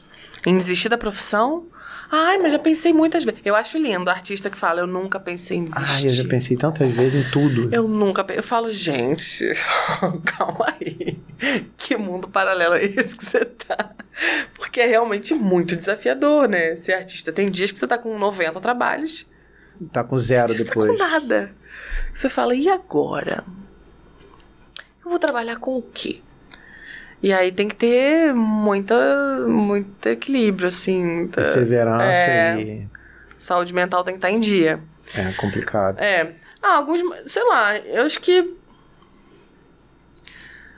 Em 0.45 0.57
desistir 0.57 0.89
da 0.89 0.97
profissão? 0.97 1.67
Ai, 2.11 2.38
mas 2.39 2.51
já 2.51 2.57
pensei 2.59 2.91
muitas 2.91 3.24
vezes. 3.24 3.39
Eu 3.45 3.55
acho 3.55 3.78
lindo 3.78 4.05
o 4.07 4.09
artista 4.09 4.49
que 4.49 4.57
fala, 4.57 4.80
eu 4.82 4.88
nunca 4.88 5.19
pensei 5.19 5.57
em 5.57 5.65
desistir. 5.65 5.86
Ai, 5.88 6.05
eu 6.05 6.09
já 6.09 6.24
pensei 6.26 6.57
tantas 6.57 6.91
vezes 6.91 7.24
em 7.26 7.30
tudo. 7.32 7.69
Eu 7.71 7.88
nunca 7.88 8.24
pe- 8.24 8.38
Eu 8.38 8.43
falo, 8.43 8.69
gente, 8.71 9.45
calma 10.26 10.65
aí. 10.82 11.19
Que 11.78 11.95
mundo 11.95 12.28
paralelo 12.28 12.74
é 12.76 12.84
esse 12.86 13.15
que 13.15 13.24
você 13.26 13.45
tá? 13.45 13.91
Porque 14.55 14.80
é 14.82 14.88
realmente 14.88 15.34
muito 15.36 15.76
desafiador, 15.76 16.47
né? 16.49 16.76
Ser 16.76 16.93
artista. 16.93 17.32
Tem 17.32 17.49
dias 17.49 17.71
que 17.71 17.78
você 17.80 17.86
tá 17.88 17.97
com 17.97 18.17
90 18.17 18.59
trabalhos, 18.59 19.26
Tá 19.91 20.03
com 20.03 20.17
zero 20.19 20.53
você 20.55 20.63
tá 20.65 20.69
depois. 20.69 20.91
com 20.91 20.97
nada. 20.97 21.51
Você 22.14 22.30
fala, 22.30 22.55
e 22.55 22.70
agora? 22.70 23.43
Eu 25.03 25.09
vou 25.09 25.20
trabalhar 25.20 25.57
com 25.57 25.78
o 25.78 25.82
quê? 25.82 26.22
E 27.22 27.32
aí 27.34 27.51
tem 27.51 27.68
que 27.68 27.76
ter 27.76 28.34
muita, 28.34 28.95
muito 29.47 30.05
equilíbrio, 30.07 30.68
assim. 30.68 31.28
Perseverança 31.28 32.03
É. 32.05 32.61
e. 32.61 32.88
Saúde 33.38 33.74
mental 33.74 34.03
tem 34.03 34.14
que 34.14 34.18
estar 34.20 34.32
em 34.32 34.39
dia. 34.39 34.80
É 35.16 35.32
complicado. 35.34 35.99
É. 35.99 36.34
Ah, 36.61 36.76
alguns. 36.76 37.01
Sei 37.32 37.43
lá, 37.43 37.78
eu 37.78 38.05
acho 38.05 38.20
que. 38.20 38.55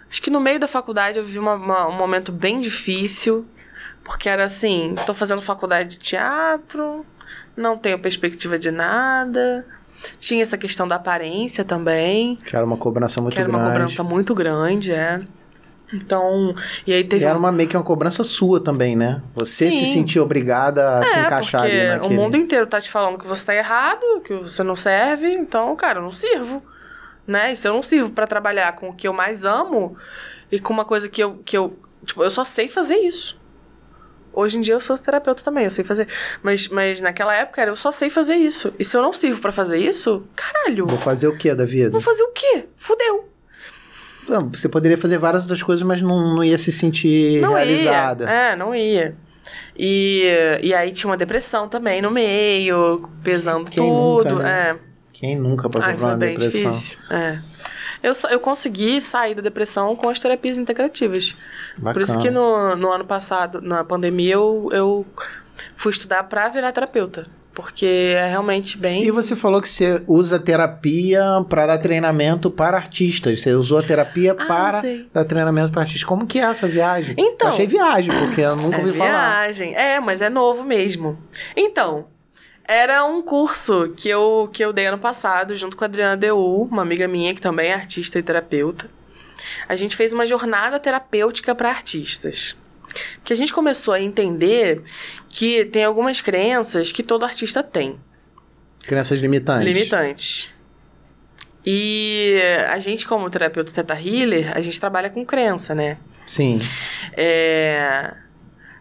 Acho 0.10 0.22
que 0.22 0.30
no 0.30 0.40
meio 0.40 0.60
da 0.60 0.68
faculdade 0.68 1.18
eu 1.20 1.26
vivi 1.26 1.40
uma- 1.40 1.56
uma- 1.56 1.88
um 1.88 1.92
momento 1.92 2.32
bem 2.32 2.62
difícil. 2.62 3.46
Porque 4.04 4.30
era 4.30 4.46
assim: 4.46 4.96
tô 5.06 5.14
fazendo 5.14 5.42
faculdade 5.42 5.90
de 5.90 6.00
teatro, 6.00 7.06
não 7.58 7.78
tenho 7.78 8.00
perspectiva 8.00 8.58
de 8.58 8.70
nada. 8.72 9.66
Tinha 10.20 10.42
essa 10.44 10.58
questão 10.58 10.88
da 10.88 10.96
aparência 10.96 11.64
também, 11.64 12.36
Que 12.38 12.56
era 12.56 12.66
uma 12.66 12.78
cobrança 12.78 13.22
muito 13.22 13.34
que 13.34 13.40
era 13.40 13.48
grande. 13.50 13.64
uma 13.64 13.72
cobrança 13.74 14.04
muito 14.04 14.34
grande, 14.36 14.92
é. 14.92 15.22
Então. 15.94 16.56
E 16.86 16.92
aí 16.94 17.02
E 17.02 17.04
teve. 17.04 17.24
era 17.26 17.36
um- 17.36 17.40
uma, 17.40 17.52
meio 17.52 17.70
que 17.70 17.78
uma 17.78 17.84
cobrança 17.84 18.24
sua 18.24 18.60
também, 18.60 18.96
né? 18.96 19.22
Você 19.36 19.70
se 19.70 19.86
Sim. 19.86 19.94
sentir 19.94 20.20
obrigada 20.20 21.00
a 21.00 21.06
se 21.06 21.18
É, 21.18 21.22
encaixar 21.22 21.62
porque 21.62 21.76
ali 21.78 21.88
naquele... 21.88 22.14
o 22.14 22.18
mundo 22.22 22.36
inteiro 22.38 22.66
tá 22.68 22.82
te 22.82 22.90
falando 22.90 23.20
que 23.20 23.28
você 23.28 23.46
tá 23.46 23.56
errado, 23.56 24.02
que 24.24 24.34
você 24.36 24.64
não 24.64 24.76
serve, 24.76 25.32
então, 25.32 25.76
cara, 25.76 26.00
eu 26.00 26.04
não 26.04 26.12
sirvo. 26.12 26.62
né? 27.28 27.54
E 27.54 27.58
se 27.58 27.68
eu 27.68 27.74
não 27.74 27.82
sirvo 27.82 28.12
pra 28.12 28.28
trabalhar 28.28 28.74
com 28.74 28.90
o 28.90 28.94
que 28.94 29.08
eu 29.08 29.14
mais 29.14 29.44
amo 29.46 29.96
e 30.52 30.60
com 30.60 30.72
uma 30.72 30.86
coisa 30.86 31.10
que 31.10 31.24
eu, 31.24 31.40
que 31.44 31.58
eu. 31.58 31.76
Tipo, 32.06 32.22
eu 32.24 32.30
só 32.30 32.44
sei 32.44 32.68
fazer 32.68 32.98
isso. 32.98 33.36
Hoje 34.36 34.58
em 34.58 34.62
dia 34.62 34.74
eu 34.74 34.80
sou 34.80 34.98
terapeuta 34.98 35.42
também, 35.42 35.66
eu 35.66 35.72
sei 35.72 35.84
fazer. 35.84 36.08
Mas, 36.44 36.68
mas 36.68 37.02
naquela 37.02 37.34
época 37.34 37.62
era, 37.62 37.72
eu 37.72 37.76
só 37.76 37.92
sei 37.92 38.10
fazer 38.10 38.36
isso. 38.36 38.74
E 38.78 38.84
se 38.84 38.96
eu 38.98 39.02
não 39.02 39.14
sirvo 39.14 39.40
pra 39.40 39.52
fazer 39.52 39.78
isso, 39.78 40.24
caralho. 40.36 40.86
Vou 40.88 40.98
fazer 40.98 41.28
o 41.28 41.38
que 41.38 41.54
da 41.56 41.66
vida? 41.66 41.90
Vou 41.92 42.02
fazer 42.02 42.24
o 42.24 42.32
quê? 42.32 42.66
Fudeu. 42.76 43.30
Não, 44.28 44.50
você 44.50 44.68
poderia 44.68 44.98
fazer 44.98 45.18
várias 45.18 45.44
outras 45.44 45.62
coisas, 45.64 45.84
mas 45.86 46.02
não, 46.02 46.36
não 46.36 46.44
ia 46.44 46.58
se 46.58 46.72
sentir 46.72 47.40
Não 47.42 47.54
realizada. 47.54 48.26
ia. 48.26 48.30
É, 48.32 48.56
não 48.56 48.74
ia. 48.76 49.16
E, 49.78 50.24
e 50.64 50.74
aí 50.74 50.92
tinha 50.92 51.10
uma 51.10 51.18
depressão 51.18 51.68
também 51.70 52.02
no 52.02 52.10
meio, 52.10 53.08
pesando 53.24 53.70
Quem 53.70 53.84
nunca, 53.84 54.30
tudo. 54.30 54.40
né? 54.42 54.70
É. 54.72 54.76
Quem 55.14 55.38
nunca 55.38 55.70
passou 55.70 55.90
Ai, 55.90 55.96
por 55.96 56.06
uma 56.06 56.18
depressão? 56.18 56.72
difícil. 56.72 56.98
É. 57.10 57.40
Eu, 58.06 58.14
eu 58.30 58.40
consegui 58.40 59.02
sair 59.02 59.34
da 59.36 59.42
depressão 59.42 59.96
com 59.96 60.10
as 60.10 60.20
terapias 60.20 60.58
integrativas. 60.58 61.36
Por 61.82 62.02
isso 62.02 62.14
Bacana. 62.14 62.22
que 62.22 62.30
no, 62.32 62.76
no 62.76 62.92
ano 62.92 63.06
passado, 63.06 63.62
na 63.62 63.84
pandemia, 63.84 64.34
eu, 64.36 64.70
eu 64.72 65.06
fui 65.76 65.92
estudar 65.92 66.24
pra 66.24 66.48
virar 66.50 66.72
terapeuta. 66.72 67.24
Porque 67.54 68.14
é 68.18 68.28
realmente 68.28 68.78
bem. 68.78 69.06
E 69.06 69.12
você 69.12 69.34
falou 69.34 69.62
que 69.62 69.70
você 69.70 70.04
usa 70.08 70.38
terapia 70.38 71.24
para 71.48 71.66
dar 71.68 71.78
treinamento 71.78 72.52
para 72.52 72.76
artistas. 72.76 73.42
Você 73.42 73.54
usou 73.54 73.78
a 73.78 73.82
terapia 73.84 74.36
Ah, 74.38 74.46
para 74.46 74.84
dar 75.14 75.24
treinamento 75.24 75.72
para 75.72 75.82
artistas. 75.84 76.04
Como 76.04 76.28
que 76.28 76.38
é 76.38 76.44
essa 76.44 76.68
viagem? 76.68 77.16
Então. 77.18 77.48
Eu 77.48 77.54
achei 77.54 77.66
viagem, 77.66 78.14
porque 78.20 78.42
eu 78.42 78.58
nunca 78.58 78.76
é 78.76 78.80
ouvi 78.82 78.92
falar. 78.98 79.10
viagem. 79.46 79.74
É, 79.74 80.02
mas 80.02 80.20
é 80.20 80.30
novo 80.30 80.64
mesmo. 80.66 81.18
Então, 81.56 82.08
era 82.68 83.06
um 83.06 83.22
curso 83.22 83.94
que 83.96 84.10
eu, 84.10 84.50
que 84.52 84.64
eu 84.64 84.74
dei 84.74 84.88
ano 84.88 84.98
passado, 84.98 85.56
junto 85.56 85.78
com 85.78 85.84
a 85.84 85.88
Adriana 85.88 86.18
Deu, 86.18 86.40
uma 86.40 86.82
amiga 86.82 87.08
minha 87.08 87.34
que 87.34 87.42
também 87.42 87.70
é 87.70 87.74
artista 87.74 88.18
e 88.18 88.24
terapeuta. 88.24 88.90
A 89.68 89.76
gente 89.76 89.96
fez 89.96 90.14
uma 90.14 90.26
jornada 90.26 90.80
terapêutica 90.80 91.54
para 91.54 91.70
artistas. 91.70 92.56
Que 93.24 93.34
a 93.34 93.36
gente 93.36 93.54
começou 93.54 93.94
a 93.94 94.00
entender 94.00 94.82
que 95.30 95.66
tem 95.66 95.84
algumas 95.84 96.22
crenças 96.22 96.92
que 96.92 97.04
todo 97.04 97.26
artista 97.26 97.62
tem. 97.62 98.00
Crianças 98.82 99.20
limitantes. 99.20 99.66
Limitantes. 99.68 100.50
E 101.66 102.40
a 102.70 102.78
gente, 102.80 103.08
como 103.08 103.30
terapeuta 103.30 103.72
teta 103.72 104.00
healer, 104.00 104.56
a 104.56 104.62
gente 104.62 104.80
trabalha 104.80 105.10
com 105.10 105.26
crença, 105.26 105.74
né? 105.74 105.98
Sim. 106.28 106.60
É... 107.18 108.14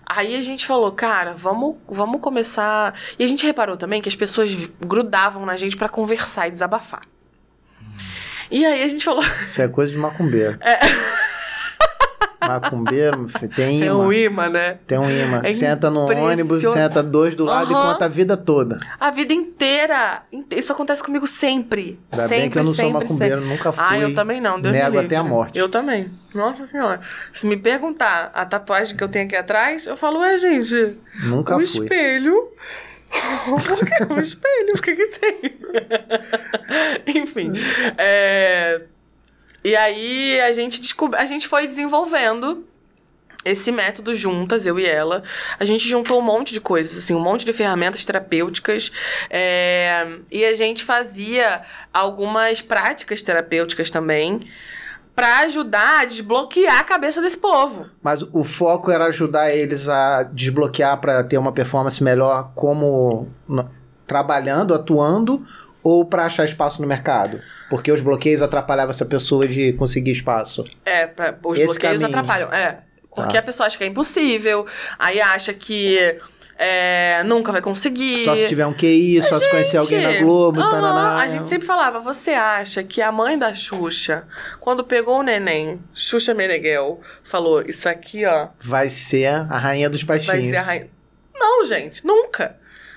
Aí 0.06 0.36
a 0.36 0.42
gente 0.42 0.66
falou, 0.66 0.92
cara, 0.92 1.32
vamos, 1.32 1.76
vamos 1.88 2.20
começar. 2.20 2.94
E 3.18 3.24
a 3.24 3.26
gente 3.26 3.44
reparou 3.44 3.76
também 3.76 4.02
que 4.02 4.08
as 4.08 4.16
pessoas 4.16 4.54
grudavam 4.80 5.44
na 5.46 5.56
gente 5.56 5.76
pra 5.76 5.88
conversar 5.88 6.48
e 6.48 6.50
desabafar. 6.50 7.02
E 8.50 8.64
aí 8.64 8.82
a 8.82 8.88
gente 8.88 9.04
falou. 9.04 9.24
Isso 9.42 9.62
é 9.62 9.68
coisa 9.68 9.92
de 9.92 9.98
macumbeiro. 9.98 10.58
Macumbeiro, 12.46 13.26
tem 13.54 13.82
imã. 13.84 13.94
um 13.96 14.12
imã, 14.12 14.48
né? 14.48 14.78
Tem 14.86 14.98
um 14.98 15.08
imã. 15.10 15.40
É 15.44 15.52
senta 15.52 15.90
no 15.90 16.00
ônibus, 16.06 16.62
senta 16.62 17.02
dois 17.02 17.34
do 17.34 17.44
lado 17.44 17.70
e 17.70 17.74
Aham. 17.74 17.92
conta 17.92 18.04
a 18.04 18.08
vida 18.08 18.36
toda. 18.36 18.78
A 19.00 19.10
vida 19.10 19.32
inteira. 19.32 20.22
Inte- 20.32 20.56
Isso 20.58 20.72
acontece 20.72 21.02
comigo 21.02 21.26
sempre. 21.26 21.98
Ainda 22.12 22.28
sempre, 22.28 22.40
bem 22.42 22.50
que 22.50 22.58
eu 22.58 22.64
não 22.64 22.74
sou 22.74 22.84
sempre, 22.86 23.02
macumbeiro, 23.04 23.34
sempre. 23.40 23.50
nunca 23.56 23.72
fui. 23.72 23.84
Ah, 23.86 23.98
eu 23.98 24.14
também 24.14 24.40
não. 24.40 24.60
Deus 24.60 24.74
Nego 24.74 24.98
até 24.98 25.16
a 25.16 25.22
morte. 25.24 25.58
Eu 25.58 25.68
também. 25.68 26.10
Nossa 26.34 26.66
senhora. 26.66 27.00
Se 27.32 27.46
me 27.46 27.56
perguntar 27.56 28.30
a 28.34 28.44
tatuagem 28.44 28.96
que 28.96 29.02
eu 29.04 29.08
tenho 29.08 29.26
aqui 29.26 29.36
atrás, 29.36 29.86
eu 29.86 29.96
falo, 29.96 30.20
ué, 30.20 30.36
gente. 30.38 30.96
Nunca 31.24 31.56
o 31.56 31.60
fui. 31.60 31.64
espelho. 31.84 32.48
Por 33.46 33.78
que 33.86 34.12
o 34.12 34.18
espelho? 34.18 34.72
O 34.76 34.82
que 34.82 34.94
que 34.96 35.06
tem? 35.06 35.56
Enfim. 37.22 37.52
é, 37.96 38.80
E 39.64 39.74
aí 39.74 40.40
a 40.42 40.52
gente 40.52 40.80
descob... 40.80 41.16
a 41.16 41.24
gente 41.24 41.48
foi 41.48 41.66
desenvolvendo 41.66 42.64
esse 43.44 43.70
método 43.70 44.14
juntas, 44.14 44.64
eu 44.66 44.78
e 44.78 44.86
ela. 44.86 45.22
A 45.58 45.64
gente 45.64 45.86
juntou 45.88 46.18
um 46.18 46.22
monte 46.22 46.52
de 46.52 46.60
coisas, 46.60 46.98
assim, 46.98 47.14
um 47.14 47.20
monte 47.20 47.44
de 47.44 47.52
ferramentas 47.52 48.04
terapêuticas. 48.04 48.90
é, 49.28 50.06
E 50.30 50.44
a 50.44 50.54
gente 50.54 50.82
fazia 50.82 51.62
algumas 51.92 52.62
práticas 52.62 53.22
terapêuticas 53.22 53.90
também. 53.90 54.40
Pra 55.14 55.40
ajudar 55.40 56.00
a 56.00 56.04
desbloquear 56.06 56.80
a 56.80 56.84
cabeça 56.84 57.22
desse 57.22 57.38
povo. 57.38 57.86
Mas 58.02 58.22
o 58.32 58.42
foco 58.42 58.90
era 58.90 59.04
ajudar 59.04 59.54
eles 59.54 59.88
a 59.88 60.24
desbloquear 60.24 61.00
para 61.00 61.22
ter 61.22 61.38
uma 61.38 61.52
performance 61.52 62.02
melhor 62.02 62.50
como 62.52 63.28
trabalhando, 64.08 64.74
atuando 64.74 65.46
ou 65.84 66.04
para 66.04 66.24
achar 66.24 66.44
espaço 66.44 66.82
no 66.82 66.88
mercado? 66.88 67.40
Porque 67.70 67.92
os 67.92 68.00
bloqueios 68.00 68.42
atrapalhavam 68.42 68.90
essa 68.90 69.04
pessoa 69.06 69.46
de 69.46 69.72
conseguir 69.74 70.10
espaço. 70.10 70.64
É, 70.84 71.06
pra, 71.06 71.36
os 71.44 71.56
Esse 71.58 71.66
bloqueios 71.66 72.02
caminho. 72.02 72.18
atrapalham. 72.18 72.52
É. 72.52 72.78
Porque 73.14 73.34
Tá. 73.34 73.38
a 73.38 73.42
pessoa 73.42 73.66
acha 73.68 73.78
que 73.78 73.84
é 73.84 73.86
impossível, 73.86 74.66
aí 74.98 75.20
acha 75.20 75.54
que 75.54 75.96
é, 76.58 77.22
nunca 77.24 77.52
vai 77.52 77.60
conseguir. 77.60 78.24
Só 78.24 78.34
se 78.36 78.48
tiver 78.48 78.66
um 78.66 78.72
QI, 78.72 79.22
só 79.22 79.38
se 79.38 79.48
conhecer 79.50 79.76
alguém 79.76 80.00
na 80.02 80.10
Gente, 80.12 80.22
Globo, 80.24 80.60
aham, 80.60 80.70
tananá. 80.70 81.20
A 81.22 81.28
gente 81.28 81.46
sempre 81.46 81.66
falava, 81.66 82.00
você 82.00 82.30
acha 82.32 82.82
que 82.82 83.00
a 83.00 83.12
mãe 83.12 83.38
da 83.38 83.54
Xuxa, 83.54 84.24
quando 84.58 84.82
pegou 84.82 85.18
o 85.20 85.22
neném, 85.22 85.80
Xuxa 85.92 86.34
Meneghel, 86.34 87.00
falou, 87.22 87.62
isso 87.62 87.88
aqui, 87.88 88.24
ó, 88.24 88.48
Vai 88.60 88.88
ser 88.88 89.26
a 89.26 89.58
rainha 89.58 89.88
dos 89.90 90.02
vai 90.02 90.18
paixinhos. 90.18 90.50
ser 90.50 90.56
a 90.56 90.62
rainha. 90.62 90.88
Não, 91.36 91.64
gente, 91.64 92.04
nunca. 92.04 92.56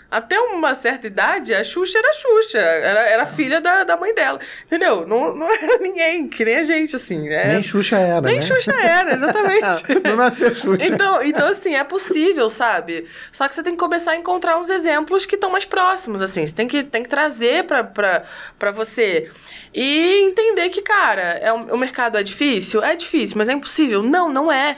Até 0.10 0.40
uma 0.40 0.74
certa 0.74 1.06
idade, 1.06 1.54
a 1.54 1.62
Xuxa 1.66 1.98
era 2.00 2.14
Xuxa. 2.14 2.58
Era, 2.60 3.00
era 3.02 3.26
filha 3.28 3.60
da, 3.60 3.84
da 3.84 3.98
mãe 3.98 4.16
dela. 4.16 4.40
Entendeu? 4.66 5.06
Não, 5.06 5.36
não 5.36 5.52
era 5.54 5.78
ninguém, 5.84 6.30
que 6.30 6.46
nem 6.46 6.56
a 6.56 6.64
gente, 6.64 6.96
assim. 6.96 7.28
É, 7.28 7.48
Nem 7.54 7.62
Xuxa 7.64 7.98
era, 7.98 8.22
nem 8.22 8.38
né? 8.38 8.42
Xuxa 8.42 8.72
era, 8.74 9.14
exatamente. 9.14 9.84
Não 10.08 10.16
nasceu 10.16 10.56
Xuxa. 10.56 10.86
Então, 10.86 11.22
então, 11.22 11.48
assim, 11.48 11.76
é 11.76 11.84
possível, 11.84 12.50
sabe? 12.50 13.06
Só 13.34 13.50
que 13.50 13.56
você 13.56 13.62
tem 13.62 13.74
que 13.74 13.80
começar 13.80 14.12
a 14.12 14.16
encontrar 14.16 14.58
uns 14.58 14.70
exemplos 14.70 15.26
que 15.26 15.36
estão 15.36 15.50
mais 15.50 15.66
próximos, 15.66 16.22
assim. 16.22 16.48
Você 16.48 16.56
tem 16.56 16.68
que, 16.70 16.84
tem 16.84 17.04
que 17.04 17.10
trazer 17.10 17.66
pra, 17.66 17.84
pra, 17.84 18.24
pra 18.58 18.72
você. 18.72 19.30
E 19.74 20.22
entender 20.22 20.70
que, 20.70 20.82
cara, 20.82 21.22
é, 21.42 21.52
um- 21.52 21.74
o 21.74 21.78
mercado 21.78 22.18
é 22.18 22.24
difícil? 22.24 22.82
É 22.82 22.96
difícil, 22.96 23.38
mas 23.38 23.50
é 23.50 23.54
impossível? 23.54 24.02
Não, 24.02 24.30
não 24.30 24.50
é. 24.50 24.78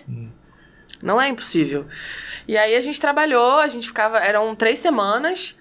Não 1.03 1.21
é 1.21 1.27
impossível. 1.27 1.85
E 2.49 2.57
aí 2.57 2.75
a 2.75 2.81
gente 2.81 2.99
trabalhou, 2.99 3.59
a 3.59 3.67
gente 3.67 3.87
ficava. 3.87 4.17
Eram 4.17 4.55
três 4.55 4.79
semanas. 4.79 5.55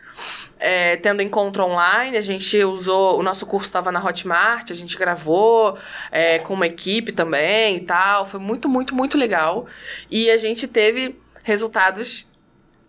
é, 0.58 0.96
tendo 0.96 1.22
encontro 1.22 1.62
online, 1.62 2.16
a 2.16 2.22
gente 2.22 2.64
usou. 2.64 3.18
O 3.18 3.22
nosso 3.22 3.44
curso 3.44 3.66
estava 3.66 3.92
na 3.92 4.02
Hotmart, 4.02 4.70
a 4.70 4.74
gente 4.74 4.96
gravou 4.96 5.76
é, 6.10 6.38
com 6.38 6.54
uma 6.54 6.66
equipe 6.66 7.12
também 7.12 7.76
e 7.76 7.80
tal. 7.80 8.24
Foi 8.24 8.40
muito, 8.40 8.70
muito, 8.70 8.94
muito 8.94 9.18
legal. 9.18 9.66
E 10.10 10.30
a 10.30 10.38
gente 10.38 10.66
teve 10.66 11.14
resultados 11.44 12.26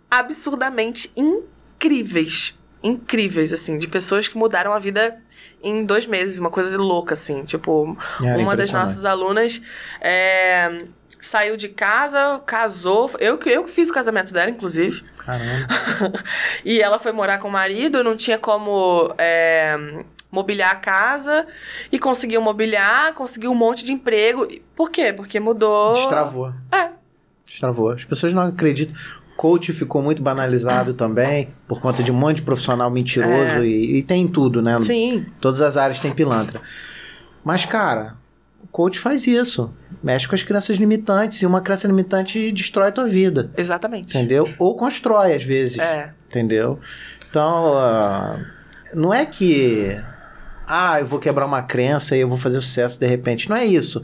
absurdamente 0.10 1.12
incríveis. 1.18 2.58
Incríveis, 2.82 3.52
assim, 3.52 3.78
de 3.78 3.90
pessoas 3.90 4.30
que 4.30 4.38
mudaram 4.38 4.72
a 4.72 4.80
vida 4.80 5.22
em 5.62 5.84
dois 5.84 6.06
meses, 6.06 6.40
uma 6.40 6.50
coisa 6.50 6.78
louca, 6.78 7.16
assim. 7.16 7.44
Tipo, 7.44 7.98
Era 8.24 8.38
uma 8.38 8.56
das 8.56 8.72
nossas 8.72 9.04
alunas 9.04 9.62
é, 10.00 10.86
saiu 11.22 11.58
de 11.58 11.70
casa, 11.70 12.42
casou. 12.46 13.12
Eu 13.20 13.38
que, 13.38 13.50
eu 13.50 13.68
fiz 13.68 13.90
o 13.90 13.94
casamento 13.94 14.34
dela, 14.34 14.50
inclusive. 14.50 15.04
Caramba. 15.18 15.68
e 16.64 16.82
ela 16.82 17.00
foi 17.00 17.12
morar 17.12 17.40
com 17.40 17.48
o 17.48 17.52
marido, 17.52 18.04
não 18.04 18.16
tinha 18.16 18.38
como 18.38 19.14
é, 19.18 19.78
mobiliar 20.32 20.72
a 20.72 20.76
casa. 20.76 21.46
E 21.92 22.00
conseguiu 22.00 22.42
mobiliar, 22.42 23.14
conseguiu 23.14 23.52
um 23.52 23.56
monte 23.56 23.84
de 23.86 23.92
emprego. 23.92 24.48
Por 24.76 24.90
quê? 24.90 25.12
Porque 25.14 25.40
mudou. 25.40 25.94
Destravou. 25.94 26.54
É. 26.72 26.90
Destravou. 27.46 27.92
As 27.92 28.06
pessoas 28.06 28.34
não 28.34 28.44
acreditam. 28.44 28.96
Coach 29.36 29.72
ficou 29.72 30.02
muito 30.02 30.22
banalizado 30.22 30.94
também, 30.94 31.48
por 31.66 31.80
conta 31.80 32.04
de 32.04 32.12
um 32.12 32.14
monte 32.14 32.38
de 32.38 32.42
profissional 32.42 32.92
mentiroso 32.92 33.32
É. 33.32 33.66
e, 33.66 34.00
e 34.00 34.04
tem 34.04 34.24
em 34.24 34.28
tudo, 34.28 34.62
né? 34.62 34.78
Sim. 34.82 35.26
Todas 35.40 35.62
as 35.62 35.78
áreas 35.78 35.98
tem 35.98 36.12
pilantra. 36.12 36.60
Mas, 37.42 37.64
cara, 37.64 38.18
coach 38.72 39.00
faz 39.00 39.28
isso. 39.28 39.72
Mexe 40.02 40.28
com 40.28 40.36
as 40.36 40.44
crenças 40.44 40.78
limitantes 40.78 41.42
e 41.42 41.46
uma 41.46 41.62
crença 41.62 41.88
limitante 41.88 42.52
destrói 42.52 42.88
a 42.88 42.92
tua 42.92 43.08
vida. 43.08 43.52
Exatamente. 43.58 44.18
Entendeu? 44.18 44.48
Ou 44.58 44.76
constrói, 44.76 45.36
às 45.36 45.44
vezes. 45.44 45.80
É. 45.80 46.12
Entendeu? 46.30 46.80
Então, 47.30 47.78
ah, 47.78 48.40
não 48.94 49.14
é 49.14 49.26
que. 49.26 50.00
Ah, 50.68 51.00
eu 51.00 51.08
vou 51.08 51.20
quebrar 51.20 51.46
uma 51.46 51.62
crença 51.62 52.16
e 52.16 52.22
eu 52.22 52.30
vou 52.30 52.38
fazer 52.38 52.62
sucesso 52.62 53.00
de 53.00 53.08
repente. 53.08 53.50
Não 53.50 53.56
é 53.56 53.66
isso. 53.66 54.04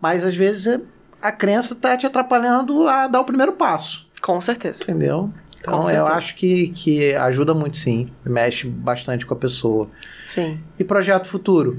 Mas 0.00 0.24
às 0.24 0.34
vezes 0.34 0.80
a 1.20 1.30
crença 1.30 1.74
tá 1.74 1.96
te 1.96 2.04
atrapalhando 2.04 2.88
a 2.88 3.06
dar 3.06 3.20
o 3.20 3.24
primeiro 3.24 3.52
passo. 3.52 4.06
Com 4.20 4.40
certeza. 4.40 4.82
Entendeu? 4.82 5.32
Então 5.60 5.88
eu 5.88 6.06
acho 6.06 6.34
que, 6.34 6.68
que 6.70 7.14
ajuda 7.14 7.54
muito 7.54 7.76
sim. 7.76 8.10
Mexe 8.24 8.66
bastante 8.66 9.24
com 9.24 9.34
a 9.34 9.36
pessoa. 9.36 9.88
Sim. 10.24 10.60
E 10.76 10.82
projeto 10.82 11.28
futuro? 11.28 11.78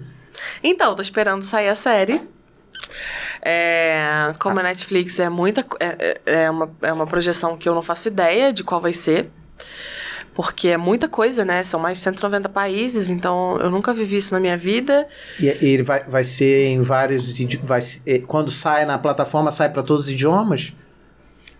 Então, 0.64 0.95
tô 0.95 1.02
esperando 1.02 1.44
sair 1.44 1.70
a 1.70 1.76
série. 1.76 2.22
É, 3.41 4.34
como 4.40 4.60
a 4.60 4.64
Netflix 4.64 5.20
é 5.20 5.30
muita. 5.30 5.66
É, 5.80 6.20
é- 6.26 6.44
é 6.45 6.49
uma, 6.49 6.72
é 6.82 6.94
uma 6.94 7.06
projeção 7.06 7.57
que 7.57 7.68
eu 7.68 7.76
não 7.76 7.82
faço 7.82 8.07
ideia 8.07 8.52
de 8.53 8.64
qual 8.64 8.80
vai 8.80 8.94
ser. 8.94 9.30
Porque 10.34 10.70
é 10.70 10.78
muita 10.78 11.07
coisa, 11.07 11.45
né? 11.45 11.64
São 11.64 11.80
mais 11.80 11.99
de 11.99 12.03
190 12.06 12.49
países, 12.49 13.12
então 13.12 13.56
eu 13.60 13.70
nunca 13.70 13.94
vivi 13.94 14.18
isso 14.18 14.34
na 14.34 14.40
minha 14.40 14.57
vida. 14.57 15.07
E 15.40 15.45
e 15.45 15.66
ele 15.74 15.84
vai, 15.84 16.03
vai 16.06 16.24
ser 16.24 16.68
em 16.70 16.82
vários. 16.82 17.38
Vai, 17.62 17.82
quando 18.26 18.49
sai 18.49 18.84
na 18.86 18.98
plataforma, 18.98 19.52
sai 19.52 19.70
para 19.70 19.84
todos 19.84 20.06
os 20.06 20.10
idiomas? 20.12 20.74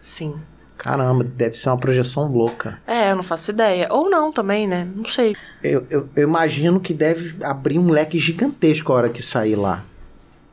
Sim. 0.02 0.42
Caramba, 0.84 1.24
deve 1.24 1.58
ser 1.58 1.70
uma 1.70 1.78
projeção 1.78 2.28
louca. 2.32 2.78
É, 2.86 3.12
eu 3.12 3.16
não 3.16 3.24
faço 3.24 3.50
ideia. 3.52 3.88
Ou 3.90 4.10
não 4.10 4.32
também, 4.32 4.68
né? 4.68 4.88
Não 4.96 5.06
sei. 5.06 5.36
Eu, 5.64 5.88
eu, 5.90 6.10
eu 6.16 6.28
imagino 6.28 6.80
que 6.80 6.94
deve 6.94 7.42
abrir 7.44 7.80
um 7.80 7.90
leque 7.90 8.20
gigantesco 8.20 8.92
a 8.92 8.96
hora 8.98 9.10
que 9.10 9.22
sair 9.24 9.56
lá. 9.56 9.82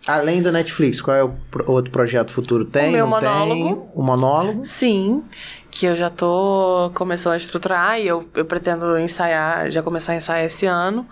Além 0.07 0.41
do 0.41 0.51
Netflix, 0.51 1.03
qual 1.03 1.17
é 1.17 1.23
o 1.23 1.31
pro- 1.51 1.71
outro 1.71 1.91
projeto 1.91 2.31
futuro? 2.33 2.65
Tem? 2.65 2.91
meu 2.93 3.07
não 3.07 3.19
tem? 3.21 3.29
monólogo. 3.29 3.91
O 3.95 4.03
monólogo? 4.03 4.67
Sim, 4.67 5.23
que 5.71 5.85
eu 5.85 5.95
já 5.95 6.09
tô 6.09 6.91
começando 6.95 7.35
a 7.35 7.37
estruturar 7.37 8.01
e 8.01 8.07
eu, 8.07 8.27
eu 8.35 8.45
pretendo 8.47 8.97
ensaiar, 8.99 9.71
já 9.71 9.83
começar 9.83 10.13
a 10.13 10.17
ensaiar 10.17 10.47
esse 10.47 10.65
ano, 10.65 11.07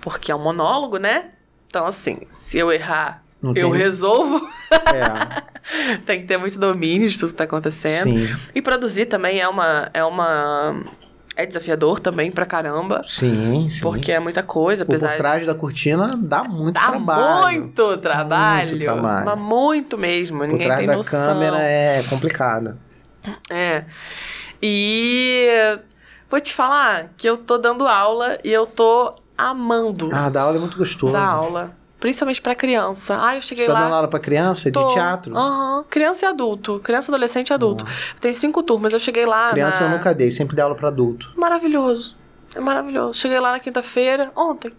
porque 0.00 0.32
é 0.32 0.34
um 0.34 0.42
monólogo, 0.42 0.96
né? 0.96 1.26
Então, 1.66 1.84
assim, 1.86 2.20
se 2.32 2.56
eu 2.58 2.72
errar, 2.72 3.22
Não 3.42 3.50
eu 3.50 3.70
tem- 3.70 3.72
resolvo. 3.78 4.40
É. 4.70 5.42
Tem 6.06 6.20
que 6.20 6.26
ter 6.26 6.36
muito 6.38 6.58
domínio 6.58 7.08
de 7.08 7.18
tudo 7.18 7.30
que 7.30 7.36
tá 7.36 7.44
acontecendo. 7.44 8.10
Sim. 8.10 8.50
E 8.54 8.60
produzir 8.62 9.06
também 9.06 9.40
é 9.40 9.48
uma. 9.48 9.88
É 9.94 10.04
uma. 10.04 10.82
É 11.34 11.46
desafiador 11.46 11.98
também 11.98 12.30
pra 12.30 12.44
caramba. 12.44 13.02
Sim, 13.06 13.66
sim. 13.70 13.80
Porque 13.80 14.12
é 14.12 14.20
muita 14.20 14.42
coisa, 14.42 14.82
O 14.82 14.86
por 14.86 14.92
apesar 14.96 15.16
trás 15.16 15.46
da 15.46 15.54
cortina 15.54 16.10
dá 16.18 16.44
muito 16.44 16.74
Dá 16.74 16.88
trabalho. 16.88 17.60
muito 17.60 17.96
trabalho. 17.98 18.68
Muito 18.70 18.82
trabalho. 18.84 19.24
Mas 19.26 19.38
muito 19.38 19.96
mesmo. 19.96 20.38
Por 20.40 20.48
Ninguém 20.48 20.66
trás 20.66 20.78
tem 20.80 20.86
da 20.88 20.96
noção. 20.96 21.32
câmera 21.34 21.56
é 21.58 22.02
complicado. 22.10 22.76
É. 23.48 23.84
E 24.60 25.48
vou 26.30 26.38
te 26.40 26.52
falar 26.52 27.10
que 27.16 27.26
eu 27.28 27.36
tô 27.38 27.56
dando 27.56 27.86
aula 27.86 28.36
e 28.44 28.52
eu 28.52 28.66
tô 28.66 29.14
amando 29.36 30.10
Ah, 30.12 30.28
dar 30.28 30.42
aula 30.42 30.56
é 30.56 30.60
muito 30.60 30.76
gostoso. 30.76 31.12
dar 31.14 31.24
aula. 31.26 31.74
Principalmente 32.02 32.42
pra 32.42 32.56
criança. 32.56 33.16
Ah, 33.22 33.36
eu 33.36 33.40
cheguei 33.40 33.64
Você 33.64 33.70
tá 33.72 33.78
lá. 33.78 33.84
dando 33.84 33.94
aula 33.94 34.08
pra 34.08 34.18
criança 34.18 34.64
de 34.68 34.72
tô- 34.72 34.88
teatro? 34.88 35.36
Aham. 35.38 35.84
Criança 35.88 36.26
e 36.26 36.28
adulto. 36.28 36.80
Criança, 36.80 37.12
adolescente 37.12 37.50
e 37.50 37.52
adulto. 37.52 37.86
Tem 38.20 38.32
cinco 38.32 38.60
turmas. 38.64 38.92
Eu 38.92 38.98
cheguei 38.98 39.24
lá. 39.24 39.52
Criança 39.52 39.84
na... 39.84 39.92
eu 39.92 39.96
nunca 39.98 40.12
dei, 40.12 40.32
sempre 40.32 40.56
dei 40.56 40.64
aula 40.64 40.74
pra 40.74 40.88
adulto. 40.88 41.30
Maravilhoso. 41.36 42.16
É 42.56 42.60
maravilhoso. 42.60 43.16
Cheguei 43.20 43.38
lá 43.38 43.52
na 43.52 43.60
quinta-feira, 43.60 44.32
ontem. 44.34 44.72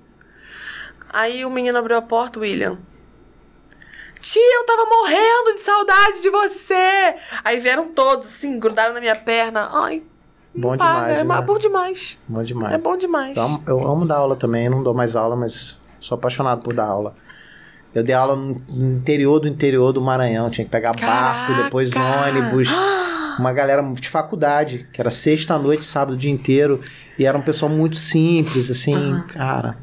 Aí 1.14 1.46
o 1.46 1.50
menino 1.50 1.78
abriu 1.78 1.96
a 1.98 2.02
porta, 2.02 2.42
William. 2.42 2.78
Tia, 4.20 4.42
eu 4.60 4.66
tava 4.66 4.84
morrendo 4.86 5.56
de 5.56 5.62
saudade 5.62 6.22
de 6.22 6.30
você. 6.30 7.16
Aí 7.42 7.58
vieram 7.62 7.88
todos, 7.88 8.28
assim, 8.28 8.60
grudaram 8.60 8.94
na 8.94 9.00
minha 9.00 9.16
perna. 9.16 9.70
Ai, 9.72 10.04
Bom 10.54 10.76
paga. 10.76 10.94
demais, 11.16 11.20
é 11.20 11.24
né? 11.24 11.42
bom 11.42 11.58
demais. 11.58 12.18
Bom 12.28 12.44
demais. 12.44 12.74
É 12.74 12.78
bom 12.78 12.98
demais. 12.98 13.38
Eu 13.38 13.44
amo, 13.44 13.64
eu 13.66 13.88
amo 13.88 14.06
dar 14.06 14.18
aula 14.18 14.36
também, 14.36 14.66
eu 14.66 14.72
não 14.72 14.84
dou 14.84 14.94
mais 14.94 15.16
aula, 15.16 15.36
mas 15.38 15.82
sou 16.04 16.16
apaixonado 16.16 16.62
por 16.62 16.74
dar 16.74 16.86
aula. 16.86 17.14
Eu 17.96 18.04
dei 18.04 18.14
aula 18.14 18.36
no 18.36 18.62
interior 18.70 19.40
do 19.40 19.48
interior 19.48 19.94
do 19.94 20.02
Maranhão, 20.02 20.50
tinha 20.50 20.66
que 20.66 20.72
pegar 20.72 20.92
barco, 20.92 21.48
Caraca! 21.48 21.64
depois 21.64 21.92
ônibus. 21.96 22.70
Uma 23.40 23.52
galera 23.52 23.82
de 23.82 24.10
faculdade, 24.10 24.88
que 24.94 25.02
era 25.02 25.10
sexta 25.10 25.56
à 25.56 25.60
noite, 25.60 25.84
sábado 25.86 26.14
o 26.14 26.18
dia 26.18 26.32
inteiro. 26.32 26.82
E 27.18 27.26
era 27.26 27.36
um 27.36 27.42
pessoal 27.42 27.72
muito 27.72 27.96
simples, 27.96 28.70
assim, 28.70 29.24
cara. 29.30 29.78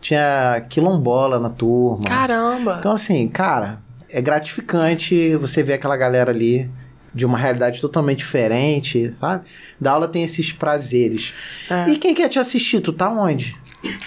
Tinha 0.00 0.64
quilombola 0.68 1.38
na 1.38 1.50
turma. 1.50 2.04
Caramba. 2.04 2.76
Então, 2.80 2.90
assim, 2.90 3.28
cara, 3.28 3.80
é 4.08 4.20
gratificante 4.20 5.36
você 5.36 5.62
ver 5.62 5.74
aquela 5.74 5.96
galera 5.96 6.32
ali 6.32 6.68
de 7.14 7.24
uma 7.24 7.38
realidade 7.38 7.80
totalmente 7.80 8.18
diferente, 8.18 9.12
sabe? 9.16 9.44
Da 9.80 9.92
aula 9.92 10.08
tem 10.08 10.24
esses 10.24 10.52
prazeres. 10.52 11.32
É. 11.70 11.90
E 11.90 11.96
quem 11.96 12.12
quer 12.14 12.28
te 12.28 12.38
assistir? 12.40 12.80
Tu 12.80 12.92
tá 12.92 13.08
onde? 13.08 13.56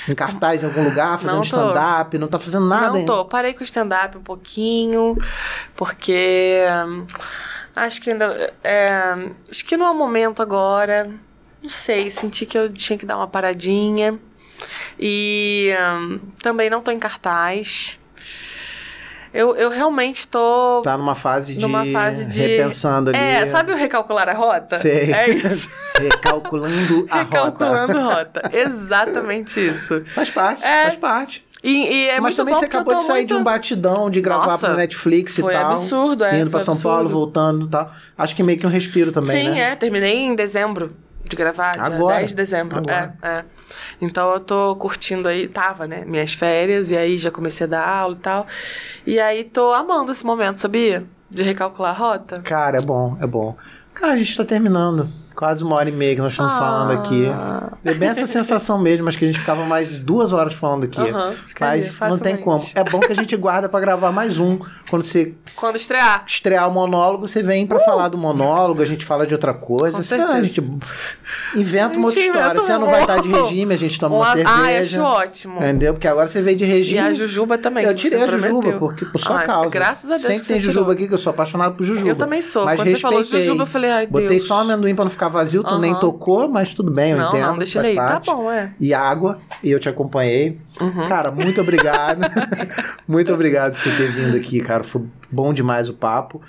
Em 0.07 0.13
cartaz 0.13 0.63
em 0.63 0.67
algum 0.67 0.83
lugar, 0.83 1.19
fazendo 1.19 1.43
stand-up, 1.43 2.17
não 2.17 2.27
tá 2.27 2.37
fazendo 2.37 2.67
nada 2.67 2.91
Não 2.91 3.05
tô. 3.05 3.25
Parei 3.25 3.53
com 3.53 3.61
o 3.61 3.63
stand-up 3.63 4.17
um 4.17 4.23
pouquinho, 4.23 5.17
porque 5.75 6.63
hum, 6.87 7.05
acho 7.75 8.01
que 8.01 8.11
ainda. 8.11 8.53
é, 8.63 9.15
acho 9.49 9.65
que 9.65 9.75
não 9.75 9.87
é 9.87 9.91
o 9.91 9.95
momento 9.95 10.41
agora. 10.41 11.09
Não 11.61 11.69
sei, 11.69 12.11
senti 12.11 12.45
que 12.45 12.57
eu 12.57 12.71
tinha 12.71 12.97
que 12.97 13.05
dar 13.05 13.17
uma 13.17 13.27
paradinha. 13.27 14.19
E 14.99 15.73
hum, 15.95 16.19
também 16.41 16.69
não 16.69 16.81
tô 16.81 16.91
em 16.91 16.99
cartaz. 16.99 17.99
Eu, 19.33 19.55
eu 19.55 19.69
realmente 19.71 20.27
tô. 20.27 20.81
Tá 20.83 20.95
numa 20.97 21.15
fase 21.15 21.55
de. 21.55 21.61
Numa 21.61 21.85
fase 21.87 22.25
de- 22.25 22.39
Repensando 22.39 23.09
ali. 23.09 23.17
É, 23.17 23.45
sabe 23.45 23.71
o 23.71 23.75
recalcular 23.75 24.29
a 24.29 24.33
rota? 24.33 24.77
Sei. 24.77 25.11
É 25.11 25.29
isso. 25.33 25.69
Recalculando 25.99 27.07
a 27.09 27.19
Recalculando 27.19 27.99
rota. 27.99 28.41
rota. 28.41 28.49
Exatamente 28.53 29.59
isso. 29.59 29.99
Faz 30.07 30.29
parte, 30.29 30.63
É. 30.63 30.83
faz 30.83 30.97
parte. 30.97 31.45
E, 31.63 31.69
e 31.71 32.09
é 32.09 32.19
Mas 32.19 32.35
também 32.35 32.53
você 32.53 32.65
acabou 32.65 32.93
de 32.93 33.03
sair 33.03 33.19
muito... 33.19 33.27
de 33.29 33.33
um 33.35 33.43
batidão 33.43 34.09
de 34.09 34.19
gravar 34.19 34.47
Nossa, 34.47 34.67
pro 34.67 34.75
Netflix 34.75 35.37
foi 35.39 35.53
e 35.53 35.57
tal. 35.57 35.71
absurdo, 35.71 36.23
é, 36.25 36.39
Indo 36.41 36.49
pra 36.51 36.59
foi 36.59 36.65
São 36.75 36.81
Paulo, 36.81 37.07
voltando 37.07 37.67
e 37.67 37.69
tal. 37.69 37.89
Acho 38.17 38.35
que 38.35 38.43
meio 38.43 38.59
que 38.59 38.67
um 38.67 38.69
respiro 38.69 39.13
também, 39.13 39.43
Sim, 39.45 39.49
né? 39.51 39.71
é. 39.71 39.75
Terminei 39.75 40.17
em 40.17 40.35
dezembro 40.35 40.93
de 41.33 41.37
gravar, 41.37 41.73
dia 41.73 41.83
Agora? 41.83 42.17
10 42.17 42.29
de 42.29 42.35
dezembro. 42.35 42.79
Agora. 42.79 43.15
É, 43.21 43.27
é. 43.27 43.45
Então 43.99 44.31
eu 44.33 44.39
tô 44.39 44.75
curtindo 44.75 45.27
aí, 45.27 45.47
tava, 45.47 45.87
né? 45.87 46.03
Minhas 46.05 46.33
férias, 46.33 46.91
e 46.91 46.97
aí 46.97 47.17
já 47.17 47.31
comecei 47.31 47.65
a 47.65 47.69
dar 47.69 47.87
aula 47.87 48.15
e 48.15 48.19
tal. 48.19 48.47
E 49.05 49.19
aí 49.19 49.43
tô 49.43 49.73
amando 49.73 50.11
esse 50.11 50.25
momento, 50.25 50.59
sabia? 50.59 51.03
De 51.29 51.43
recalcular 51.43 51.91
a 51.91 51.97
rota. 51.97 52.41
Cara, 52.41 52.77
é 52.77 52.81
bom, 52.81 53.17
é 53.21 53.27
bom. 53.27 53.55
Cara, 53.93 54.13
a 54.13 54.17
gente 54.17 54.35
tá 54.35 54.45
terminando. 54.45 55.07
Quase 55.35 55.63
uma 55.63 55.75
hora 55.75 55.89
e 55.89 55.91
meia 55.91 56.15
que 56.15 56.21
nós 56.21 56.31
estamos 56.33 56.51
Ah. 56.53 56.59
falando 56.59 56.91
aqui. 56.99 57.25
É 57.85 57.93
bem 57.93 58.09
essa 58.09 58.25
sensação 58.27 58.77
mesmo, 58.79 59.05
mas 59.05 59.15
que 59.15 59.25
a 59.25 59.27
gente 59.27 59.39
ficava 59.39 59.65
mais 59.65 59.99
duas 59.99 60.31
horas 60.33 60.53
falando 60.53 60.83
aqui. 60.85 60.99
Ficaria 61.45 61.83
mas 61.99 61.99
não 62.11 62.17
tem 62.17 62.37
como. 62.37 62.63
É 62.75 62.83
bom 62.83 62.99
que 62.99 63.11
a 63.11 63.15
gente 63.15 63.35
guarda 63.35 63.67
pra 63.67 63.79
gravar 63.79 64.11
mais 64.11 64.39
um. 64.39 64.59
Quando 64.89 65.03
você 65.03 65.33
Quando 65.55 65.75
estrear. 65.75 66.23
estrear 66.27 66.69
o 66.69 66.71
monólogo, 66.71 67.27
você 67.27 67.41
vem 67.43 67.65
pra 67.65 67.79
falar 67.79 68.09
do 68.09 68.17
monólogo, 68.17 68.81
a 68.81 68.85
gente 68.85 69.03
fala 69.05 69.25
de 69.25 69.33
outra 69.33 69.53
coisa. 69.53 69.97
Com 69.97 70.03
Sei 70.03 70.17
lá, 70.17 70.33
a 70.35 70.41
gente 70.41 70.61
certeza. 70.61 70.77
inventa 71.55 71.97
uma 71.97 72.05
outra 72.07 72.19
história. 72.21 72.61
Você 72.61 72.73
não 72.77 72.87
vai 72.89 73.01
estar 73.01 73.21
de 73.21 73.29
regime, 73.29 73.73
a 73.73 73.77
gente 73.77 73.99
toma 73.99 74.15
uma 74.15 74.25
Uma- 74.25 74.33
cerveja. 74.33 74.51
Ai, 74.55 74.77
acho 74.79 75.01
ótimo. 75.01 75.57
Entendeu? 75.57 75.93
Porque 75.93 76.07
agora 76.07 76.27
você 76.27 76.41
veio 76.41 76.57
de 76.57 76.65
regime. 76.65 76.97
E 76.99 77.01
a 77.01 77.13
Jujuba 77.13 77.57
também. 77.57 77.85
Eu 77.85 77.95
tirei 77.95 78.21
a 78.21 78.27
Jujuba, 78.27 78.49
prometeu. 78.59 78.79
porque 78.79 79.05
por 79.05 79.19
sua 79.19 79.39
Ai, 79.39 79.45
causa. 79.45 79.69
Graças 79.69 80.05
a 80.09 80.13
Deus 80.13 80.21
Sempre 80.25 80.41
que 80.41 80.47
tem 80.47 80.61
Jujuba 80.61 80.79
tirou. 80.85 80.93
aqui, 80.93 81.07
que 81.07 81.13
eu 81.13 81.17
sou 81.17 81.31
apaixonado 81.31 81.75
por 81.75 81.83
Jujuba. 81.83 82.09
Eu 82.09 82.15
também 82.15 82.41
sou. 82.41 82.65
Mas 82.65 82.79
Quando 82.79 82.89
você 82.91 82.97
falou 82.97 83.19
respeitei. 83.19 83.45
Jujuba, 83.47 83.63
eu 83.63 83.67
falei, 83.67 83.91
ai, 83.91 84.07
Botei 84.07 84.27
Deus. 84.29 84.47
só 84.47 84.61
amendoim 84.61 84.95
pra 84.95 85.05
não 85.05 85.11
ficar 85.11 85.22
vazio, 85.27 85.63
tu 85.63 85.77
nem 85.79 85.93
tocou, 85.95 86.47
mas 86.47 86.73
tudo 86.73 86.91
bem, 86.91 87.11
eu 87.11 87.17
Não, 87.17 87.29
entendo. 87.29 87.47
não, 87.47 87.57
deixa 87.57 87.79
ele 87.79 87.87
aí. 87.89 87.95
Tá 87.95 88.05
parte. 88.05 88.25
bom, 88.25 88.51
é. 88.51 88.73
E 88.79 88.93
água, 88.93 89.37
e 89.63 89.71
eu 89.71 89.79
te 89.79 89.89
acompanhei. 89.89 90.59
Uhum. 90.79 91.07
Cara, 91.07 91.31
muito 91.31 91.61
obrigado. 91.61 92.21
muito 93.07 93.33
obrigado 93.33 93.73
por 93.73 93.79
você 93.79 93.95
ter 93.95 94.11
vindo 94.11 94.35
aqui, 94.35 94.59
cara. 94.59 94.83
Foi 94.83 95.03
bom 95.31 95.53
demais 95.53 95.89
o 95.89 95.93
papo. 95.93 96.41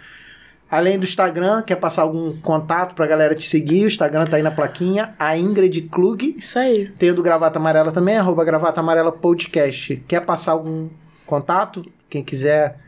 Além 0.71 0.99
do 0.99 1.05
Instagram, 1.05 1.63
quer 1.63 1.77
passar 1.77 2.03
algum 2.03 2.37
contato 2.41 2.95
pra 2.95 3.07
galera 3.07 3.35
te 3.35 3.47
seguir? 3.47 3.85
O 3.85 3.87
Instagram 3.87 4.25
tá 4.25 4.37
aí 4.39 4.43
na 4.43 4.51
plaquinha, 4.51 5.15
a 5.19 5.37
Ingrid 5.39 5.83
Klug. 5.83 6.35
Isso 6.37 6.59
aí. 6.59 6.89
Tem 6.99 7.11
o 7.11 7.15
do 7.15 7.23
Gravata 7.23 7.59
Amarela 7.59 7.93
também, 7.93 8.17
arroba 8.17 8.45
Gravata 8.45 8.81
Amarela 8.81 9.13
Podcast. 9.13 10.03
Quer 10.09 10.21
passar 10.21 10.53
algum 10.53 10.89
contato? 11.27 11.85
Quem 12.11 12.25
quiser. 12.25 12.79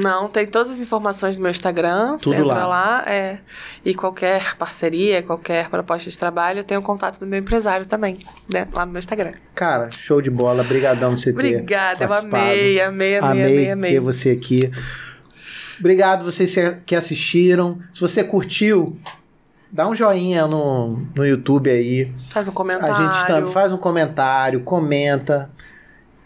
Não, 0.00 0.28
tem 0.28 0.46
todas 0.46 0.70
as 0.70 0.78
informações 0.78 1.36
do 1.36 1.42
meu 1.42 1.50
Instagram. 1.50 2.16
Tudo 2.18 2.34
você 2.34 2.42
entra 2.42 2.66
lá. 2.66 2.66
lá. 2.66 3.04
é. 3.06 3.38
E 3.84 3.94
qualquer 3.94 4.56
parceria, 4.56 5.22
qualquer 5.22 5.68
proposta 5.68 6.08
de 6.08 6.16
trabalho, 6.16 6.60
eu 6.60 6.64
tenho 6.64 6.80
o 6.80 6.82
contato 6.82 7.18
do 7.18 7.26
meu 7.26 7.38
empresário 7.38 7.84
também, 7.84 8.16
né? 8.52 8.66
Lá 8.72 8.86
no 8.86 8.92
meu 8.92 9.00
Instagram. 9.00 9.32
Cara, 9.54 9.90
show 9.90 10.22
de 10.22 10.30
bola. 10.30 10.62
Obrigadão 10.62 11.10
por 11.10 11.18
você 11.18 11.32
ter 11.32 11.56
Obrigada, 11.56 12.04
eu 12.04 12.12
amei, 12.12 12.80
amei, 12.80 13.18
Amei 13.18 13.44
amei, 13.44 13.70
amei. 13.70 13.92
ter 13.92 14.00
você 14.00 14.30
aqui. 14.30 14.70
Obrigado 15.80 16.24
vocês 16.24 16.54
que 16.84 16.94
assistiram. 16.94 17.78
Se 17.92 18.00
você 18.00 18.22
curtiu, 18.22 18.98
dá 19.70 19.88
um 19.88 19.94
joinha 19.94 20.46
no, 20.46 21.06
no 21.14 21.26
YouTube 21.26 21.70
aí. 21.70 22.12
Faz 22.30 22.48
um 22.48 22.52
comentário. 22.52 22.94
A 22.94 22.98
gente 22.98 23.26
também 23.26 23.52
faz 23.52 23.72
um 23.72 23.76
comentário, 23.76 24.60
comenta. 24.60 25.50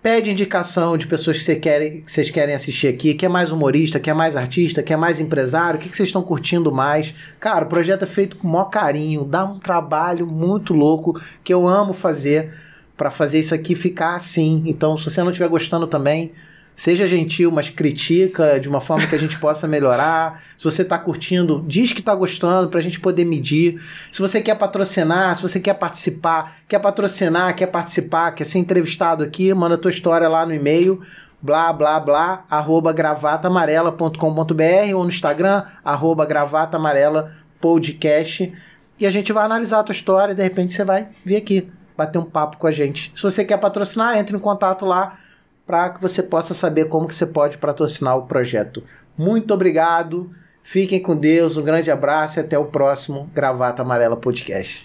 Pede 0.02 0.32
indicação 0.32 0.98
de 0.98 1.06
pessoas 1.06 1.38
que, 1.38 1.44
você 1.44 1.54
querem, 1.54 2.00
que 2.00 2.10
vocês 2.10 2.28
querem 2.28 2.56
assistir 2.56 2.88
aqui. 2.88 3.14
Quer 3.14 3.28
mais 3.28 3.52
humorista, 3.52 4.00
quer 4.00 4.12
mais 4.14 4.36
artista, 4.36 4.82
quer 4.82 4.96
mais 4.96 5.20
empresário? 5.20 5.78
O 5.78 5.82
que, 5.82 5.88
que 5.88 5.96
vocês 5.96 6.08
estão 6.08 6.24
curtindo 6.24 6.72
mais? 6.72 7.14
Cara, 7.38 7.64
o 7.64 7.68
projeto 7.68 8.02
é 8.02 8.06
feito 8.06 8.36
com 8.36 8.48
o 8.48 8.50
maior 8.50 8.64
carinho. 8.64 9.24
Dá 9.24 9.44
um 9.44 9.60
trabalho 9.60 10.26
muito 10.26 10.74
louco 10.74 11.20
que 11.44 11.54
eu 11.54 11.68
amo 11.68 11.92
fazer 11.92 12.52
para 12.96 13.12
fazer 13.12 13.38
isso 13.38 13.54
aqui 13.54 13.76
ficar 13.76 14.16
assim. 14.16 14.64
Então, 14.66 14.96
se 14.96 15.08
você 15.08 15.22
não 15.22 15.30
estiver 15.30 15.48
gostando 15.48 15.86
também, 15.86 16.32
seja 16.74 17.06
gentil, 17.06 17.50
mas 17.50 17.68
critica 17.68 18.58
de 18.58 18.68
uma 18.68 18.80
forma 18.80 19.06
que 19.06 19.14
a 19.14 19.18
gente 19.18 19.38
possa 19.38 19.68
melhorar. 19.68 20.42
Se 20.56 20.64
você 20.64 20.84
tá 20.84 20.98
curtindo, 20.98 21.64
diz 21.66 21.92
que 21.92 22.02
tá 22.02 22.14
gostando 22.14 22.68
pra 22.68 22.80
gente 22.80 23.00
poder 23.00 23.24
medir. 23.24 23.80
Se 24.10 24.20
você 24.20 24.40
quer 24.40 24.56
patrocinar, 24.56 25.36
se 25.36 25.42
você 25.42 25.60
quer 25.60 25.74
participar, 25.74 26.56
quer 26.66 26.78
patrocinar, 26.78 27.54
quer 27.54 27.66
participar, 27.66 28.32
quer 28.32 28.44
ser 28.44 28.58
entrevistado 28.58 29.22
aqui, 29.22 29.52
manda 29.54 29.74
a 29.74 29.78
tua 29.78 29.90
história 29.90 30.28
lá 30.28 30.46
no 30.46 30.54
e-mail 30.54 31.00
blá 31.42 31.72
blá 31.72 31.98
blá 31.98 32.44
arroba 32.48 32.92
gravatamarela.com.br 32.92 34.94
ou 34.94 35.02
no 35.02 35.08
Instagram 35.08 35.64
arroba 35.84 36.24
gravatamarela 36.24 37.32
podcast 37.60 38.52
e 38.98 39.04
a 39.04 39.10
gente 39.10 39.32
vai 39.32 39.44
analisar 39.44 39.80
a 39.80 39.82
tua 39.82 39.92
história 39.92 40.32
e 40.32 40.36
de 40.36 40.42
repente 40.42 40.72
você 40.72 40.84
vai 40.84 41.08
vir 41.24 41.34
aqui 41.34 41.68
bater 41.96 42.18
um 42.18 42.24
papo 42.24 42.56
com 42.56 42.68
a 42.68 42.70
gente. 42.70 43.10
Se 43.14 43.22
você 43.22 43.44
quer 43.44 43.58
patrocinar, 43.58 44.16
entre 44.16 44.36
em 44.36 44.38
contato 44.38 44.86
lá 44.86 45.18
para 45.66 45.90
que 45.90 46.02
você 46.02 46.22
possa 46.22 46.54
saber 46.54 46.86
como 46.86 47.06
que 47.06 47.14
você 47.14 47.26
pode 47.26 47.58
patrocinar 47.58 48.16
o 48.16 48.26
projeto. 48.26 48.82
Muito 49.16 49.52
obrigado. 49.52 50.30
Fiquem 50.62 51.02
com 51.02 51.16
Deus, 51.16 51.56
um 51.56 51.62
grande 51.62 51.90
abraço 51.90 52.38
e 52.38 52.40
até 52.40 52.56
o 52.58 52.66
próximo 52.66 53.28
Gravata 53.34 53.82
Amarela 53.82 54.16
Podcast. 54.16 54.84